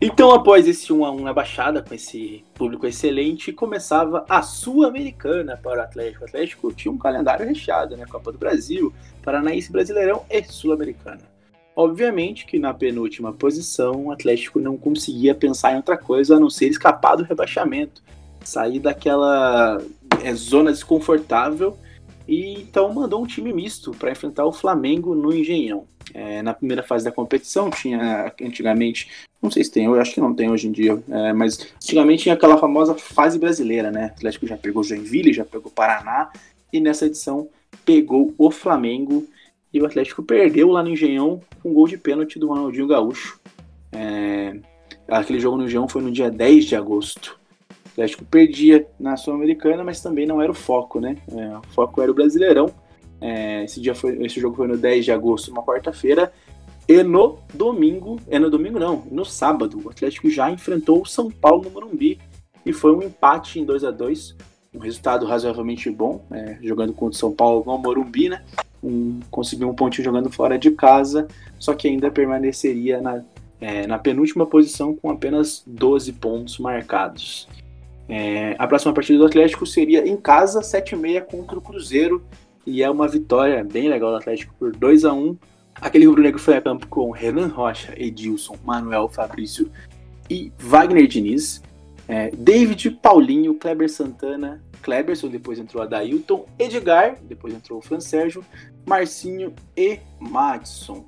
Então, 0.00 0.30
após 0.30 0.66
esse 0.66 0.88
1x1 0.90 1.20
na 1.20 1.34
Baixada, 1.34 1.82
com 1.82 1.94
esse 1.94 2.44
público 2.54 2.86
excelente, 2.86 3.52
começava 3.52 4.24
a 4.26 4.40
Sul-Americana 4.40 5.58
para 5.62 5.80
o 5.80 5.82
Atlético. 5.82 6.24
O 6.24 6.28
Atlético 6.28 6.72
tinha 6.72 6.92
um 6.92 6.96
calendário 6.96 7.44
recheado, 7.44 7.94
né? 7.94 8.06
Copa 8.06 8.32
do 8.32 8.38
Brasil, 8.38 8.90
Paranaense 9.22 9.70
Brasileirão 9.70 10.24
e 10.30 10.42
Sul-Americana. 10.44 11.37
Obviamente 11.78 12.44
que 12.44 12.58
na 12.58 12.74
penúltima 12.74 13.32
posição 13.32 14.06
o 14.06 14.10
Atlético 14.10 14.58
não 14.58 14.76
conseguia 14.76 15.32
pensar 15.32 15.72
em 15.72 15.76
outra 15.76 15.96
coisa 15.96 16.34
a 16.34 16.40
não 16.40 16.50
ser 16.50 16.66
escapar 16.66 17.14
do 17.14 17.22
rebaixamento, 17.22 18.02
sair 18.42 18.80
daquela 18.80 19.80
é, 20.20 20.34
zona 20.34 20.72
desconfortável 20.72 21.78
e 22.26 22.54
então 22.54 22.92
mandou 22.92 23.22
um 23.22 23.26
time 23.28 23.52
misto 23.52 23.92
para 23.92 24.10
enfrentar 24.10 24.44
o 24.44 24.52
Flamengo 24.52 25.14
no 25.14 25.32
Engenhão. 25.32 25.84
É, 26.12 26.42
na 26.42 26.52
primeira 26.52 26.82
fase 26.82 27.04
da 27.04 27.12
competição 27.12 27.70
tinha 27.70 28.32
antigamente, 28.42 29.08
não 29.40 29.48
sei 29.48 29.62
se 29.62 29.70
tem, 29.70 29.84
eu 29.84 30.00
acho 30.00 30.12
que 30.12 30.20
não 30.20 30.34
tem 30.34 30.50
hoje 30.50 30.66
em 30.66 30.72
dia, 30.72 31.00
é, 31.08 31.32
mas 31.32 31.64
antigamente 31.76 32.24
tinha 32.24 32.34
aquela 32.34 32.58
famosa 32.58 32.96
fase 32.96 33.38
brasileira, 33.38 33.92
né? 33.92 34.08
O 34.14 34.16
Atlético 34.16 34.48
já 34.48 34.56
pegou 34.56 34.82
Joinville, 34.82 35.32
já 35.32 35.44
pegou 35.44 35.70
Paraná 35.70 36.32
e 36.72 36.80
nessa 36.80 37.06
edição 37.06 37.48
pegou 37.84 38.34
o 38.36 38.50
Flamengo 38.50 39.28
e 39.72 39.80
o 39.80 39.86
Atlético 39.86 40.22
perdeu 40.22 40.70
lá 40.70 40.82
no 40.82 40.88
Engenhão 40.88 41.40
com 41.62 41.70
um 41.70 41.74
gol 41.74 41.86
de 41.86 41.98
pênalti 41.98 42.38
do 42.38 42.48
Ronaldinho 42.48 42.86
Gaúcho. 42.86 43.38
É, 43.92 44.56
aquele 45.06 45.40
jogo 45.40 45.56
no 45.56 45.64
Engenhão 45.64 45.88
foi 45.88 46.02
no 46.02 46.10
dia 46.10 46.30
10 46.30 46.64
de 46.64 46.76
agosto. 46.76 47.38
Atlético 47.98 48.24
perdia 48.24 48.86
na 48.98 49.16
Sul-Americana, 49.16 49.82
mas 49.82 50.00
também 50.00 50.24
não 50.24 50.40
era 50.40 50.52
o 50.52 50.54
foco, 50.54 51.00
né? 51.00 51.16
É, 51.32 51.58
o 51.58 51.62
foco 51.74 52.00
era 52.00 52.10
o 52.10 52.14
Brasileirão. 52.14 52.72
É, 53.20 53.64
esse, 53.64 53.80
dia 53.80 53.94
foi, 53.94 54.24
esse 54.24 54.40
jogo 54.40 54.54
foi 54.54 54.68
no 54.68 54.76
10 54.76 55.04
de 55.04 55.12
agosto, 55.12 55.50
uma 55.50 55.64
quarta-feira. 55.64 56.32
E 56.86 57.02
no 57.02 57.38
domingo, 57.52 58.18
é 58.28 58.38
no 58.38 58.48
domingo 58.48 58.78
não, 58.78 59.04
no 59.10 59.24
sábado, 59.24 59.80
o 59.84 59.90
Atlético 59.90 60.30
já 60.30 60.48
enfrentou 60.50 61.02
o 61.02 61.06
São 61.06 61.28
Paulo 61.28 61.64
no 61.64 61.70
Morumbi. 61.70 62.20
E 62.64 62.72
foi 62.72 62.94
um 62.94 63.02
empate 63.02 63.58
em 63.58 63.64
2 63.64 63.82
a 63.82 63.90
2 63.90 64.36
um 64.74 64.78
resultado 64.78 65.26
razoavelmente 65.26 65.90
bom, 65.90 66.24
é, 66.30 66.58
jogando 66.62 66.92
contra 66.92 67.16
o 67.16 67.18
São 67.18 67.32
Paulo 67.32 67.64
no 67.66 67.78
Morumbi, 67.78 68.28
né? 68.28 68.42
Um, 68.82 69.20
conseguiu 69.30 69.68
um 69.68 69.74
pontinho 69.74 70.04
jogando 70.04 70.30
fora 70.30 70.58
de 70.58 70.70
casa, 70.70 71.26
só 71.58 71.74
que 71.74 71.88
ainda 71.88 72.10
permaneceria 72.10 73.00
na, 73.00 73.24
é, 73.60 73.86
na 73.86 73.98
penúltima 73.98 74.46
posição 74.46 74.94
com 74.94 75.10
apenas 75.10 75.62
12 75.66 76.12
pontos 76.12 76.58
marcados. 76.58 77.48
É, 78.08 78.54
a 78.58 78.66
próxima 78.66 78.94
partida 78.94 79.18
do 79.18 79.26
Atlético 79.26 79.66
seria 79.66 80.06
em 80.06 80.16
casa, 80.16 80.60
7h30 80.60 81.22
contra 81.22 81.58
o 81.58 81.62
Cruzeiro. 81.62 82.24
E 82.66 82.82
é 82.82 82.90
uma 82.90 83.08
vitória 83.08 83.64
bem 83.64 83.88
legal 83.88 84.10
do 84.10 84.16
Atlético 84.16 84.54
por 84.58 84.72
2 84.72 85.04
a 85.04 85.12
1 85.12 85.36
Aquele 85.80 86.06
rubro-negro 86.06 86.40
foi 86.40 86.56
a 86.56 86.60
campo 86.60 86.88
com 86.88 87.10
Renan 87.10 87.46
Rocha, 87.46 87.94
Edilson, 87.96 88.56
Manuel 88.64 89.08
Fabrício 89.08 89.70
e 90.28 90.52
Wagner 90.58 91.06
Diniz. 91.06 91.62
É, 92.08 92.30
David, 92.30 92.90
Paulinho, 93.02 93.54
Kleber 93.54 93.88
Santana, 93.88 94.64
Kleberson, 94.82 95.28
depois 95.28 95.58
entrou 95.58 95.82
Adailton, 95.82 96.46
Edgar, 96.58 97.18
depois 97.22 97.54
entrou 97.54 97.78
o 97.78 97.82
Fran 97.82 98.00
Sérgio, 98.00 98.44
Marcinho 98.86 99.52
e 99.76 100.00
Madison. 100.18 101.04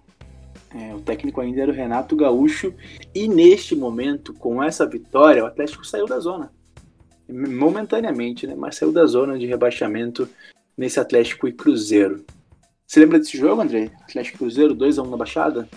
É, 0.72 0.94
o 0.94 1.00
técnico 1.00 1.40
ainda 1.40 1.62
era 1.62 1.72
o 1.72 1.74
Renato 1.74 2.14
Gaúcho. 2.14 2.74
E 3.14 3.26
neste 3.26 3.74
momento, 3.74 4.32
com 4.34 4.62
essa 4.62 4.86
vitória, 4.86 5.42
o 5.42 5.46
Atlético 5.46 5.84
saiu 5.84 6.06
da 6.06 6.20
zona 6.20 6.52
momentaneamente, 7.32 8.46
né? 8.46 8.54
Mas 8.56 8.76
saiu 8.76 8.92
da 8.92 9.06
zona 9.06 9.38
de 9.38 9.46
rebaixamento 9.46 10.28
nesse 10.76 10.98
Atlético 10.98 11.46
e 11.46 11.52
Cruzeiro. 11.52 12.24
Você 12.86 13.00
lembra 13.00 13.18
desse 13.18 13.38
jogo, 13.38 13.62
André? 13.62 13.90
Atlético 14.02 14.38
Cruzeiro, 14.38 14.74
2x1 14.74 15.08
na 15.08 15.16
Baixada? 15.16 15.68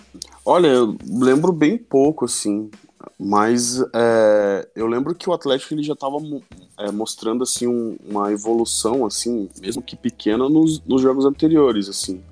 Olha, 0.44 0.66
eu 0.66 0.96
lembro 1.08 1.52
bem 1.52 1.78
pouco, 1.78 2.24
assim. 2.24 2.70
Mas 3.18 3.80
é, 3.94 4.68
eu 4.74 4.86
lembro 4.86 5.14
que 5.14 5.28
o 5.28 5.32
Atlético 5.32 5.74
ele 5.74 5.82
já 5.82 5.92
estava 5.92 6.16
é, 6.78 6.90
mostrando 6.90 7.44
assim 7.44 7.66
um, 7.66 7.96
uma 8.08 8.32
evolução, 8.32 9.06
assim, 9.06 9.48
mesmo 9.60 9.82
que 9.82 9.96
pequena, 9.96 10.48
nos, 10.48 10.82
nos 10.84 11.00
jogos 11.00 11.24
anteriores, 11.24 11.88
assim. 11.88 12.22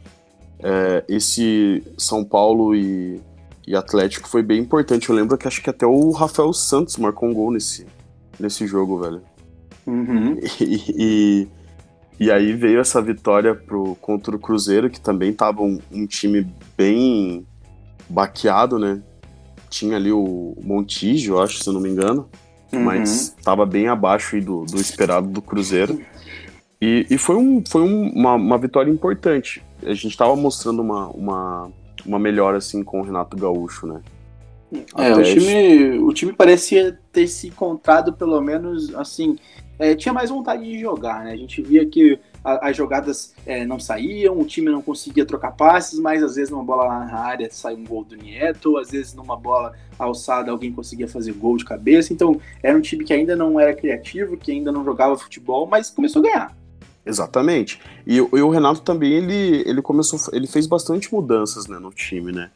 É, 0.59 1.05
esse 1.09 1.83
São 1.97 2.25
Paulo 2.25 2.75
e, 2.75 3.21
e 3.67 3.77
Atlético 3.77 4.29
foi 4.29 4.43
bem 4.43 4.61
importante. 4.61 5.09
Eu 5.09 5.15
lembro 5.15 5.39
que 5.39 5.47
acho 5.47 5.63
que 5.63 5.71
até 5.71 5.87
o 5.87 6.11
Rafael 6.11 6.53
Santos 6.53 6.97
marcou 6.97 7.29
um 7.29 7.35
gol 7.35 7.53
nesse, 7.53 7.87
nesse 8.39 8.67
jogo, 8.67 8.99
velho. 8.99 9.23
Uhum. 9.87 10.39
E, 10.61 11.49
e, 12.21 12.27
e, 12.27 12.31
aí 12.31 12.53
veio 12.53 12.81
essa 12.81 13.01
vitória 13.01 13.55
pro, 13.55 13.97
contra 13.97 14.35
o 14.35 14.39
Cruzeiro, 14.39 14.91
que 14.91 15.01
também 15.01 15.33
tava 15.33 15.63
um, 15.63 15.81
um 15.91 16.07
time 16.07 16.47
bem 16.77 17.47
baqueado, 18.09 18.79
né? 18.79 19.03
Tinha 19.73 19.97
ali 19.97 20.13
o 20.13 20.55
Montijo, 20.63 21.39
acho, 21.41 21.59
se 21.63 21.67
eu 21.69 21.73
não 21.73 21.81
me 21.81 21.89
engano, 21.89 22.29
Uhum. 22.73 22.81
mas 22.85 23.35
estava 23.39 23.67
bem 23.67 23.89
abaixo 23.89 24.37
aí 24.37 24.43
do, 24.43 24.65
do 24.65 24.79
esperado 24.81 25.27
do 25.29 25.43
Cruzeiro. 25.43 26.01
E, 26.81 27.07
e 27.11 27.19
foi, 27.19 27.37
um, 27.37 27.63
foi 27.67 27.83
um- 27.83 28.11
uma, 28.11 28.35
uma 28.35 28.59
vitória 28.59 28.91
importante. 28.91 29.63
A 29.83 29.95
gente 29.95 30.09
estava 30.09 30.35
mostrando 30.37 30.81
uma, 30.83 31.09
uma, 31.09 31.71
uma 32.05 32.19
melhora 32.19 32.59
assim 32.59 32.83
com 32.83 33.01
o 33.01 33.05
Renato 33.05 33.37
Gaúcho, 33.37 33.87
né? 33.87 34.01
É, 34.97 35.13
o 35.15 35.23
time, 35.23 35.99
o 35.99 36.13
time 36.15 36.33
parecia 36.33 36.99
ter 37.13 37.27
se 37.29 37.49
encontrado, 37.49 38.13
pelo 38.15 38.41
menos, 38.41 38.95
assim, 38.95 39.37
é, 39.79 39.95
tinha 39.95 40.15
mais 40.15 40.31
vontade 40.31 40.65
de 40.65 40.79
jogar, 40.81 41.25
né? 41.25 41.33
A 41.33 41.37
gente 41.37 41.61
via 41.61 41.85
que 41.85 42.19
a- 42.45 42.69
as 42.69 42.77
jogadas 42.77 43.33
é, 43.47 43.65
não 43.65 43.79
saíam, 43.79 44.39
o 44.39 44.45
time 44.45 44.71
não 44.71 44.83
conseguia 44.83 45.25
trocar 45.25 45.53
passes, 45.53 45.99
mas 45.99 46.23
às 46.23 46.35
vezes 46.37 46.51
numa 46.51 46.65
bola 46.65 46.85
lá 46.85 47.05
na 47.05 47.19
área 47.19 47.49
saiu 47.51 47.79
um 47.79 47.85
gol 47.85 48.05
do 48.05 48.17
Nieto, 48.17 48.77
às 48.79 48.91
vezes 48.91 49.15
numa 49.15 49.37
bola 49.37 49.73
alçada 49.99 50.51
alguém 50.51 50.73
conseguia 50.73 51.07
fazer 51.09 51.33
gol 51.33 51.57
de 51.57 51.65
cabeça, 51.65 52.13
então 52.13 52.41
era 52.63 52.77
um 52.77 52.81
time 52.81 53.05
que 53.05 53.13
ainda 53.13 53.37
não 53.37 53.59
era 53.61 53.75
criativo, 53.75 54.37
que 54.37 54.51
ainda 54.51 54.73
não 54.73 54.85
jogava 54.85 55.17
futebol, 55.17 55.67
mas 55.67 55.91
começou 55.91 56.21
a 56.21 56.25
ganhar. 56.25 56.57
Exatamente. 57.05 57.81
E, 58.07 58.21
o- 58.21 58.29
e 58.33 58.41
o 58.43 58.49
Renato 58.51 58.81
também, 58.81 59.13
ele, 59.13 59.63
ele 59.69 59.83
começou, 59.83 60.19
ele 60.33 60.47
fez 60.47 60.67
bastante 60.67 61.13
mudanças 61.13 61.67
né, 61.67 61.79
no 61.79 61.91
time, 61.91 62.31
né? 62.33 62.51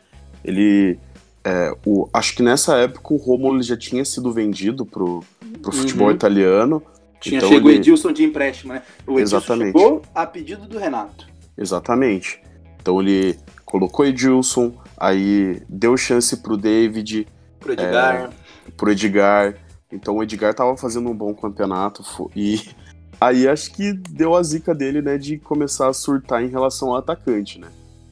Ele, 0.45 0.99
é, 1.45 1.73
o, 1.85 2.09
acho 2.13 2.37
que 2.37 2.43
nessa 2.43 2.77
época 2.77 3.13
o 3.13 3.17
Romulo 3.17 3.61
já 3.63 3.77
tinha 3.77 4.05
sido 4.05 4.33
vendido 4.33 4.87
pro, 4.87 5.25
pro 5.61 5.73
futebol 5.73 6.09
Uhum. 6.09 6.15
italiano. 6.15 6.83
Tinha 7.21 7.39
Então 7.39 7.49
chegado 7.49 7.67
o 7.67 7.71
ele- 7.71 7.79
Edilson 7.79 8.13
de 8.13 8.25
empréstimo, 8.25 8.73
né? 8.73 8.83
O 9.07 9.13
Edilson 9.19 9.37
Exatamente. 9.39 9.67
chegou 9.79 10.03
a 10.15 10.27
pedido 10.27 10.67
do 10.67 10.79
Renato. 10.79 11.27
Exatamente. 11.57 12.41
Então 12.81 13.01
ele 13.01 13.39
colocou 13.65 14.05
Edilson, 14.07 14.73
aí 14.97 15.61
deu 15.69 15.97
chance 15.97 16.37
pro 16.37 16.57
David, 16.57 17.27
Pro 17.59 17.73
Edgar. 17.73 18.31
pro 18.77 18.91
Edgar. 18.93 19.55
Então 19.91 20.17
o 20.17 20.23
Edgar 20.23 20.55
tava 20.55 20.77
fazendo 20.77 21.09
um 21.11 21.15
bom 21.15 21.35
campeonato 21.35 22.03
e 22.37 22.61
aí 23.21 23.49
acho 23.49 23.73
que 23.73 23.93
deu 23.93 24.35
a 24.37 24.43
zica 24.43 24.75
dele, 24.75 25.01
né, 25.03 25.17
de 25.19 25.39
começar 25.39 25.89
a 25.89 25.93
surtar 25.93 26.43
em 26.45 26.49
relação 26.49 26.91
ao 26.91 26.97
atacante, 26.97 27.59
né? 27.59 27.69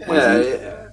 Mas 0.09 0.19
É, 0.25 0.35
ele- 0.35 0.49
é, 0.49 0.84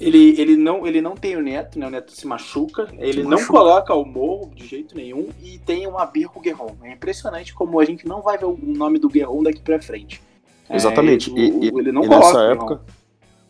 ele, 0.00 0.40
ele, 0.40 0.56
não, 0.56 0.86
ele 0.86 1.00
não 1.00 1.14
tem 1.14 1.36
o 1.36 1.42
Neto, 1.42 1.78
né? 1.78 1.86
O 1.86 1.90
Neto 1.90 2.12
se 2.12 2.26
machuca. 2.26 2.88
Ele 2.98 3.22
não 3.22 3.30
machuca. 3.32 3.52
coloca 3.52 3.94
o 3.94 4.04
Morro 4.04 4.50
de 4.54 4.66
jeito 4.66 4.96
nenhum 4.96 5.28
e 5.42 5.58
tem 5.58 5.86
uma 5.86 6.06
birra 6.06 6.30
com 6.30 6.40
o 6.40 6.42
Guerron. 6.42 6.74
É 6.82 6.92
impressionante 6.92 7.52
como 7.54 7.78
a 7.78 7.84
gente 7.84 8.06
não 8.06 8.22
vai 8.22 8.38
ver 8.38 8.46
o 8.46 8.58
nome 8.62 8.98
do 8.98 9.08
Guerron 9.08 9.42
daqui 9.42 9.60
pra 9.60 9.80
frente. 9.80 10.20
É, 10.68 10.76
Exatamente. 10.76 11.30
o- 11.30 11.38
E, 11.38 11.70
o- 11.70 11.80
ele 11.80 11.92
não 11.92 12.02
e 12.04 12.08
coloca 12.08 12.26
nessa 12.26 12.42
época, 12.44 12.74
Guerron. 12.76 12.80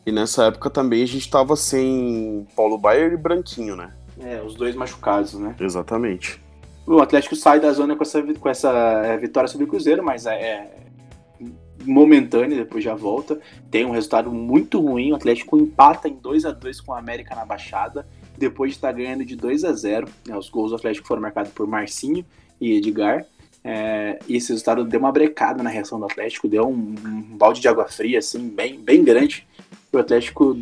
e 0.06 0.12
nessa 0.12 0.44
época 0.47 0.70
também 0.70 1.02
a 1.02 1.06
gente 1.06 1.31
tava 1.31 1.55
sem 1.56 2.47
Paulo 2.56 2.77
Baier 2.78 3.12
e 3.12 3.16
Branquinho, 3.16 3.77
né? 3.77 3.93
É, 4.20 4.43
os 4.43 4.55
dois 4.55 4.74
machucados, 4.74 5.35
né? 5.35 5.55
Exatamente. 5.60 6.40
O 6.86 7.01
Atlético 7.01 7.36
sai 7.36 7.60
da 7.60 7.70
zona 7.72 7.94
com 7.94 8.02
essa, 8.02 8.20
com 8.22 8.48
essa 8.48 8.70
é, 9.05 9.16
vitória 9.16 9.48
sobre 9.48 9.64
o 9.64 9.68
Cruzeiro, 9.68 10.02
mas 10.02 10.27
é, 10.27 10.35
é 10.35 10.70
momentânea, 11.85 12.59
depois 12.59 12.82
já 12.85 12.94
volta. 12.94 13.40
Tem 13.70 13.85
um 13.85 13.90
resultado 13.90 14.31
muito 14.32 14.81
ruim. 14.81 15.12
O 15.12 15.16
Atlético 15.16 15.59
empata 15.59 16.09
em 16.09 16.15
2 16.15 16.44
a 16.44 16.51
2 16.52 16.81
com 16.81 16.93
o 16.93 16.94
América 16.94 17.35
na 17.35 17.44
Baixada, 17.44 18.07
depois 18.36 18.73
de 18.73 18.77
estar 18.78 18.93
ganhando 18.93 19.24
de 19.24 19.36
2 19.36 19.65
a 19.65 19.73
0 19.73 20.09
né, 20.27 20.36
Os 20.36 20.48
gols 20.48 20.70
do 20.70 20.77
Atlético 20.77 21.07
foram 21.07 21.23
marcados 21.23 21.52
por 21.52 21.66
Marcinho 21.66 22.24
e 22.61 22.73
Edgar. 22.73 23.24
É, 23.62 24.19
e 24.27 24.36
esse 24.36 24.51
resultado 24.51 24.85
deu 24.85 25.01
uma 25.01 25.12
brecada 25.12 25.62
na 25.62 25.69
reação 25.69 25.98
do 25.98 26.07
Atlético, 26.07 26.48
deu 26.48 26.66
um, 26.66 26.94
um 27.05 27.36
balde 27.36 27.61
de 27.61 27.69
água 27.69 27.86
fria, 27.86 28.19
assim, 28.19 28.48
bem, 28.48 28.81
bem 28.81 29.05
grande. 29.05 29.47
O 29.93 29.98
Atlético 29.98 30.57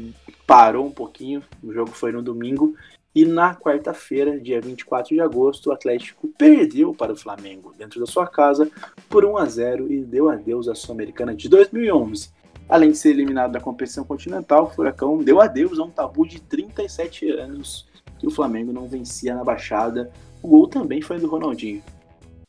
parou 0.46 0.86
um 0.86 0.90
pouquinho, 0.90 1.42
o 1.62 1.72
jogo 1.72 1.92
foi 1.92 2.10
no 2.10 2.22
domingo, 2.22 2.74
e 3.14 3.24
na 3.24 3.54
quarta-feira, 3.54 4.38
dia 4.38 4.60
24 4.60 5.14
de 5.14 5.20
agosto, 5.20 5.70
o 5.70 5.72
Atlético 5.72 6.28
perdeu 6.38 6.94
para 6.94 7.12
o 7.12 7.16
Flamengo 7.16 7.74
dentro 7.76 7.98
da 7.98 8.06
sua 8.06 8.26
casa 8.26 8.70
por 9.08 9.24
1 9.24 9.38
a 9.38 9.44
0 9.46 9.92
e 9.92 10.04
deu 10.04 10.28
adeus 10.28 10.68
à 10.68 10.74
Sul-Americana 10.74 11.34
de 11.34 11.48
2011. 11.48 12.30
Além 12.68 12.90
de 12.90 12.98
ser 12.98 13.10
eliminado 13.10 13.52
da 13.52 13.60
competição 13.60 14.04
continental, 14.04 14.64
o 14.64 14.70
Furacão 14.70 15.18
deu 15.18 15.40
adeus 15.40 15.78
a 15.78 15.84
um 15.84 15.90
tabu 15.90 16.26
de 16.26 16.40
37 16.40 17.30
anos 17.30 17.88
que 18.18 18.26
o 18.26 18.30
Flamengo 18.30 18.72
não 18.72 18.86
vencia 18.86 19.34
na 19.34 19.42
Baixada. 19.42 20.12
O 20.42 20.48
gol 20.48 20.68
também 20.68 21.00
foi 21.00 21.18
do 21.18 21.26
Ronaldinho. 21.26 21.82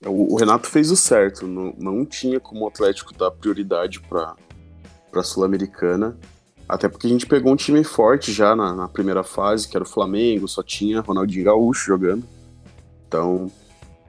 O, 0.06 0.36
Renato 0.38 0.68
fez 0.68 0.92
o 0.92 0.96
certo, 0.96 1.46
não, 1.46 1.74
não 1.78 2.06
tinha 2.06 2.40
como 2.40 2.64
o 2.64 2.68
Atlético 2.68 3.14
dar 3.14 3.32
prioridade 3.32 4.00
para 4.02 4.36
a 5.14 5.24
Sul-Americana, 5.24 6.18
até 6.70 6.88
porque 6.88 7.08
a 7.08 7.10
gente 7.10 7.26
pegou 7.26 7.52
um 7.52 7.56
time 7.56 7.84
forte 7.84 8.32
já 8.32 8.56
na, 8.56 8.74
na 8.74 8.88
primeira 8.88 9.24
fase, 9.24 9.68
que 9.68 9.76
era 9.76 9.84
o 9.84 9.90
Flamengo, 9.90 10.48
só 10.48 10.62
tinha 10.62 11.02
Ronaldinho 11.02 11.46
Gaúcho 11.46 11.88
jogando, 11.88 12.24
então 13.08 13.52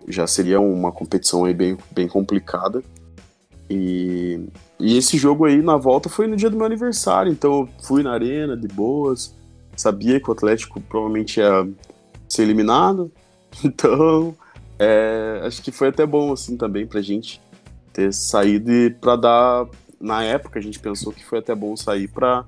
já 0.07 0.27
seria 0.27 0.61
uma 0.61 0.93
competição 0.93 1.45
aí 1.45 1.55
bem, 1.55 1.79
bem 1.91 2.07
complicada. 2.07 2.83
E, 3.69 4.49
e 4.79 4.97
esse 4.97 5.17
jogo 5.17 5.45
aí 5.45 5.63
na 5.63 5.77
volta 5.77 6.09
foi 6.09 6.27
no 6.27 6.37
dia 6.37 6.51
do 6.51 6.57
meu 6.57 6.67
aniversário, 6.67 7.33
então 7.33 7.61
eu 7.61 7.69
fui 7.83 8.03
na 8.03 8.13
arena 8.13 8.57
de 8.57 8.69
boas, 8.69 9.35
sabia 9.77 10.21
que 10.21 10.29
o 10.29 10.33
Atlético 10.33 10.81
provavelmente 10.81 11.41
ia 11.41 11.69
ser 12.29 12.43
eliminado, 12.43 13.11
então 13.65 14.35
é, 14.79 15.41
acho 15.45 15.63
que 15.63 15.71
foi 15.71 15.89
até 15.89 16.05
bom 16.05 16.33
assim 16.33 16.57
também 16.57 16.87
pra 16.87 17.01
gente 17.01 17.41
ter 17.93 18.13
saído 18.13 18.73
e 18.73 18.91
pra 18.91 19.17
dar. 19.17 19.67
Na 20.01 20.25
época 20.25 20.59
a 20.59 20.63
gente 20.63 20.79
pensou 20.79 21.13
que 21.13 21.25
foi 21.25 21.41
até 21.41 21.55
bom 21.55 21.77
sair 21.77 22.09
pra, 22.09 22.45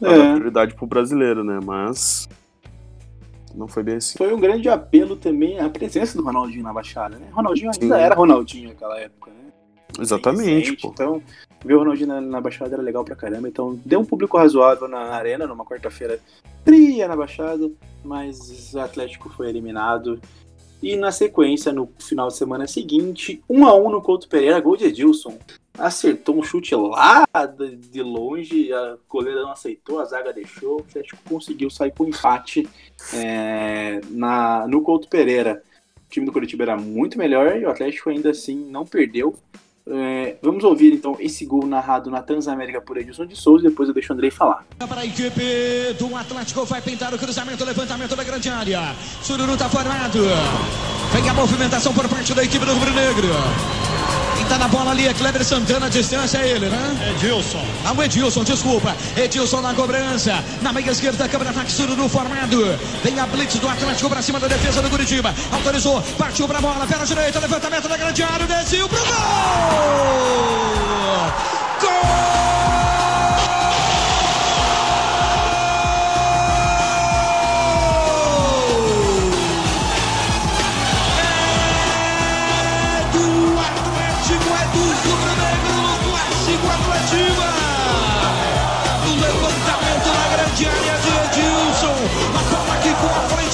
pra 0.00 0.12
É. 0.12 0.18
dar 0.18 0.34
prioridade 0.34 0.74
pro 0.74 0.86
brasileiro, 0.86 1.44
né? 1.44 1.60
Mas 1.64 2.28
não 3.54 3.68
foi 3.68 3.82
bem 3.82 3.96
assim. 3.96 4.18
Foi 4.18 4.34
um 4.34 4.40
grande 4.40 4.68
apelo 4.68 5.16
também 5.16 5.60
a 5.60 5.68
presença 5.70 6.18
do 6.18 6.24
Ronaldinho 6.24 6.64
na 6.64 6.72
Baixada, 6.72 7.16
né? 7.16 7.28
Ronaldinho 7.30 7.70
ainda 7.72 7.96
Sim. 7.96 8.02
era 8.02 8.14
Ronaldinho 8.14 8.68
naquela 8.70 8.98
época, 8.98 9.30
né? 9.30 9.36
Exatamente, 10.00 10.70
recente. 10.72 10.86
Então, 10.88 11.22
ver 11.64 11.74
o 11.74 11.78
Ronaldinho 11.78 12.08
na, 12.08 12.20
na 12.20 12.40
Baixada 12.40 12.74
era 12.74 12.82
legal 12.82 13.04
pra 13.04 13.14
caramba. 13.14 13.48
Então, 13.48 13.78
deu 13.84 14.00
um 14.00 14.04
público 14.04 14.36
razoável 14.36 14.88
na 14.88 14.98
arena, 15.14 15.46
numa 15.46 15.64
quarta-feira 15.64 16.18
fria 16.64 17.06
na 17.06 17.16
Baixada, 17.16 17.70
mas 18.04 18.74
o 18.74 18.80
Atlético 18.80 19.30
foi 19.30 19.48
eliminado. 19.48 20.20
E 20.82 20.96
na 20.96 21.10
sequência, 21.10 21.72
no 21.72 21.88
final 21.98 22.28
de 22.28 22.36
semana 22.36 22.66
seguinte, 22.66 23.42
1 23.48 23.64
a 23.66 23.74
1 23.74 23.90
no 23.90 24.02
Couto 24.02 24.28
Pereira, 24.28 24.60
gol 24.60 24.76
de 24.76 24.84
Edilson. 24.86 25.38
Acertou 25.78 26.38
um 26.38 26.42
chute 26.42 26.74
lá 26.74 27.26
de 27.90 28.02
longe, 28.02 28.72
a 28.72 28.96
goleira 29.08 29.42
não 29.42 29.52
aceitou, 29.52 30.00
a 30.00 30.04
zaga 30.04 30.32
deixou, 30.32 30.78
o 30.78 30.80
Atlético 30.80 31.18
conseguiu 31.28 31.68
sair 31.70 31.92
com 31.92 32.06
empate 32.06 32.68
é, 33.12 34.00
na, 34.08 34.66
no 34.66 34.82
Couto 34.82 35.08
Pereira. 35.08 35.62
O 36.06 36.08
time 36.08 36.24
do 36.24 36.32
Curitiba 36.32 36.64
era 36.64 36.76
muito 36.76 37.18
melhor 37.18 37.56
e 37.56 37.64
o 37.64 37.70
Atlético 37.70 38.10
ainda 38.10 38.30
assim 38.30 38.56
não 38.56 38.86
perdeu. 38.86 39.36
É, 39.88 40.34
vamos 40.42 40.64
ouvir 40.64 40.92
então 40.92 41.16
esse 41.20 41.46
gol 41.46 41.64
narrado 41.64 42.10
na 42.10 42.20
Transamérica 42.20 42.80
por 42.80 42.96
Edilson 42.96 43.24
de 43.24 43.36
Souza 43.36 43.66
e 43.66 43.70
depois 43.70 43.88
eu 43.88 43.94
deixo 43.94 44.12
o 44.12 44.16
Andrei 44.16 44.30
falar. 44.32 44.64
Para 44.78 45.02
a 45.02 45.06
equipe 45.06 45.94
do 45.98 46.16
Atlético 46.16 46.64
vai 46.64 46.82
pintar 46.82 47.14
o 47.14 47.18
cruzamento, 47.18 47.64
levantamento 47.64 48.16
da 48.16 48.24
grande 48.24 48.48
área. 48.48 48.94
Sururu 49.22 49.56
tá 49.56 49.68
formado. 49.68 50.24
Vem 51.12 51.28
a 51.28 51.34
movimentação 51.34 51.94
por 51.94 52.08
parte 52.08 52.34
da 52.34 52.42
equipe 52.42 52.64
do 52.64 52.72
Rubro 52.72 52.92
Negro. 52.92 53.28
Quem 54.36 54.44
tá 54.46 54.58
na 54.58 54.68
bola 54.68 54.90
ali 54.90 55.06
é 55.06 55.14
Kleber 55.14 55.42
Santana, 55.44 55.86
a 55.86 55.88
distância 55.88 56.38
é 56.38 56.48
ele, 56.50 56.68
né? 56.68 57.14
Edilson. 57.16 57.64
Ah, 57.84 57.94
o 57.96 58.02
Edilson, 58.02 58.44
desculpa. 58.44 58.94
Edilson 59.16 59.60
na 59.60 59.72
cobrança. 59.72 60.44
Na 60.62 60.72
meia 60.72 60.90
esquerda, 60.90 61.28
câmera 61.28 61.50
ataque, 61.50 61.72
Sururu 61.72 62.08
formado. 62.08 62.58
Vem 63.02 63.18
a 63.18 63.26
blitz 63.26 63.58
do 63.58 63.68
Atlético 63.68 64.10
pra 64.10 64.20
cima 64.20 64.38
da 64.40 64.48
defesa 64.48 64.82
do 64.82 64.90
Curitiba. 64.90 65.34
Autorizou, 65.52 66.02
partiu 66.18 66.46
pra 66.46 66.60
bola, 66.60 66.86
pé 66.86 66.96
na 66.96 67.04
direita, 67.04 67.38
levantamento 67.38 67.88
da 67.88 67.96
grande 67.96 68.22
área, 68.22 68.46
desceu 68.46 68.88
pro 68.88 68.98
gol! 68.98 69.75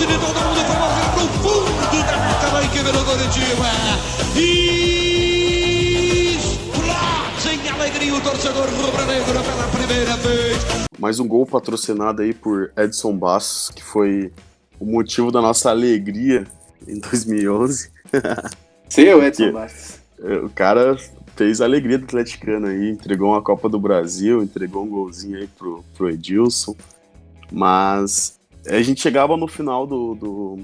É 0.02 0.06
de 0.06 0.18
todo 0.18 0.40
mundo 0.40 0.66
foi 0.66 0.76
morrer 0.76 1.08
pro 1.14 1.26
fundo 1.42 1.72
da 2.04 2.16
meta 2.16 2.50
da 2.50 2.62
equipe 2.64 2.90
do 2.90 3.04
Curitiba. 3.04 3.70
E 4.34 4.61
torcedor 8.22 8.68
rubro-negro 8.68 9.32
pela 9.32 9.68
primeira 9.68 10.16
vez. 10.16 10.86
Mais 10.98 11.18
um 11.18 11.26
gol 11.26 11.44
patrocinado 11.44 12.22
aí 12.22 12.32
por 12.32 12.72
Edson 12.76 13.16
Bastos, 13.16 13.70
que 13.74 13.82
foi 13.82 14.32
o 14.78 14.86
motivo 14.86 15.32
da 15.32 15.40
nossa 15.40 15.70
alegria 15.70 16.46
em 16.86 17.00
2011. 17.00 17.90
Seu 18.88 19.22
Edson 19.26 19.52
Bastos. 19.52 20.00
É, 20.22 20.36
O 20.36 20.48
cara 20.50 20.96
fez 21.34 21.60
a 21.60 21.64
alegria 21.64 21.98
do 21.98 22.04
atleticano 22.04 22.68
aí, 22.68 22.90
entregou 22.90 23.30
uma 23.30 23.42
Copa 23.42 23.68
do 23.68 23.80
Brasil, 23.80 24.42
entregou 24.42 24.84
um 24.84 24.88
golzinho 24.88 25.38
aí 25.38 25.48
pro, 25.48 25.84
pro 25.96 26.08
Edilson. 26.08 26.76
Mas 27.50 28.38
a 28.66 28.80
gente 28.82 29.00
chegava 29.00 29.36
no 29.36 29.48
final 29.48 29.86
do, 29.86 30.14
do, 30.14 30.58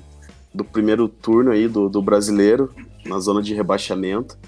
do 0.55 0.65
primeiro 0.65 1.09
turno 1.09 1.51
aí 1.51 1.67
do, 1.67 1.89
do 1.89 2.01
brasileiro, 2.01 2.73
na 3.05 3.19
zona 3.19 3.43
de 3.43 3.53
rebaixamento. 3.53 4.39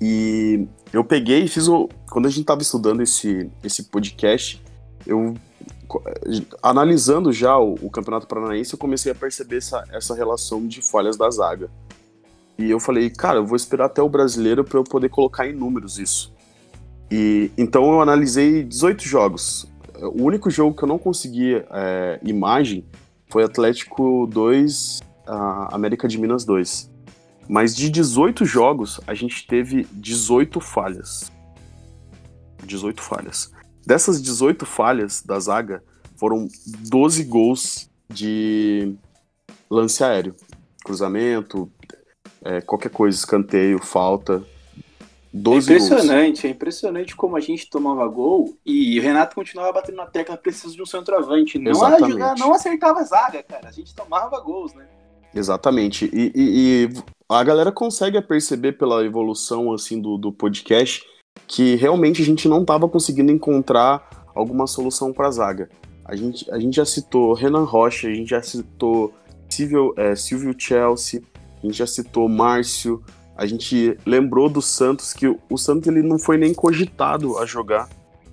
E 0.00 0.66
eu 0.94 1.02
peguei 1.04 1.42
e 1.42 1.48
fiz 1.48 1.66
o. 1.66 1.88
Quando 2.08 2.26
a 2.26 2.30
gente 2.30 2.42
estava 2.42 2.62
estudando 2.62 3.02
esse, 3.02 3.50
esse 3.64 3.82
podcast, 3.84 4.62
eu. 5.04 5.34
Analisando 6.62 7.32
já 7.32 7.58
o, 7.58 7.74
o, 7.82 7.90
Campeonato 7.90 8.26
Paranaense, 8.28 8.72
eu 8.72 8.78
comecei 8.78 9.10
a 9.10 9.14
perceber 9.14 9.58
essa, 9.58 9.84
essa 9.92 10.14
relação 10.14 10.66
de 10.66 10.80
falhas 10.80 11.16
da 11.16 11.28
zaga. 11.30 11.68
E 12.56 12.70
eu 12.70 12.78
falei, 12.78 13.10
cara, 13.10 13.38
eu 13.38 13.46
vou 13.46 13.56
esperar 13.56 13.86
até 13.86 14.00
o 14.00 14.08
brasileiro 14.08 14.64
para 14.64 14.78
eu 14.78 14.84
poder 14.84 15.08
colocar 15.08 15.48
em 15.48 15.52
números 15.52 15.98
isso. 15.98 16.32
E 17.10 17.50
então 17.58 17.92
eu 17.92 18.00
analisei 18.00 18.62
18 18.62 19.02
jogos. 19.02 19.66
O 20.00 20.22
único 20.22 20.48
jogo 20.48 20.76
que 20.76 20.84
eu 20.84 20.88
não 20.88 20.98
consegui 20.98 21.56
é, 21.70 22.20
imagem 22.22 22.84
foi 23.28 23.42
Atlético 23.42 24.28
2, 24.28 25.02
América 25.70 26.06
de 26.06 26.18
Minas 26.18 26.44
2. 26.44 26.93
Mas 27.48 27.74
de 27.74 27.90
18 27.90 28.44
jogos, 28.44 29.00
a 29.06 29.14
gente 29.14 29.46
teve 29.46 29.86
18 29.92 30.60
falhas. 30.60 31.30
18 32.64 33.02
falhas. 33.02 33.52
Dessas 33.86 34.22
18 34.22 34.64
falhas 34.64 35.22
da 35.22 35.38
zaga, 35.38 35.82
foram 36.16 36.48
12 36.88 37.24
gols 37.24 37.90
de 38.08 38.94
lance 39.70 40.02
aéreo. 40.02 40.34
Cruzamento, 40.84 41.70
é, 42.42 42.60
qualquer 42.60 42.90
coisa, 42.90 43.16
escanteio, 43.16 43.78
falta. 43.78 44.42
12 45.32 45.72
é 45.72 45.76
impressionante, 45.76 46.34
gols. 46.34 46.44
é 46.44 46.48
impressionante 46.48 47.16
como 47.16 47.36
a 47.36 47.40
gente 47.40 47.68
tomava 47.68 48.06
gol 48.06 48.56
e 48.64 48.98
o 48.98 49.02
Renato 49.02 49.34
continuava 49.34 49.72
batendo 49.72 49.96
na 49.96 50.06
tecla 50.06 50.36
preciso 50.36 50.76
de 50.76 50.82
um 50.82 50.86
centroavante. 50.86 51.58
Não, 51.58 51.84
ajudar, 51.84 52.36
não 52.38 52.54
acertava 52.54 53.00
a 53.00 53.04
zaga, 53.04 53.42
cara. 53.42 53.68
A 53.68 53.72
gente 53.72 53.92
tomava 53.94 54.38
gols, 54.40 54.72
né? 54.74 54.86
Exatamente. 55.34 56.08
E, 56.12 56.32
e, 56.34 56.88
e, 56.94 57.02
a 57.28 57.42
galera 57.42 57.72
consegue 57.72 58.20
perceber 58.22 58.72
pela 58.72 59.04
evolução 59.04 59.72
assim 59.72 60.00
do, 60.00 60.16
do 60.16 60.32
podcast 60.32 61.02
que 61.46 61.74
realmente 61.74 62.22
a 62.22 62.24
gente 62.24 62.48
não 62.48 62.62
estava 62.62 62.88
conseguindo 62.88 63.32
encontrar 63.32 64.28
alguma 64.34 64.66
solução 64.66 65.12
para 65.12 65.28
a 65.28 65.30
zaga. 65.30 65.68
A 66.04 66.14
gente, 66.14 66.50
a 66.50 66.58
gente 66.58 66.76
já 66.76 66.84
citou 66.84 67.32
Renan 67.32 67.64
Rocha, 67.64 68.08
a 68.08 68.14
gente 68.14 68.30
já 68.30 68.42
citou 68.42 69.12
Silvio, 69.48 69.94
é, 69.96 70.14
Silvio 70.14 70.54
Chelsea, 70.56 71.22
a 71.62 71.66
gente 71.66 71.78
já 71.78 71.86
citou 71.86 72.28
Márcio, 72.28 73.02
a 73.36 73.46
gente 73.46 73.98
lembrou 74.06 74.48
do 74.48 74.62
Santos 74.62 75.12
que 75.12 75.26
o 75.26 75.58
Santos 75.58 75.88
ele 75.88 76.02
não 76.02 76.18
foi 76.18 76.36
nem 76.36 76.54
cogitado 76.54 77.38
a 77.38 77.46
jogar 77.46 77.88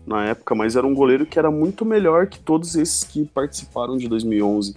na 0.06 0.26
época, 0.26 0.53
mas 0.53 0.76
era 0.76 0.86
um 0.86 0.94
goleiro 0.94 1.26
que 1.26 1.40
era 1.40 1.49
muito 1.49 1.86
melhor 1.86 2.28
que 2.28 2.40
todos 2.40 2.76
esses 2.76 3.03
que 3.03 3.26
participaram 3.26 3.98
de 3.98 4.07
2011. 4.07 4.76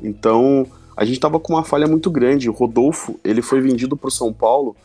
Então, 0.00 0.66
a 1.02 1.04
gente 1.04 1.16
estava 1.16 1.40
com 1.40 1.54
uma 1.54 1.64
falha 1.64 1.88
muito 1.88 2.08
grande. 2.08 2.48
O 2.48 2.52
Rodolfo, 2.52 3.18
ele 3.24 3.42
foi 3.42 3.60
vendido 3.60 3.96
para 3.96 4.06
o 4.06 4.10
São 4.10 4.32
Paulo 4.32 4.76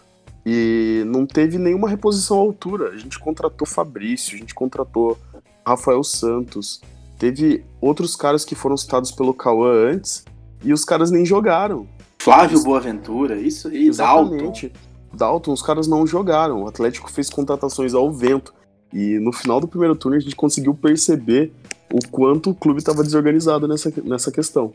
e 0.43 1.03
não 1.05 1.27
teve 1.27 1.59
nenhuma 1.59 1.87
reposição 1.87 2.37
à 2.37 2.41
altura. 2.41 2.89
A 2.89 2.97
gente 2.97 3.19
contratou 3.19 3.67
Fabrício, 3.67 4.35
a 4.35 4.39
gente 4.39 4.55
contratou 4.55 5.15
Rafael 5.63 6.03
Santos. 6.03 6.81
Teve 7.19 7.63
outros 7.79 8.15
caras 8.15 8.43
que 8.43 8.55
foram 8.55 8.75
citados 8.75 9.11
pelo 9.11 9.31
Cauã 9.31 9.91
antes 9.91 10.25
e 10.63 10.73
os 10.73 10.83
caras 10.83 11.11
nem 11.11 11.23
jogaram. 11.23 11.87
Flávio 12.17 12.63
Boaventura, 12.63 13.39
isso 13.39 13.67
aí, 13.67 13.87
Exatamente. 13.87 14.69
Dalton. 14.69 14.87
Dalton, 15.13 15.53
os 15.53 15.61
caras 15.61 15.87
não 15.87 16.07
jogaram. 16.07 16.63
O 16.63 16.67
Atlético 16.67 17.11
fez 17.11 17.29
contratações 17.29 17.93
ao 17.93 18.11
vento. 18.11 18.55
E 18.91 19.19
no 19.19 19.31
final 19.31 19.59
do 19.59 19.67
primeiro 19.67 19.95
turno 19.95 20.17
a 20.17 20.19
gente 20.19 20.35
conseguiu 20.35 20.73
perceber 20.73 21.53
o 21.93 21.99
quanto 22.09 22.49
o 22.49 22.55
clube 22.55 22.79
estava 22.79 23.03
desorganizado 23.03 23.67
nessa, 23.67 23.93
nessa 24.03 24.31
questão. 24.31 24.73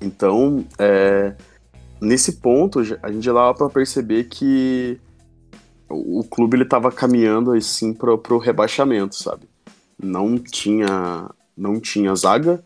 Então, 0.00 0.64
é, 0.78 1.34
nesse 2.00 2.34
ponto, 2.34 2.80
a 3.02 3.12
gente 3.12 3.24
já 3.24 3.32
dava 3.32 3.54
para 3.54 3.68
perceber 3.68 4.24
que 4.24 4.98
o 5.88 6.22
clube 6.24 6.56
ele 6.56 6.62
estava 6.62 6.90
caminhando 6.92 7.52
assim 7.52 7.92
para 7.92 8.14
o 8.14 8.38
rebaixamento, 8.38 9.16
sabe? 9.16 9.48
Não 10.00 10.38
tinha, 10.38 11.28
não 11.56 11.80
tinha 11.80 12.14
zaga, 12.14 12.62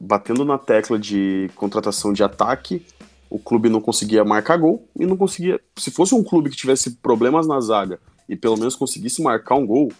batendo 0.00 0.44
na 0.44 0.58
tecla 0.58 0.98
de 0.98 1.48
contratação 1.54 2.12
de 2.12 2.22
ataque, 2.22 2.84
o 3.30 3.38
clube 3.38 3.68
não 3.68 3.80
conseguia 3.80 4.24
marcar 4.24 4.56
gol 4.56 4.86
e 4.98 5.06
não 5.06 5.16
conseguia. 5.16 5.60
Se 5.76 5.90
fosse 5.90 6.14
um 6.14 6.22
clube 6.22 6.50
que 6.50 6.56
tivesse 6.56 6.96
problemas 6.96 7.46
na 7.46 7.60
zaga 7.60 7.98
e 8.28 8.36
pelo 8.36 8.56
menos 8.56 8.76
conseguisse 8.76 9.22
marcar 9.22 9.54
um 9.54 9.66
gol, 9.66 9.92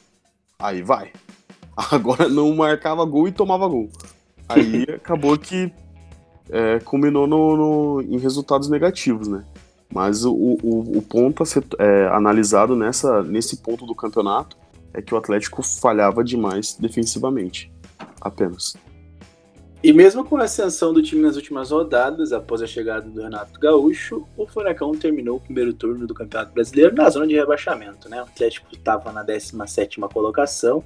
aí 0.59 0.83
vai. 0.83 1.13
Agora 1.91 2.29
não 2.29 2.55
marcava 2.55 3.05
gol 3.05 3.29
e 3.29 3.33
tomava 3.33 3.67
gol. 3.69 3.89
Aí 4.49 4.85
acabou 4.95 5.39
que 5.39 5.73
é, 6.51 6.79
culminou 6.81 7.27
no, 7.27 7.57
no, 7.57 8.03
em 8.03 8.19
resultados 8.19 8.69
negativos, 8.69 9.29
né? 9.29 9.45
Mas 9.93 10.25
o, 10.25 10.33
o, 10.33 10.99
o 10.99 11.03
ponto 11.03 11.43
a 11.43 11.47
ser 11.47 11.65
é, 11.79 12.09
analisado 12.09 12.75
nessa, 12.75 13.23
nesse 13.23 13.59
ponto 13.59 13.87
do 13.87 13.95
campeonato 13.95 14.57
é 14.93 15.01
que 15.01 15.15
o 15.15 15.19
Atlético 15.19 15.63
falhava 15.63 16.23
demais 16.23 16.77
defensivamente, 16.79 17.73
apenas. 18.21 18.75
E 19.85 19.93
mesmo 19.93 20.25
com 20.25 20.39
a 20.39 20.45
ascensão 20.45 20.95
do 20.95 21.03
time 21.03 21.21
nas 21.21 21.37
últimas 21.37 21.71
rodadas, 21.71 22.33
após 22.33 22.63
a 22.63 22.67
chegada 22.67 23.07
do 23.07 23.21
Renato 23.21 23.61
Gaúcho, 23.61 24.27
o 24.35 24.47
Furacão 24.47 24.93
terminou 24.93 25.37
o 25.37 25.41
primeiro 25.41 25.75
turno 25.75 26.07
do 26.07 26.15
Campeonato 26.15 26.55
Brasileiro 26.55 26.95
na 26.95 27.11
zona 27.11 27.27
de 27.27 27.35
rebaixamento. 27.35 28.09
Né? 28.09 28.19
O 28.23 28.25
Atlético 28.25 28.67
estava 28.73 29.13
na 29.13 29.23
17 29.23 30.01
colocação, 30.01 30.83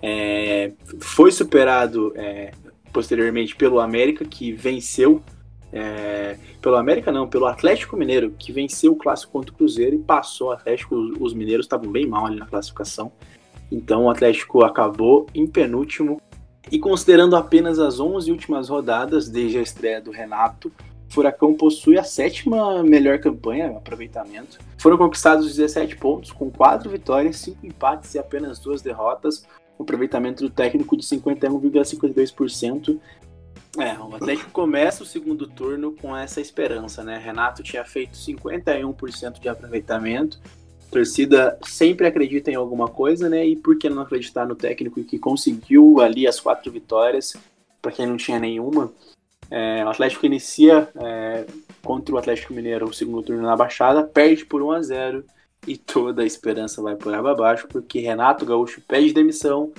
é, 0.00 0.70
foi 1.00 1.32
superado 1.32 2.12
é, 2.14 2.52
posteriormente 2.96 3.54
pelo 3.54 3.78
América, 3.78 4.24
que 4.24 4.52
venceu. 4.52 5.22
É, 5.70 6.38
pelo 6.62 6.76
América 6.76 7.12
não, 7.12 7.28
pelo 7.28 7.44
Atlético 7.44 7.94
Mineiro, 7.94 8.30
que 8.38 8.50
venceu 8.50 8.92
o 8.92 8.96
clássico 8.96 9.32
contra 9.32 9.52
o 9.52 9.54
Cruzeiro 9.54 9.94
e 9.94 9.98
passou 9.98 10.48
o 10.48 10.52
Atlético. 10.52 10.94
Os 11.20 11.34
mineiros 11.34 11.66
estavam 11.66 11.92
bem 11.92 12.06
mal 12.06 12.24
ali 12.24 12.38
na 12.38 12.46
classificação. 12.46 13.12
Então 13.70 14.04
o 14.04 14.10
Atlético 14.10 14.64
acabou 14.64 15.26
em 15.34 15.46
penúltimo. 15.46 16.22
E 16.72 16.78
considerando 16.78 17.36
apenas 17.36 17.78
as 17.78 18.00
11 18.00 18.32
últimas 18.32 18.70
rodadas 18.70 19.28
desde 19.28 19.58
a 19.58 19.62
estreia 19.62 20.00
do 20.00 20.10
Renato, 20.10 20.72
Furacão 21.10 21.52
possui 21.52 21.98
a 21.98 22.02
sétima 22.02 22.82
melhor 22.82 23.18
campanha, 23.18 23.76
aproveitamento. 23.76 24.58
Foram 24.78 24.96
conquistados 24.96 25.54
17 25.54 25.96
pontos, 25.96 26.32
com 26.32 26.50
4 26.50 26.88
vitórias, 26.88 27.36
5 27.36 27.66
empates 27.66 28.14
e 28.14 28.18
apenas 28.18 28.58
2 28.58 28.80
derrotas, 28.80 29.46
aproveitamento 29.82 30.42
do 30.42 30.50
técnico 30.50 30.96
de 30.96 31.02
51,52%. 31.04 32.98
É, 33.78 33.92
o 33.98 34.14
Atlético 34.14 34.50
começa 34.50 35.02
o 35.02 35.06
segundo 35.06 35.46
turno 35.46 35.92
com 35.92 36.16
essa 36.16 36.40
esperança, 36.40 37.04
né? 37.04 37.18
Renato 37.18 37.62
tinha 37.62 37.84
feito 37.84 38.16
51% 38.16 39.38
de 39.38 39.48
aproveitamento. 39.48 40.40
Torcida 40.90 41.58
sempre 41.62 42.06
acredita 42.06 42.50
em 42.50 42.54
alguma 42.54 42.88
coisa, 42.88 43.28
né? 43.28 43.46
E 43.46 43.54
por 43.54 43.76
que 43.76 43.90
não 43.90 44.02
acreditar 44.02 44.46
no 44.46 44.54
técnico 44.54 45.02
que 45.04 45.18
conseguiu 45.18 46.00
ali 46.00 46.26
as 46.26 46.40
quatro 46.40 46.72
vitórias, 46.72 47.34
para 47.82 47.92
quem 47.92 48.06
não 48.06 48.16
tinha 48.16 48.38
nenhuma? 48.38 48.90
É, 49.50 49.84
o 49.84 49.88
Atlético 49.88 50.24
inicia 50.26 50.88
é, 50.96 51.44
contra 51.82 52.14
o 52.14 52.18
Atlético 52.18 52.54
Mineiro 52.54 52.88
o 52.88 52.94
segundo 52.94 53.22
turno 53.22 53.42
na 53.42 53.56
Baixada, 53.56 54.02
perde 54.02 54.44
por 54.44 54.62
1 54.62 54.72
a 54.72 54.82
0 54.82 55.24
e 55.66 55.76
toda 55.76 56.22
a 56.22 56.26
esperança 56.26 56.80
vai 56.80 56.94
por 56.94 57.12
água 57.12 57.32
abaixo, 57.32 57.66
porque 57.68 58.00
Renato 58.00 58.46
Gaúcho 58.46 58.80
pede 58.86 59.12
demissão 59.12 59.72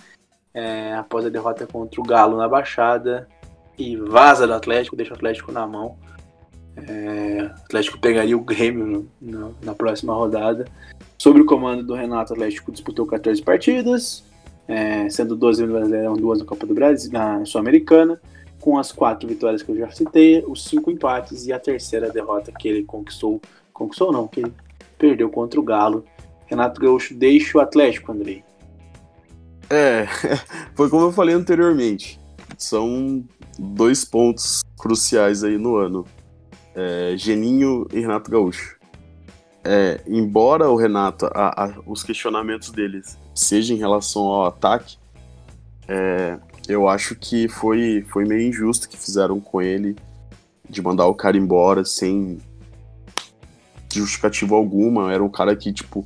é, 0.54 0.94
após 0.94 1.26
a 1.26 1.30
derrota 1.30 1.66
contra 1.66 2.02
o 2.02 2.04
Galo 2.04 2.38
na 2.38 2.48
Baixada 2.48 3.28
e 3.78 3.96
vaza 3.96 4.48
do 4.48 4.54
Atlético, 4.54 4.96
deixa 4.96 5.14
o 5.14 5.16
Atlético 5.16 5.52
na 5.52 5.66
mão. 5.68 5.96
É, 6.76 7.44
o 7.44 7.64
Atlético 7.66 8.00
pegaria 8.00 8.36
o 8.36 8.42
Grêmio 8.42 8.86
no, 8.86 9.12
no, 9.22 9.56
na 9.64 9.74
próxima 9.74 10.14
rodada. 10.14 10.66
Sobre 11.18 11.42
o 11.42 11.46
comando 11.46 11.84
do 11.84 11.94
Renato, 11.94 12.34
o 12.34 12.36
Atlético 12.36 12.72
disputou 12.72 13.06
14 13.06 13.42
partidas, 13.42 14.24
é, 14.68 15.10
sendo 15.10 15.36
12 15.36 15.66
no 15.66 15.74
Brasileirão, 15.74 16.14
duas 16.14 16.40
na 16.40 16.46
Copa 16.46 16.66
do 16.66 16.74
Brasil, 16.74 17.12
na 17.12 17.46
Sul-Americana, 17.46 18.20
com 18.60 18.78
as 18.78 18.92
quatro 18.92 19.28
vitórias 19.28 19.64
que 19.64 19.72
eu 19.72 19.78
já 19.78 19.90
citei, 19.92 20.44
os 20.48 20.66
cinco 20.66 20.92
empates 20.92 21.46
e 21.46 21.54
a 21.54 21.60
terceira 21.60 22.10
derrota 22.10 22.52
que 22.52 22.68
ele 22.68 22.84
conquistou. 22.84 23.42
Conquistou 23.72 24.12
não, 24.12 24.28
que 24.28 24.42
ele 24.42 24.54
perdeu 24.98 25.30
contra 25.30 25.60
o 25.60 25.64
Galo. 25.64 26.04
Renato 26.46 26.80
Gaúcho 26.80 27.14
deixa 27.14 27.58
o 27.58 27.62
Atlético, 27.62 28.12
Andrei. 28.12 28.44
É, 29.70 30.08
foi 30.76 30.90
como 30.90 31.06
eu 31.06 31.12
falei 31.12 31.36
anteriormente. 31.36 32.20
São 32.58 33.24
dois 33.60 34.06
pontos 34.06 34.62
cruciais 34.78 35.44
aí 35.44 35.58
no 35.58 35.76
ano. 35.76 36.06
É, 36.74 37.16
Geninho 37.18 37.88
e 37.92 38.00
Renato 38.00 38.32
Gaúcho. 38.32 38.78
É, 39.64 40.00
embora 40.08 40.70
o 40.70 40.78
Renato, 40.78 41.26
a, 41.34 41.66
a, 41.66 41.74
os 41.86 42.04
questionamentos 42.04 42.72
deles 42.72 43.18
sejam 43.36 43.76
em 43.76 43.80
relação 43.80 44.24
ao 44.24 44.46
ataque, 44.46 44.98
é, 45.88 46.40
eu 46.68 46.88
acho 46.88 47.16
que 47.16 47.50
foi, 47.50 48.06
foi 48.10 48.24
meio 48.24 48.48
injusto 48.48 48.88
que 48.88 48.98
fizeram 48.98 49.40
com 49.40 49.62
ele 49.62 49.96
de 50.70 50.82
mandar 50.82 51.08
o 51.08 51.16
cara 51.16 51.38
embora 51.38 51.84
sem 51.84 52.38
justificativa 53.98 54.56
alguma. 54.56 55.12
Era 55.12 55.24
um 55.24 55.30
cara 55.30 55.56
que, 55.56 55.72
tipo, 55.74 56.06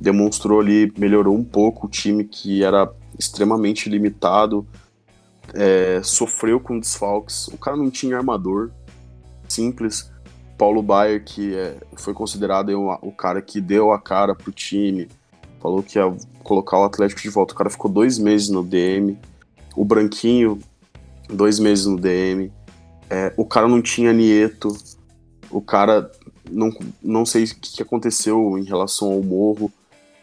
demonstrou 0.00 0.60
ali, 0.60 0.92
melhorou 0.98 1.36
um 1.36 1.44
pouco 1.44 1.86
o 1.86 1.90
time 1.90 2.24
que 2.24 2.62
era 2.62 2.90
extremamente 3.18 3.88
limitado. 3.88 4.66
é, 5.54 6.00
sofreu 6.02 6.58
com 6.60 6.78
desfalques. 6.78 7.48
O 7.48 7.56
cara 7.56 7.76
não 7.76 7.90
tinha 7.90 8.16
armador. 8.16 8.70
Simples. 9.48 10.10
Paulo 10.58 10.82
Baier, 10.82 11.22
que 11.24 11.54
é, 11.54 11.76
foi 11.96 12.14
considerado 12.14 12.70
o, 12.70 13.12
cara 13.12 13.42
que 13.42 13.60
deu 13.60 13.92
a 13.92 14.00
cara 14.00 14.34
pro 14.34 14.50
time, 14.50 15.06
falou 15.60 15.82
que 15.82 15.98
ia 15.98 16.14
colocar 16.42 16.78
o 16.78 16.84
Atlético 16.84 17.20
de 17.20 17.28
volta. 17.28 17.52
O 17.52 17.56
cara 17.56 17.70
ficou 17.70 17.90
dois 17.90 18.18
meses 18.18 18.48
no 18.48 18.62
DM. 18.62 19.18
O 19.76 19.84
Branquinho, 19.84 20.58
dois 21.28 21.58
meses 21.58 21.86
no 21.86 21.98
DM. 21.98 22.50
É, 23.10 23.32
o 23.36 23.44
cara 23.44 23.68
não 23.68 23.82
tinha 23.82 24.12
Nieto. 24.12 24.76
O 25.50 25.60
cara 25.60 26.10
não, 26.50 26.70
não 27.02 27.26
sei 27.26 27.44
o 27.44 27.54
que 27.54 27.82
aconteceu 27.82 28.58
em 28.58 28.64
relação 28.64 29.12
ao 29.12 29.22
morro. 29.22 29.72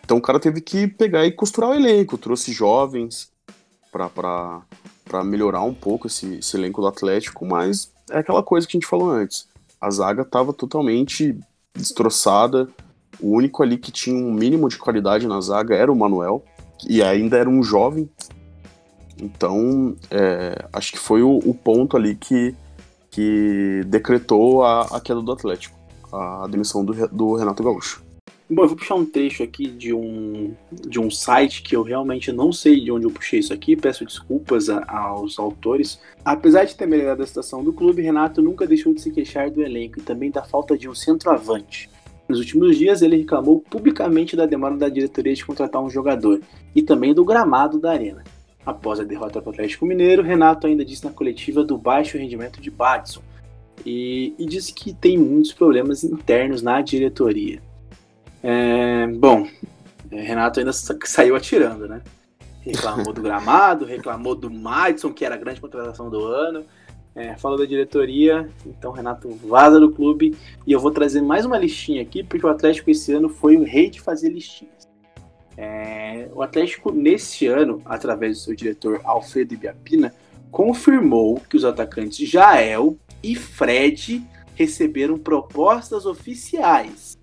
Então 0.03 0.17
o 0.17 0.21
cara 0.21 0.39
teve 0.39 0.61
que 0.61 0.87
pegar 0.87 1.25
e 1.25 1.31
costurar 1.31 1.71
o 1.71 1.75
elenco. 1.75 2.17
Trouxe 2.17 2.51
jovens 2.51 3.31
para 3.91 5.23
melhorar 5.23 5.63
um 5.63 5.73
pouco 5.73 6.07
esse, 6.07 6.35
esse 6.35 6.57
elenco 6.57 6.81
do 6.81 6.87
Atlético, 6.87 7.45
mas 7.45 7.91
é 8.09 8.19
aquela 8.19 8.43
coisa 8.43 8.67
que 8.67 8.75
a 8.75 8.79
gente 8.79 8.89
falou 8.89 9.09
antes 9.09 9.47
a 9.83 9.91
zaga 9.91 10.21
estava 10.21 10.53
totalmente 10.53 11.37
destroçada. 11.75 12.69
O 13.19 13.35
único 13.35 13.61
ali 13.61 13.77
que 13.77 13.91
tinha 13.91 14.15
um 14.15 14.31
mínimo 14.31 14.69
de 14.69 14.77
qualidade 14.77 15.27
na 15.27 15.41
zaga 15.41 15.75
era 15.75 15.91
o 15.91 15.95
Manuel, 15.95 16.41
e 16.87 17.03
ainda 17.03 17.37
era 17.37 17.49
um 17.49 17.61
jovem. 17.61 18.09
Então, 19.21 19.93
é, 20.09 20.65
acho 20.71 20.93
que 20.93 20.97
foi 20.97 21.21
o, 21.21 21.37
o, 21.39 21.53
ponto 21.53 21.97
ali 21.97 22.15
que, 22.15 22.55
que 23.11 23.83
decretou 23.87 24.63
a, 24.63 24.83
a 24.83 25.01
queda 25.01 25.21
do 25.21 25.31
Atlético, 25.33 25.77
a 26.13 26.47
demissão 26.47 26.85
do, 26.85 27.07
do 27.07 27.35
Renato 27.35 27.63
Gaúcho. 27.63 28.03
Bom, 28.49 28.63
eu 28.63 28.67
vou 28.67 28.77
puxar 28.77 28.95
um 28.95 29.05
trecho 29.05 29.41
aqui 29.41 29.67
de 29.67 29.93
um, 29.93 30.53
de 30.71 30.99
um 30.99 31.09
site 31.09 31.63
que 31.63 31.75
eu 31.75 31.81
realmente 31.81 32.31
não 32.31 32.51
sei 32.51 32.79
de 32.79 32.91
onde 32.91 33.05
eu 33.05 33.11
puxei 33.11 33.39
isso 33.39 33.53
aqui, 33.53 33.75
peço 33.75 34.05
desculpas 34.05 34.69
a, 34.69 34.83
aos 34.85 35.39
autores. 35.39 35.99
Apesar 36.23 36.65
de 36.65 36.75
ter 36.75 36.85
melhorado 36.85 37.23
a 37.23 37.25
situação 37.25 37.63
do 37.63 37.73
clube, 37.73 38.01
Renato 38.01 38.41
nunca 38.41 38.67
deixou 38.67 38.93
de 38.93 39.01
se 39.01 39.11
queixar 39.11 39.49
do 39.49 39.63
elenco 39.63 39.99
e 39.99 40.03
também 40.03 40.29
da 40.29 40.43
falta 40.43 40.77
de 40.77 40.87
um 40.87 40.93
centroavante. 40.93 41.89
Nos 42.27 42.39
últimos 42.39 42.77
dias, 42.77 43.01
ele 43.01 43.17
reclamou 43.17 43.59
publicamente 43.59 44.35
da 44.35 44.45
demora 44.45 44.77
da 44.77 44.89
diretoria 44.89 45.33
de 45.33 45.45
contratar 45.45 45.81
um 45.81 45.89
jogador 45.89 46.39
e 46.75 46.81
também 46.81 47.13
do 47.13 47.25
gramado 47.25 47.79
da 47.79 47.91
arena. 47.91 48.23
Após 48.65 48.99
a 48.99 49.03
derrota 49.03 49.41
para 49.41 49.49
o 49.49 49.53
Atlético 49.53 49.85
Mineiro, 49.85 50.21
Renato 50.21 50.67
ainda 50.67 50.85
disse 50.85 51.03
na 51.03 51.11
coletiva 51.11 51.63
do 51.63 51.77
baixo 51.77 52.17
rendimento 52.17 52.61
de 52.61 52.69
Badson 52.69 53.21
e, 53.85 54.33
e 54.37 54.45
disse 54.45 54.73
que 54.73 54.93
tem 54.93 55.17
muitos 55.17 55.53
problemas 55.53 56.03
internos 56.03 56.61
na 56.61 56.81
diretoria. 56.81 57.61
É, 58.41 59.07
bom, 59.07 59.47
é, 60.11 60.21
Renato 60.21 60.59
ainda 60.59 60.73
saiu 60.73 61.35
atirando, 61.35 61.87
né? 61.87 62.01
Reclamou 62.61 63.13
do 63.13 63.21
gramado, 63.21 63.85
reclamou 63.85 64.35
do 64.35 64.49
Madison, 64.49 65.11
que 65.11 65.25
era 65.25 65.35
a 65.35 65.37
grande 65.37 65.59
contratação 65.59 66.09
do 66.09 66.25
ano. 66.25 66.65
É, 67.15 67.35
falou 67.35 67.59
da 67.59 67.65
diretoria, 67.65 68.49
então 68.65 68.91
Renato 68.91 69.29
vaza 69.29 69.79
do 69.79 69.91
clube. 69.91 70.35
E 70.65 70.71
eu 70.71 70.79
vou 70.79 70.91
trazer 70.91 71.21
mais 71.21 71.45
uma 71.45 71.57
listinha 71.57 72.01
aqui, 72.01 72.23
porque 72.23 72.45
o 72.45 72.49
Atlético 72.49 72.89
esse 72.89 73.13
ano 73.13 73.29
foi 73.29 73.55
o 73.55 73.63
rei 73.63 73.89
de 73.89 74.01
fazer 74.01 74.29
listinhas. 74.29 74.73
É, 75.55 76.27
o 76.33 76.41
Atlético, 76.41 76.91
nesse 76.91 77.45
ano, 77.45 77.81
através 77.85 78.37
do 78.37 78.43
seu 78.43 78.55
diretor 78.55 78.99
Alfredo 79.03 79.53
Ibiapina, 79.53 80.13
confirmou 80.49 81.39
que 81.49 81.55
os 81.55 81.65
atacantes 81.65 82.27
Jael 82.27 82.97
e 83.23 83.35
Fred 83.35 84.21
receberam 84.55 85.17
propostas 85.17 86.05
oficiais 86.05 87.17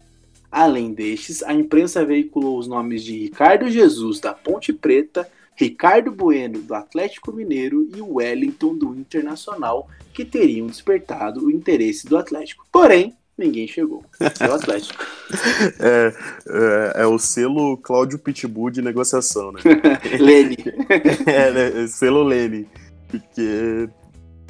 Além 0.50 0.92
destes, 0.92 1.44
a 1.44 1.54
imprensa 1.54 2.04
veiculou 2.04 2.58
os 2.58 2.66
nomes 2.66 3.04
de 3.04 3.16
Ricardo 3.16 3.70
Jesus, 3.70 4.18
da 4.18 4.34
Ponte 4.34 4.72
Preta, 4.72 5.28
Ricardo 5.54 6.10
Bueno, 6.10 6.60
do 6.60 6.74
Atlético 6.74 7.32
Mineiro 7.32 7.88
e 7.94 8.00
Wellington, 8.00 8.76
do 8.76 8.96
Internacional, 8.96 9.88
que 10.12 10.24
teriam 10.24 10.66
despertado 10.66 11.44
o 11.44 11.50
interesse 11.50 12.06
do 12.06 12.16
Atlético. 12.16 12.66
Porém, 12.72 13.14
ninguém 13.38 13.68
chegou. 13.68 14.04
É 14.18 14.48
o 14.48 14.54
Atlético. 14.54 15.04
é, 15.78 16.14
é, 16.48 17.02
é, 17.02 17.06
o 17.06 17.16
selo 17.16 17.76
Cláudio 17.76 18.18
Pitbull 18.18 18.70
de 18.70 18.82
negociação, 18.82 19.52
né? 19.52 19.60
Lene. 20.18 20.56
é, 21.26 21.52
né? 21.52 21.86
Selo 21.86 22.24
Lene. 22.24 22.66
Porque, 23.08 23.88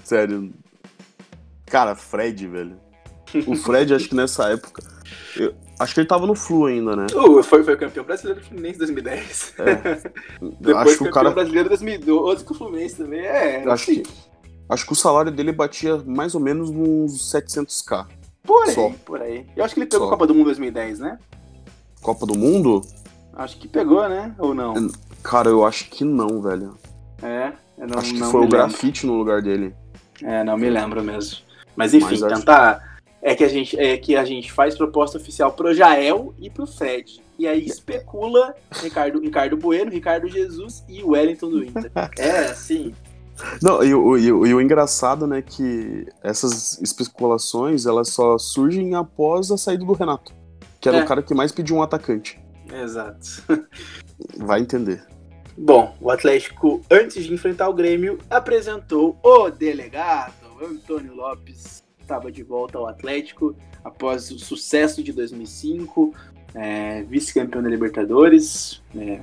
sério. 0.02 0.50
Cara, 1.70 1.94
Fred, 1.94 2.46
velho. 2.46 2.76
O 3.46 3.54
Fred, 3.56 3.94
acho 3.94 4.08
que 4.08 4.14
nessa 4.14 4.50
época. 4.50 4.82
Eu, 5.36 5.54
Acho 5.80 5.94
que 5.94 6.00
ele 6.00 6.06
tava 6.06 6.26
no 6.26 6.34
Flu 6.34 6.66
ainda, 6.66 6.94
né? 6.94 7.06
Uh, 7.14 7.42
foi, 7.42 7.64
foi 7.64 7.74
campeão 7.74 8.04
brasileiro 8.04 8.38
do 8.38 8.46
Fluminense 8.46 8.74
em 8.74 8.78
2010. 8.80 9.54
É. 9.60 10.10
Depois 10.60 10.76
acho 10.76 10.98
que 10.98 11.04
o 11.04 11.10
cara... 11.10 11.30
brasileiro 11.30 11.68
em 11.68 11.70
2012 11.70 12.44
com 12.44 12.52
o 12.52 12.56
Fluminense 12.56 12.96
também. 12.96 13.20
É, 13.20 13.64
acho 13.66 13.86
que, 13.86 14.02
acho 14.68 14.84
que 14.84 14.92
o 14.92 14.94
salário 14.94 15.32
dele 15.32 15.52
batia 15.52 15.96
mais 16.04 16.34
ou 16.34 16.40
menos 16.40 16.68
uns 16.68 17.32
700k. 17.32 18.08
Por 18.42 18.64
aí, 18.64 18.74
Só. 18.74 18.92
por 19.06 19.22
aí. 19.22 19.46
Eu 19.56 19.64
acho 19.64 19.72
que 19.72 19.80
ele 19.80 19.86
pegou 19.86 20.06
Só. 20.06 20.12
a 20.12 20.16
Copa 20.18 20.26
do 20.26 20.34
Mundo 20.34 20.44
2010, 20.46 20.98
né? 20.98 21.18
Copa 22.02 22.26
do 22.26 22.36
Mundo? 22.36 22.82
Acho 23.32 23.56
que 23.56 23.66
pegou, 23.66 24.06
né? 24.06 24.34
Ou 24.38 24.54
não? 24.54 24.74
Cara, 25.22 25.48
eu 25.48 25.64
acho 25.64 25.88
que 25.88 26.04
não, 26.04 26.42
velho. 26.42 26.76
É? 27.22 27.54
Não, 27.78 27.98
acho 27.98 28.12
que 28.12 28.20
foi 28.20 28.44
o 28.44 28.48
grafite 28.48 29.06
no 29.06 29.14
lugar 29.14 29.40
dele. 29.40 29.74
É, 30.22 30.44
não 30.44 30.58
me 30.58 30.68
lembro 30.68 31.02
mesmo. 31.02 31.38
Mas 31.76 31.94
enfim, 31.94 32.18
Mas 32.20 32.32
tentar... 32.38 32.76
Acho 32.76 32.90
é 33.22 33.34
que 33.34 33.44
a 33.44 33.48
gente, 33.48 33.78
é 33.78 33.96
que 33.96 34.16
a 34.16 34.24
gente 34.24 34.50
faz 34.50 34.76
proposta 34.76 35.18
oficial 35.18 35.52
pro 35.52 35.74
Jael 35.74 36.34
e 36.38 36.48
pro 36.48 36.66
Fred. 36.66 37.22
E 37.38 37.46
aí 37.46 37.64
especula 37.64 38.54
Ricardo, 38.70 39.20
Ricardo 39.20 39.56
Bueno, 39.56 39.90
Ricardo 39.90 40.28
Jesus 40.28 40.84
e 40.88 41.02
o 41.02 41.10
Wellington 41.10 41.50
do 41.50 41.64
Inter. 41.64 41.90
É, 42.18 42.46
assim. 42.46 42.94
Não, 43.62 43.82
e 43.82 43.94
o, 43.94 44.18
e, 44.18 44.32
o, 44.32 44.46
e 44.46 44.54
o 44.54 44.60
engraçado, 44.60 45.26
né, 45.26 45.40
que 45.40 46.06
essas 46.22 46.80
especulações, 46.82 47.86
elas 47.86 48.08
só 48.08 48.36
surgem 48.36 48.94
após 48.94 49.50
a 49.50 49.56
saída 49.56 49.84
do 49.84 49.92
Renato, 49.92 50.34
que 50.78 50.88
era 50.88 50.98
é. 50.98 51.02
o 51.02 51.06
cara 51.06 51.22
que 51.22 51.34
mais 51.34 51.50
pediu 51.50 51.76
um 51.76 51.82
atacante. 51.82 52.38
Exato. 52.70 53.42
Vai 54.36 54.60
entender. 54.60 55.02
Bom, 55.56 55.94
o 56.00 56.10
Atlético, 56.10 56.82
antes 56.90 57.24
de 57.24 57.32
enfrentar 57.32 57.68
o 57.68 57.74
Grêmio, 57.74 58.18
apresentou 58.30 59.18
o 59.22 59.50
delegado 59.50 60.39
Antônio 60.60 61.14
Lopes 61.14 61.84
estava 62.00 62.30
de 62.30 62.42
volta 62.42 62.78
ao 62.78 62.86
Atlético 62.86 63.54
após 63.84 64.30
o 64.30 64.38
sucesso 64.38 65.02
de 65.02 65.12
2005, 65.12 66.14
é, 66.54 67.02
vice-campeão 67.04 67.62
da 67.62 67.68
Libertadores. 67.68 68.82
É, 68.96 69.20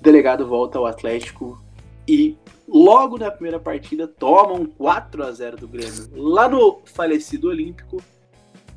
delegado 0.00 0.46
volta 0.46 0.78
ao 0.78 0.86
Atlético 0.86 1.62
e 2.06 2.36
logo 2.68 3.18
na 3.18 3.30
primeira 3.30 3.58
partida 3.58 4.06
toma 4.06 4.52
um 4.52 4.66
4 4.66 5.24
a 5.24 5.32
0 5.32 5.56
do 5.56 5.68
Grêmio 5.68 6.08
lá 6.14 6.48
no 6.48 6.80
falecido 6.84 7.48
Olímpico 7.48 8.02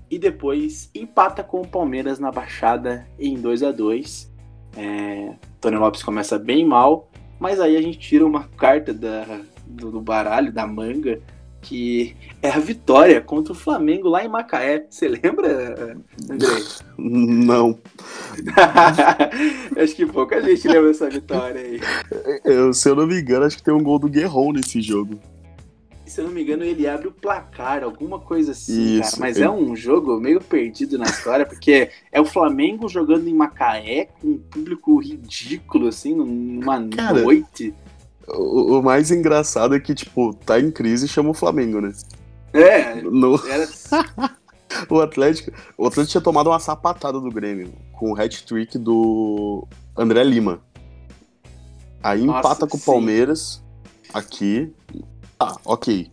e 0.10 0.18
depois 0.18 0.90
empata 0.96 1.44
com 1.44 1.62
o 1.62 1.68
Palmeiras 1.68 2.18
na 2.18 2.32
Baixada 2.32 3.08
em 3.20 3.36
2 3.36 3.64
a 3.64 3.72
2 3.72 4.32
é, 4.76 5.36
Tony 5.60 5.78
Lopes 5.78 6.04
começa 6.04 6.40
bem 6.40 6.66
mal, 6.66 7.10
mas 7.40 7.60
aí 7.60 7.76
a 7.76 7.82
gente 7.82 8.00
tira 8.00 8.26
uma 8.26 8.48
carta 8.48 8.94
da, 8.94 9.42
do, 9.66 9.92
do 9.92 10.02
baralho, 10.02 10.52
da 10.52 10.66
manga, 10.66 11.22
que 11.62 12.16
é 12.42 12.50
a 12.50 12.60
vitória 12.60 13.22
contra 13.22 13.54
o 13.54 13.56
Flamengo 13.56 14.10
lá 14.10 14.26
em 14.26 14.28
Macaé. 14.28 14.86
Você 14.90 15.08
lembra, 15.08 16.04
André? 16.30 16.48
Não. 16.98 17.78
acho 19.78 19.96
que 19.96 20.06
pouca 20.06 20.42
gente 20.42 20.68
lembra 20.68 20.88
dessa 20.88 21.10
vitória 21.10 21.62
aí. 21.62 21.80
Eu, 22.44 22.74
se 22.74 22.90
eu 22.90 22.96
não 22.96 23.08
me 23.08 23.20
engano, 23.20 23.46
acho 23.46 23.58
que 23.58 23.64
tem 23.64 23.74
um 23.74 23.84
gol 23.84 24.00
do 24.00 24.10
Guerrón 24.10 24.54
nesse 24.54 24.82
jogo. 24.82 25.20
Se 26.06 26.20
eu 26.20 26.26
não 26.26 26.34
me 26.34 26.44
engano, 26.44 26.66
ele 26.66 26.86
abre 26.86 27.08
o 27.08 27.12
placar, 27.12 27.86
alguma 27.86 28.20
coisa 28.20 28.52
assim, 28.52 29.00
Isso, 29.00 29.12
cara. 29.12 29.22
Mas 29.22 29.40
é 29.40 29.50
um 29.50 29.74
jogo 29.78 30.20
meio 30.20 30.42
perdido 30.42 30.98
na 30.98 31.06
história, 31.06 31.46
porque 31.46 31.90
é 32.12 32.20
o 32.20 32.26
Flamengo 32.26 32.90
jogando 32.90 33.30
em 33.30 33.34
Macaé 33.34 34.10
com 34.20 34.28
um 34.28 34.38
público 34.38 34.98
ridículo, 35.00 35.88
assim, 35.88 36.14
numa 36.14 36.86
cara, 36.90 37.22
noite. 37.22 37.74
O, 38.28 38.78
o, 38.78 38.84
mais 38.84 39.12
engraçado 39.12 39.76
é 39.76 39.80
que, 39.80 39.94
tipo, 39.94 40.34
tá 40.34 40.60
em 40.60 40.72
crise 40.72 41.06
e 41.06 41.10
chama 41.10 41.30
o 41.30 41.34
Flamengo, 41.34 41.82
né? 41.82 41.94
É. 42.54 42.96
No... 43.02 43.36
Era... 43.48 43.68
o 44.90 45.02
Atlético. 45.02 45.52
O 45.78 45.88
Atlético 45.88 46.12
tinha 46.12 46.22
tomado 46.22 46.50
uma 46.50 46.60
sapatada 46.60 47.20
do 47.20 47.30
Grêmio 47.30 47.74
com 47.94 48.12
o 48.12 48.16
hat-trick 48.20 48.78
do 48.78 49.68
André 49.98 50.24
Lima. 50.24 50.62
Aí 52.04 52.26
Nossa, 52.26 52.40
empata 52.40 52.68
com 52.68 52.78
o 52.78 52.82
Palmeiras 52.82 53.64
aqui. 54.14 54.74
Ah, 55.40 55.56
ok. 55.66 56.12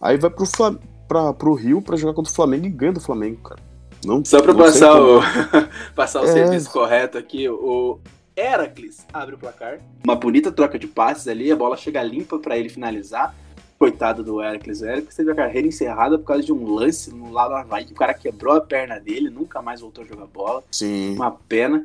Aí 0.00 0.16
vai 0.16 0.30
pro, 0.30 0.46
Flam... 0.46 0.78
pra, 1.08 1.32
pro 1.32 1.54
Rio 1.54 1.82
pra 1.82 1.96
jogar 1.96 2.14
contra 2.14 2.30
o 2.30 2.34
Flamengo 2.34 2.66
e 2.66 2.70
ganha 2.70 2.92
do 2.92 3.00
Flamengo, 3.00 3.40
cara. 3.42 3.60
Não, 4.04 4.24
Só 4.24 4.40
pra 4.40 4.52
não 4.52 4.60
passar, 4.60 5.00
o... 5.00 5.20
passar 5.94 6.20
o 6.20 6.24
é... 6.24 6.32
serviço 6.32 6.70
correto 6.70 7.18
aqui, 7.18 7.48
o, 7.48 7.98
Heracles 8.38 9.04
abre 9.12 9.34
o 9.34 9.38
placar. 9.38 9.80
Uma 10.04 10.14
bonita 10.14 10.52
troca 10.52 10.78
de 10.78 10.86
passes 10.86 11.26
ali, 11.26 11.50
a 11.50 11.56
bola 11.56 11.76
chega 11.76 12.00
limpa 12.02 12.38
para 12.38 12.56
ele 12.56 12.68
finalizar. 12.68 13.34
Coitado 13.76 14.22
do 14.22 14.40
Heracles. 14.40 14.80
O 14.80 14.86
Heracles 14.86 15.14
teve 15.14 15.32
a 15.32 15.34
carreira 15.34 15.66
encerrada 15.66 16.18
por 16.18 16.24
causa 16.24 16.44
de 16.44 16.52
um 16.52 16.72
lance 16.72 17.12
no 17.12 17.32
lado 17.32 17.50
do 17.50 17.56
Havaí. 17.56 17.86
O 17.90 17.94
cara 17.94 18.14
quebrou 18.14 18.54
a 18.54 18.60
perna 18.60 19.00
dele, 19.00 19.28
nunca 19.28 19.60
mais 19.60 19.80
voltou 19.80 20.04
a 20.04 20.06
jogar 20.06 20.26
bola. 20.26 20.62
Sim. 20.70 21.16
Uma 21.16 21.32
pena. 21.32 21.82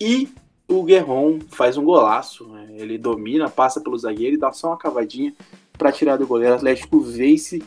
E 0.00 0.28
o 0.68 0.82
Guerron 0.82 1.38
faz 1.50 1.76
um 1.76 1.84
golaço. 1.84 2.48
Né? 2.48 2.66
Ele 2.78 2.98
domina, 2.98 3.48
passa 3.48 3.80
pelo 3.80 3.96
zagueiro 3.96 4.34
e 4.34 4.38
dá 4.38 4.52
só 4.52 4.68
uma 4.68 4.78
cavadinha 4.78 5.32
para 5.78 5.92
tirar 5.92 6.16
do 6.16 6.26
goleiro. 6.26 6.54
O 6.54 6.56
Atlético 6.56 7.00
vence 7.00 7.62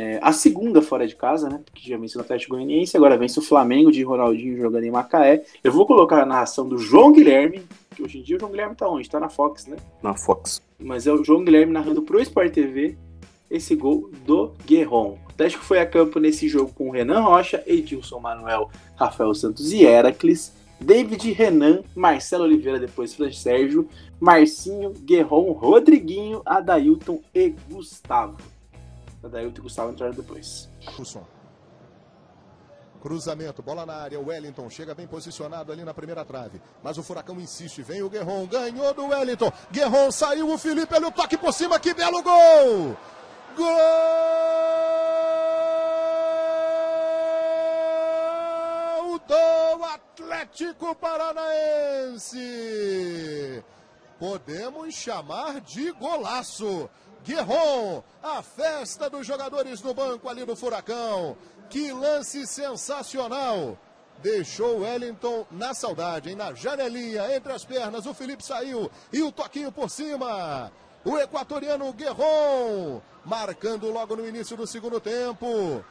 é, 0.00 0.20
a 0.22 0.32
segunda 0.32 0.80
fora 0.80 1.08
de 1.08 1.16
casa, 1.16 1.48
né? 1.48 1.60
Porque 1.64 1.90
já 1.90 1.98
venceu 1.98 2.20
o 2.20 2.22
Atlético 2.22 2.54
Goianiense, 2.54 2.96
agora 2.96 3.18
vence 3.18 3.36
o 3.36 3.42
Flamengo 3.42 3.90
de 3.90 4.04
Ronaldinho 4.04 4.56
jogando 4.56 4.84
em 4.84 4.92
Macaé. 4.92 5.42
Eu 5.64 5.72
vou 5.72 5.84
colocar 5.86 6.22
a 6.22 6.24
narração 6.24 6.68
do 6.68 6.78
João 6.78 7.10
Guilherme, 7.10 7.64
que 7.96 8.04
hoje 8.04 8.20
em 8.20 8.22
dia 8.22 8.36
o 8.36 8.38
João 8.38 8.52
Guilherme 8.52 8.76
tá 8.76 8.88
onde? 8.88 9.10
Tá 9.10 9.18
na 9.18 9.28
Fox, 9.28 9.66
né? 9.66 9.76
Na 10.00 10.14
Fox. 10.14 10.62
Mas 10.78 11.08
é 11.08 11.12
o 11.12 11.24
João 11.24 11.44
Guilherme 11.44 11.72
narrando 11.72 12.00
pro 12.02 12.20
Sport 12.20 12.52
TV 12.52 12.96
esse 13.50 13.74
gol 13.74 14.08
do 14.24 14.52
Guerron. 14.64 15.18
O 15.26 15.30
Atlético 15.30 15.64
foi 15.64 15.80
a 15.80 15.86
campo 15.86 16.20
nesse 16.20 16.48
jogo 16.48 16.72
com 16.72 16.90
Renan 16.90 17.22
Rocha, 17.22 17.64
Edilson 17.66 18.20
Manuel, 18.20 18.70
Rafael 18.94 19.34
Santos 19.34 19.72
e 19.72 19.82
Heracles. 19.82 20.52
David 20.80 21.32
Renan, 21.32 21.82
Marcelo 21.92 22.44
Oliveira, 22.44 22.78
depois 22.78 23.12
Fran 23.12 23.32
Sérgio, 23.32 23.88
Marcinho, 24.20 24.90
Guerron, 24.90 25.50
Rodriguinho, 25.50 26.40
Adailton 26.46 27.20
e 27.34 27.52
Gustavo. 27.68 28.36
Adailton 29.22 29.60
e 29.60 29.62
Gustavo 29.62 29.92
entraram 29.92 30.14
depois. 30.14 30.68
Cruzamento, 33.00 33.62
bola 33.62 33.86
na 33.86 33.94
área, 33.94 34.18
Wellington 34.20 34.68
chega 34.68 34.94
bem 34.94 35.06
posicionado 35.06 35.72
ali 35.72 35.84
na 35.84 35.94
primeira 35.94 36.24
trave. 36.24 36.60
Mas 36.82 36.98
o 36.98 37.02
Furacão 37.02 37.38
insiste, 37.40 37.82
vem 37.82 38.02
o 38.02 38.10
Guerron, 38.10 38.46
ganhou 38.46 38.92
do 38.92 39.06
Wellington. 39.06 39.52
Guerron 39.70 40.10
saiu, 40.10 40.52
o 40.52 40.58
Felipe, 40.58 40.94
olha 40.94 41.06
o 41.08 41.12
toque 41.12 41.36
por 41.36 41.52
cima, 41.52 41.78
que 41.78 41.94
belo 41.94 42.22
gol! 42.22 42.96
Gol 43.56 43.68
do 49.28 49.84
Atlético 49.84 50.94
Paranaense! 50.96 52.38
Podemos 54.18 54.94
chamar 54.94 55.60
de 55.60 55.92
golaço. 55.92 56.90
Guerron, 57.28 58.02
a 58.22 58.42
festa 58.42 59.10
dos 59.10 59.26
jogadores 59.26 59.82
no 59.82 59.92
banco 59.92 60.30
ali 60.30 60.46
do 60.46 60.56
Furacão. 60.56 61.36
Que 61.68 61.92
lance 61.92 62.46
sensacional! 62.46 63.76
Deixou 64.22 64.78
o 64.78 64.80
Wellington 64.80 65.44
na 65.50 65.74
saudade, 65.74 66.30
hein? 66.30 66.36
na 66.36 66.54
janelinha, 66.54 67.36
entre 67.36 67.52
as 67.52 67.66
pernas. 67.66 68.06
O 68.06 68.14
Felipe 68.14 68.42
saiu 68.42 68.90
e 69.12 69.20
o 69.20 69.30
toquinho 69.30 69.70
por 69.70 69.90
cima. 69.90 70.72
O 71.04 71.18
equatoriano 71.18 71.92
Guerron, 71.92 73.02
marcando 73.26 73.92
logo 73.92 74.16
no 74.16 74.26
início 74.26 74.56
do 74.56 74.66
segundo 74.66 74.98
tempo. 74.98 75.84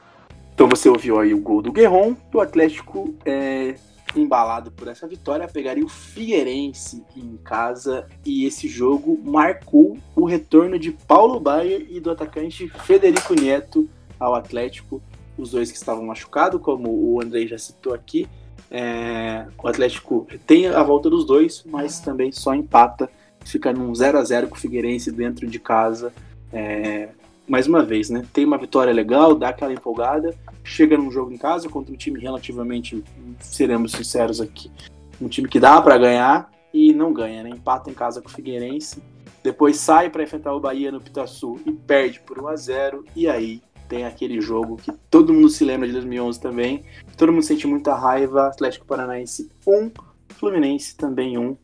Então 0.56 0.68
você 0.68 0.90
ouviu 0.90 1.20
aí 1.20 1.36
o 1.36 1.40
gol 1.40 1.62
do 1.62 1.72
Guerron. 1.72 2.16
O 2.34 2.42
Atlético, 2.42 3.14
é, 3.24 3.76
embalado 4.20 4.72
por 4.72 4.88
essa 4.88 5.08
vitória, 5.08 5.48
pegaria 5.48 5.86
o 5.86 5.90
Figueirense 5.90 7.04
em 7.16 7.38
casa. 7.38 8.08
E 8.26 8.46
esse 8.46 8.68
jogo 8.68 9.20
marcou 9.24 9.98
o 10.16 10.26
retorno 10.26 10.78
de 10.78 10.92
Paulo 10.92 11.40
Baier 11.40 11.86
e 11.90 12.00
do 12.00 12.12
atacante 12.12 12.68
Federico 12.68 13.34
Neto 13.34 13.90
ao 14.20 14.36
Atlético 14.36 15.02
os 15.38 15.52
dois 15.52 15.72
que 15.72 15.78
estavam 15.78 16.04
machucados, 16.04 16.62
como 16.62 16.90
o 16.90 17.22
Andrei 17.22 17.48
já 17.48 17.58
citou 17.58 17.94
aqui. 17.94 18.28
É, 18.70 19.46
o 19.58 19.68
Atlético 19.68 20.28
tem 20.46 20.68
a 20.68 20.84
volta 20.84 21.10
dos 21.10 21.26
dois, 21.26 21.64
mas 21.66 22.00
também 22.00 22.32
só 22.32 22.54
empata, 22.54 23.10
fica 23.46 23.72
num 23.72 23.94
0 23.94 24.18
a 24.18 24.24
0 24.24 24.48
com 24.48 24.56
o 24.56 24.60
Figueirense 24.60 25.12
dentro 25.12 25.48
de 25.48 25.60
casa. 25.60 26.12
É, 26.52 27.10
mais 27.48 27.68
uma 27.68 27.84
vez, 27.84 28.10
né? 28.10 28.26
Tem 28.34 28.46
uma 28.46 28.58
vitória 28.58 28.94
legal, 28.94 29.36
dá 29.36 29.50
aquela 29.50 29.74
empolgada, 29.74 30.36
chega 30.64 30.98
num 30.98 31.12
jogo 31.12 31.32
em 31.32 31.38
casa 31.38 31.70
contra 31.70 31.94
um 31.94 31.98
time 31.98 32.20
relativamente, 32.20 33.04
seremos 33.40 33.92
sinceros 33.94 34.42
aqui, 34.42 34.72
um 35.22 35.28
time 35.28 35.48
que 35.48 35.60
dá 35.60 35.82
para 35.82 35.98
ganhar 35.98 36.52
e 36.74 36.94
não 36.94 37.14
ganha, 37.14 37.44
né? 37.44 37.50
Empata 37.50 37.90
em 37.90 37.94
casa 37.94 38.22
com 38.22 38.28
o 38.28 38.32
Figueirense, 38.32 39.02
depois 39.44 39.78
sai 39.78 40.10
para 40.10 40.24
enfrentar 40.24 40.54
o 40.54 40.60
Bahia 40.60 40.92
no 40.92 41.00
Pitaçu 41.00 41.60
e 41.66 41.72
perde 41.72 42.20
por 42.20 42.38
1 42.40 42.48
a 42.48 42.56
0 42.56 43.06
e 43.16 43.30
aí 43.30 43.62
tem 43.88 44.06
aquele 44.06 44.42
jogo 44.42 44.76
que 44.76 44.92
todo 45.10 45.34
mundo 45.34 45.50
se 45.50 45.64
lembra 45.64 45.88
de 45.88 45.94
2011 45.94 46.40
também. 46.40 46.84
Todo 47.16 47.32
mundo 47.32 47.44
sente 47.44 47.66
muita 47.66 47.96
raiva. 47.96 48.48
Atlético 48.48 48.86
Paranaense 48.86 49.50
1, 49.66 49.92
Fluminense 50.36 50.96
também 50.96 51.38
1. 51.38 51.56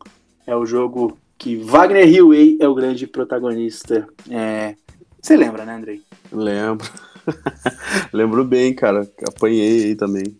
É 0.46 0.56
o 0.56 0.64
jogo 0.64 1.18
que 1.36 1.56
Wagner 1.56 2.08
Hillway 2.08 2.56
é 2.60 2.66
o 2.66 2.74
grande 2.74 3.06
protagonista. 3.06 4.08
É... 4.30 4.76
Você 5.24 5.38
lembra, 5.38 5.64
né, 5.64 5.74
Andrei? 5.74 6.02
Lembro. 6.30 6.86
Lembro 8.12 8.44
bem, 8.44 8.74
cara. 8.74 9.08
Apanhei 9.26 9.84
aí 9.84 9.94
também. 9.94 10.36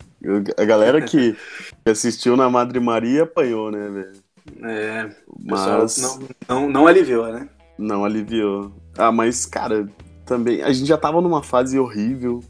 A 0.59 0.65
galera 0.66 1.01
que 1.01 1.35
assistiu 1.86 2.36
na 2.36 2.51
Madre 2.51 2.78
Maria 2.81 3.23
apanhou, 3.23 3.70
né, 3.70 3.89
velho? 3.89 4.12
É. 4.62 5.11
Mas. 5.43 5.97
Não, 5.97 6.28
não, 6.47 6.69
não 6.69 6.86
aliviou, 6.86 7.32
né? 7.32 7.48
Não 7.78 8.05
aliviou. 8.05 8.74
Ah, 8.98 9.11
mas, 9.11 9.47
cara, 9.47 9.89
também. 10.27 10.61
A 10.61 10.70
gente 10.70 10.86
já 10.86 10.98
tava 10.98 11.23
numa 11.23 11.43
fase 11.43 11.78
horrível. 11.78 12.44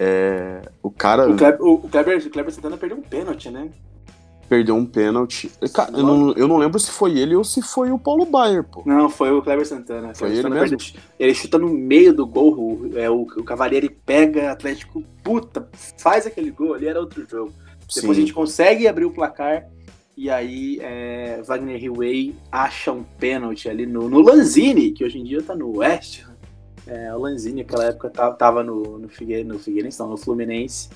É, 0.00 0.62
o 0.82 0.90
cara. 0.90 1.28
O 1.28 1.36
Kleber, 1.36 1.62
o 1.62 1.80
Kleber, 1.80 2.26
o 2.26 2.30
Kleber 2.30 2.54
Santana 2.54 2.78
perdeu 2.78 2.96
um 2.96 3.02
pênalti, 3.02 3.50
né? 3.50 3.68
Perdeu 4.48 4.74
um 4.74 4.86
pênalti. 4.86 5.50
Cara, 5.74 5.90
eu 5.92 6.02
não, 6.02 6.32
eu 6.32 6.48
não 6.48 6.56
lembro 6.56 6.80
se 6.80 6.90
foi 6.90 7.18
ele 7.18 7.36
ou 7.36 7.44
se 7.44 7.60
foi 7.60 7.90
o 7.90 7.98
Paulo 7.98 8.24
Baier, 8.24 8.64
pô. 8.64 8.82
Não, 8.86 9.10
foi 9.10 9.30
o 9.30 9.42
Kleber 9.42 9.66
Santana. 9.66 10.14
Foi 10.14 10.30
ele 10.30 10.42
Santana 10.42 10.60
mesmo? 10.62 10.78
Ele 11.18 11.34
chuta 11.34 11.58
no 11.58 11.68
meio 11.68 12.14
do 12.14 12.26
gol, 12.26 12.54
o, 12.58 12.98
é, 12.98 13.10
o, 13.10 13.22
o 13.22 13.44
Cavalieri 13.44 13.90
pega, 13.90 14.50
Atlético, 14.50 15.04
puta, 15.22 15.68
faz 15.98 16.26
aquele 16.26 16.50
gol 16.50 16.74
ali, 16.74 16.88
era 16.88 16.98
outro 16.98 17.26
jogo. 17.28 17.52
Depois 17.80 18.02
Sim. 18.04 18.10
a 18.10 18.14
gente 18.14 18.32
consegue 18.32 18.88
abrir 18.88 19.04
o 19.04 19.10
placar 19.10 19.66
e 20.18 20.28
aí 20.28 20.80
é, 20.80 21.40
Wagner 21.42 21.80
Hillway 21.80 22.34
acha 22.50 22.90
um 22.90 23.04
pênalti 23.04 23.68
ali 23.68 23.86
no, 23.86 24.08
no 24.08 24.20
Lanzini, 24.20 24.90
que 24.90 25.04
hoje 25.04 25.16
em 25.16 25.22
dia 25.22 25.40
tá 25.40 25.54
no 25.54 25.78
West. 25.78 26.24
É, 26.88 27.14
o 27.14 27.18
Lanzini, 27.18 27.62
naquela 27.62 27.84
época, 27.84 28.10
tava, 28.10 28.34
tava 28.34 28.62
no, 28.64 28.98
no, 28.98 29.08
Figue, 29.08 29.44
no 29.44 29.60
Figueirense, 29.60 30.00
não, 30.00 30.08
no 30.08 30.16
Fluminense. 30.16 30.88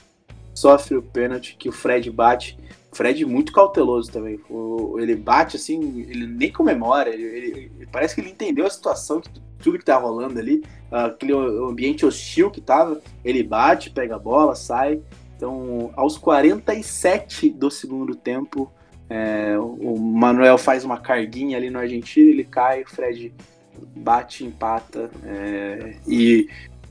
Sofre 0.53 0.97
o 0.97 1.03
pênalti 1.03 1.55
que 1.57 1.69
o 1.69 1.73
Fred 1.73 2.11
bate. 2.11 2.59
Fred 2.93 3.25
muito 3.25 3.53
cauteloso 3.53 4.11
também. 4.13 4.39
O- 4.51 4.99
ele 5.01 5.17
bate 5.17 5.57
assim, 5.57 6.01
ele 6.09 6.27
nem 6.27 6.53
comemora. 6.53 7.11
Ele, 7.11 7.23
ele- 7.25 7.73
parece 7.91 8.15
que 8.15 8.21
ele 8.21 8.31
entendeu 8.31 8.67
a 8.67 8.71
situação, 8.71 9.21
que, 9.21 9.31
tudo 9.59 9.79
que 9.79 9.85
tá 9.85 9.97
rolando 9.97 10.39
ali, 10.39 10.63
aquele 10.91 11.33
ambiente 11.33 12.05
hostil 12.05 12.51
que 12.51 12.61
tava. 12.61 13.01
Ele 13.25 13.43
bate, 13.43 13.91
pega 13.91 14.17
a 14.17 14.19
bola, 14.19 14.55
sai. 14.55 15.01
Então, 15.37 15.91
aos 15.97 16.17
47 16.19 17.51
do 17.51 17.71
segundo 17.71 18.15
tempo, 18.15 18.71
é, 19.11 19.59
o 19.59 19.99
Manuel 19.99 20.57
faz 20.57 20.85
uma 20.85 20.99
carguinha 20.99 21.57
ali 21.57 21.69
no 21.71 21.79
Argentina, 21.79 22.31
ele 22.31 22.45
cai, 22.45 22.83
o 22.83 22.89
Fred 22.89 23.33
bate, 23.97 24.45
empata 24.45 25.11
é, 25.25 25.97
e, 26.07 26.49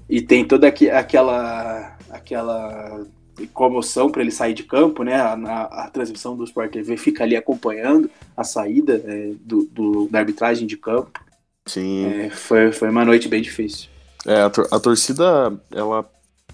e 0.09 0.21
tem 0.21 0.43
toda 0.45 0.67
aquela 0.67 1.97
aquela 2.09 3.05
comoção 3.53 4.09
para 4.09 4.21
ele 4.21 4.31
sair 4.31 4.53
de 4.53 4.63
campo, 4.63 5.03
né? 5.03 5.15
A, 5.15 5.33
a- 5.33 5.85
a 5.85 5.89
transmissão 5.89 6.35
do 6.35 6.43
Sport 6.43 6.71
TV 6.71 6.97
fica 6.97 7.23
ali 7.23 7.35
acompanhando 7.35 8.09
a 8.35 8.43
saída 8.43 9.01
é, 9.05 9.31
do, 9.41 9.65
do- 9.71 10.07
da 10.09 10.19
arbitragem 10.19 10.67
de 10.67 10.77
campo. 10.77 11.19
Sim. 11.65 12.05
É, 12.05 12.29
foi, 12.29 12.71
foi 12.71 12.89
uma 12.89 13.05
noite 13.05 13.27
bem 13.27 13.41
difícil. 13.41 13.89
É, 14.25 14.41
a, 14.41 14.49
tor- 14.49 14.67
a 14.71 14.79
torcida, 14.79 15.53
ela 15.71 16.07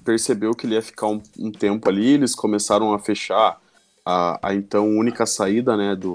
percebeu 0.06 0.54
que 0.54 0.66
ele 0.66 0.76
ia 0.76 0.82
ficar 0.82 1.08
um, 1.08 1.22
um 1.38 1.52
tempo 1.52 1.90
ali, 1.90 2.14
eles 2.14 2.34
começaram 2.34 2.94
a 2.94 3.00
fechar 3.00 3.60
a, 4.06 4.40
a 4.42 4.54
então 4.56 4.88
única 4.88 5.26
saída, 5.26 5.76
né, 5.76 5.96
do, 5.96 6.14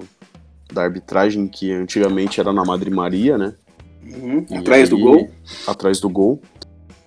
da 0.72 0.82
arbitragem, 0.82 1.47
que 1.47 1.70
antigamente 1.72 2.40
era 2.40 2.52
na 2.52 2.64
Madre 2.64 2.89
Maria, 2.90 3.36
né? 3.36 3.55
Uhum, 4.05 4.47
Atrás 4.59 4.89
do 4.89 4.97
aí- 4.97 5.02
gol. 5.02 5.30
Atrás 5.66 6.01
do 6.01 6.09
gol. 6.09 6.40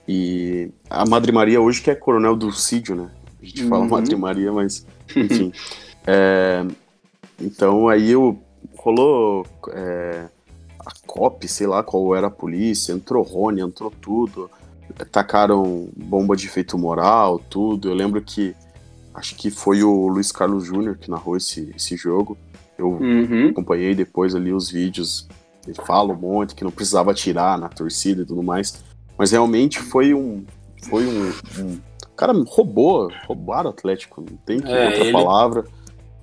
E 0.08 0.70
a 0.90 1.04
Madre 1.08 1.32
Maria 1.32 1.60
hoje 1.60 1.82
que 1.82 1.90
é 1.90 1.96
coronel 1.96 2.36
do 2.36 2.52
Cídio, 2.52 2.96
né? 2.96 3.10
A 3.46 3.48
gente 3.48 3.68
fala 3.68 3.84
Uhum. 3.84 3.90
Madre 3.90 4.16
Maria, 4.16 4.52
mas 4.52 4.86
enfim. 5.16 5.52
É, 6.08 6.66
então 7.40 7.88
aí 7.88 8.16
o, 8.16 8.38
rolou 8.78 9.46
é, 9.70 10.28
a 10.80 10.92
COP, 11.06 11.48
sei 11.48 11.68
lá 11.68 11.84
qual 11.84 12.16
era 12.16 12.28
a 12.28 12.32
polícia, 12.32 12.94
entrou 12.94 13.24
Rony, 13.24 13.62
entrou 13.62 13.92
tudo. 13.92 14.50
Tacaram 15.12 15.90
bomba 15.96 16.36
de 16.36 16.46
efeito 16.48 16.78
moral, 16.78 17.40
tudo. 17.50 17.90
Eu 17.90 17.94
lembro 17.96 18.22
que 18.22 18.56
acho 19.14 19.36
que 19.36 19.50
foi 19.50 19.84
o 19.84 20.08
Luiz 20.08 20.32
Carlos 20.32 20.66
Júnior 20.66 20.98
que 20.98 21.10
narrou 21.10 21.36
esse, 21.36 21.72
esse 21.76 21.98
jogo. 21.98 22.38
Eu 22.78 22.92
Uhum. 22.92 23.50
acompanhei 23.50 23.96
depois 23.96 24.36
ali 24.36 24.54
os 24.54 24.70
vídeos. 24.70 25.28
Ele 25.66 25.76
fala 25.86 26.14
um 26.14 26.18
monte 26.18 26.54
que 26.54 26.64
não 26.64 26.72
precisava 26.72 27.12
atirar 27.12 27.58
na 27.58 27.68
torcida 27.68 28.22
e 28.22 28.26
tudo 28.26 28.44
mais. 28.44 28.84
Mas 29.18 29.32
realmente 29.32 29.80
foi 29.80 30.14
um. 30.14 30.46
Foi 30.84 31.06
um. 31.08 31.30
um- 31.60 31.80
cara 32.16 32.34
roubou, 32.48 33.12
roubaram 33.28 33.70
o 33.70 33.74
Atlético, 33.74 34.22
não 34.22 34.38
tem 34.38 34.60
que 34.60 34.72
É, 34.72 34.86
outra 34.86 35.00
ele- 35.04 35.12
palavra. 35.12 35.66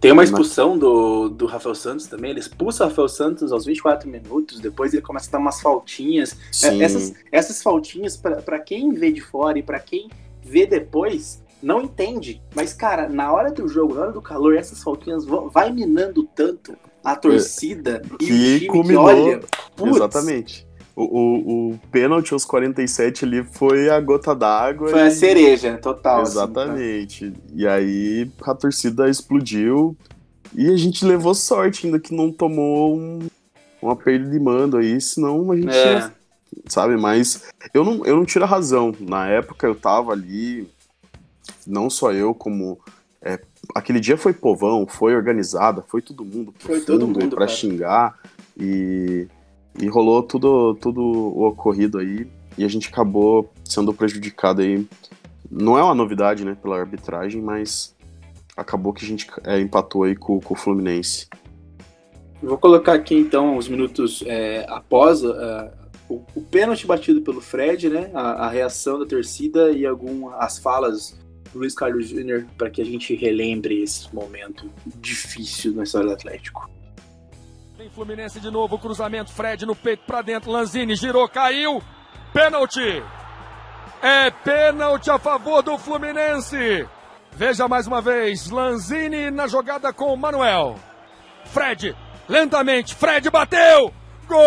Tem 0.00 0.10
uma 0.10 0.24
expulsão 0.24 0.76
do, 0.76 1.28
do 1.28 1.46
Rafael 1.46 1.76
Santos 1.76 2.08
também. 2.08 2.32
Ele 2.32 2.40
expulsa 2.40 2.84
o 2.84 2.88
Rafael 2.88 3.08
Santos 3.08 3.52
aos 3.52 3.64
24 3.64 4.08
minutos. 4.10 4.58
Depois 4.58 4.92
ele 4.92 5.00
começa 5.00 5.28
a 5.28 5.32
dar 5.32 5.38
umas 5.38 5.60
faltinhas. 5.60 6.32
É, 6.32 6.36
Sim. 6.50 6.82
Essas, 6.82 7.14
essas 7.30 7.62
faltinhas, 7.62 8.16
pra 8.16 8.42
pra 8.42 8.58
quem 8.58 8.92
vê 8.92 9.12
de 9.12 9.20
fora 9.20 9.60
e 9.60 9.62
pra 9.62 9.78
quem 9.78 10.10
vê 10.42 10.66
depois, 10.66 11.40
não 11.62 11.80
entende. 11.82 12.42
Mas, 12.52 12.72
cara, 12.72 13.08
na 13.08 13.32
hora 13.32 13.52
do 13.52 13.68
jogo, 13.68 13.94
na 13.94 14.00
hora 14.00 14.12
do 14.12 14.20
calor, 14.20 14.56
essas 14.56 14.82
faltinhas 14.82 15.24
vão, 15.24 15.48
vai 15.48 15.70
minando 15.70 16.24
tanto 16.34 16.76
a 17.04 17.14
torcida 17.14 18.02
e 18.10 18.14
o 18.14 18.18
Que 18.18 18.26
time 18.58 18.66
culminou. 18.66 19.06
que 19.06 19.12
olha. 19.12 19.40
putz, 19.76 19.96
Exatamente. 19.96 20.66
O, 20.94 21.02
o, 21.04 21.70
o 21.72 21.78
pênalti 21.90 22.32
aos 22.34 22.44
47 22.44 23.24
ali 23.24 23.42
foi 23.44 23.88
a 23.88 23.98
gota 24.00 24.34
d'água. 24.34 24.90
Foi 24.90 25.00
a 25.02 25.08
e- 25.08 25.10
cereja, 25.10 25.78
total. 25.78 26.20
assim, 26.22 26.32
Exatamente. 26.32 27.32
E 27.54 27.66
aí 27.66 28.30
a 28.42 28.54
torcida 28.54 29.08
explodiu 29.08 29.96
e 30.54 30.68
a 30.68 30.76
gente 30.76 31.04
levou 31.04 31.34
sorte 31.34 31.86
ainda 31.86 31.98
que 31.98 32.14
não 32.14 32.30
tomou 32.30 32.94
um, 32.96 33.20
uma 33.80 33.96
perda 33.96 34.28
de 34.28 34.38
mando 34.38 34.76
aí, 34.76 35.00
senão 35.00 35.50
a 35.50 35.56
gente 35.56 35.68
tá? 35.68 35.72
É. 35.74 35.92
ia, 35.94 36.12
sabe? 36.66 36.96
Mas 36.98 37.42
eu 37.72 37.84
não, 37.84 38.04
eu 38.04 38.16
não 38.16 38.24
tiro 38.26 38.44
a 38.44 38.48
razão. 38.48 38.94
Na 39.00 39.26
época 39.28 39.66
eu 39.66 39.74
tava 39.74 40.12
ali, 40.12 40.68
não 41.66 41.88
só 41.88 42.12
eu, 42.12 42.34
como. 42.34 42.78
é, 43.22 43.40
aquele 43.74 43.98
dia 43.98 44.18
foi 44.18 44.34
povão, 44.34 44.86
foi 44.86 45.14
organizada, 45.16 45.82
foi 45.88 46.02
todo 46.02 46.22
mundo 46.22 46.52
pro 46.52 46.66
Foi 46.68 46.80
todo 46.82 47.06
fundo 47.06 47.18
mundo, 47.20 47.30
pra 47.34 47.46
cara. 47.46 47.48
xingar 47.56 48.18
e, 48.60 49.26
e 49.80 49.86
rolou 49.88 50.22
tudo, 50.22 50.74
tudo 50.74 51.00
o 51.00 51.46
ocorrido 51.46 51.98
aí 51.98 52.28
e 52.56 52.64
a 52.64 52.68
gente 52.68 52.88
acabou 52.88 53.50
sendo 53.64 53.92
prejudicado 53.92 54.62
aí. 54.62 54.86
Não 55.50 55.78
é 55.78 55.82
uma 55.82 55.94
novidade, 55.94 56.44
né, 56.44 56.56
pela 56.60 56.78
arbitragem, 56.78 57.40
mas 57.40 57.94
acabou 58.56 58.92
que 58.92 59.04
a 59.04 59.08
gente 59.08 59.26
é, 59.44 59.60
empatou 59.60 60.04
aí 60.04 60.14
com, 60.14 60.40
com 60.40 60.54
o 60.54 60.56
Fluminense. 60.56 61.28
Vou 62.42 62.58
colocar 62.58 62.94
aqui 62.94 63.14
então 63.14 63.56
os 63.56 63.68
minutos 63.68 64.22
é, 64.26 64.66
após 64.68 65.24
ah, 65.24 65.72
o, 66.08 66.22
o 66.34 66.42
pênalti 66.42 66.86
batido 66.86 67.22
pelo 67.22 67.40
Fred, 67.40 67.88
né? 67.88 68.10
A, 68.12 68.46
a 68.46 68.50
reação 68.50 68.98
da 68.98 69.06
torcida 69.06 69.70
e 69.70 69.86
algumas 69.86 70.58
falas 70.58 71.16
do 71.52 71.60
Luiz 71.60 71.74
Carlos 71.74 72.08
Júnior 72.08 72.46
para 72.58 72.70
que 72.70 72.82
a 72.82 72.84
gente 72.84 73.14
relembre 73.14 73.82
esse 73.82 74.12
momento 74.14 74.68
difícil 74.86 75.72
na 75.72 75.84
história 75.84 76.08
do 76.08 76.14
Atlético. 76.14 76.68
Fluminense 77.90 78.40
de 78.40 78.50
novo, 78.50 78.78
cruzamento, 78.78 79.32
Fred 79.32 79.64
no 79.66 79.74
peito 79.74 80.04
pra 80.06 80.22
dentro, 80.22 80.50
Lanzini 80.50 80.94
girou, 80.94 81.28
caiu, 81.28 81.82
pênalti! 82.32 83.02
É 84.02 84.30
pênalti 84.30 85.10
a 85.10 85.18
favor 85.18 85.62
do 85.62 85.76
Fluminense! 85.78 86.88
Veja 87.32 87.66
mais 87.68 87.86
uma 87.86 88.00
vez, 88.00 88.50
Lanzini 88.50 89.30
na 89.30 89.46
jogada 89.46 89.92
com 89.92 90.12
o 90.12 90.16
Manuel. 90.16 90.76
Fred, 91.46 91.96
lentamente, 92.28 92.94
Fred 92.94 93.30
bateu! 93.30 93.92
Gol! 94.26 94.38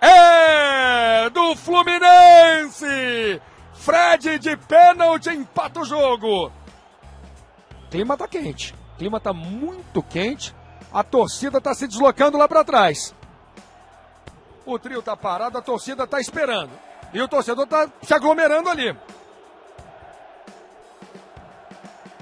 É 0.00 1.30
do 1.30 1.56
Fluminense! 1.56 3.40
Fred 3.72 4.38
de 4.38 4.56
pênalti 4.56 5.30
empata 5.30 5.80
o 5.80 5.84
jogo. 5.84 6.52
Clima 7.90 8.16
tá 8.16 8.28
quente. 8.28 8.74
Clima 8.96 9.18
tá 9.20 9.32
muito 9.32 10.02
quente. 10.02 10.54
A 10.92 11.02
torcida 11.02 11.60
tá 11.60 11.74
se 11.74 11.86
deslocando 11.86 12.38
lá 12.38 12.48
para 12.48 12.64
trás. 12.64 13.14
O 14.66 14.78
trio 14.78 15.00
tá 15.00 15.16
parado, 15.16 15.56
a 15.56 15.62
torcida 15.62 16.06
tá 16.06 16.20
esperando. 16.20 16.70
E 17.12 17.20
o 17.20 17.28
torcedor 17.28 17.66
tá 17.66 17.88
se 18.02 18.12
aglomerando 18.12 18.68
ali. 18.68 18.96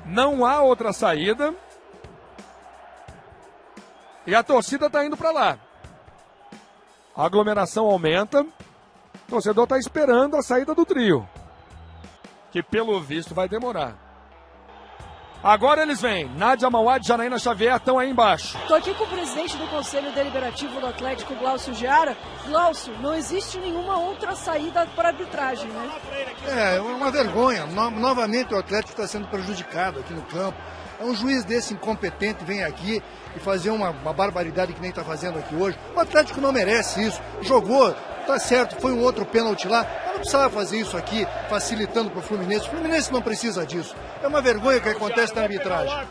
Não 0.05 0.45
há 0.45 0.63
outra 0.63 0.93
saída. 0.93 1.55
E 4.25 4.35
a 4.35 4.43
torcida 4.43 4.89
tá 4.89 5.05
indo 5.05 5.17
para 5.17 5.33
lá. 5.33 5.59
A 7.17 7.25
aglomeração 7.25 7.87
aumenta. 7.87 8.43
O 8.43 9.29
torcedor 9.29 9.67
tá 9.67 9.79
esperando 9.79 10.37
a 10.37 10.43
saída 10.43 10.75
do 10.75 10.85
trio. 10.85 11.29
Que 12.53 12.63
pelo 12.63 13.01
visto 13.01 13.35
vai 13.35 13.49
demorar. 13.49 14.06
Agora 15.47 15.83
eles 15.83 16.01
vêm. 16.01 16.29
Nádia 16.37 16.69
Mauad 16.69 17.05
e 17.05 17.09
Janaína 17.09 17.39
Xavier 17.39 17.77
estão 17.77 18.01
aí 18.01 18.11
embaixo. 18.11 18.59
Estou 18.59 18.77
aqui 18.77 18.93
com 18.95 19.05
o 19.05 19.07
presidente 19.07 19.57
do 19.57 19.65
Conselho 19.69 20.11
Deliberativo 20.11 20.81
do 20.81 20.87
Atlético, 20.89 21.37
Glaucio 21.37 21.73
Giara. 21.73 22.17
Glaucio, 22.49 22.93
não 23.01 23.15
existe 23.15 23.57
nenhuma 23.59 23.97
outra 23.97 24.35
saída 24.35 24.85
para 24.97 25.11
arbitragem, 25.11 25.69
né? 25.69 25.89
É, 26.49 26.77
é 26.79 26.81
uma 26.81 27.13
vergonha. 27.13 27.65
No- 27.67 27.93
novamente 27.93 28.53
o 28.53 28.59
Atlético 28.59 28.91
está 28.91 29.07
sendo 29.07 29.29
prejudicado 29.29 30.01
aqui 30.01 30.13
no 30.13 30.23
campo. 30.23 30.59
É 30.99 31.05
um 31.05 31.15
juiz 31.15 31.45
desse 31.45 31.75
incompetente 31.75 32.45
vem 32.45 32.65
aqui 32.65 33.01
e 33.37 33.39
fazer 33.39 33.71
uma, 33.71 33.91
uma 33.91 34.13
barbaridade 34.13 34.73
que 34.73 34.81
nem 34.81 34.91
está 34.91 35.05
fazendo 35.05 35.39
aqui 35.39 35.55
hoje. 35.55 35.79
O 35.95 36.01
Atlético 36.01 36.41
não 36.41 36.51
merece 36.51 37.07
isso. 37.07 37.23
Jogou, 37.43 37.95
tá 38.27 38.39
certo, 38.39 38.81
foi 38.81 38.93
um 38.93 39.01
outro 39.03 39.25
pênalti 39.25 39.67
lá. 39.69 39.85
Mas 39.85 40.07
não 40.13 40.19
precisava 40.21 40.51
fazer 40.51 40.81
isso 40.81 40.97
aqui, 40.97 41.27
facilitando 41.49 42.11
para 42.11 42.19
o 42.21 42.23
Fluminense. 42.23 42.67
O 42.67 42.71
Fluminense 42.71 43.13
não 43.13 43.23
precisa 43.23 43.65
disso. 43.67 43.95
É 44.23 44.27
uma 44.27 44.41
vergonha 44.41 44.81
que 44.81 44.89
acontece 44.89 45.35
na 45.35 45.43
arbitragem. 45.43 46.07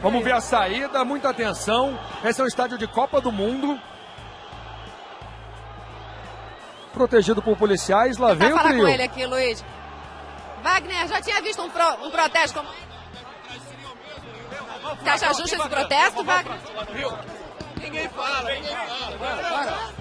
Vamos 0.00 0.22
ver 0.22 0.32
a 0.32 0.40
saída, 0.40 1.04
muita 1.04 1.30
atenção. 1.30 1.98
Esse 2.24 2.40
é 2.40 2.44
um 2.44 2.46
estádio 2.46 2.78
de 2.78 2.86
Copa 2.86 3.20
do 3.20 3.32
Mundo. 3.32 3.78
Protegido 6.92 7.42
por 7.42 7.56
policiais, 7.56 8.16
lá 8.18 8.28
vem 8.34 8.38
Vai 8.38 8.52
o 8.52 8.56
falar 8.56 8.68
trio. 8.70 8.82
com 8.82 8.88
ele 8.88 9.02
aqui, 9.02 9.26
Luiz. 9.26 9.64
Wagner, 10.62 11.06
já 11.06 11.20
tinha 11.22 11.40
visto 11.40 11.62
um, 11.62 11.70
pro- 11.70 12.06
um 12.06 12.10
protesto 12.10 12.58
como. 12.58 12.68
Você 15.02 15.08
acha 15.10 15.34
justo 15.34 15.54
esse 15.56 15.68
protesto, 15.68 16.24
Wagner? 16.24 16.58
Ninguém 17.80 18.08
fala, 18.08 18.50
ninguém 18.50 18.74
fala. 18.74 19.92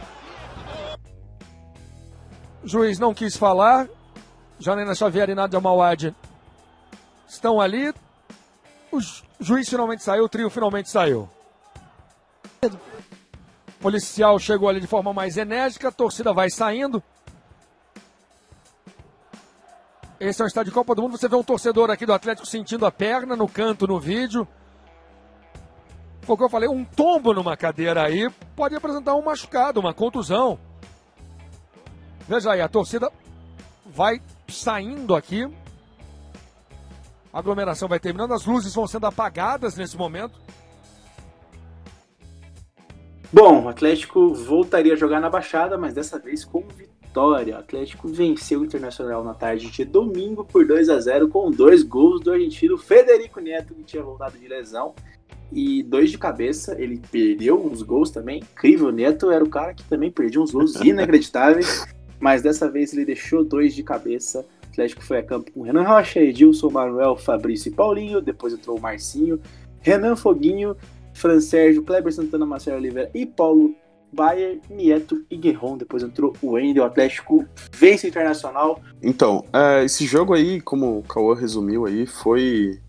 Juiz 2.67 2.99
não 2.99 3.13
quis 3.13 3.37
falar. 3.37 3.87
Janaína 4.59 4.93
Xavier 4.93 5.29
e 5.29 5.35
Nádia 5.35 5.61
Mauad 5.61 6.13
estão 7.25 7.61
ali. 7.61 7.93
O 8.91 8.99
ju- 8.99 9.23
juiz 9.39 9.69
finalmente 9.69 10.03
saiu, 10.03 10.25
o 10.25 10.29
trio 10.29 10.49
finalmente 10.49 10.89
saiu. 10.89 11.29
O 12.61 13.79
policial 13.79 14.37
chegou 14.37 14.67
ali 14.67 14.81
de 14.81 14.87
forma 14.87 15.13
mais 15.13 15.37
enérgica, 15.37 15.87
a 15.87 15.91
torcida 15.91 16.33
vai 16.33 16.49
saindo. 16.49 17.01
Esse 20.19 20.41
é 20.41 20.45
um 20.45 20.47
estádio 20.47 20.71
de 20.71 20.75
Copa 20.75 20.93
do 20.93 21.03
Mundo. 21.03 21.17
Você 21.17 21.29
vê 21.29 21.35
um 21.37 21.43
torcedor 21.43 21.89
aqui 21.89 22.05
do 22.05 22.11
Atlético 22.13 22.45
sentindo 22.47 22.85
a 22.85 22.91
perna 22.91 23.35
no 23.35 23.47
canto 23.47 23.87
no 23.87 23.97
vídeo. 23.99 24.45
Foi 26.23 26.33
o 26.35 26.37
que 26.37 26.43
eu 26.43 26.49
falei, 26.49 26.67
um 26.67 26.83
tombo 26.83 27.33
numa 27.33 27.55
cadeira 27.55 28.03
aí 28.03 28.29
pode 28.57 28.75
apresentar 28.75 29.15
um 29.15 29.21
machucado, 29.21 29.79
uma 29.79 29.93
contusão. 29.93 30.59
Veja 32.27 32.51
aí, 32.51 32.61
a 32.61 32.67
torcida 32.67 33.11
vai 33.85 34.21
saindo 34.49 35.15
aqui. 35.15 35.47
A 37.31 37.39
aglomeração 37.39 37.87
vai 37.87 37.99
terminando, 37.99 38.33
as 38.33 38.45
luzes 38.45 38.73
vão 38.73 38.87
sendo 38.87 39.05
apagadas 39.05 39.77
nesse 39.77 39.95
momento. 39.95 40.39
Bom, 43.31 43.65
o 43.65 43.69
Atlético 43.69 44.33
voltaria 44.33 44.93
a 44.93 44.95
jogar 44.95 45.19
na 45.19 45.29
Baixada, 45.29 45.77
mas 45.77 45.93
dessa 45.93 46.17
vez 46.17 46.45
com 46.45 46.61
vitória. 46.61 47.55
O 47.55 47.59
Atlético 47.59 48.07
venceu 48.07 48.61
o 48.61 48.65
Internacional 48.65 49.23
na 49.23 49.33
tarde 49.33 49.69
de 49.69 49.83
domingo 49.83 50.45
por 50.45 50.65
2 50.65 50.89
a 50.89 50.99
0 50.99 51.27
com 51.27 51.51
dois 51.51 51.83
gols 51.83 52.21
do 52.21 52.31
argentino 52.31 52.77
Federico 52.77 53.39
Neto, 53.39 53.73
que 53.73 53.83
tinha 53.83 54.03
voltado 54.03 54.37
de 54.37 54.47
lesão. 54.47 54.93
E 55.51 55.81
dois 55.83 56.11
de 56.11 56.17
cabeça, 56.17 56.75
ele 56.79 57.01
perdeu 57.11 57.65
uns 57.65 57.81
gols 57.81 58.11
também. 58.11 58.39
Incrível, 58.39 58.87
o 58.87 58.91
Neto 58.91 59.31
era 59.31 59.43
o 59.43 59.49
cara 59.49 59.73
que 59.73 59.83
também 59.83 60.11
perdia 60.11 60.41
uns 60.41 60.51
gols 60.51 60.75
inacreditáveis. 60.81 61.85
Mas 62.19 62.41
dessa 62.41 62.69
vez 62.69 62.93
ele 62.93 63.05
deixou 63.05 63.43
dois 63.43 63.73
de 63.73 63.83
cabeça. 63.83 64.45
O 64.65 64.69
Atlético 64.71 65.03
foi 65.03 65.17
a 65.17 65.23
campo 65.23 65.51
com 65.51 65.61
Renan 65.61 65.83
Rocha, 65.83 66.19
Edilson, 66.19 66.69
Manuel, 66.69 67.15
Fabrício 67.15 67.69
e 67.69 67.73
Paulinho. 67.73 68.21
Depois 68.21 68.53
entrou 68.53 68.77
o 68.77 68.81
Marcinho, 68.81 69.39
Renan 69.79 70.15
Foguinho, 70.15 70.75
Fran 71.13 71.39
Sérgio, 71.39 71.83
Kleber 71.83 72.13
Santana, 72.13 72.45
Marcelo 72.45 72.77
Oliveira 72.77 73.09
e 73.13 73.25
Paulo 73.25 73.75
Baier, 74.11 74.59
Nieto 74.69 75.25
e 75.29 75.35
Guerron. 75.35 75.77
Depois 75.77 76.03
entrou 76.03 76.33
o 76.41 76.51
Wendel. 76.51 76.83
O 76.83 76.85
Atlético 76.85 77.45
vence 77.71 78.07
o 78.07 78.09
Internacional. 78.09 78.81
Então, 79.01 79.43
é, 79.51 79.83
esse 79.83 80.05
jogo 80.05 80.33
aí, 80.33 80.61
como 80.61 80.99
o 80.99 81.03
Cauã 81.03 81.35
resumiu 81.35 81.85
aí, 81.85 82.05
foi. 82.05 82.79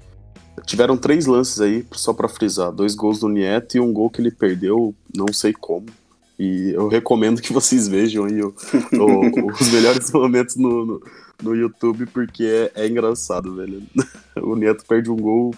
Tiveram 0.67 0.97
três 0.97 1.27
lances 1.27 1.61
aí, 1.61 1.87
só 1.93 2.13
pra 2.13 2.29
frisar. 2.29 2.73
Dois 2.73 2.95
gols 2.95 3.21
do 3.21 3.29
Nieto 3.29 3.77
e 3.77 3.81
um 3.81 3.93
gol 3.93 4.11
que 4.11 4.21
ele 4.21 4.31
perdeu, 4.31 4.95
não 5.17 5.33
sei 5.33 5.53
como. 5.53 5.87
E 6.39 6.71
eu 6.75 6.87
recomendo 6.89 7.43
que 7.43 7.53
vocês 7.53 7.89
vejam 7.89 8.25
aí 8.25 8.41
o- 8.43 8.55
o- 8.95 9.53
os 9.53 9.73
melhores 9.73 10.11
momentos 10.13 10.55
no, 10.57 10.87
no, 10.87 11.03
no 11.43 11.55
YouTube, 11.57 12.07
porque 12.07 12.45
é, 12.75 12.85
é 12.85 12.87
engraçado, 12.89 13.55
velho. 13.57 13.83
O 14.41 14.55
Nieto 14.55 14.85
perde 14.87 15.11
um 15.11 15.17
gol. 15.17 15.53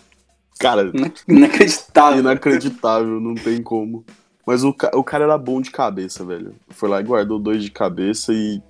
Cara, 0.59 0.91
inacreditável. 1.29 2.21
Inacreditável, 2.21 3.21
não 3.21 3.35
tem 3.35 3.63
como. 3.63 4.05
Mas 4.47 4.65
o, 4.65 4.75
o 4.95 5.05
cara 5.05 5.25
era 5.25 5.37
bom 5.39 5.61
de 5.61 5.71
cabeça, 5.71 6.25
velho. 6.25 6.55
Foi 6.71 6.89
lá 6.89 7.01
e 7.01 7.05
guardou 7.05 7.39
dois 7.39 7.63
de 7.63 7.71
cabeça 7.71 8.33
e 8.33 8.61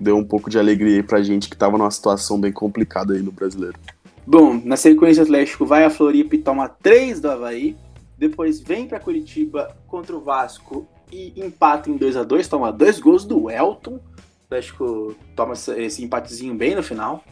deu 0.00 0.16
um 0.16 0.24
pouco 0.24 0.48
de 0.48 0.58
alegria 0.58 0.96
aí 0.96 1.02
pra 1.02 1.22
gente 1.22 1.48
que 1.50 1.56
tava 1.56 1.76
numa 1.76 1.90
situação 1.90 2.40
bem 2.40 2.52
complicada 2.52 3.14
aí 3.14 3.20
no 3.22 3.32
brasileiro. 3.32 3.76
Bom, 4.26 4.60
na 4.64 4.76
sequência, 4.76 5.22
o 5.22 5.24
Atlético 5.24 5.66
vai 5.66 5.84
a 5.84 5.90
Floripa 5.90 6.34
e 6.36 6.38
toma 6.38 6.68
3 6.68 7.20
do 7.20 7.30
Havaí. 7.30 7.76
Depois 8.16 8.60
vem 8.60 8.86
para 8.86 9.00
Curitiba 9.00 9.76
contra 9.86 10.14
o 10.16 10.20
Vasco 10.20 10.86
e 11.10 11.32
empata 11.36 11.90
em 11.90 11.96
2 11.96 12.16
a 12.16 12.22
2 12.22 12.48
toma 12.48 12.72
dois 12.72 12.98
gols 13.00 13.24
do 13.24 13.50
Elton. 13.50 13.94
O 13.94 14.00
Atlético 14.46 15.14
toma 15.36 15.52
esse- 15.52 16.02
empatezinho 16.04 16.54
bem 16.54 16.74
no 16.74 16.82
final. 16.82 17.22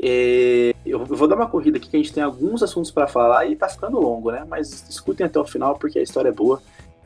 É, 0.00 0.74
eu 0.84 1.04
vou 1.04 1.26
dar 1.28 1.36
uma 1.36 1.48
corrida 1.48 1.78
aqui 1.78 1.88
que 1.88 1.96
a 1.96 2.00
gente 2.00 2.12
tem 2.12 2.22
alguns 2.22 2.62
assuntos 2.62 2.90
para 2.90 3.06
falar 3.06 3.46
e 3.46 3.56
tá 3.56 3.68
ficando 3.68 3.98
longo, 4.00 4.30
né? 4.30 4.44
Mas 4.48 4.88
escutem 4.88 5.24
até 5.26 5.38
o 5.38 5.44
final 5.44 5.78
porque 5.78 5.98
a 5.98 6.02
história 6.02 6.28
é 6.28 6.32
boa 6.32 6.60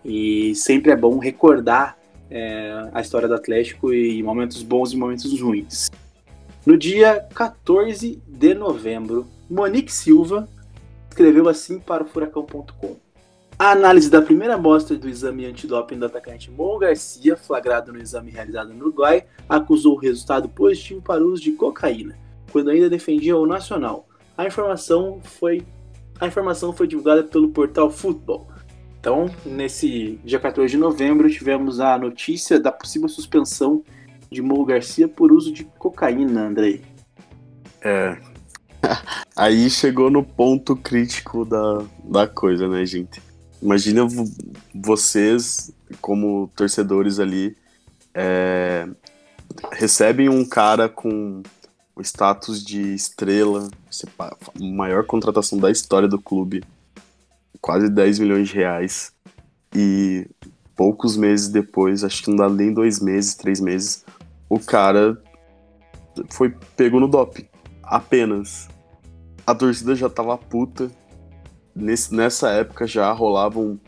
e 0.05 0.55
sempre 0.55 0.90
é 0.90 0.97
bom 0.97 1.18
recordar 1.18 1.97
é, 2.30 2.89
a 2.93 3.01
história 3.01 3.28
do 3.28 3.35
Atlético 3.35 3.93
e 3.93 4.22
momentos 4.22 4.62
bons 4.62 4.93
e 4.93 4.97
momentos 4.97 5.40
ruins. 5.40 5.90
No 6.66 6.76
dia 6.76 7.26
14 7.35 8.22
de 8.26 8.55
novembro, 8.55 9.26
Monique 9.48 9.93
Silva 9.93 10.48
escreveu 11.09 11.48
assim 11.48 11.78
para 11.78 12.02
o 12.02 12.06
Furacão.com. 12.06 12.97
A 13.60 13.72
análise 13.72 14.09
da 14.09 14.22
primeira 14.22 14.55
amostra 14.55 14.97
do 14.97 15.09
exame 15.09 15.44
antidoping 15.44 15.98
do 15.98 16.06
atacante 16.06 16.48
Mon 16.48 16.78
Garcia, 16.78 17.36
flagrado 17.36 17.93
no 17.93 18.01
exame 18.01 18.30
realizado 18.30 18.72
no 18.72 18.85
Uruguai, 18.85 19.24
acusou 19.48 19.97
o 19.97 19.98
resultado 19.98 20.48
positivo 20.48 21.02
para 21.02 21.24
o 21.24 21.32
uso 21.32 21.43
de 21.43 21.51
cocaína, 21.51 22.16
quando 22.52 22.70
ainda 22.70 22.89
defendia 22.89 23.36
o 23.36 23.47
Nacional. 23.47 24.06
A 24.36 24.47
informação 24.47 25.20
foi, 25.24 25.66
a 26.20 26.26
informação 26.28 26.72
foi 26.72 26.86
divulgada 26.86 27.24
pelo 27.24 27.48
portal 27.48 27.90
Futebol. 27.90 28.47
Então, 29.01 29.28
nesse 29.44 30.20
dia 30.24 30.39
14 30.39 30.70
de 30.70 30.76
novembro, 30.76 31.28
tivemos 31.28 31.80
a 31.80 31.98
notícia 31.98 32.60
da 32.60 32.70
possível 32.70 33.09
suspensão 33.09 33.82
de 34.30 34.40
Mo 34.40 34.64
Garcia 34.64 35.09
por 35.09 35.32
uso 35.32 35.52
de 35.52 35.64
cocaína, 35.64 36.47
Andrei. 36.47 36.82
É. 37.82 38.18
Aí 39.35 39.68
chegou 39.68 40.12
no 40.12 40.22
ponto 40.22 40.76
crítico 40.76 41.44
da, 41.44 41.85
da 42.05 42.28
coisa, 42.28 42.68
né, 42.68 42.86
gente? 42.86 43.26
Imagina 43.60 44.06
vocês, 44.74 45.72
como 46.01 46.51
torcedores 46.55 47.18
ali, 47.18 47.56
é, 48.14 48.89
recebem 49.72 50.28
um 50.28 50.44
cara 50.44 50.89
com 50.89 51.43
o 51.94 52.01
status 52.01 52.64
de 52.64 52.94
estrela, 52.94 53.68
maior 54.60 55.05
contratação 55.05 55.59
da 55.59 55.70
história 55.70 56.06
do 56.06 56.20
clube, 56.20 56.62
quase 57.60 57.89
10 57.89 58.20
milhões 58.20 58.48
de 58.48 58.55
reais, 58.55 59.12
e 59.74 60.28
poucos 60.76 61.16
meses 61.16 61.48
depois, 61.48 62.05
acho 62.05 62.22
que 62.22 62.30
não 62.30 62.36
dá 62.36 62.48
nem 62.48 62.72
dois 62.72 63.01
meses, 63.01 63.35
três 63.35 63.60
meses, 63.60 64.05
o 64.48 64.60
cara 64.60 65.20
foi 66.30 66.55
pego 66.76 67.01
no 67.01 67.09
doping. 67.09 67.47
Apenas. 67.82 68.68
A 69.47 69.55
torcida 69.55 69.94
já 69.94 70.09
tava 70.09 70.36
puta. 70.36 70.90
Nesse, 71.74 72.14
nessa 72.14 72.50
época 72.50 72.86
já 72.86 73.10
rolavam 73.12 73.78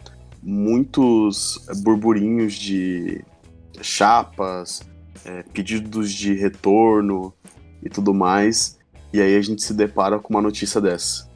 muitos 0.43 1.65
burburinhos 1.83 2.55
de 2.55 3.25
chapas, 3.83 4.81
é, 5.25 5.43
pedidos 5.53 6.13
de 6.13 6.35
retorno 6.35 7.35
e 7.83 7.89
tudo 7.89 8.15
mais. 8.15 8.79
E 9.13 9.21
aí 9.21 9.37
a 9.37 9.43
gente 9.43 9.63
se 9.63 9.75
depara 9.75 10.19
com 10.19 10.33
uma 10.33 10.43
notícia 10.43 10.81
dessa. 10.81 11.29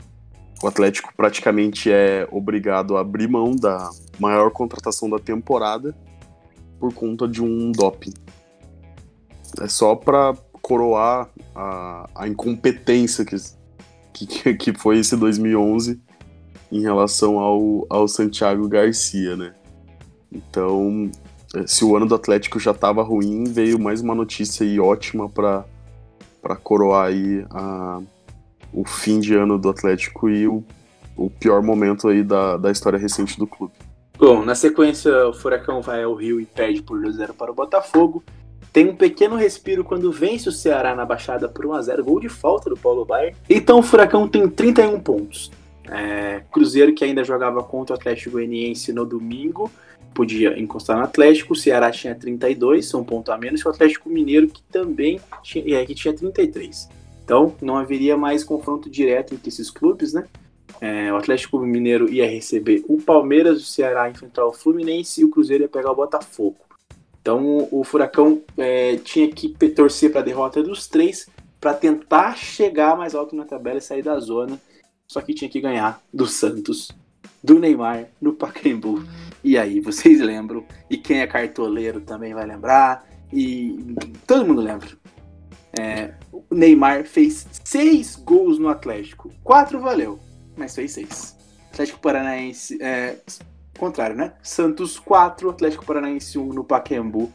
O 0.63 0.69
Atlético 0.69 1.13
praticamente 1.17 1.91
é 1.91 2.27
obrigado 2.31 2.97
a 2.97 3.01
abrir 3.01 3.29
mão 3.29 3.55
da 3.55 3.91
maior 4.19 4.51
contratação 4.51 5.11
da 5.11 5.19
temporada 5.19 5.95
por 6.79 6.95
conta 6.95 7.29
de 7.29 7.43
um 7.43 7.73
doping. 7.73 8.15
É 9.61 9.69
só 9.69 9.95
para 9.95 10.35
coroar 10.63 11.29
a, 11.55 12.09
a 12.15 12.29
incompetência 12.29 13.25
que, 13.25 13.37
que, 14.13 14.55
que 14.57 14.79
foi 14.79 14.99
esse 14.99 15.17
2011 15.17 16.01
em 16.75 16.81
relação 16.81 17.39
ao, 17.39 17.87
ao 17.89 18.09
Santiago 18.09 18.67
Garcia, 18.67 19.37
né? 19.37 19.55
Então, 20.33 21.09
se 21.67 21.85
o 21.85 21.97
ano 21.97 22.05
do 22.05 22.17
Atlético 22.17 22.59
já 22.59 22.73
estava 22.73 23.01
ruim, 23.01 23.45
veio 23.45 23.79
mais 23.79 24.01
uma 24.01 24.13
notícia 24.13 24.67
aí 24.67 24.81
ótima 24.81 25.29
para 25.29 25.65
coroar 26.65 27.07
aí 27.07 27.47
a, 27.49 28.01
o 28.73 28.85
fim 28.85 29.21
de 29.21 29.37
ano 29.37 29.57
do 29.57 29.69
Atlético 29.69 30.29
e 30.29 30.49
o, 30.49 30.65
o 31.17 31.31
pior 31.31 31.63
momento 31.63 32.09
aí 32.09 32.25
da, 32.25 32.57
da 32.57 32.73
história 32.73 32.99
recente 32.99 33.39
do 33.39 33.47
clube. 33.47 33.73
Bom, 34.19 34.45
na 34.45 34.57
sequência, 34.57 35.29
o 35.29 35.33
Furacão 35.33 35.81
vai 35.81 36.03
ao 36.03 36.15
Rio 36.17 36.41
e 36.41 36.45
perde 36.47 36.83
por 36.83 37.01
2x0 37.01 37.35
para 37.35 37.53
o 37.53 37.55
Botafogo. 37.55 38.25
Tem 38.73 38.89
um 38.89 38.97
pequeno 38.97 39.37
respiro 39.37 39.85
quando 39.85 40.11
vence 40.11 40.49
o 40.49 40.53
Ceará 40.53 40.97
na 40.97 41.07
Baixada 41.07 41.49
por 41.49 41.67
1x0, 41.67 42.03
gol 42.03 42.19
de 42.19 42.29
falta 42.29 42.69
do 42.69 42.77
Paulo 42.77 43.05
Baier. 43.05 43.37
Então 43.49 43.79
o 43.79 43.83
Furacão 43.83 44.27
tem 44.27 44.49
31 44.49 44.99
pontos. 44.99 45.53
É, 45.91 46.43
Cruzeiro, 46.51 46.95
que 46.95 47.05
ainda 47.05 47.23
jogava 47.25 47.63
contra 47.63 47.95
o 47.95 47.99
Atlético 47.99 48.33
Goianiense 48.33 48.93
no 48.93 49.05
domingo, 49.05 49.71
podia 50.15 50.59
encostar 50.59 50.97
no 50.97 51.05
Atlético. 51.05 51.53
O 51.53 51.57
Ceará 51.57 51.91
tinha 51.91 52.15
32, 52.15 52.95
um 52.95 53.05
ponto 53.05 53.31
a 53.33 53.39
menos, 53.39 53.61
e 53.61 53.67
o 53.67 53.71
Atlético 53.71 54.09
Mineiro, 54.09 54.49
que 54.49 54.63
também 54.65 55.21
tinha, 55.43 55.81
é, 55.81 55.85
que 55.85 55.95
tinha 55.95 56.15
33. 56.15 56.89
Então 57.25 57.55
não 57.61 57.77
haveria 57.77 58.17
mais 58.17 58.45
confronto 58.45 58.89
direto 58.89 59.35
entre 59.35 59.49
esses 59.49 59.71
clubes, 59.71 60.13
né? 60.13 60.25
É, 60.81 61.13
o 61.13 61.17
Atlético 61.17 61.59
Mineiro 61.59 62.13
ia 62.13 62.29
receber 62.29 62.85
o 62.89 63.01
Palmeiras, 63.01 63.63
o 63.63 63.65
Ceará 63.65 64.11
enfrentar 64.11 64.45
o 64.45 64.53
Fluminense 64.53 65.21
e 65.21 65.25
o 65.25 65.31
Cruzeiro 65.31 65.65
ia 65.65 65.69
pegar 65.69 65.91
o 65.93 65.97
Botafogo. 65.97 66.57
Então 67.21 67.69
o 67.71 67.83
Furacão 67.85 68.43
é, 68.59 68.97
tinha 68.97 69.29
que 69.29 69.49
torcer 69.71 70.11
para 70.11 70.21
a 70.21 70.25
derrota 70.25 70.63
dos 70.63 70.87
três 70.87 71.27
para 71.59 71.73
tentar 71.73 72.37
chegar 72.37 72.97
mais 72.97 73.15
alto 73.15 73.35
na 73.35 73.47
tabela 73.47 73.79
e 73.79 73.81
sair 73.81 74.03
da 74.03 74.19
zona. 74.19 74.61
Só 75.15 75.21
que 75.21 75.33
tinha 75.33 75.49
que 75.49 75.61
ganhar 75.61 76.03
do 76.13 76.27
Santos, 76.27 76.91
do 77.41 77.61
Neymar, 77.61 78.09
no 78.21 78.33
Pacaembu. 78.33 79.05
E 79.45 79.57
aí, 79.57 79.79
vocês 79.79 80.19
lembram? 80.21 80.67
E 80.91 80.97
quem 80.97 81.21
é 81.21 81.27
cartoleiro 81.29 82.01
também 82.01 82.35
vai 82.35 82.45
lembrar. 82.45 83.07
E 83.33 83.95
todo 84.27 84.45
mundo 84.45 84.61
lembra. 84.61 84.89
É, 85.79 86.15
o 86.33 86.43
Neymar 86.53 87.05
fez 87.05 87.47
seis 87.63 88.17
gols 88.17 88.59
no 88.59 88.69
Atlético. 88.69 89.31
Quatro 89.45 89.79
valeu, 89.79 90.19
mas 90.57 90.75
fez 90.75 90.91
seis. 90.91 91.37
Atlético 91.71 92.01
Paranaense 92.01 92.77
é, 92.83 93.17
contrário, 93.79 94.17
né? 94.17 94.33
Santos 94.43 94.99
4, 94.99 95.49
Atlético 95.49 95.87
Paranaense 95.87 96.37
1 96.37 96.53
no 96.53 96.65
Pacaembu. 96.65 97.33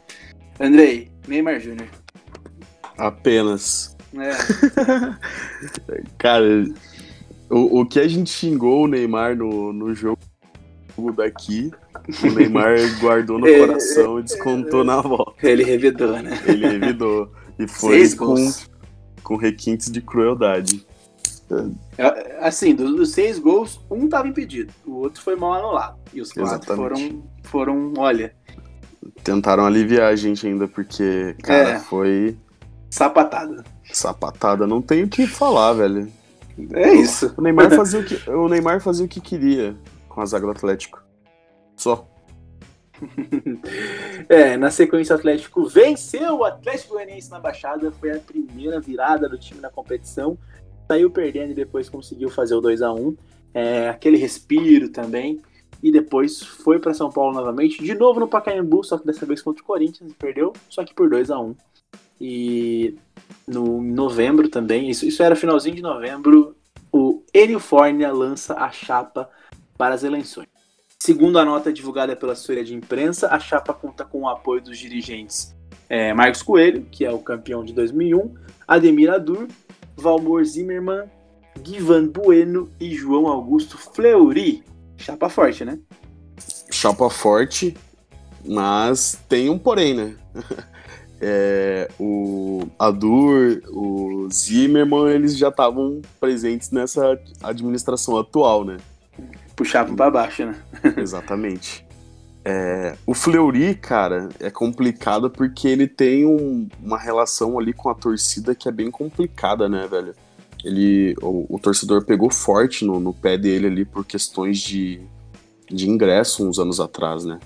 Andrei, 0.60 1.10
Neymar 1.26 1.58
Júnior. 1.60 1.88
Apenas. 2.98 3.96
É. 4.14 4.36
Cara, 6.18 6.44
o, 7.50 7.80
o 7.80 7.86
que 7.86 7.98
a 7.98 8.06
gente 8.06 8.30
xingou 8.30 8.84
o 8.84 8.86
Neymar 8.86 9.36
no, 9.36 9.72
no 9.72 9.94
jogo 9.94 10.18
daqui, 11.16 11.70
o 12.22 12.30
Neymar 12.32 12.76
guardou 13.00 13.38
no 13.38 13.46
coração 13.46 14.20
e 14.20 14.22
descontou 14.22 14.84
na 14.84 15.00
volta. 15.00 15.34
Ele 15.42 15.64
revidou, 15.64 16.22
né? 16.22 16.40
Ele 16.46 16.66
revidou. 16.66 17.32
E 17.58 17.66
foi 17.68 18.08
com, 18.14 18.34
com 19.22 19.36
requintes 19.36 19.90
de 19.90 20.00
crueldade. 20.00 20.86
É, 21.98 22.38
assim, 22.40 22.74
dos, 22.74 22.94
dos, 22.94 23.10
seis 23.10 23.36
gols, 23.38 23.80
um 23.90 24.04
estava 24.04 24.28
impedido, 24.28 24.72
o 24.86 24.98
outro 24.98 25.20
foi 25.20 25.34
mal 25.34 25.54
anulado. 25.54 25.98
E 26.14 26.20
os 26.20 26.32
quatro 26.32 26.76
foram, 26.76 27.24
foram, 27.42 27.92
olha. 27.98 28.32
Tentaram 29.24 29.66
aliviar 29.66 30.12
a 30.12 30.16
gente 30.16 30.46
ainda, 30.46 30.68
porque, 30.68 31.34
cara, 31.42 31.70
é, 31.70 31.78
foi. 31.80 32.38
Sapatada. 32.88 33.64
Sapatada, 33.92 34.64
não 34.66 34.80
tem 34.80 35.02
o 35.02 35.08
que 35.08 35.26
falar, 35.26 35.72
velho. 35.72 36.19
É 36.72 36.94
isso. 36.94 37.34
O 37.36 37.42
Neymar 37.42 37.70
fazia 37.74 38.00
o 38.00 38.04
que, 38.04 38.30
o 38.30 38.48
Neymar 38.48 38.80
fazia 38.80 39.04
o 39.04 39.08
que 39.08 39.20
queria 39.20 39.76
com 40.08 40.20
a 40.20 40.26
zaga 40.26 40.46
do 40.46 40.52
Atlético. 40.52 41.02
Só. 41.76 42.06
é, 44.28 44.56
na 44.56 44.70
sequência 44.70 45.14
o 45.14 45.18
Atlético 45.18 45.66
venceu 45.66 46.38
o 46.38 46.44
Atlético 46.44 46.94
Goianiense 46.94 47.30
na 47.30 47.40
Baixada, 47.40 47.90
foi 47.92 48.10
a 48.10 48.18
primeira 48.18 48.78
virada 48.78 49.28
do 49.28 49.38
time 49.38 49.60
na 49.60 49.70
competição 49.70 50.36
saiu 50.90 51.08
perdendo 51.08 51.52
e 51.52 51.54
depois 51.54 51.88
conseguiu 51.88 52.28
fazer 52.28 52.56
o 52.56 52.60
2 52.60 52.82
a 52.82 52.92
1 52.92 53.16
é, 53.54 53.88
aquele 53.88 54.16
respiro 54.16 54.88
também. 54.88 55.40
E 55.82 55.90
depois 55.90 56.42
foi 56.42 56.78
para 56.78 56.92
São 56.92 57.10
Paulo 57.10 57.32
novamente, 57.32 57.82
de 57.82 57.94
novo 57.94 58.20
no 58.20 58.28
Pacaembu, 58.28 58.84
só 58.84 58.98
que 58.98 59.06
dessa 59.06 59.24
vez 59.24 59.40
contra 59.40 59.62
o 59.62 59.66
Corinthians, 59.66 60.12
perdeu, 60.18 60.52
só 60.68 60.84
que 60.84 60.92
por 60.92 61.08
2 61.08 61.30
a 61.30 61.40
1 61.40 61.54
E 62.20 62.98
no 63.46 63.82
novembro 63.82 64.48
também, 64.48 64.90
isso, 64.90 65.06
isso 65.06 65.22
era 65.22 65.36
finalzinho 65.36 65.76
de 65.76 65.82
novembro, 65.82 66.56
o 66.92 67.22
Enio 67.34 67.60
Fornia 67.60 68.12
lança 68.12 68.54
a 68.54 68.70
chapa 68.70 69.28
para 69.76 69.94
as 69.94 70.02
eleições. 70.02 70.48
Segundo 70.98 71.38
a 71.38 71.44
nota 71.44 71.72
divulgada 71.72 72.14
pela 72.14 72.32
assessoria 72.32 72.64
de 72.64 72.74
imprensa, 72.74 73.28
a 73.28 73.40
chapa 73.40 73.72
conta 73.72 74.04
com 74.04 74.22
o 74.22 74.28
apoio 74.28 74.60
dos 74.60 74.78
dirigentes 74.78 75.54
é, 75.88 76.12
Marcos 76.12 76.42
Coelho, 76.42 76.86
que 76.90 77.04
é 77.04 77.10
o 77.10 77.18
campeão 77.18 77.64
de 77.64 77.72
2001, 77.72 78.34
Ademir 78.68 79.10
Adur 79.10 79.48
Valmor 79.96 80.44
Zimmermann, 80.44 81.10
Givan 81.62 82.06
Bueno 82.06 82.70
e 82.80 82.94
João 82.94 83.26
Augusto 83.26 83.76
Fleury. 83.76 84.64
Chapa 84.96 85.28
forte, 85.28 85.64
né? 85.64 85.78
Chapa 86.70 87.10
forte, 87.10 87.76
mas 88.44 89.18
tem 89.28 89.50
um 89.50 89.58
porém, 89.58 89.94
né? 89.94 90.16
É, 91.20 91.88
o 91.98 92.66
Adur, 92.78 93.60
o 93.68 94.28
Zimmermann, 94.32 95.10
eles 95.10 95.36
já 95.36 95.48
estavam 95.48 96.00
presentes 96.18 96.70
nessa 96.70 97.18
administração 97.42 98.16
atual, 98.16 98.64
né? 98.64 98.78
Puxavam 99.54 99.94
para 99.94 100.10
baixo, 100.10 100.46
né? 100.46 100.56
Exatamente. 100.96 101.84
É, 102.42 102.94
o 103.06 103.12
Fleury, 103.12 103.74
cara, 103.74 104.30
é 104.40 104.50
complicado 104.50 105.28
porque 105.30 105.68
ele 105.68 105.86
tem 105.86 106.24
um- 106.24 106.66
uma 106.82 106.98
relação 106.98 107.58
ali 107.58 107.72
com 107.74 107.90
a 107.90 107.94
torcida 107.94 108.54
que 108.54 108.66
é 108.66 108.72
bem 108.72 108.90
complicada, 108.90 109.68
né, 109.68 109.86
velho? 109.86 110.14
Ele, 110.64 111.14
o, 111.20 111.46
o 111.54 111.58
torcedor 111.58 112.04
pegou 112.04 112.30
forte 112.30 112.84
no, 112.84 112.98
no 112.98 113.12
pé 113.12 113.36
dele 113.36 113.66
ali 113.66 113.84
por 113.84 114.06
questões 114.06 114.58
de, 114.58 115.00
de 115.70 115.88
ingresso 115.88 116.48
uns 116.48 116.58
anos 116.58 116.80
atrás, 116.80 117.24
né? 117.26 117.38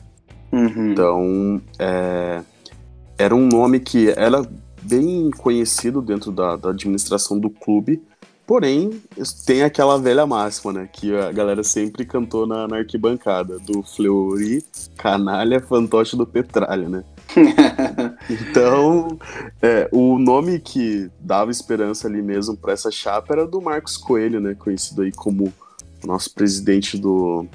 Uhum. 0.52 0.92
Então, 0.92 1.62
é, 1.78 2.40
era 3.18 3.34
um 3.34 3.46
nome 3.46 3.80
que 3.80 4.08
era 4.16 4.46
bem 4.82 5.30
conhecido 5.30 6.02
dentro 6.02 6.30
da, 6.32 6.56
da 6.56 6.70
administração 6.70 7.38
do 7.38 7.48
clube, 7.48 8.02
porém, 8.46 9.00
tem 9.46 9.62
aquela 9.62 9.98
velha 9.98 10.26
máxima, 10.26 10.72
né? 10.72 10.88
Que 10.92 11.16
a 11.16 11.32
galera 11.32 11.62
sempre 11.64 12.04
cantou 12.04 12.46
na, 12.46 12.68
na 12.68 12.76
arquibancada, 12.78 13.58
do 13.60 13.82
Fleury, 13.82 14.62
canalha, 14.96 15.60
fantoche 15.60 16.16
do 16.16 16.26
Petralha, 16.26 16.88
né? 16.88 17.04
Então, 18.28 19.18
é, 19.60 19.88
o 19.92 20.18
nome 20.18 20.58
que 20.58 21.10
dava 21.20 21.50
esperança 21.50 22.06
ali 22.06 22.22
mesmo 22.22 22.56
para 22.56 22.72
essa 22.72 22.90
chapa 22.90 23.32
era 23.34 23.46
do 23.46 23.60
Marcos 23.60 23.96
Coelho, 23.96 24.40
né? 24.40 24.54
Conhecido 24.54 25.02
aí 25.02 25.12
como 25.12 25.52
o 26.02 26.06
nosso 26.06 26.32
presidente 26.34 26.98
do, 26.98 27.46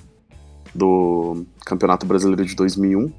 do 0.73 1.45
Campeonato 1.65 2.06
Brasileiro 2.06 2.45
de 2.45 2.56
2001. 2.56 3.11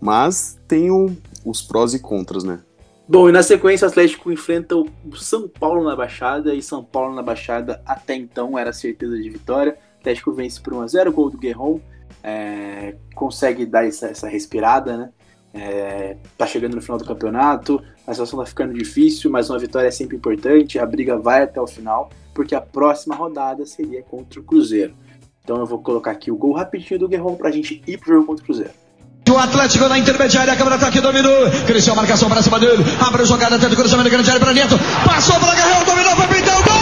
Mas 0.00 0.58
tem 0.68 0.90
o- 0.90 1.16
os 1.46 1.62
prós 1.62 1.94
e 1.94 2.00
contras, 2.00 2.42
né? 2.42 2.60
Bom, 3.08 3.28
e 3.28 3.32
na 3.32 3.42
sequência 3.42 3.86
o 3.86 3.88
Atlético 3.88 4.32
enfrenta 4.32 4.74
o 4.76 4.90
São 5.14 5.48
Paulo 5.48 5.84
na 5.84 5.94
Baixada, 5.94 6.52
e 6.52 6.60
São 6.60 6.82
Paulo 6.82 7.14
na 7.14 7.22
Baixada 7.22 7.80
até 7.86 8.16
então 8.16 8.58
era 8.58 8.72
certeza 8.72 9.16
de 9.16 9.30
vitória. 9.30 9.78
O 9.96 10.00
Atlético 10.00 10.32
vence 10.32 10.60
por 10.60 10.74
1x0, 10.74 11.12
gol 11.12 11.30
do 11.30 11.38
Guerron, 11.38 11.80
é, 12.22 12.96
consegue 13.14 13.64
dar 13.64 13.86
essa, 13.86 14.08
essa 14.08 14.28
respirada, 14.28 14.96
né? 14.96 15.10
É, 15.54 16.16
tá 16.36 16.46
chegando 16.46 16.74
no 16.74 16.82
final 16.82 16.98
do 16.98 17.04
campeonato, 17.04 17.82
a 18.06 18.12
situação 18.12 18.40
tá 18.40 18.44
ficando 18.44 18.74
difícil, 18.74 19.30
mas 19.30 19.48
uma 19.48 19.58
vitória 19.58 19.88
é 19.88 19.92
sempre 19.92 20.16
importante, 20.16 20.78
a 20.78 20.84
briga 20.84 21.16
vai 21.16 21.44
até 21.44 21.60
o 21.60 21.66
final, 21.66 22.10
porque 22.34 22.54
a 22.54 22.60
próxima 22.60 23.14
rodada 23.14 23.64
seria 23.64 24.02
contra 24.02 24.40
o 24.40 24.42
Cruzeiro. 24.42 24.94
Então 25.42 25.58
eu 25.58 25.64
vou 25.64 25.78
colocar 25.78 26.10
aqui 26.10 26.30
o 26.30 26.36
gol 26.36 26.52
rapidinho 26.52 26.98
do 26.98 27.08
Guerron 27.08 27.36
pra 27.36 27.52
gente 27.52 27.80
ir 27.86 27.98
pro 27.98 28.12
jogo 28.12 28.26
contra 28.26 28.42
o 28.42 28.46
Cruzeiro. 28.46 28.85
O 29.28 29.38
Atlético 29.38 29.88
na 29.88 29.98
intermediária, 29.98 30.52
a 30.52 30.56
câmera 30.56 30.76
ataque 30.76 31.00
dominou. 31.00 31.50
Cresceu 31.66 31.92
a 31.94 31.96
marcação 31.96 32.28
para 32.28 32.42
cima 32.42 32.60
dele. 32.60 32.84
Abre 33.00 33.22
a 33.22 33.24
jogada 33.24 33.56
até 33.56 33.68
do 33.68 33.74
cruzamento 33.74 34.08
grande 34.08 34.30
área 34.30 34.40
para 34.40 34.54
Neto. 34.54 34.78
Passou 35.04 35.34
para 35.40 35.54
Guerreiro, 35.54 35.84
dominou, 35.84 36.14
vai 36.14 36.28
pintar 36.28 36.60
o 36.60 36.62
gol! 36.62 36.75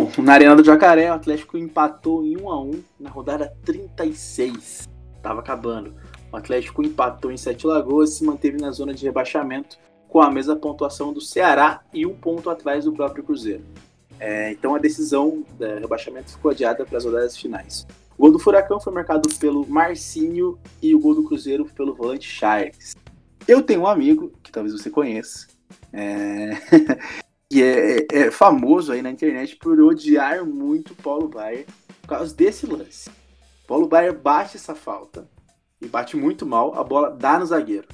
Bom, 0.00 0.10
na 0.22 0.32
Arena 0.32 0.56
do 0.56 0.64
Jacaré, 0.64 1.10
o 1.10 1.14
Atlético 1.14 1.58
empatou 1.58 2.24
em 2.24 2.34
1 2.34 2.50
a 2.50 2.62
1 2.62 2.82
na 2.98 3.10
rodada 3.10 3.54
36. 3.66 4.88
Tava 5.22 5.40
acabando. 5.40 5.92
O 6.32 6.36
Atlético 6.38 6.82
empatou 6.82 7.30
em 7.30 7.36
Sete 7.36 7.66
Lagoas 7.66 8.12
e 8.12 8.14
se 8.14 8.24
manteve 8.24 8.56
na 8.56 8.70
zona 8.70 8.94
de 8.94 9.04
rebaixamento 9.04 9.76
com 10.08 10.22
a 10.22 10.30
mesma 10.30 10.56
pontuação 10.56 11.12
do 11.12 11.20
Ceará 11.20 11.82
e 11.92 12.06
um 12.06 12.14
ponto 12.14 12.48
atrás 12.48 12.86
do 12.86 12.94
próprio 12.94 13.22
Cruzeiro. 13.22 13.62
É, 14.18 14.50
então 14.52 14.74
a 14.74 14.78
decisão 14.78 15.44
do 15.58 15.66
rebaixamento 15.78 16.30
ficou 16.30 16.50
adiada 16.50 16.86
para 16.86 16.96
as 16.96 17.04
rodadas 17.04 17.36
finais. 17.36 17.86
O 18.16 18.22
gol 18.22 18.32
do 18.32 18.38
Furacão 18.38 18.80
foi 18.80 18.94
marcado 18.94 19.28
pelo 19.38 19.68
Marcinho 19.68 20.58
e 20.80 20.94
o 20.94 20.98
gol 20.98 21.14
do 21.14 21.24
Cruzeiro 21.24 21.66
pelo 21.66 21.94
volante 21.94 22.26
Charles. 22.26 22.96
Eu 23.46 23.62
tenho 23.62 23.82
um 23.82 23.86
amigo, 23.86 24.32
que 24.42 24.50
talvez 24.50 24.72
você 24.72 24.88
conheça, 24.88 25.46
é, 25.92 26.56
que 27.50 27.64
é, 27.64 28.06
é 28.12 28.30
famoso 28.30 28.92
aí 28.92 29.02
na 29.02 29.10
internet 29.10 29.56
por 29.56 29.78
odiar 29.80 30.44
muito 30.44 30.94
Paulo 30.94 31.28
Baier 31.28 31.66
por 32.00 32.10
causa 32.10 32.32
desse 32.32 32.64
lance. 32.64 33.10
Paulo 33.66 33.88
Baier 33.88 34.16
bate 34.16 34.56
essa 34.56 34.74
falta 34.74 35.28
e 35.80 35.88
bate 35.88 36.16
muito 36.16 36.46
mal, 36.46 36.78
a 36.78 36.84
bola 36.84 37.10
dá 37.10 37.38
no 37.40 37.46
zagueiro, 37.46 37.88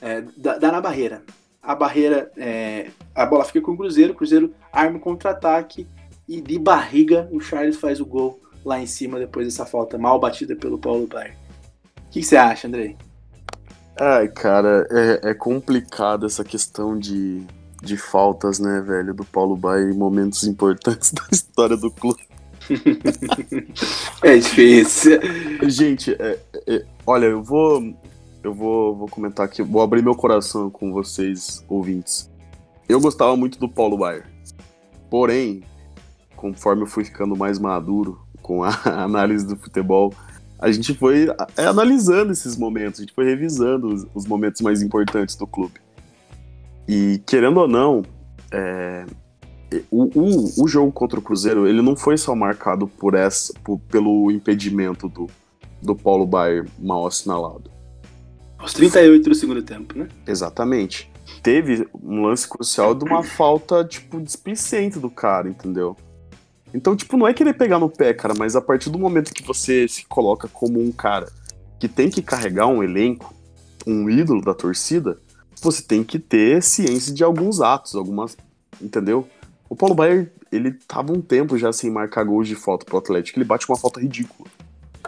é, 0.00 0.22
dá, 0.36 0.58
dá 0.58 0.72
na 0.72 0.80
barreira. 0.80 1.22
A 1.62 1.76
barreira, 1.76 2.32
é, 2.36 2.90
a 3.14 3.24
bola 3.24 3.44
fica 3.44 3.60
com 3.60 3.70
o 3.70 3.76
Cruzeiro, 3.76 4.12
o 4.12 4.16
Cruzeiro 4.16 4.52
arma 4.72 4.96
o 4.96 5.00
contra-ataque 5.00 5.86
e 6.26 6.40
de 6.40 6.58
barriga 6.58 7.28
o 7.30 7.40
Charles 7.40 7.76
faz 7.76 8.00
o 8.00 8.06
gol 8.06 8.40
lá 8.64 8.80
em 8.80 8.86
cima 8.86 9.18
depois 9.20 9.46
dessa 9.46 9.64
falta 9.64 9.96
mal 9.96 10.18
batida 10.18 10.56
pelo 10.56 10.76
Paulo 10.76 11.06
Baier. 11.06 11.36
O 11.98 12.10
que 12.10 12.20
que 12.20 12.26
você 12.26 12.36
acha, 12.36 12.66
Andrei? 12.66 12.96
Ai, 14.00 14.26
cara, 14.26 14.88
é, 14.90 15.30
é 15.30 15.34
complicado 15.34 16.26
essa 16.26 16.42
questão 16.42 16.98
de, 16.98 17.46
de 17.82 17.96
faltas, 17.96 18.58
né, 18.60 18.80
velho, 18.80 19.12
do 19.12 19.24
Paulo 19.24 19.56
Baier 19.56 19.90
em 19.90 19.96
momentos 19.96 20.44
importantes 20.44 21.10
da 21.12 21.24
história 21.30 21.76
do 21.76 21.90
clube. 21.90 22.22
É 24.22 24.36
difícil. 24.36 25.18
Gente, 25.68 26.12
é- 26.12 26.38
é- 26.68 26.84
olha, 27.04 27.26
eu 27.26 27.42
vou. 27.42 27.92
Eu 28.42 28.54
vou, 28.54 28.96
vou 28.96 29.08
comentar 29.08 29.46
aqui, 29.46 29.62
vou 29.62 29.82
abrir 29.82 30.02
meu 30.02 30.14
coração 30.14 30.68
com 30.70 30.92
vocês, 30.92 31.64
ouvintes. 31.68 32.30
Eu 32.88 33.00
gostava 33.00 33.36
muito 33.36 33.58
do 33.58 33.68
Paulo 33.68 33.96
Baier. 33.96 34.26
Porém, 35.08 35.62
conforme 36.36 36.82
eu 36.82 36.86
fui 36.86 37.04
ficando 37.04 37.36
mais 37.36 37.58
maduro 37.58 38.20
com 38.42 38.64
a 38.64 38.70
análise 39.04 39.46
do 39.46 39.56
futebol, 39.56 40.12
a 40.58 40.70
gente 40.72 40.92
foi 40.94 41.28
é, 41.56 41.66
analisando 41.66 42.32
esses 42.32 42.56
momentos, 42.56 43.00
a 43.00 43.02
gente 43.04 43.14
foi 43.14 43.24
revisando 43.26 43.88
os, 43.88 44.06
os 44.14 44.26
momentos 44.26 44.60
mais 44.60 44.82
importantes 44.82 45.36
do 45.36 45.46
clube. 45.46 45.74
E 46.88 47.22
querendo 47.26 47.60
ou 47.60 47.68
não, 47.68 48.02
é, 48.52 49.04
o, 49.90 50.04
o, 50.18 50.64
o 50.64 50.68
jogo 50.68 50.92
contra 50.92 51.18
o 51.18 51.22
Cruzeiro, 51.22 51.66
ele 51.66 51.80
não 51.80 51.96
foi 51.96 52.16
só 52.18 52.34
marcado 52.34 52.86
por 52.86 53.14
essa, 53.14 53.52
por- 53.64 53.78
pelo 53.90 54.30
impedimento 54.30 55.08
do, 55.08 55.28
do 55.80 55.94
Paulo 55.94 56.26
Baier 56.26 56.66
mal 56.78 57.06
assinalado. 57.06 57.70
Aos 58.58 58.72
38 58.74 59.28
do 59.28 59.34
segundo 59.34 59.62
tempo, 59.62 59.96
né? 59.98 60.08
Exatamente. 60.26 61.10
Teve 61.42 61.88
um 62.02 62.22
lance 62.22 62.48
crucial 62.48 62.94
de 62.94 63.04
uma 63.04 63.22
falta, 63.22 63.84
tipo, 63.84 64.20
displicente 64.20 64.98
do 64.98 65.10
cara, 65.10 65.48
entendeu? 65.48 65.96
Então, 66.74 66.94
tipo, 66.96 67.16
não 67.16 67.26
é 67.26 67.34
querer 67.34 67.54
pegar 67.54 67.78
no 67.78 67.88
pé, 67.88 68.14
cara, 68.14 68.34
mas 68.38 68.54
a 68.56 68.60
partir 68.60 68.90
do 68.90 68.98
momento 68.98 69.34
que 69.34 69.42
você 69.42 69.86
se 69.88 70.06
coloca 70.06 70.48
como 70.48 70.80
um 70.80 70.92
cara 70.92 71.28
que 71.78 71.88
tem 71.88 72.08
que 72.08 72.22
carregar 72.22 72.66
um 72.66 72.82
elenco, 72.82 73.34
um 73.86 74.08
ídolo 74.08 74.40
da 74.40 74.54
torcida, 74.54 75.18
você 75.62 75.82
tem 75.82 76.02
que 76.02 76.18
ter 76.18 76.62
ciência 76.62 77.14
de 77.14 77.22
alguns 77.22 77.60
atos, 77.60 77.94
algumas. 77.94 78.36
Entendeu? 78.80 79.28
O 79.68 79.76
Paulo 79.76 79.94
Baier, 79.94 80.32
ele 80.50 80.72
tava 80.86 81.12
um 81.12 81.20
tempo 81.20 81.56
já 81.56 81.72
sem 81.72 81.90
marcar 81.90 82.24
gols 82.24 82.48
de 82.48 82.54
falta 82.54 82.84
pro 82.84 82.98
Atlético, 82.98 83.38
ele 83.38 83.44
bate 83.44 83.66
uma 83.68 83.78
falta 83.78 84.00
ridícula. 84.00 84.48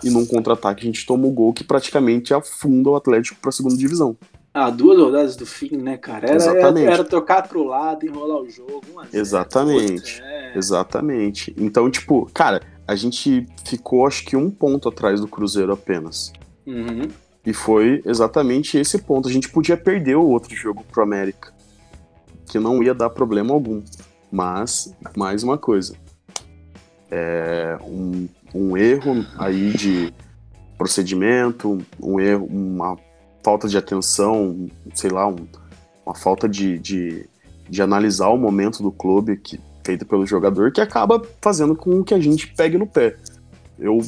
E 0.02 0.10
num 0.10 0.26
contra-ataque 0.26 0.82
a 0.82 0.86
gente 0.86 1.04
toma 1.06 1.26
o 1.26 1.30
gol 1.30 1.52
que 1.52 1.64
praticamente 1.64 2.32
afunda 2.32 2.90
o 2.90 2.96
Atlético 2.96 3.40
pra 3.40 3.52
segunda 3.52 3.76
divisão. 3.76 4.16
Ah, 4.52 4.70
duas 4.70 4.98
rodadas 4.98 5.34
do 5.34 5.44
fim, 5.44 5.76
né, 5.76 5.96
cara? 5.96 6.26
Era, 6.28 6.36
Exatamente. 6.36 6.86
era, 6.86 6.94
era 6.94 7.04
trocar 7.04 7.48
pro 7.48 7.64
lado, 7.64 8.06
enrolar 8.06 8.40
o 8.40 8.48
jogo. 8.48 8.82
1 8.94 9.00
a 9.00 9.04
0. 9.04 9.08
Exatamente. 9.12 10.22
É. 10.22 10.52
Exatamente. 10.56 11.54
Então, 11.58 11.90
tipo, 11.90 12.30
cara, 12.32 12.62
a 12.86 12.94
gente 12.94 13.46
ficou 13.64 14.06
acho 14.06 14.24
que 14.24 14.36
um 14.36 14.50
ponto 14.50 14.88
atrás 14.88 15.20
do 15.20 15.26
Cruzeiro 15.26 15.72
apenas. 15.72 16.32
Uhum. 16.64 17.08
E 17.46 17.52
foi 17.52 18.02
exatamente 18.06 18.78
esse 18.78 18.98
ponto. 18.98 19.28
A 19.28 19.32
gente 19.32 19.48
podia 19.48 19.76
perder 19.76 20.16
o 20.16 20.26
outro 20.26 20.54
jogo 20.54 20.84
pro 20.90 21.02
América. 21.02 21.52
Que 22.46 22.58
não 22.58 22.82
ia 22.82 22.94
dar 22.94 23.10
problema 23.10 23.52
algum. 23.52 23.82
Mas, 24.32 24.94
mais 25.16 25.42
uma 25.42 25.58
coisa. 25.58 25.94
É 27.10 27.76
um, 27.82 28.26
um 28.54 28.76
erro 28.76 29.24
aí 29.38 29.72
de 29.72 30.12
procedimento, 30.78 31.78
um 32.00 32.18
erro, 32.18 32.46
uma 32.46 32.96
falta 33.44 33.68
de 33.68 33.76
atenção, 33.76 34.68
sei 34.94 35.10
lá, 35.10 35.28
um, 35.28 35.36
uma 36.04 36.14
falta 36.14 36.48
de, 36.48 36.78
de, 36.78 37.28
de, 37.68 37.82
analisar 37.82 38.28
o 38.28 38.38
momento 38.38 38.82
do 38.82 38.90
clube 38.90 39.36
que, 39.36 39.60
feito 39.84 40.06
pelo 40.06 40.26
jogador 40.26 40.72
que 40.72 40.80
acaba 40.80 41.22
fazendo 41.40 41.76
com 41.76 42.02
que 42.02 42.14
a 42.14 42.20
gente 42.20 42.48
pegue 42.48 42.78
no 42.78 42.86
pé. 42.86 43.16
Eu 43.78 44.00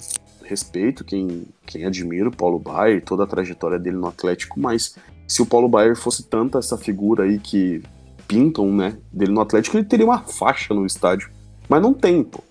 respeito 0.46 1.04
quem, 1.04 1.44
quem 1.66 1.84
admira 1.84 2.28
o 2.28 2.36
Paulo 2.36 2.58
Baier, 2.58 3.04
toda 3.04 3.24
a 3.24 3.26
trajetória 3.26 3.78
dele 3.78 3.96
no 3.96 4.08
Atlético, 4.08 4.58
mas 4.58 4.96
se 5.26 5.42
o 5.42 5.46
Paulo 5.46 5.68
Baier 5.68 5.96
fosse 5.96 6.22
tanta 6.24 6.58
essa 6.58 6.76
figura 6.76 7.24
aí 7.24 7.38
que 7.38 7.82
pintam, 8.26 8.72
né, 8.72 8.96
dele 9.12 9.32
no 9.32 9.40
Atlético, 9.40 9.76
ele 9.76 9.86
teria 9.86 10.06
uma 10.06 10.22
faixa 10.22 10.74
no 10.74 10.86
estádio. 10.86 11.30
Mas 11.68 11.82
não 11.82 11.92
tem, 11.92 12.22
pô. 12.22 12.42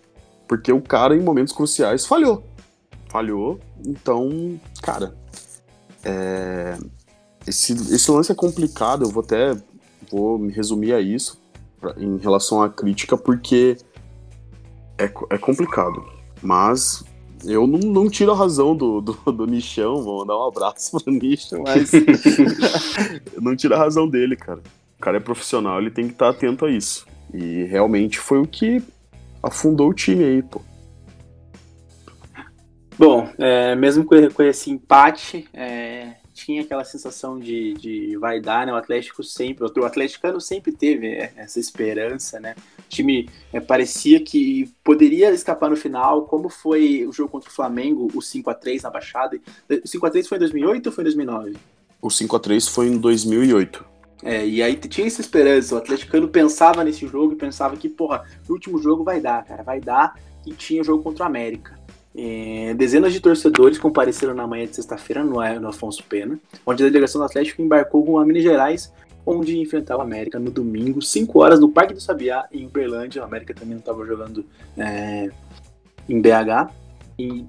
Porque 0.47 0.72
o 0.72 0.81
cara, 0.81 1.15
em 1.15 1.22
momentos 1.22 1.53
cruciais, 1.53 2.05
falhou. 2.05 2.43
Falhou. 3.09 3.59
Então, 3.85 4.59
cara, 4.81 5.15
é... 6.03 6.77
esse, 7.47 7.73
esse 7.73 8.11
lance 8.11 8.31
é 8.31 8.35
complicado. 8.35 9.03
Eu 9.03 9.09
vou 9.09 9.23
até 9.23 9.55
vou 10.11 10.38
me 10.38 10.51
resumir 10.51 10.93
a 10.93 11.01
isso 11.01 11.41
pra, 11.80 11.95
em 11.97 12.17
relação 12.17 12.61
à 12.61 12.69
crítica, 12.69 13.17
porque 13.17 13.77
é, 14.97 15.05
é 15.30 15.38
complicado. 15.38 16.05
Mas 16.41 17.03
eu 17.45 17.67
não, 17.67 17.80
não, 17.80 18.09
tiro 18.09 18.31
a 18.31 18.35
razão 18.35 18.76
do, 18.76 19.01
do, 19.01 19.13
do 19.13 19.45
Nichão, 19.45 20.01
vou 20.01 20.19
mandar 20.19 20.38
um 20.38 20.47
abraço 20.47 20.99
pro 20.99 21.13
Nichão, 21.13 21.63
mas 21.63 21.93
eu 21.93 23.41
não 23.41 23.55
tiro 23.55 23.76
a 23.76 23.77
razão 23.77 24.07
dele, 24.07 24.35
cara. 24.35 24.61
O 24.97 25.01
cara 25.01 25.17
é 25.17 25.19
profissional, 25.19 25.80
ele 25.80 25.91
tem 25.91 26.07
que 26.07 26.13
estar 26.13 26.30
atento 26.30 26.65
a 26.65 26.72
isso. 26.72 27.05
E 27.34 27.63
realmente 27.63 28.19
foi 28.19 28.39
o 28.39 28.47
que 28.47 28.81
afundou 29.43 29.89
o 29.89 29.93
time 29.93 30.23
aí, 30.23 30.41
pô. 30.41 30.61
Bom, 32.97 33.30
é, 33.38 33.76
mesmo 33.76 34.05
com, 34.05 34.30
com, 34.31 34.43
esse 34.43 34.72
empate, 34.72 35.47
é, 35.53 36.15
tinha 36.34 36.61
aquela 36.61 36.84
sensação 36.85 37.38
de, 37.38 37.73
de 37.73 38.17
vai 38.17 38.39
dar, 38.39 38.65
né? 38.65 38.72
O 38.72 38.77
Atlético 38.77 39.22
sempre, 39.22 39.65
o 39.65 39.85
atleticano 39.85 40.39
sempre 40.39 40.72
teve 40.72 41.30
essa 41.35 41.59
esperança, 41.59 42.39
né? 42.39 42.55
O 42.95 43.03
time 43.03 43.27
é, 43.51 43.59
parecia 43.59 44.22
que 44.22 44.72
poderia 44.81 45.30
escapar 45.31 45.69
no 45.69 45.76
final, 45.76 46.22
como 46.22 46.47
foi 46.47 47.05
o 47.05 47.11
jogo 47.11 47.30
contra 47.30 47.49
o 47.49 47.53
Flamengo, 47.53 48.07
o 48.13 48.22
5 48.22 48.49
a 48.49 48.53
3 48.53 48.84
na 48.84 48.89
Baixada. 48.89 49.38
O 49.84 49.85
5 49.85 50.05
a 50.05 50.09
3 50.09 50.27
foi 50.30 50.38
em 50.38 50.39
2008 50.39 50.85
ou 50.88 50.91
foi 50.93 51.01
em 51.01 51.05
2009? 51.05 51.57
O 52.01 52.09
5 52.09 52.35
a 52.38 52.39
3 52.39 52.67
foi 52.69 52.88
em 52.88 52.97
2008. 52.97 53.84
É, 54.23 54.47
e 54.47 54.63
aí 54.63 54.77
tinha 54.77 55.05
essa 55.05 55.19
esperança, 55.19 55.76
o 55.76 55.77
atleticano 55.77 56.30
pensava 56.30 56.85
nesse 56.85 57.05
jogo 57.05 57.34
e 57.34 57.35
pensava 57.35 57.76
que, 57.76 57.89
porra, 57.89 58.23
no 58.47 58.55
último 58.55 58.81
jogo 58.81 59.03
vai 59.03 59.19
dar, 59.19 59.43
cara, 59.43 59.61
vai 59.61 59.81
dar, 59.81 60.17
e 60.47 60.53
tinha 60.53 60.81
o 60.81 60.85
jogo 60.85 61.03
contra 61.03 61.26
o 61.26 61.27
América. 61.27 61.77
É, 62.15 62.73
dezenas 62.76 63.11
de 63.11 63.19
torcedores 63.19 63.77
compareceram 63.77 64.34
na 64.34 64.47
manhã 64.47 64.65
de 64.65 64.76
sexta-feira 64.77 65.22
no, 65.22 65.34
no 65.59 65.67
Afonso 65.67 66.01
Pena, 66.05 66.39
onde 66.65 66.81
a 66.81 66.88
delegação 66.88 67.19
do 67.19 67.26
Atlético 67.26 67.61
embarcou 67.61 68.05
com 68.05 68.17
a 68.17 68.26
Minas 68.26 68.43
Gerais, 68.43 68.89
onde 69.26 69.60
enfrentava 69.60 69.99
o 69.99 70.03
América 70.03 70.39
no 70.39 70.52
domingo, 70.52 71.02
5 71.02 71.39
horas, 71.39 71.60
no 71.60 71.69
Parque 71.69 71.93
do 71.93 72.02
Sabiá, 72.02 72.47
em 72.52 72.65
Uberlândia. 72.65 73.22
O 73.22 73.26
América 73.26 73.53
também 73.53 73.73
não 73.73 73.80
estava 73.80 74.06
jogando 74.06 74.45
é, 74.77 75.30
em 76.07 76.22
BH. 76.22 76.72
E 77.18 77.45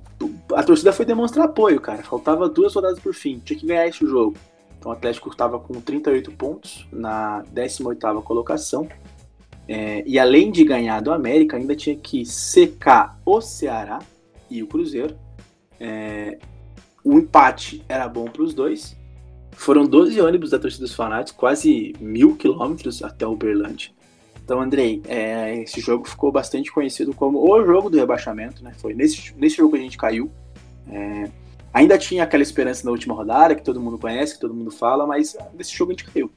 a 0.55 0.63
torcida 0.63 0.93
foi 0.93 1.05
demonstrar 1.05 1.47
apoio, 1.47 1.81
cara. 1.81 2.03
Faltava 2.03 2.49
duas 2.49 2.75
rodadas 2.75 2.99
por 2.99 3.13
fim, 3.15 3.41
tinha 3.45 3.59
que 3.59 3.67
ganhar 3.67 3.87
esse 3.87 4.07
jogo. 4.07 4.37
Então 4.79 4.91
o 4.91 4.95
Atlético 4.95 5.29
estava 5.29 5.59
com 5.59 5.81
38 5.81 6.31
pontos 6.33 6.87
na 6.93 7.43
18ª 7.53 8.23
colocação. 8.23 8.89
É, 9.69 10.05
e 10.07 10.19
além 10.19 10.53
de 10.53 10.65
ganhar 10.65 11.01
do 11.01 11.13
América, 11.13 11.57
ainda 11.57 11.75
tinha 11.75 11.97
que 11.97 12.25
secar 12.25 13.19
o 13.25 13.41
Ceará 13.41 13.99
e 14.49 14.63
o 14.63 14.67
Cruzeiro. 14.67 15.17
É, 15.81 16.39
o 17.03 17.19
empate 17.19 17.85
era 17.89 18.09
bom 18.09 18.27
para 18.27 18.43
os 18.43 18.55
dois. 18.55 18.97
Foram 19.57 19.87
12 19.87 20.21
ônibus 20.21 20.51
da 20.51 20.59
torcida 20.59 20.85
dos 20.85 20.95
fanáticos, 20.95 21.39
quase 21.41 21.95
mil 21.99 22.37
quilômetros 22.37 23.03
até 23.03 23.27
Uberlândia. 23.27 23.91
Então, 24.45 24.61
Andrei, 24.61 25.03
é, 25.09 25.63
esse 25.63 25.81
jogo 25.81 26.09
ficou 26.09 26.31
bastante 26.31 26.71
conhecido 26.71 27.13
como 27.13 27.39
o 27.41 27.65
jogo 27.65 27.91
do 27.91 27.97
rebaixamento, 27.97 28.63
né? 28.63 28.73
Foi 28.79 28.95
nesse, 28.95 29.35
nesse 29.37 29.57
jogo 29.57 29.73
que 29.73 29.79
a 29.79 29.83
gente 29.83 29.99
caiu. 29.99 30.31
É, 30.89 31.29
ainda 31.75 31.99
tinha 31.99 32.23
aquela 32.23 32.45
esperança 32.45 32.85
na 32.85 32.93
última 32.93 33.13
rodada, 33.13 33.57
que 33.57 33.65
todo 33.65 33.81
mundo 33.81 33.99
conhece, 33.99 34.35
que 34.35 34.41
todo 34.41 34.55
mundo 34.55 34.71
fala, 34.71 35.05
mas 35.05 35.37
nesse 35.53 35.75
jogo 35.75 35.91
a 35.91 35.95
gente 35.95 36.05
caiu. 36.05 36.31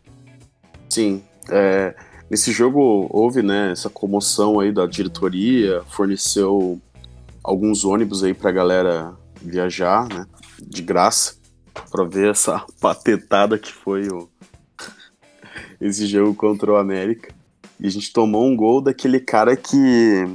Sim, 0.89 1.21
é, 1.51 1.93
nesse 2.31 2.51
jogo 2.51 3.07
houve 3.11 3.43
né, 3.43 3.71
essa 3.71 3.91
comoção 3.91 4.59
aí 4.59 4.71
da 4.71 4.87
diretoria, 4.87 5.83
forneceu 5.89 6.81
alguns 7.43 7.85
ônibus 7.85 8.23
aí 8.23 8.33
pra 8.33 8.51
galera 8.51 9.13
viajar, 9.39 10.07
né? 10.09 10.25
De 10.59 10.81
graça, 10.81 11.38
pra 11.91 12.03
ver 12.03 12.31
essa 12.31 12.65
patetada 12.79 13.57
que 13.57 13.71
foi 13.71 14.07
o... 14.07 14.29
esse 15.79 16.05
jogo 16.07 16.33
contra 16.35 16.71
o 16.71 16.75
América. 16.75 17.33
E 17.79 17.87
a 17.87 17.89
gente 17.89 18.11
tomou 18.11 18.45
um 18.45 18.55
gol 18.55 18.81
daquele 18.81 19.19
cara 19.19 19.55
que 19.55 20.25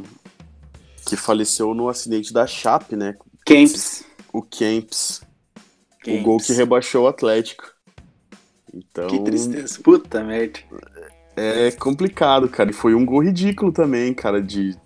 que 1.06 1.16
faleceu 1.16 1.74
no 1.74 1.88
acidente 1.88 2.32
da 2.32 2.46
Chape, 2.46 2.96
né? 2.96 3.16
Kemps. 3.44 4.04
O 4.32 4.40
Kemps. 4.40 5.20
Kemps. 6.02 6.20
O 6.20 6.24
gol 6.24 6.38
que 6.38 6.52
rebaixou 6.52 7.04
o 7.04 7.08
Atlético. 7.08 7.64
Então, 8.72 9.06
que 9.06 9.20
tristeza. 9.20 9.78
Puta 9.82 10.24
merda. 10.24 10.60
É 11.36 11.70
complicado, 11.72 12.48
cara. 12.48 12.70
E 12.70 12.72
foi 12.72 12.94
um 12.94 13.04
gol 13.04 13.22
ridículo 13.22 13.70
também, 13.72 14.14
cara, 14.14 14.40
de 14.40 14.76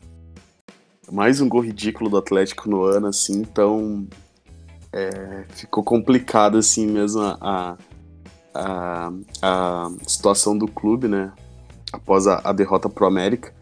mais 1.11 1.41
um 1.41 1.49
gol 1.49 1.61
ridículo 1.61 2.11
do 2.11 2.19
Atlético 2.19 2.69
no 2.69 2.83
ano, 2.83 3.07
assim, 3.07 3.41
então 3.41 4.07
é, 4.93 5.44
ficou 5.51 5.82
complicado, 5.82 6.59
assim, 6.59 6.86
mesmo 6.86 7.20
a, 7.23 7.77
a, 8.55 9.12
a, 9.43 9.90
situação 10.06 10.56
do 10.56 10.66
clube, 10.66 11.09
né, 11.09 11.32
após 11.93 12.27
a, 12.27 12.40
a 12.44 12.52
derrota 12.52 12.89
pro 12.89 13.06
América. 13.06 13.52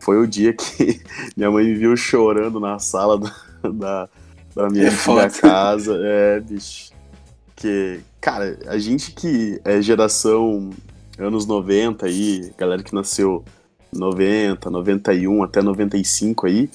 Foi 0.00 0.18
o 0.18 0.26
dia 0.26 0.52
que 0.52 1.02
minha 1.36 1.50
mãe 1.50 1.64
me 1.64 1.74
viu 1.74 1.96
chorando 1.96 2.60
na 2.60 2.78
sala 2.78 3.18
da, 3.18 3.34
da, 3.70 4.08
da 4.54 4.70
minha 4.70 4.88
é 4.88 5.30
casa. 5.30 5.98
É, 6.02 6.40
bicho. 6.40 6.92
Que, 7.56 8.00
cara, 8.20 8.56
a 8.68 8.78
gente 8.78 9.10
que 9.10 9.60
é 9.64 9.82
geração 9.82 10.70
anos 11.18 11.44
90 11.44 12.06
aí, 12.06 12.52
galera 12.56 12.82
que 12.82 12.94
nasceu 12.94 13.44
90, 13.92 14.70
91 14.70 15.42
até 15.42 15.60
95 15.60 16.46
aí, 16.46 16.70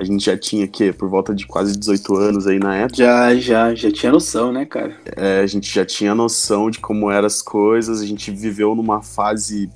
a 0.00 0.04
gente 0.04 0.24
já 0.24 0.36
tinha 0.36 0.66
que 0.66 0.94
por 0.94 1.10
volta 1.10 1.34
de 1.34 1.46
quase 1.46 1.78
18 1.78 2.16
anos 2.16 2.46
aí 2.46 2.58
na 2.58 2.74
época. 2.74 2.96
Já, 2.96 3.34
já, 3.36 3.74
já 3.74 3.92
tinha 3.92 4.10
noção, 4.10 4.50
né, 4.50 4.64
cara? 4.64 4.96
É, 5.14 5.40
a 5.40 5.46
gente 5.46 5.70
já 5.70 5.84
tinha 5.84 6.14
noção 6.14 6.70
de 6.70 6.78
como 6.78 7.10
eram 7.10 7.26
as 7.26 7.42
coisas, 7.42 8.00
a 8.00 8.06
gente 8.06 8.30
viveu 8.30 8.74
numa 8.74 9.02
fase 9.02 9.70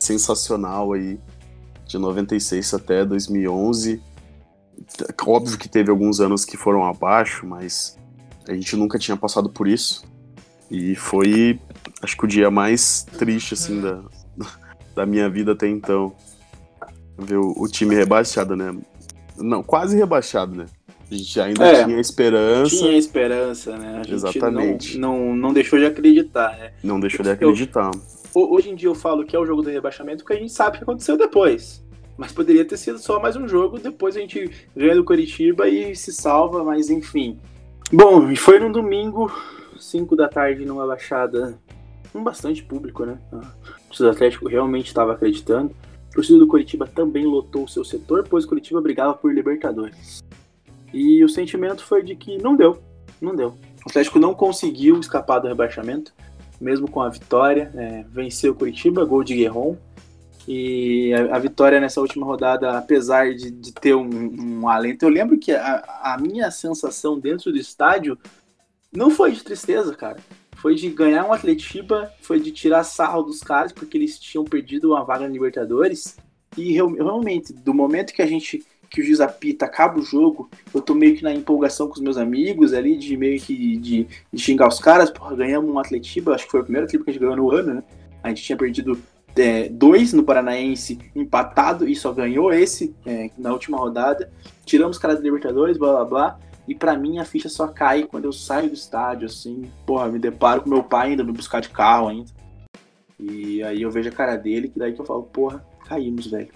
sensacional 0.00 0.92
aí, 0.92 1.20
de 1.86 1.96
96 1.96 2.74
até 2.74 3.04
2011. 3.04 4.02
Óbvio 5.24 5.56
que 5.56 5.68
teve 5.68 5.92
alguns 5.92 6.20
anos 6.20 6.44
que 6.44 6.56
foram 6.56 6.84
abaixo, 6.84 7.46
mas 7.46 7.96
a 8.48 8.52
gente 8.52 8.74
nunca 8.74 8.98
tinha 8.98 9.16
passado 9.16 9.48
por 9.48 9.68
isso. 9.68 10.02
E 10.68 10.96
foi, 10.96 11.60
acho 12.02 12.16
que 12.16 12.24
o 12.24 12.28
dia 12.28 12.50
mais 12.50 13.06
triste, 13.16 13.54
assim, 13.54 13.80
da, 13.80 14.02
da 14.92 15.06
minha 15.06 15.30
vida 15.30 15.52
até 15.52 15.68
então. 15.68 16.12
Ver 17.16 17.36
o, 17.36 17.54
o 17.56 17.68
time 17.68 17.94
rebaixado, 17.94 18.56
né? 18.56 18.76
Não, 19.38 19.62
quase 19.62 19.96
rebaixado, 19.96 20.54
né? 20.54 20.66
A 21.10 21.14
gente 21.14 21.40
ainda 21.40 21.66
é, 21.66 21.84
tinha 21.84 22.00
esperança. 22.00 22.76
Tinha 22.76 22.98
esperança, 22.98 23.76
né? 23.76 24.02
Exatamente. 24.08 24.98
Não, 24.98 25.18
não, 25.18 25.36
não, 25.36 25.52
deixou 25.52 25.78
de 25.78 25.86
acreditar, 25.86 26.56
né? 26.58 26.72
Não 26.82 26.98
deixou 26.98 27.22
de 27.22 27.30
acreditar. 27.30 27.90
Eu, 28.34 28.50
hoje 28.50 28.70
em 28.70 28.74
dia 28.74 28.88
eu 28.88 28.94
falo 28.94 29.24
que 29.24 29.36
é 29.36 29.38
o 29.38 29.46
jogo 29.46 29.62
do 29.62 29.70
rebaixamento 29.70 30.24
porque 30.24 30.36
a 30.36 30.40
gente 30.40 30.52
sabe 30.52 30.70
o 30.70 30.78
que 30.78 30.84
aconteceu 30.84 31.16
depois. 31.16 31.84
Mas 32.18 32.32
poderia 32.32 32.64
ter 32.64 32.76
sido 32.76 32.98
só 32.98 33.20
mais 33.20 33.36
um 33.36 33.46
jogo, 33.46 33.78
depois 33.78 34.16
a 34.16 34.20
gente 34.20 34.50
ganha 34.74 34.94
do 34.94 35.04
Curitiba 35.04 35.68
e 35.68 35.94
se 35.94 36.12
salva, 36.12 36.64
mas 36.64 36.90
enfim. 36.90 37.38
Bom, 37.92 38.30
e 38.30 38.36
foi 38.36 38.58
no 38.58 38.72
domingo, 38.72 39.30
5 39.78 40.16
da 40.16 40.26
tarde, 40.26 40.64
numa 40.64 40.86
baixada 40.86 41.56
com 42.12 42.24
bastante 42.24 42.64
público, 42.64 43.04
né? 43.04 43.18
O 43.32 44.08
Atlético 44.08 44.48
realmente 44.48 44.86
estava 44.86 45.12
acreditando 45.12 45.70
torcida 46.16 46.38
do 46.38 46.46
Curitiba 46.46 46.86
também 46.86 47.26
lotou 47.26 47.64
o 47.64 47.68
seu 47.68 47.84
setor, 47.84 48.26
pois 48.26 48.46
o 48.46 48.48
Curitiba 48.48 48.80
brigava 48.80 49.12
por 49.12 49.32
Libertadores. 49.34 50.24
E 50.90 51.22
o 51.22 51.28
sentimento 51.28 51.84
foi 51.84 52.02
de 52.02 52.16
que 52.16 52.38
não 52.38 52.56
deu, 52.56 52.78
não 53.20 53.36
deu. 53.36 53.48
O 53.84 53.90
Atlético 53.90 54.18
não 54.18 54.34
conseguiu 54.34 54.98
escapar 54.98 55.40
do 55.40 55.46
rebaixamento, 55.46 56.14
mesmo 56.58 56.90
com 56.90 57.02
a 57.02 57.10
vitória. 57.10 57.70
É, 57.74 58.04
venceu 58.08 58.52
o 58.52 58.54
Curitiba, 58.54 59.04
gol 59.04 59.22
de 59.22 59.36
Guerron. 59.36 59.76
E 60.48 61.12
a, 61.12 61.36
a, 61.36 61.38
vitória 61.38 61.78
nessa 61.78 62.00
última 62.00 62.24
rodada, 62.24 62.78
apesar 62.78 63.34
de, 63.34 63.50
de 63.50 63.72
ter 63.74 63.94
um, 63.94 64.08
um, 64.62 64.68
alento, 64.68 65.04
eu 65.04 65.10
lembro 65.10 65.36
que 65.36 65.52
a, 65.52 65.84
a 66.02 66.18
minha 66.18 66.50
sensação 66.50 67.18
dentro 67.18 67.52
do 67.52 67.58
estádio 67.58 68.16
não 68.90 69.10
foi 69.10 69.32
de 69.32 69.44
tristeza, 69.44 69.94
cara 69.94 70.16
foi 70.56 70.74
de 70.74 70.88
ganhar 70.88 71.24
um 71.24 71.32
Atletiba, 71.32 72.12
foi 72.20 72.40
de 72.40 72.50
tirar 72.50 72.82
sarro 72.84 73.22
dos 73.22 73.40
caras, 73.40 73.72
porque 73.72 73.96
eles 73.96 74.18
tinham 74.18 74.44
perdido 74.44 74.90
uma 74.90 75.04
vaga 75.04 75.26
na 75.26 75.32
Libertadores. 75.32 76.16
E 76.56 76.72
realmente, 76.72 77.52
do 77.52 77.72
momento 77.72 78.12
que 78.12 78.22
a 78.22 78.26
gente 78.26 78.64
que 78.88 79.00
o 79.00 79.04
juiz 79.04 79.20
apita, 79.20 79.64
acaba 79.64 79.98
o 79.98 80.02
jogo, 80.02 80.48
eu 80.72 80.80
tô 80.80 80.94
meio 80.94 81.16
que 81.16 81.22
na 81.22 81.34
empolgação 81.34 81.88
com 81.88 81.94
os 81.94 82.00
meus 82.00 82.16
amigos 82.16 82.72
ali, 82.72 82.96
de 82.96 83.16
meio 83.16 83.40
que 83.40 83.76
de, 83.76 84.06
de 84.32 84.42
xingar 84.42 84.68
os 84.68 84.78
caras, 84.78 85.10
porra, 85.10 85.34
ganhamos 85.34 85.68
um 85.68 85.78
Atletiba, 85.78 86.34
acho 86.34 86.44
que 86.44 86.50
foi 86.52 86.60
o 86.60 86.62
primeiro 86.62 86.86
Atletiba 86.86 87.04
que 87.04 87.10
a 87.10 87.12
gente 87.12 87.20
ganhou 87.20 87.36
no 87.36 87.50
ano, 87.50 87.74
né? 87.74 87.82
A 88.22 88.28
gente 88.28 88.44
tinha 88.44 88.56
perdido 88.56 88.98
é, 89.36 89.68
dois 89.68 90.12
no 90.12 90.22
Paranaense 90.22 90.98
empatado 91.14 91.88
e 91.88 91.94
só 91.94 92.12
ganhou 92.12 92.52
esse 92.52 92.94
é, 93.04 93.30
na 93.36 93.52
última 93.52 93.76
rodada. 93.76 94.30
Tiramos 94.64 94.96
os 94.96 95.02
caras 95.02 95.18
da 95.18 95.24
Libertadores, 95.24 95.76
blá 95.76 95.92
blá 95.92 96.04
blá. 96.04 96.38
E 96.66 96.74
pra 96.74 96.96
mim 96.96 97.18
a 97.18 97.24
ficha 97.24 97.48
só 97.48 97.68
cai 97.68 98.02
quando 98.04 98.24
eu 98.24 98.32
saio 98.32 98.68
do 98.68 98.74
estádio, 98.74 99.26
assim, 99.26 99.70
porra, 99.86 100.08
me 100.08 100.18
deparo 100.18 100.62
com 100.62 100.70
meu 100.70 100.82
pai 100.82 101.10
ainda 101.10 101.22
me 101.22 101.32
buscar 101.32 101.60
de 101.60 101.68
carro 101.68 102.08
ainda. 102.08 102.30
E 103.18 103.62
aí 103.62 103.82
eu 103.82 103.90
vejo 103.90 104.08
a 104.08 104.12
cara 104.12 104.36
dele, 104.36 104.68
que 104.68 104.78
daí 104.78 104.92
que 104.92 105.00
eu 105.00 105.06
falo, 105.06 105.22
porra, 105.22 105.64
caímos, 105.86 106.26
velho. 106.26 106.48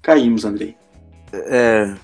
Caímos, 0.00 0.44
Andrei. 0.44 0.76
É, 1.32 1.94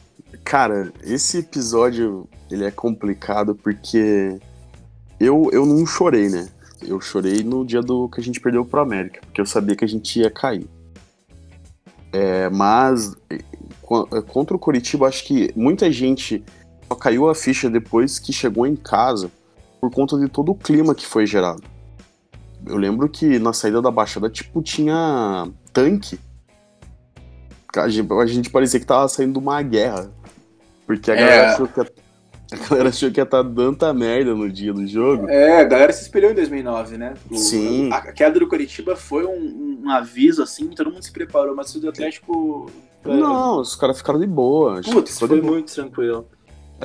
cara, 0.45 0.93
esse 1.03 1.39
episódio 1.39 2.29
ele 2.51 2.65
é 2.65 2.71
complicado 2.71 3.55
porque 3.55 4.39
eu, 5.19 5.49
eu 5.53 5.65
não 5.65 5.87
chorei, 5.87 6.29
né? 6.29 6.49
Eu 6.83 7.01
chorei 7.01 7.43
no 7.43 7.65
dia 7.65 7.81
do 7.81 8.09
que 8.11 8.21
a 8.21 8.23
gente 8.23 8.41
perdeu 8.41 8.65
pro 8.65 8.81
América, 8.81 9.21
porque 9.23 9.41
eu 9.41 9.47
sabia 9.47 9.75
que 9.75 9.85
a 9.85 9.89
gente 9.89 10.21
ia 10.21 10.31
cair. 10.31 10.69
É, 12.13 12.49
mas 12.51 13.17
contra 14.29 14.55
o 14.55 14.59
Curitiba, 14.59 15.09
acho 15.09 15.25
que 15.25 15.53
muita 15.57 15.91
gente 15.91 16.45
só 16.89 16.95
caiu 16.95 17.29
a 17.29 17.35
ficha 17.35 17.69
depois 17.71 18.19
que 18.19 18.33
chegou 18.33 18.67
em 18.67 18.77
casa 18.77 19.31
por 19.81 19.91
conta 19.91 20.19
de 20.19 20.29
todo 20.29 20.53
o 20.53 20.55
clima 20.55 20.95
que 20.95 21.07
foi 21.07 21.27
gerado. 21.27 21.63
Eu 22.67 22.77
lembro 22.77 23.09
que 23.09 23.39
na 23.39 23.53
saída 23.53 23.83
da 23.83 23.91
Baixada, 23.91 24.31
tipo, 24.31 24.63
tinha 24.63 25.47
tanque. 25.73 26.19
A 27.77 27.89
gente, 27.89 28.13
a 28.13 28.27
gente 28.27 28.51
parecia 28.51 28.79
que 28.81 28.87
tava 28.87 29.09
saindo 29.09 29.33
de 29.35 29.39
uma 29.39 29.61
guerra. 29.61 30.11
Porque 30.87 31.11
a 31.11 31.15
galera, 31.15 31.35
É. 31.35 31.47
achou, 31.49 31.67
que 31.67 31.81
ia, 31.81 31.87
a 32.53 32.69
galera 32.69 32.89
achou 32.91 33.11
que 33.11 33.21
ia 33.21 33.25
estar 33.25 33.45
tanta 33.45 33.93
merda 33.93 34.35
no 34.35 34.51
dia 34.51 34.73
do 34.73 34.87
jogo. 34.87 35.29
É, 35.29 35.61
a 35.61 35.65
galera 35.65 35.93
se 35.93 36.03
espelhou 36.03 36.31
em 36.31 36.35
2009, 36.35 36.97
né? 36.97 37.15
O- 37.31 37.37
Sim. 37.37 37.91
A, 37.93 37.97
a 37.97 38.13
queda 38.13 38.39
do 38.39 38.47
Curitiba 38.49 38.95
foi 38.97 39.27
um, 39.27 39.81
um 39.85 39.91
aviso, 39.91 40.43
assim, 40.43 40.69
todo 40.69 40.91
mundo 40.91 41.03
se 41.03 41.13
preparou, 41.13 41.55
mas 41.55 41.75
o 41.75 41.89
Atlético. 41.89 42.71
Não, 43.05 43.61
os 43.61 43.75
caras 43.77 43.99
ficaram 43.99 44.19
de 44.21 44.27
boa. 44.27 44.79
a 44.81 44.83
Putz, 44.83 45.19
foi 45.19 45.41
muito 45.43 45.75
tranquilo. 45.75 46.27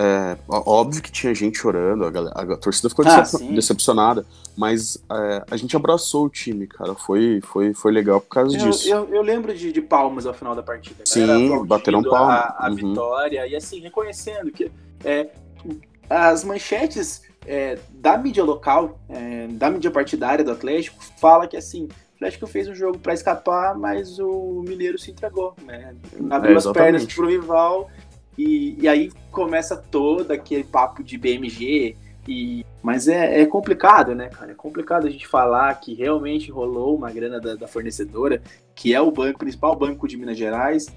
É, 0.01 0.38
óbvio 0.47 1.01
que 1.03 1.11
tinha 1.11 1.35
gente 1.35 1.57
chorando, 1.57 2.05
a, 2.05 2.09
galera- 2.09 2.53
a 2.53 2.55
torcida 2.57 2.88
ficou 2.88 3.03
Ah, 3.05 3.19
decep- 3.19 3.43
sim. 3.43 3.53
decepcionada, 3.53 4.26
mas 4.55 4.97
é, 5.11 5.43
a 5.51 5.57
gente 5.57 5.76
abraçou 5.76 6.26
o 6.26 6.30
time, 6.30 6.65
cara. 6.67 6.95
Foi, 6.95 7.41
foi, 7.41 7.73
foi 7.73 7.91
legal 7.91 8.21
por 8.21 8.30
causa 8.30 8.57
Eu, 8.57 8.69
disso. 8.69 8.88
eu, 8.88 9.09
eu 9.13 9.21
lembro 9.21 9.53
de, 9.53 9.73
de 9.73 9.81
palmas 9.81 10.26
ao 10.26 10.34
final 10.34 10.55
da 10.55 10.63
partida. 10.63 11.03
Sim, 11.05 11.65
bateram 11.65 12.01
palma. 12.01 12.31
A, 12.31 12.67
a 12.67 12.69
Uhum. 12.69 12.76
vitória 12.76 13.45
e 13.45 13.53
assim, 13.57 13.81
reconhecendo 13.81 14.49
que 14.51 14.71
é, 15.03 15.27
as 16.09 16.45
manchetes 16.45 17.21
é, 17.45 17.77
da 17.89 18.17
mídia 18.17 18.43
local, 18.45 18.97
é, 19.09 19.47
da 19.47 19.69
mídia 19.69 19.91
partidária 19.91 20.45
do 20.45 20.51
Atlético, 20.51 20.97
fala 21.19 21.45
que 21.45 21.57
assim, 21.57 21.84
o 21.85 22.15
Atlético 22.15 22.47
fez 22.47 22.69
um 22.69 22.76
jogo 22.76 22.99
para 22.99 23.13
escapar, 23.13 23.77
mas 23.77 24.17
o 24.17 24.63
Mineiro 24.65 24.97
se 24.97 25.11
entregou, 25.11 25.55
né? 25.63 25.93
Abriu 26.30 26.53
É, 26.53 26.57
as 26.57 26.67
pernas 26.67 27.05
pro 27.05 27.27
rival 27.27 27.89
e, 28.40 28.78
e 28.80 28.88
aí 28.88 29.11
começa 29.32 29.76
todo 29.76 30.32
aquele 30.32 30.64
papo 30.64 31.03
de 31.03 31.18
BMG. 31.18 31.98
E, 32.26 32.66
mas 32.82 33.10
é, 33.10 33.41
é 33.41 33.45
complicado, 33.45 34.16
né, 34.16 34.30
cara? 34.30 34.52
É 34.52 34.56
complicado 34.56 35.07
a 35.07 35.10
gente 35.10 35.28
falar 35.28 35.74
que 35.76 35.94
realmente 35.94 36.49
rolou 36.49 36.95
uma 36.95 37.11
grana 37.11 37.38
da, 37.38 37.56
da 37.56 37.68
fornecedora, 37.68 38.41
que 38.74 38.94
é 38.94 39.02
o 39.02 39.11
banco, 39.11 39.40
principal 39.40 39.76
banco 39.76 40.07
de 40.07 40.16
Minas 40.16 40.38
Gerais, 40.38 40.88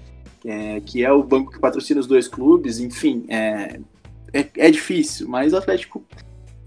é, 0.45 0.79
que 0.79 1.03
é 1.03 1.11
o 1.11 1.21
banco 1.21 1.51
que 1.51 1.59
patrocina 1.59 1.99
os 1.99 2.07
dois 2.07 2.29
clubes, 2.29 2.79
enfim, 2.79 3.25
é, 3.27 3.79
é, 4.31 4.47
é 4.57 4.71
difícil, 4.71 5.27
mas 5.27 5.51
o 5.51 5.57
Atlético 5.57 6.01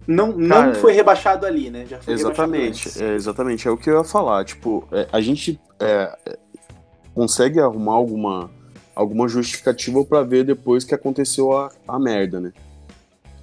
não, 0.07 0.32
não 0.32 0.48
Cara, 0.48 0.74
foi 0.74 0.93
rebaixado 0.93 1.47
ali, 1.47 1.70
né? 1.70 1.86
Já 1.86 1.98
foi 1.98 2.12
Exatamente, 2.12 3.03
é, 3.03 3.15
exatamente. 3.15 3.66
É 3.66 3.70
o 3.70 3.77
que 3.77 3.90
eu 3.90 3.97
ia 3.97 4.05
falar. 4.05 4.44
Tipo, 4.44 4.86
é, 4.93 5.09
a 5.11 5.20
gente 5.20 5.59
é, 5.81 6.16
consegue 7.15 7.59
arrumar 7.61 7.94
alguma, 7.94 8.51
alguma 8.97 9.28
justificativa 9.28 10.02
pra 10.05 10.23
ver 10.23 10.44
depois 10.44 10.82
que 10.82 10.94
aconteceu 10.94 11.52
a, 11.56 11.70
a 11.86 11.98
merda, 11.98 12.40
né? 12.40 12.52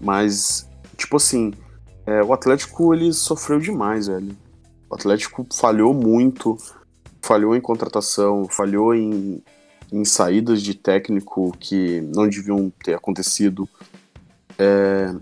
Mas, 0.02 0.68
tipo 0.98 1.16
assim, 1.16 1.54
é, 2.06 2.22
o 2.24 2.34
Atlético 2.34 2.94
ele 2.94 3.14
sofreu 3.14 3.60
demais, 3.60 4.08
velho. 4.08 4.36
O 4.90 4.96
Atlético 4.96 5.46
falhou 5.54 5.94
muito, 5.94 6.58
falhou 7.22 7.56
em 7.56 7.62
contratação, 7.62 8.46
falhou 8.50 8.94
em, 8.96 9.42
em 9.92 10.04
saídas 10.04 10.62
de 10.62 10.74
técnico 10.74 11.56
que 11.60 12.02
não 12.14 12.28
deviam 12.28 12.72
ter 12.84 12.96
acontecido. 12.96 13.70
É, 14.58 15.14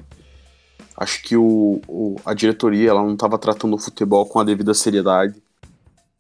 acho 0.98 1.22
que 1.24 1.36
o, 1.36 1.82
o- 1.88 2.16
a 2.26 2.34
diretoria 2.34 2.90
ela 2.90 3.04
não 3.04 3.14
estava 3.14 3.38
tratando 3.38 3.76
o 3.76 3.80
futebol 3.80 4.26
com 4.26 4.40
a 4.40 4.44
devida 4.44 4.74
seriedade. 4.74 5.36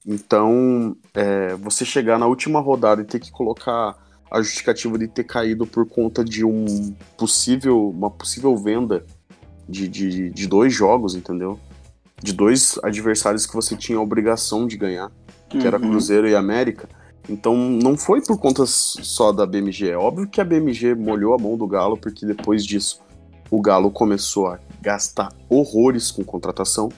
Então, 0.06 0.96
é, 1.14 1.54
você 1.56 1.86
chegar 1.86 2.18
na 2.18 2.26
última 2.26 2.60
rodada 2.60 3.02
e 3.02 3.06
ter 3.06 3.20
que 3.20 3.32
colocar 3.32 3.96
a 4.32 4.41
justificativa 4.41 4.98
de 4.98 5.08
ter 5.08 5.26
caído 5.26 5.68
por 5.68 5.86
conta 5.86 6.24
de 6.24 6.45
um 6.45 6.94
possível, 7.18 7.90
uma 7.90 8.10
possível 8.10 8.56
venda 8.56 9.03
de, 9.68 9.88
de, 9.88 10.30
de 10.30 10.48
dois 10.48 10.74
jogos, 10.74 11.16
entendeu? 11.16 11.60
De 12.24 12.34
dois 12.34 12.80
adversários 12.84 13.45
que 13.45 13.53
você 13.53 13.76
tinha 13.76 13.98
a 13.98 14.02
obrigação 14.02 14.66
de 14.68 14.78
ganhar, 14.78 15.12
que 15.49 15.66
era 15.68 15.78
Uhum. 15.78 15.90
Cruzeiro 15.91 16.28
e 16.30 16.36
América. 16.36 16.88
Então 17.30 17.56
não 17.56 17.98
foi 17.98 18.22
por 18.22 18.38
conta 18.40 18.64
só 18.66 19.32
da 19.32 19.45
BMG. 19.45 19.90
É 19.90 19.98
óbvio 19.98 20.28
que 20.28 20.40
a 20.40 20.45
BMG 20.45 20.95
molhou 20.95 21.34
a 21.34 21.38
mão 21.38 21.58
do 21.58 21.68
Galo, 21.68 21.98
porque 21.98 22.26
depois 22.26 22.66
disso 22.66 23.02
o 23.49 23.62
Galo 23.62 23.91
começou 23.91 24.48
a 24.48 24.60
gastar 24.82 25.34
horrores 25.49 26.10
com 26.10 26.24
contratação. 26.24 26.90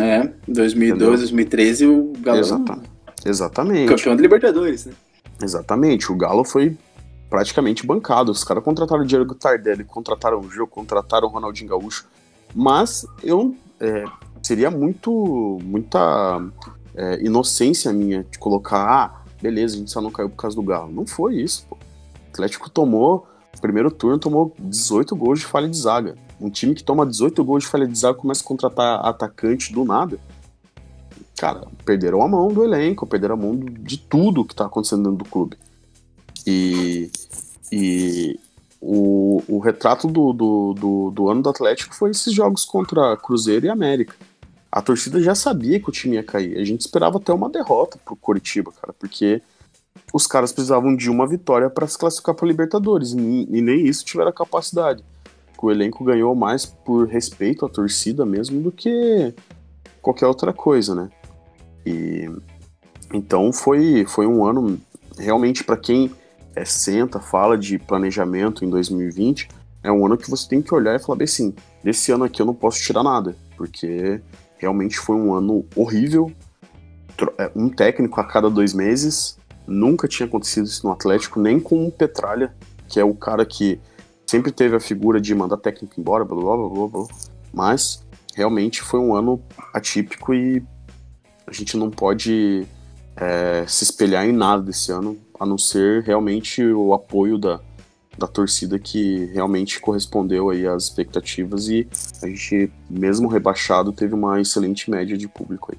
É, 0.00 0.28
2012, 0.48 0.84
Entendeu? 0.86 1.10
2013 1.18 1.86
o 1.86 2.12
Galo 2.20 2.38
Exata- 2.40 2.80
Exatamente. 3.24 3.88
campeão 3.88 4.16
da 4.16 4.22
Libertadores, 4.22 4.86
né? 4.86 4.92
Exatamente. 5.42 6.10
O 6.10 6.16
Galo 6.16 6.44
foi 6.44 6.76
praticamente 7.28 7.86
bancado. 7.86 8.32
Os 8.32 8.44
caras 8.44 8.62
contrataram 8.62 9.02
o 9.02 9.06
Diego 9.06 9.34
Tardelli, 9.34 9.84
contrataram 9.84 10.40
o 10.40 10.50
Gil, 10.50 10.66
contrataram 10.66 11.28
o 11.28 11.30
Ronaldinho 11.30 11.70
Gaúcho. 11.70 12.06
Mas 12.54 13.06
eu 13.22 13.54
é, 13.78 14.04
seria 14.42 14.70
muito 14.70 15.58
muita 15.62 16.42
é, 16.94 17.24
inocência 17.24 17.92
minha 17.92 18.24
de 18.24 18.38
colocar, 18.38 18.84
ah, 18.84 19.24
beleza, 19.40 19.76
a 19.76 19.78
gente 19.78 19.90
só 19.90 20.00
não 20.00 20.10
caiu 20.10 20.28
por 20.28 20.36
causa 20.36 20.56
do 20.56 20.62
Galo. 20.62 20.92
Não 20.92 21.06
foi 21.06 21.36
isso, 21.36 21.66
pô. 21.68 21.76
O 21.76 22.32
Atlético 22.32 22.68
tomou, 22.68 23.26
no 23.54 23.60
primeiro 23.60 23.90
turno, 23.90 24.18
tomou 24.18 24.54
18 24.58 25.14
gols 25.16 25.40
de 25.40 25.46
falha 25.46 25.68
de 25.68 25.76
zaga. 25.76 26.16
Um 26.40 26.48
time 26.48 26.74
que 26.74 26.82
toma 26.82 27.04
18 27.04 27.44
gols 27.44 27.64
de 27.64 27.68
falha 27.68 27.86
de 27.86 27.98
zaga 27.98 28.14
começa 28.14 28.42
a 28.42 28.46
contratar 28.46 29.04
atacante 29.04 29.72
do 29.72 29.84
nada. 29.84 30.18
Cara, 31.40 31.66
perderam 31.86 32.20
a 32.20 32.28
mão 32.28 32.48
do 32.48 32.62
elenco, 32.62 33.06
perderam 33.06 33.34
a 33.34 33.38
mão 33.38 33.58
de 33.58 33.96
tudo 33.96 34.44
que 34.44 34.54
tá 34.54 34.66
acontecendo 34.66 35.04
dentro 35.04 35.24
do 35.24 35.30
clube. 35.30 35.56
E, 36.46 37.10
e 37.72 38.38
o, 38.78 39.42
o 39.48 39.58
retrato 39.58 40.06
do, 40.06 40.34
do, 40.34 40.74
do, 40.74 41.10
do 41.10 41.30
ano 41.30 41.40
do 41.40 41.48
Atlético 41.48 41.94
foi 41.94 42.10
esses 42.10 42.34
jogos 42.34 42.66
contra 42.66 43.16
Cruzeiro 43.16 43.64
e 43.64 43.70
América. 43.70 44.14
A 44.70 44.82
torcida 44.82 45.18
já 45.18 45.34
sabia 45.34 45.80
que 45.80 45.88
o 45.88 45.92
time 45.92 46.16
ia 46.16 46.22
cair. 46.22 46.58
A 46.58 46.64
gente 46.64 46.82
esperava 46.82 47.16
até 47.16 47.32
uma 47.32 47.48
derrota 47.48 47.98
pro 48.04 48.14
Coritiba, 48.16 48.70
cara, 48.72 48.92
porque 48.92 49.40
os 50.12 50.26
caras 50.26 50.52
precisavam 50.52 50.94
de 50.94 51.08
uma 51.08 51.26
vitória 51.26 51.70
para 51.70 51.86
se 51.86 51.96
classificar 51.96 52.34
para 52.34 52.46
Libertadores 52.46 53.12
e, 53.12 53.48
e 53.50 53.62
nem 53.62 53.86
isso 53.86 54.04
tiveram 54.04 54.28
a 54.28 54.34
capacidade. 54.34 55.02
O 55.58 55.70
elenco 55.70 56.04
ganhou 56.04 56.34
mais 56.34 56.66
por 56.66 57.08
respeito 57.08 57.64
à 57.64 57.68
torcida 57.70 58.26
mesmo 58.26 58.60
do 58.60 58.70
que 58.70 59.34
qualquer 60.02 60.26
outra 60.26 60.52
coisa, 60.52 60.94
né? 60.94 61.10
E 61.84 62.30
então 63.12 63.52
foi, 63.52 64.04
foi 64.06 64.26
um 64.26 64.44
ano 64.44 64.78
realmente 65.18 65.64
para 65.64 65.76
quem 65.76 66.10
é, 66.54 66.64
senta, 66.64 67.20
fala 67.20 67.56
de 67.56 67.78
planejamento 67.78 68.64
em 68.64 68.70
2020, 68.70 69.48
é 69.82 69.90
um 69.90 70.04
ano 70.04 70.16
que 70.16 70.30
você 70.30 70.48
tem 70.48 70.62
que 70.62 70.74
olhar 70.74 70.94
e 70.94 70.98
falar 70.98 71.16
bem 71.16 71.24
assim, 71.24 71.54
desse 71.82 72.12
ano 72.12 72.24
aqui 72.24 72.40
eu 72.42 72.46
não 72.46 72.54
posso 72.54 72.80
tirar 72.80 73.02
nada, 73.02 73.36
porque 73.56 74.20
realmente 74.58 74.98
foi 74.98 75.16
um 75.16 75.34
ano 75.34 75.64
horrível, 75.74 76.30
é, 77.38 77.50
um 77.54 77.68
técnico 77.68 78.20
a 78.20 78.24
cada 78.24 78.48
dois 78.50 78.74
meses, 78.74 79.38
nunca 79.66 80.08
tinha 80.08 80.26
acontecido 80.26 80.66
isso 80.66 80.86
no 80.86 80.92
Atlético, 80.92 81.40
nem 81.40 81.58
com 81.58 81.86
o 81.86 81.92
Petralha, 81.92 82.54
que 82.88 82.98
é 83.00 83.04
o 83.04 83.14
cara 83.14 83.44
que 83.44 83.80
sempre 84.26 84.52
teve 84.52 84.76
a 84.76 84.80
figura 84.80 85.20
de 85.20 85.34
mandar 85.34 85.56
técnico 85.56 85.98
embora, 85.98 86.24
blá 86.24 86.36
blá 86.36 86.56
blá 86.56 86.68
blá 86.68 86.88
blá, 86.88 87.06
mas 87.52 88.04
realmente 88.34 88.82
foi 88.82 89.00
um 89.00 89.14
ano 89.14 89.42
atípico 89.72 90.34
e 90.34 90.62
a 91.50 91.52
gente 91.52 91.76
não 91.76 91.90
pode 91.90 92.64
é, 93.16 93.64
se 93.66 93.82
espelhar 93.82 94.24
em 94.24 94.32
nada 94.32 94.62
desse 94.62 94.92
ano, 94.92 95.18
a 95.38 95.44
não 95.44 95.58
ser 95.58 96.02
realmente 96.04 96.64
o 96.64 96.94
apoio 96.94 97.36
da, 97.36 97.60
da 98.16 98.28
torcida 98.28 98.78
que 98.78 99.24
realmente 99.26 99.80
correspondeu 99.80 100.48
aí 100.48 100.64
às 100.64 100.84
expectativas 100.84 101.68
e 101.68 101.88
a 102.22 102.28
gente, 102.28 102.72
mesmo 102.88 103.28
rebaixado, 103.28 103.92
teve 103.92 104.14
uma 104.14 104.40
excelente 104.40 104.88
média 104.88 105.18
de 105.18 105.26
público 105.26 105.72
aí. 105.72 105.78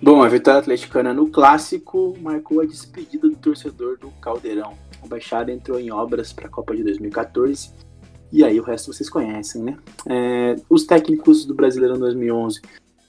Bom, 0.00 0.22
a 0.22 0.28
vitória 0.28 0.60
atleticana 0.60 1.14
no 1.14 1.28
clássico 1.28 2.16
marcou 2.20 2.60
a 2.60 2.66
despedida 2.66 3.28
do 3.28 3.36
torcedor 3.36 3.98
do 3.98 4.10
Caldeirão. 4.20 4.74
a 5.02 5.06
Baixada 5.08 5.50
entrou 5.50 5.80
em 5.80 5.90
obras 5.90 6.32
para 6.34 6.46
a 6.46 6.50
Copa 6.50 6.76
de 6.76 6.84
2014 6.84 7.70
e 8.30 8.44
aí 8.44 8.60
o 8.60 8.62
resto 8.62 8.92
vocês 8.92 9.08
conhecem, 9.08 9.62
né? 9.62 9.76
É, 10.06 10.56
os 10.68 10.84
técnicos 10.84 11.46
do 11.46 11.54
Brasileirão 11.54 11.98
2011 11.98 12.60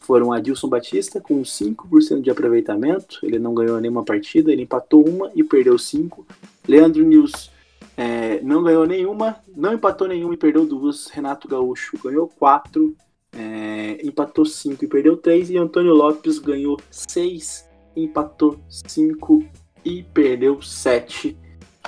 foram 0.10 0.34
Adilson 0.34 0.68
Batista 0.68 1.22
com 1.22 1.40
5% 1.44 2.22
de 2.23 2.31
aproveitamento, 2.31 3.19
ele 3.22 3.38
não 3.38 3.53
ganhou 3.53 3.80
nenhuma 3.80 4.03
partida, 4.03 4.52
ele 4.52 4.64
empatou 4.64 5.07
uma 5.07 5.30
e 5.36 5.44
perdeu 5.44 5.77
cinco. 5.77 6.26
Leandro 6.68 7.03
Nils 7.03 7.52
é, 7.95 8.41
não 8.41 8.64
ganhou 8.64 8.88
nenhuma, 8.88 9.36
não 9.56 9.72
empatou 9.72 10.07
nenhuma 10.07 10.34
e 10.34 10.38
perdeu 10.38 10.65
duas. 10.65 11.10
Renato 11.10 11.48
Gaúcho 11.48 11.95
ganhou 12.03 12.27
quatro, 12.27 12.98
é, 13.31 14.03
empatou 14.03 14.45
cinco 14.45 14.84
e 14.84 14.88
perdeu 14.88 15.15
três. 15.15 15.52
E 15.52 15.57
Antônio 15.60 15.94
Lopes 15.94 16.40
ganhou 16.40 16.80
seis, 16.90 17.69
empatou 17.95 18.60
cinco 18.68 19.45
e 19.86 20.02
perdeu 20.02 20.60
sete. 20.60 21.38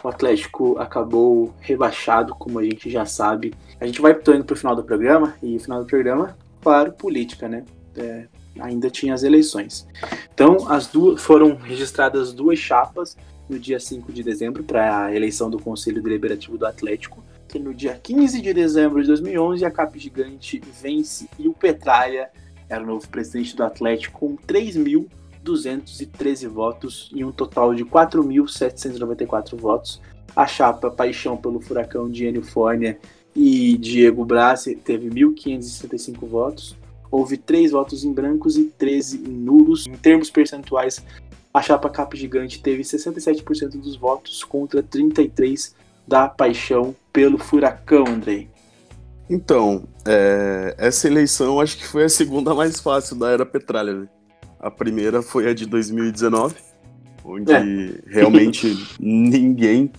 O 0.03 0.07
Atlético 0.07 0.77
acabou 0.77 1.55
rebaixado, 1.59 2.35
como 2.35 2.59
a 2.59 2.63
gente 2.63 2.87
já 2.87 3.03
sabe. 3.03 3.51
A 3.79 3.87
gente 3.87 3.99
vai 3.99 4.11
indo 4.11 4.45
para 4.45 4.53
o 4.53 4.57
final 4.57 4.75
do 4.75 4.83
programa, 4.83 5.33
e 5.41 5.57
final 5.57 5.79
do 5.79 5.87
programa, 5.87 6.37
claro, 6.61 6.91
política, 6.91 7.49
né? 7.49 7.65
É, 7.95 8.27
ainda 8.59 8.89
tinha 8.89 9.13
as 9.13 9.23
eleições. 9.23 9.87
Então, 10.33 10.69
as 10.69 10.87
duas 10.87 11.21
foram 11.21 11.55
registradas 11.55 12.33
duas 12.33 12.59
chapas 12.59 13.15
no 13.49 13.57
dia 13.59 13.79
5 13.79 14.11
de 14.11 14.23
dezembro 14.23 14.63
para 14.63 15.05
a 15.05 15.15
eleição 15.15 15.49
do 15.49 15.57
Conselho 15.59 16.01
Deliberativo 16.01 16.57
do 16.57 16.65
Atlético. 16.65 17.23
Que 17.47 17.57
no 17.59 17.73
dia 17.73 17.97
15 18.01 18.41
de 18.41 18.53
dezembro 18.53 19.01
de 19.01 19.07
2011 19.07 19.65
a 19.65 19.71
Cap 19.71 19.99
Gigante 19.99 20.61
vence 20.81 21.27
e 21.37 21.49
o 21.49 21.53
Petralha 21.53 22.29
era 22.69 22.81
o 22.81 22.87
novo 22.87 23.05
presidente 23.09 23.53
do 23.55 23.63
Atlético 23.63 24.19
com 24.19 24.37
3.213 24.37 26.47
votos 26.47 27.11
e 27.13 27.25
um 27.25 27.31
total 27.31 27.75
de 27.75 27.83
4.794 27.83 29.57
votos. 29.57 30.01
A 30.33 30.47
chapa 30.47 30.89
Paixão 30.89 31.35
pelo 31.35 31.59
Furacão 31.59 32.09
de 32.09 32.25
Enio 32.25 32.41
Fórnia 32.41 32.97
e 33.35 33.77
Diego 33.77 34.23
Brassi 34.23 34.77
teve 34.77 35.09
1.565 35.09 36.25
votos. 36.25 36.77
Houve 37.11 37.37
3 37.37 37.71
votos 37.71 38.03
em 38.05 38.13
brancos 38.13 38.57
e 38.57 38.63
13 38.63 39.17
em 39.17 39.33
nulos. 39.33 39.85
Em 39.85 39.93
termos 39.93 40.31
percentuais, 40.31 41.03
a 41.53 41.61
chapa 41.61 41.89
Cap 41.89 42.17
Gigante 42.17 42.61
teve 42.61 42.83
67% 42.83 43.71
dos 43.71 43.97
votos 43.97 44.43
contra 44.43 44.81
33% 44.81 45.73
da 46.07 46.27
paixão 46.27 46.95
pelo 47.13 47.37
Furacão, 47.37 48.05
Andrei. 48.07 48.49
Então, 49.29 49.83
é, 50.05 50.75
essa 50.77 51.07
eleição 51.07 51.59
acho 51.59 51.77
que 51.77 51.87
foi 51.87 52.03
a 52.03 52.09
segunda 52.09 52.53
mais 52.53 52.79
fácil 52.79 53.15
da 53.15 53.29
era 53.29 53.45
Petralha. 53.45 53.93
Né? 53.93 54.07
A 54.59 54.69
primeira 54.69 55.21
foi 55.21 55.47
a 55.49 55.53
de 55.53 55.65
2019, 55.65 56.55
onde 57.23 57.51
é. 57.51 57.93
realmente 58.07 58.77
ninguém 58.99 59.91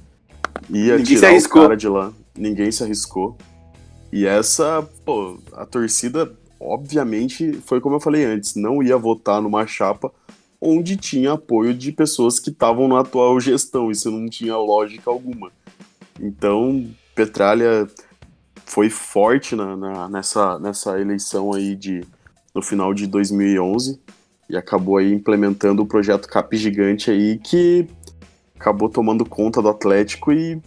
ia 0.70 0.98
ninguém 0.98 1.04
tirar 1.04 1.34
o 1.34 1.48
cara 1.48 1.76
de 1.76 1.88
lá. 1.88 2.12
Ninguém 2.36 2.70
se 2.70 2.82
arriscou. 2.82 3.36
E 4.12 4.26
essa, 4.26 4.86
pô, 5.04 5.38
a 5.54 5.64
torcida, 5.64 6.30
obviamente, 6.62 7.52
foi 7.64 7.80
como 7.80 7.96
eu 7.96 8.00
falei 8.00 8.24
antes, 8.24 8.54
não 8.54 8.82
ia 8.82 8.96
votar 8.96 9.40
numa 9.42 9.66
chapa 9.66 10.12
onde 10.60 10.96
tinha 10.96 11.32
apoio 11.32 11.74
de 11.74 11.90
pessoas 11.90 12.38
que 12.38 12.50
estavam 12.50 12.86
na 12.86 13.00
atual 13.00 13.40
gestão. 13.40 13.90
Isso 13.90 14.10
não 14.10 14.28
tinha 14.28 14.56
lógica 14.56 15.10
alguma. 15.10 15.50
Então, 16.20 16.88
Petralha 17.14 17.88
foi 18.64 18.88
forte 18.88 19.56
na, 19.56 19.76
na, 19.76 20.08
nessa, 20.08 20.58
nessa 20.60 21.00
eleição 21.00 21.52
aí 21.52 21.74
de, 21.74 22.04
no 22.54 22.62
final 22.62 22.94
de 22.94 23.08
2011 23.08 24.00
e 24.48 24.56
acabou 24.56 24.98
aí 24.98 25.12
implementando 25.12 25.82
o 25.82 25.86
projeto 25.86 26.28
Cap 26.28 26.56
Gigante 26.56 27.10
aí 27.10 27.38
que 27.38 27.86
acabou 28.54 28.88
tomando 28.88 29.24
conta 29.24 29.60
do 29.60 29.68
Atlético 29.68 30.32
e, 30.32 30.60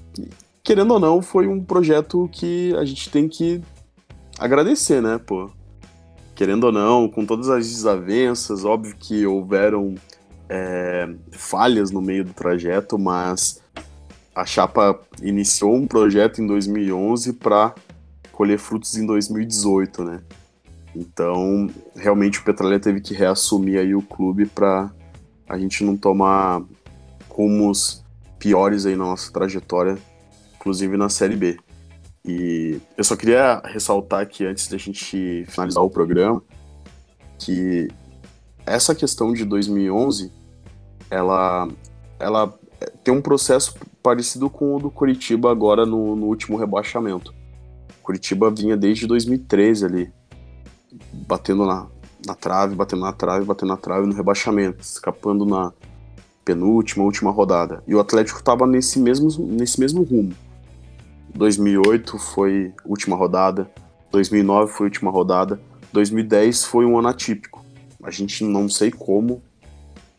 querendo 0.61 0.91
ou 0.91 0.99
não, 0.99 1.21
foi 1.21 1.47
um 1.47 1.63
projeto 1.63 2.29
que 2.33 2.75
a 2.75 2.83
gente 2.83 3.09
tem 3.09 3.29
que 3.29 3.61
agradecer, 4.37 5.01
né, 5.01 5.17
pô? 5.17 5.49
Querendo 6.35 6.65
ou 6.65 6.71
não, 6.71 7.07
com 7.07 7.25
todas 7.25 7.49
as 7.49 7.67
desavenças, 7.67 8.65
óbvio 8.65 8.95
que 8.99 9.25
houveram 9.25 9.95
é, 10.49 11.09
falhas 11.31 11.91
no 11.91 12.01
meio 12.01 12.25
do 12.25 12.33
trajeto, 12.33 12.99
mas 12.99 13.61
a 14.35 14.45
Chapa 14.45 14.99
iniciou 15.21 15.73
um 15.73 15.87
projeto 15.87 16.41
em 16.41 16.47
2011 16.47 17.33
para 17.33 17.73
colher 18.31 18.59
frutos 18.59 18.97
em 18.97 19.05
2018, 19.05 20.03
né? 20.03 20.21
Então, 20.93 21.69
realmente 21.95 22.39
o 22.39 22.43
Petrolha 22.43 22.79
teve 22.79 22.99
que 22.99 23.13
reassumir 23.13 23.79
aí 23.79 23.95
o 23.95 24.01
clube 24.01 24.45
para 24.45 24.91
a 25.47 25.57
gente 25.57 25.83
não 25.83 25.95
tomar 25.95 26.61
rumos 27.29 28.03
piores 28.37 28.85
aí 28.85 28.95
na 28.95 29.05
nossa 29.05 29.31
trajetória, 29.31 29.97
inclusive 30.55 30.97
na 30.97 31.09
Série 31.09 31.35
B. 31.35 31.57
E 32.27 32.81
eu 32.97 33.03
só 33.03 33.15
queria 33.15 33.61
ressaltar 33.65 34.21
aqui, 34.21 34.45
antes 34.45 34.67
da 34.67 34.77
gente 34.77 35.45
finalizar 35.47 35.83
o 35.83 35.89
programa, 35.89 36.41
que 37.37 37.87
essa 38.65 38.95
questão 38.95 39.31
de 39.31 39.45
2011, 39.45 40.31
ela, 41.09 41.67
ela 42.19 42.51
tem 43.03 43.13
um 43.13 43.21
processo 43.21 43.75
parecido 44.01 44.49
com 44.49 44.75
o 44.75 44.79
do 44.79 44.89
Curitiba 44.89 45.51
agora 45.51 45.85
no, 45.85 46.15
no 46.15 46.25
último 46.25 46.57
rebaixamento. 46.57 47.33
Curitiba 48.01 48.49
vinha 48.49 48.75
desde 48.75 49.05
2013 49.05 49.85
ali, 49.85 50.13
batendo 51.27 51.65
na, 51.65 51.87
na 52.25 52.33
trave, 52.33 52.75
batendo 52.75 53.01
na 53.01 53.13
trave, 53.13 53.45
batendo 53.45 53.69
na 53.69 53.77
trave 53.77 54.07
no 54.07 54.13
rebaixamento, 54.13 54.81
escapando 54.81 55.45
na 55.45 55.71
penúltima, 56.43 57.03
última 57.03 57.31
rodada. 57.31 57.83
E 57.87 57.93
o 57.93 57.99
Atlético 57.99 58.39
estava 58.39 58.65
nesse 58.65 58.99
mesmo, 58.99 59.29
nesse 59.45 59.79
mesmo 59.79 60.03
rumo. 60.03 60.33
2008 61.35 62.17
foi 62.17 62.73
última 62.85 63.15
rodada, 63.15 63.69
2009 64.09 64.71
foi 64.71 64.85
última 64.87 65.11
rodada, 65.11 65.59
2010 65.91 66.63
foi 66.63 66.85
um 66.85 66.97
ano 66.97 67.09
atípico. 67.09 67.63
A 68.01 68.09
gente 68.09 68.43
não 68.43 68.69
sei 68.69 68.89
como 68.89 69.43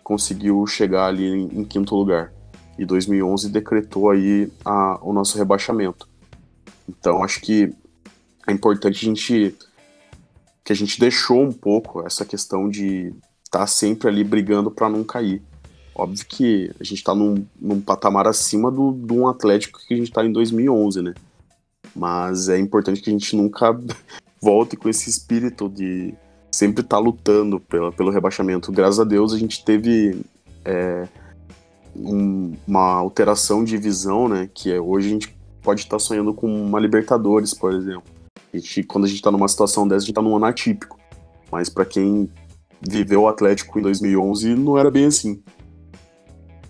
conseguiu 0.03 0.67
chegar 0.67 1.07
ali 1.07 1.27
em, 1.27 1.61
em 1.61 1.65
quinto 1.65 1.97
lugar. 1.97 2.33
E 2.79 2.85
2011 2.85 3.49
decretou 3.49 4.11
aí 4.11 4.53
a, 4.65 4.99
o 5.03 5.13
nosso 5.13 5.39
rebaixamento. 5.39 6.07
Então 6.87 7.25
acho 7.25 7.41
que 7.41 7.73
é 8.47 8.53
importante 8.53 9.05
a 9.05 9.09
gente 9.09 9.57
que 10.63 10.73
a 10.73 10.77
gente 10.77 10.99
deixou 10.99 11.43
um 11.43 11.53
pouco 11.53 12.05
essa 12.05 12.25
questão 12.25 12.69
de 12.69 13.15
estar 13.45 13.61
tá 13.61 13.67
sempre 13.67 14.09
ali 14.09 14.23
brigando 14.23 14.71
para 14.71 14.91
não 14.91 15.03
cair. 15.03 15.41
Óbvio 15.99 16.27
que 16.27 16.71
a 16.79 16.85
gente 16.85 17.03
tá 17.03 17.15
num, 17.15 17.47
num 17.59 17.81
patamar 17.81 18.29
acima 18.29 18.71
do, 18.71 18.93
de 18.93 19.15
um 19.15 19.27
Atlético 19.27 19.81
que 19.81 19.95
a 19.95 19.97
gente 19.97 20.13
tá 20.13 20.23
em 20.23 20.31
2011, 20.31 21.01
né? 21.01 21.15
Mas 21.95 22.51
é 22.51 22.59
importante 22.59 23.01
que 23.01 23.09
a 23.09 23.13
gente 23.15 23.35
nunca 23.35 23.75
volte 24.41 24.77
com 24.77 24.91
esse 24.91 25.09
espírito 25.09 25.71
de 25.71 26.13
sempre 26.53 26.83
estar 26.83 26.99
tá 26.99 27.03
lutando 27.03 27.59
pela, 27.59 27.91
pelo 27.91 28.11
rebaixamento. 28.11 28.71
Graças 28.71 29.01
a 29.01 29.05
Deus 29.05 29.33
a 29.33 29.39
gente 29.39 29.65
teve 29.65 30.21
é, 30.67 31.09
um, 31.97 32.53
uma 32.69 32.93
alteração 32.93 33.65
de 33.65 33.79
visão, 33.79 34.29
né? 34.29 34.51
Que 34.53 34.73
é, 34.73 34.79
hoje 34.79 35.07
a 35.07 35.11
gente 35.13 35.35
pode 35.63 35.81
estar 35.81 35.97
tá 35.97 35.99
sonhando 35.99 36.35
com 36.35 36.47
uma 36.47 36.79
Libertadores, 36.79 37.55
por 37.55 37.73
exemplo. 37.73 38.05
A 38.53 38.57
gente, 38.59 38.83
quando 38.83 39.05
a 39.05 39.09
gente 39.09 39.17
está 39.17 39.31
numa 39.31 39.49
situação 39.49 39.89
dessa, 39.89 39.97
a 39.97 40.01
gente 40.01 40.11
está 40.11 40.21
num 40.21 40.37
ano 40.37 40.45
atípico. 40.45 40.99
Mas 41.51 41.71
para 41.71 41.87
quem 41.87 42.29
viveu 42.83 43.23
o 43.23 43.29
Atlético 43.29 43.79
em 43.79 43.83
2011, 43.83 44.55
não 44.55 44.77
era 44.77 44.91
bem 44.91 45.07
assim. 45.07 45.43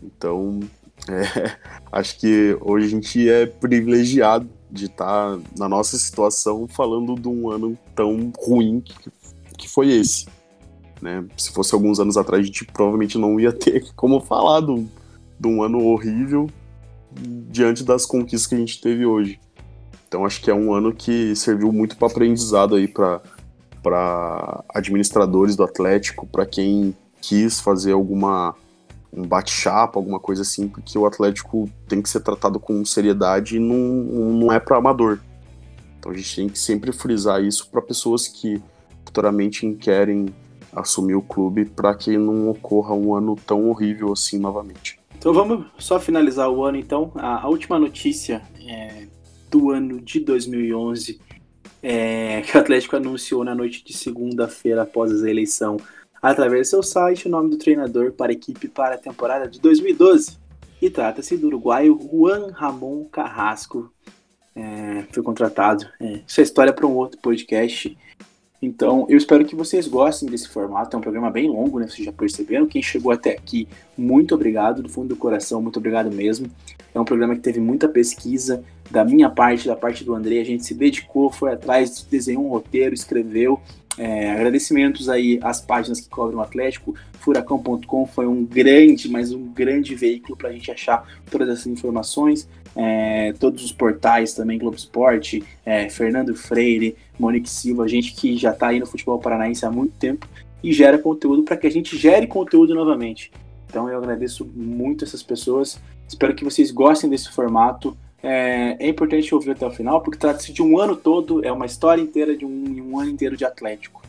Então, 0.06 0.60
é, 1.08 1.56
acho 1.92 2.18
que 2.18 2.56
hoje 2.60 2.86
a 2.86 2.90
gente 2.90 3.28
é 3.28 3.46
privilegiado 3.46 4.48
de 4.70 4.86
estar 4.86 5.38
na 5.56 5.68
nossa 5.68 5.96
situação 5.98 6.66
falando 6.66 7.14
de 7.14 7.28
um 7.28 7.50
ano 7.50 7.78
tão 7.94 8.32
ruim 8.38 8.80
que, 8.80 8.94
que 9.58 9.68
foi 9.68 9.90
esse. 9.90 10.26
Né? 11.00 11.24
Se 11.36 11.52
fosse 11.52 11.74
alguns 11.74 12.00
anos 12.00 12.16
atrás, 12.16 12.42
a 12.42 12.46
gente 12.46 12.64
provavelmente 12.64 13.18
não 13.18 13.38
ia 13.38 13.52
ter 13.52 13.86
como 13.94 14.20
falar 14.20 14.60
de 14.60 15.48
um 15.48 15.62
ano 15.62 15.84
horrível 15.84 16.48
diante 17.12 17.82
das 17.84 18.04
conquistas 18.04 18.46
que 18.46 18.54
a 18.54 18.58
gente 18.58 18.80
teve 18.80 19.06
hoje. 19.06 19.40
Então 20.08 20.24
acho 20.24 20.40
que 20.40 20.50
é 20.50 20.54
um 20.54 20.72
ano 20.72 20.94
que 20.94 21.34
serviu 21.34 21.72
muito 21.72 21.96
para 21.96 22.08
aprendizado 22.08 22.74
aí 22.74 22.86
para 22.86 23.20
administradores 24.74 25.56
do 25.56 25.64
Atlético, 25.64 26.26
para 26.26 26.46
quem 26.46 26.94
quis 27.20 27.60
fazer 27.60 27.92
alguma 27.92 28.54
um 29.16 29.26
bate-chapa, 29.26 29.98
alguma 29.98 30.20
coisa 30.20 30.42
assim, 30.42 30.68
porque 30.68 30.98
o 30.98 31.06
Atlético 31.06 31.70
tem 31.88 32.02
que 32.02 32.08
ser 32.08 32.20
tratado 32.20 32.60
com 32.60 32.84
seriedade 32.84 33.56
e 33.56 33.58
não, 33.58 33.78
não 33.78 34.52
é 34.52 34.60
para 34.60 34.76
amador. 34.76 35.18
Então 35.98 36.12
a 36.12 36.14
gente 36.14 36.36
tem 36.36 36.48
que 36.48 36.58
sempre 36.58 36.92
frisar 36.92 37.42
isso 37.42 37.68
para 37.70 37.80
pessoas 37.80 38.28
que 38.28 38.62
futuramente 39.04 39.68
querem 39.74 40.26
assumir 40.72 41.14
o 41.14 41.22
clube 41.22 41.64
para 41.64 41.94
que 41.94 42.18
não 42.18 42.50
ocorra 42.50 42.94
um 42.94 43.14
ano 43.14 43.34
tão 43.46 43.70
horrível 43.70 44.12
assim 44.12 44.38
novamente. 44.38 44.98
Então 45.18 45.32
vamos 45.32 45.66
só 45.78 45.98
finalizar 45.98 46.50
o 46.50 46.62
ano 46.62 46.76
então. 46.76 47.10
A, 47.14 47.48
última 47.48 47.78
notícia 47.78 48.42
é, 48.68 49.06
do 49.50 49.70
ano 49.70 50.00
de 50.00 50.20
2011 50.20 51.18
é, 51.82 52.42
que 52.42 52.56
o 52.56 52.60
Atlético 52.60 52.96
anunciou 52.96 53.42
na 53.42 53.54
noite 53.54 53.82
de 53.82 53.96
segunda-feira 53.96 54.82
após 54.82 55.24
a 55.24 55.30
eleição 55.30 55.78
através 56.30 56.68
do 56.68 56.70
seu 56.70 56.82
site 56.82 57.26
o 57.26 57.30
nome 57.30 57.50
do 57.50 57.58
treinador 57.58 58.12
para 58.12 58.32
a 58.32 58.34
equipe 58.34 58.68
para 58.68 58.94
a 58.94 58.98
temporada 58.98 59.48
de 59.48 59.60
2012. 59.60 60.38
E 60.80 60.90
trata-se 60.90 61.36
do 61.36 61.46
uruguaio 61.46 61.98
Juan 62.10 62.50
Ramon 62.52 63.04
Carrasco. 63.04 63.90
É, 64.54 65.04
foi 65.10 65.22
contratado. 65.22 65.86
É, 66.00 66.20
isso 66.26 66.40
é 66.40 66.42
história 66.42 66.72
para 66.72 66.86
um 66.86 66.94
outro 66.94 67.18
podcast. 67.20 67.96
Então, 68.60 69.06
eu 69.08 69.16
espero 69.16 69.44
que 69.44 69.54
vocês 69.54 69.86
gostem 69.86 70.28
desse 70.28 70.48
formato. 70.48 70.96
É 70.96 70.98
um 70.98 71.02
programa 71.02 71.30
bem 71.30 71.48
longo, 71.48 71.78
né? 71.78 71.86
Vocês 71.86 72.04
já 72.04 72.12
perceberam. 72.12 72.66
Quem 72.66 72.82
chegou 72.82 73.12
até 73.12 73.32
aqui, 73.32 73.68
muito 73.96 74.34
obrigado, 74.34 74.82
do 74.82 74.88
fundo 74.88 75.08
do 75.08 75.16
coração, 75.16 75.62
muito 75.62 75.78
obrigado 75.78 76.10
mesmo. 76.10 76.50
É 76.94 77.00
um 77.00 77.04
programa 77.04 77.34
que 77.34 77.42
teve 77.42 77.60
muita 77.60 77.88
pesquisa 77.88 78.64
da 78.90 79.04
minha 79.04 79.28
parte, 79.28 79.66
da 79.66 79.76
parte 79.76 80.02
do 80.02 80.14
André. 80.14 80.40
A 80.40 80.44
gente 80.44 80.64
se 80.64 80.74
dedicou, 80.74 81.30
foi 81.30 81.52
atrás, 81.52 82.06
desenhou 82.10 82.44
um 82.44 82.48
roteiro, 82.48 82.94
escreveu. 82.94 83.60
É, 83.98 84.30
agradecimentos 84.30 85.08
aí 85.08 85.38
às 85.42 85.60
páginas 85.60 86.00
que 86.00 86.08
cobrem 86.08 86.38
o 86.38 86.42
Atlético. 86.42 86.94
Furacão.com 87.20 88.06
foi 88.06 88.26
um 88.26 88.44
grande, 88.44 89.10
mas 89.10 89.32
um 89.32 89.46
grande 89.46 89.94
veículo 89.94 90.36
para 90.36 90.50
a 90.50 90.52
gente 90.52 90.70
achar 90.70 91.06
todas 91.30 91.48
essas 91.48 91.66
informações. 91.66 92.48
É, 92.74 93.32
todos 93.40 93.64
os 93.64 93.72
portais 93.72 94.34
também, 94.34 94.58
Globo 94.58 94.76
Esporte, 94.76 95.42
é, 95.64 95.88
Fernando 95.88 96.34
Freire, 96.34 96.94
Monique 97.18 97.48
Silva, 97.48 97.88
gente 97.88 98.12
que 98.12 98.36
já 98.36 98.50
está 98.50 98.68
aí 98.68 98.78
no 98.78 98.86
futebol 98.86 99.18
paranaense 99.18 99.64
há 99.64 99.70
muito 99.70 99.96
tempo 99.96 100.28
e 100.62 100.72
gera 100.72 100.98
conteúdo 100.98 101.42
para 101.42 101.56
que 101.56 101.66
a 101.66 101.70
gente 101.70 101.96
gere 101.96 102.26
conteúdo 102.26 102.74
novamente. 102.74 103.32
Então 103.68 103.88
eu 103.88 103.96
agradeço 103.96 104.44
muito 104.54 105.04
essas 105.04 105.22
pessoas. 105.22 105.80
Espero 106.06 106.34
que 106.34 106.44
vocês 106.44 106.70
gostem 106.70 107.08
desse 107.08 107.30
formato. 107.30 107.96
É, 108.28 108.76
é 108.80 108.88
importante 108.88 109.32
ouvir 109.32 109.52
até 109.52 109.64
o 109.64 109.70
final, 109.70 110.00
porque 110.00 110.18
trata-se 110.18 110.52
de 110.52 110.60
um 110.60 110.80
ano 110.80 110.96
todo, 110.96 111.46
é 111.46 111.52
uma 111.52 111.64
história 111.64 112.02
inteira 112.02 112.36
de 112.36 112.44
um, 112.44 112.90
um 112.90 112.98
ano 112.98 113.08
inteiro 113.08 113.36
de 113.36 113.44
Atlético. 113.44 114.02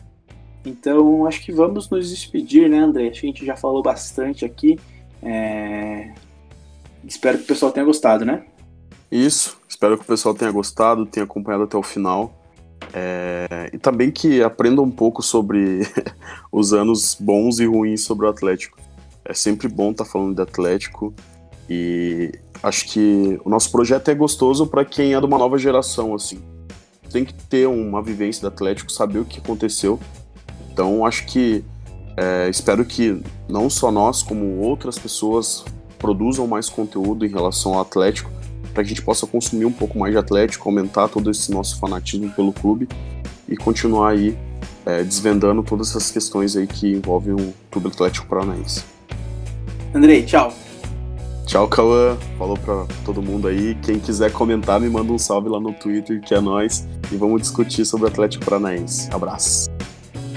Então, 0.66 1.24
acho 1.24 1.40
que 1.40 1.52
vamos 1.52 1.88
nos 1.88 2.10
despedir, 2.10 2.68
né, 2.68 2.78
André? 2.78 3.10
Acho 3.10 3.20
que 3.20 3.26
a 3.28 3.30
gente 3.30 3.46
já 3.46 3.56
falou 3.56 3.80
bastante 3.80 4.44
aqui. 4.44 4.76
É... 5.22 6.12
Espero 7.04 7.38
que 7.38 7.44
o 7.44 7.46
pessoal 7.46 7.70
tenha 7.70 7.86
gostado, 7.86 8.24
né? 8.24 8.44
Isso, 9.08 9.56
espero 9.68 9.96
que 9.96 10.02
o 10.02 10.06
pessoal 10.06 10.34
tenha 10.34 10.50
gostado, 10.50 11.06
tenha 11.06 11.22
acompanhado 11.22 11.62
até 11.62 11.76
o 11.76 11.82
final. 11.84 12.34
É... 12.92 13.70
E 13.72 13.78
também 13.78 14.10
que 14.10 14.42
aprenda 14.42 14.82
um 14.82 14.90
pouco 14.90 15.22
sobre 15.22 15.82
os 16.50 16.72
anos 16.72 17.16
bons 17.20 17.60
e 17.60 17.66
ruins 17.66 18.02
sobre 18.02 18.26
o 18.26 18.28
Atlético. 18.28 18.80
É 19.24 19.32
sempre 19.32 19.68
bom 19.68 19.92
estar 19.92 20.04
tá 20.04 20.10
falando 20.10 20.34
de 20.34 20.42
Atlético 20.42 21.14
e 21.68 22.32
acho 22.62 22.86
que 22.86 23.38
o 23.44 23.50
nosso 23.50 23.70
projeto 23.70 24.08
é 24.08 24.14
gostoso 24.14 24.66
para 24.66 24.84
quem 24.84 25.14
é 25.14 25.20
de 25.20 25.26
uma 25.26 25.38
nova 25.38 25.58
geração, 25.58 26.14
assim. 26.14 26.40
Tem 27.10 27.24
que 27.24 27.34
ter 27.34 27.66
uma 27.66 28.02
vivência 28.02 28.42
do 28.42 28.48
Atlético, 28.48 28.90
saber 28.92 29.18
o 29.18 29.24
que 29.24 29.38
aconteceu. 29.38 29.98
Então, 30.72 31.04
acho 31.04 31.26
que 31.26 31.64
é, 32.16 32.48
espero 32.48 32.84
que 32.84 33.22
não 33.48 33.70
só 33.70 33.90
nós, 33.90 34.22
como 34.22 34.58
outras 34.58 34.98
pessoas 34.98 35.64
produzam 35.98 36.46
mais 36.46 36.68
conteúdo 36.68 37.24
em 37.24 37.28
relação 37.28 37.74
ao 37.74 37.80
Atlético, 37.80 38.30
para 38.72 38.82
que 38.84 38.92
a 38.92 38.94
gente 38.94 39.02
possa 39.02 39.26
consumir 39.26 39.64
um 39.64 39.72
pouco 39.72 39.98
mais 39.98 40.12
de 40.12 40.18
Atlético, 40.18 40.68
aumentar 40.68 41.08
todo 41.08 41.30
esse 41.30 41.50
nosso 41.50 41.78
fanatismo 41.78 42.30
pelo 42.30 42.52
clube 42.52 42.88
e 43.48 43.56
continuar 43.56 44.10
aí 44.10 44.36
é, 44.84 45.02
desvendando 45.02 45.62
todas 45.62 45.90
essas 45.90 46.10
questões 46.10 46.56
aí 46.56 46.66
que 46.66 46.92
envolvem 46.92 47.34
o 47.34 47.54
Clube 47.70 47.88
Atlético 47.88 48.26
Paranaense. 48.26 48.84
Andrei, 49.94 50.22
tchau. 50.22 50.52
Tchau, 51.48 51.66
Cauã. 51.66 52.14
Falou 52.36 52.58
pra 52.58 52.86
todo 53.06 53.22
mundo 53.22 53.48
aí. 53.48 53.74
Quem 53.76 53.98
quiser 53.98 54.30
comentar, 54.30 54.78
me 54.78 54.88
manda 54.90 55.10
um 55.10 55.18
salve 55.18 55.48
lá 55.48 55.58
no 55.58 55.72
Twitter, 55.72 56.20
que 56.20 56.34
é 56.34 56.40
nós. 56.42 56.86
E 57.10 57.16
vamos 57.16 57.40
discutir 57.40 57.86
sobre 57.86 58.04
o 58.04 58.08
Atlético 58.10 58.44
Paranaense. 58.44 59.08
Abraço. 59.10 59.66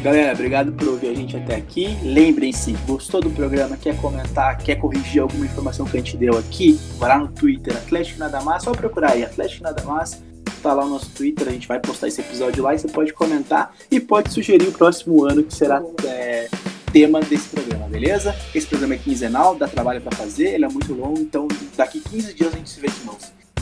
Galera, 0.01 0.33
obrigado 0.33 0.71
por 0.71 0.87
ouvir 0.87 1.09
a 1.09 1.13
gente 1.13 1.35
até 1.35 1.55
aqui. 1.55 1.97
Lembrem-se, 2.01 2.71
gostou 2.87 3.19
do 3.19 3.29
programa, 3.29 3.75
quer 3.75 3.97
comentar, 3.97 4.57
quer 4.57 4.75
corrigir 4.75 5.21
alguma 5.21 5.45
informação 5.45 5.85
que 5.85 5.97
a 5.97 5.99
gente 5.99 6.15
deu 6.15 6.37
aqui? 6.37 6.79
Vai 6.97 7.09
lá 7.09 7.17
no 7.19 7.27
Twitter, 7.27 7.75
Atlético 7.75 8.17
Nada 8.17 8.41
Mais, 8.41 8.63
só 8.63 8.71
procurar 8.71 9.11
aí, 9.11 9.23
Atlético 9.23 9.63
Nada 9.63 9.83
Mais. 9.83 10.23
Tá 10.63 10.73
lá 10.73 10.85
no 10.85 10.91
nosso 10.91 11.09
Twitter, 11.11 11.45
a 11.45 11.51
gente 11.51 11.67
vai 11.67 11.79
postar 11.79 12.07
esse 12.07 12.21
episódio 12.21 12.63
lá 12.63 12.73
e 12.73 12.79
você 12.79 12.87
pode 12.87 13.11
comentar 13.11 13.75
e 13.91 13.99
pode 13.99 14.31
sugerir 14.31 14.69
o 14.69 14.71
próximo 14.71 15.25
ano 15.25 15.43
que 15.43 15.53
será 15.53 15.83
é, 16.05 16.47
tema 16.91 17.21
desse 17.21 17.49
programa, 17.49 17.87
beleza? 17.87 18.35
Esse 18.53 18.67
programa 18.67 18.95
é 18.95 18.97
quinzenal, 18.97 19.55
dá 19.55 19.67
trabalho 19.67 20.01
para 20.01 20.15
fazer, 20.15 20.53
ele 20.53 20.65
é 20.65 20.69
muito 20.69 20.93
longo, 20.93 21.19
então 21.19 21.47
daqui 21.75 21.99
15 21.99 22.33
dias 22.33 22.53
a 22.53 22.57
gente 22.57 22.69
se 22.69 22.79
vê 22.79 22.87
de 22.87 23.05
novo. 23.05 23.19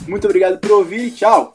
Muito 0.08 0.26
obrigado 0.26 0.60
por 0.60 0.72
ouvir 0.72 1.12
tchau! 1.12 1.54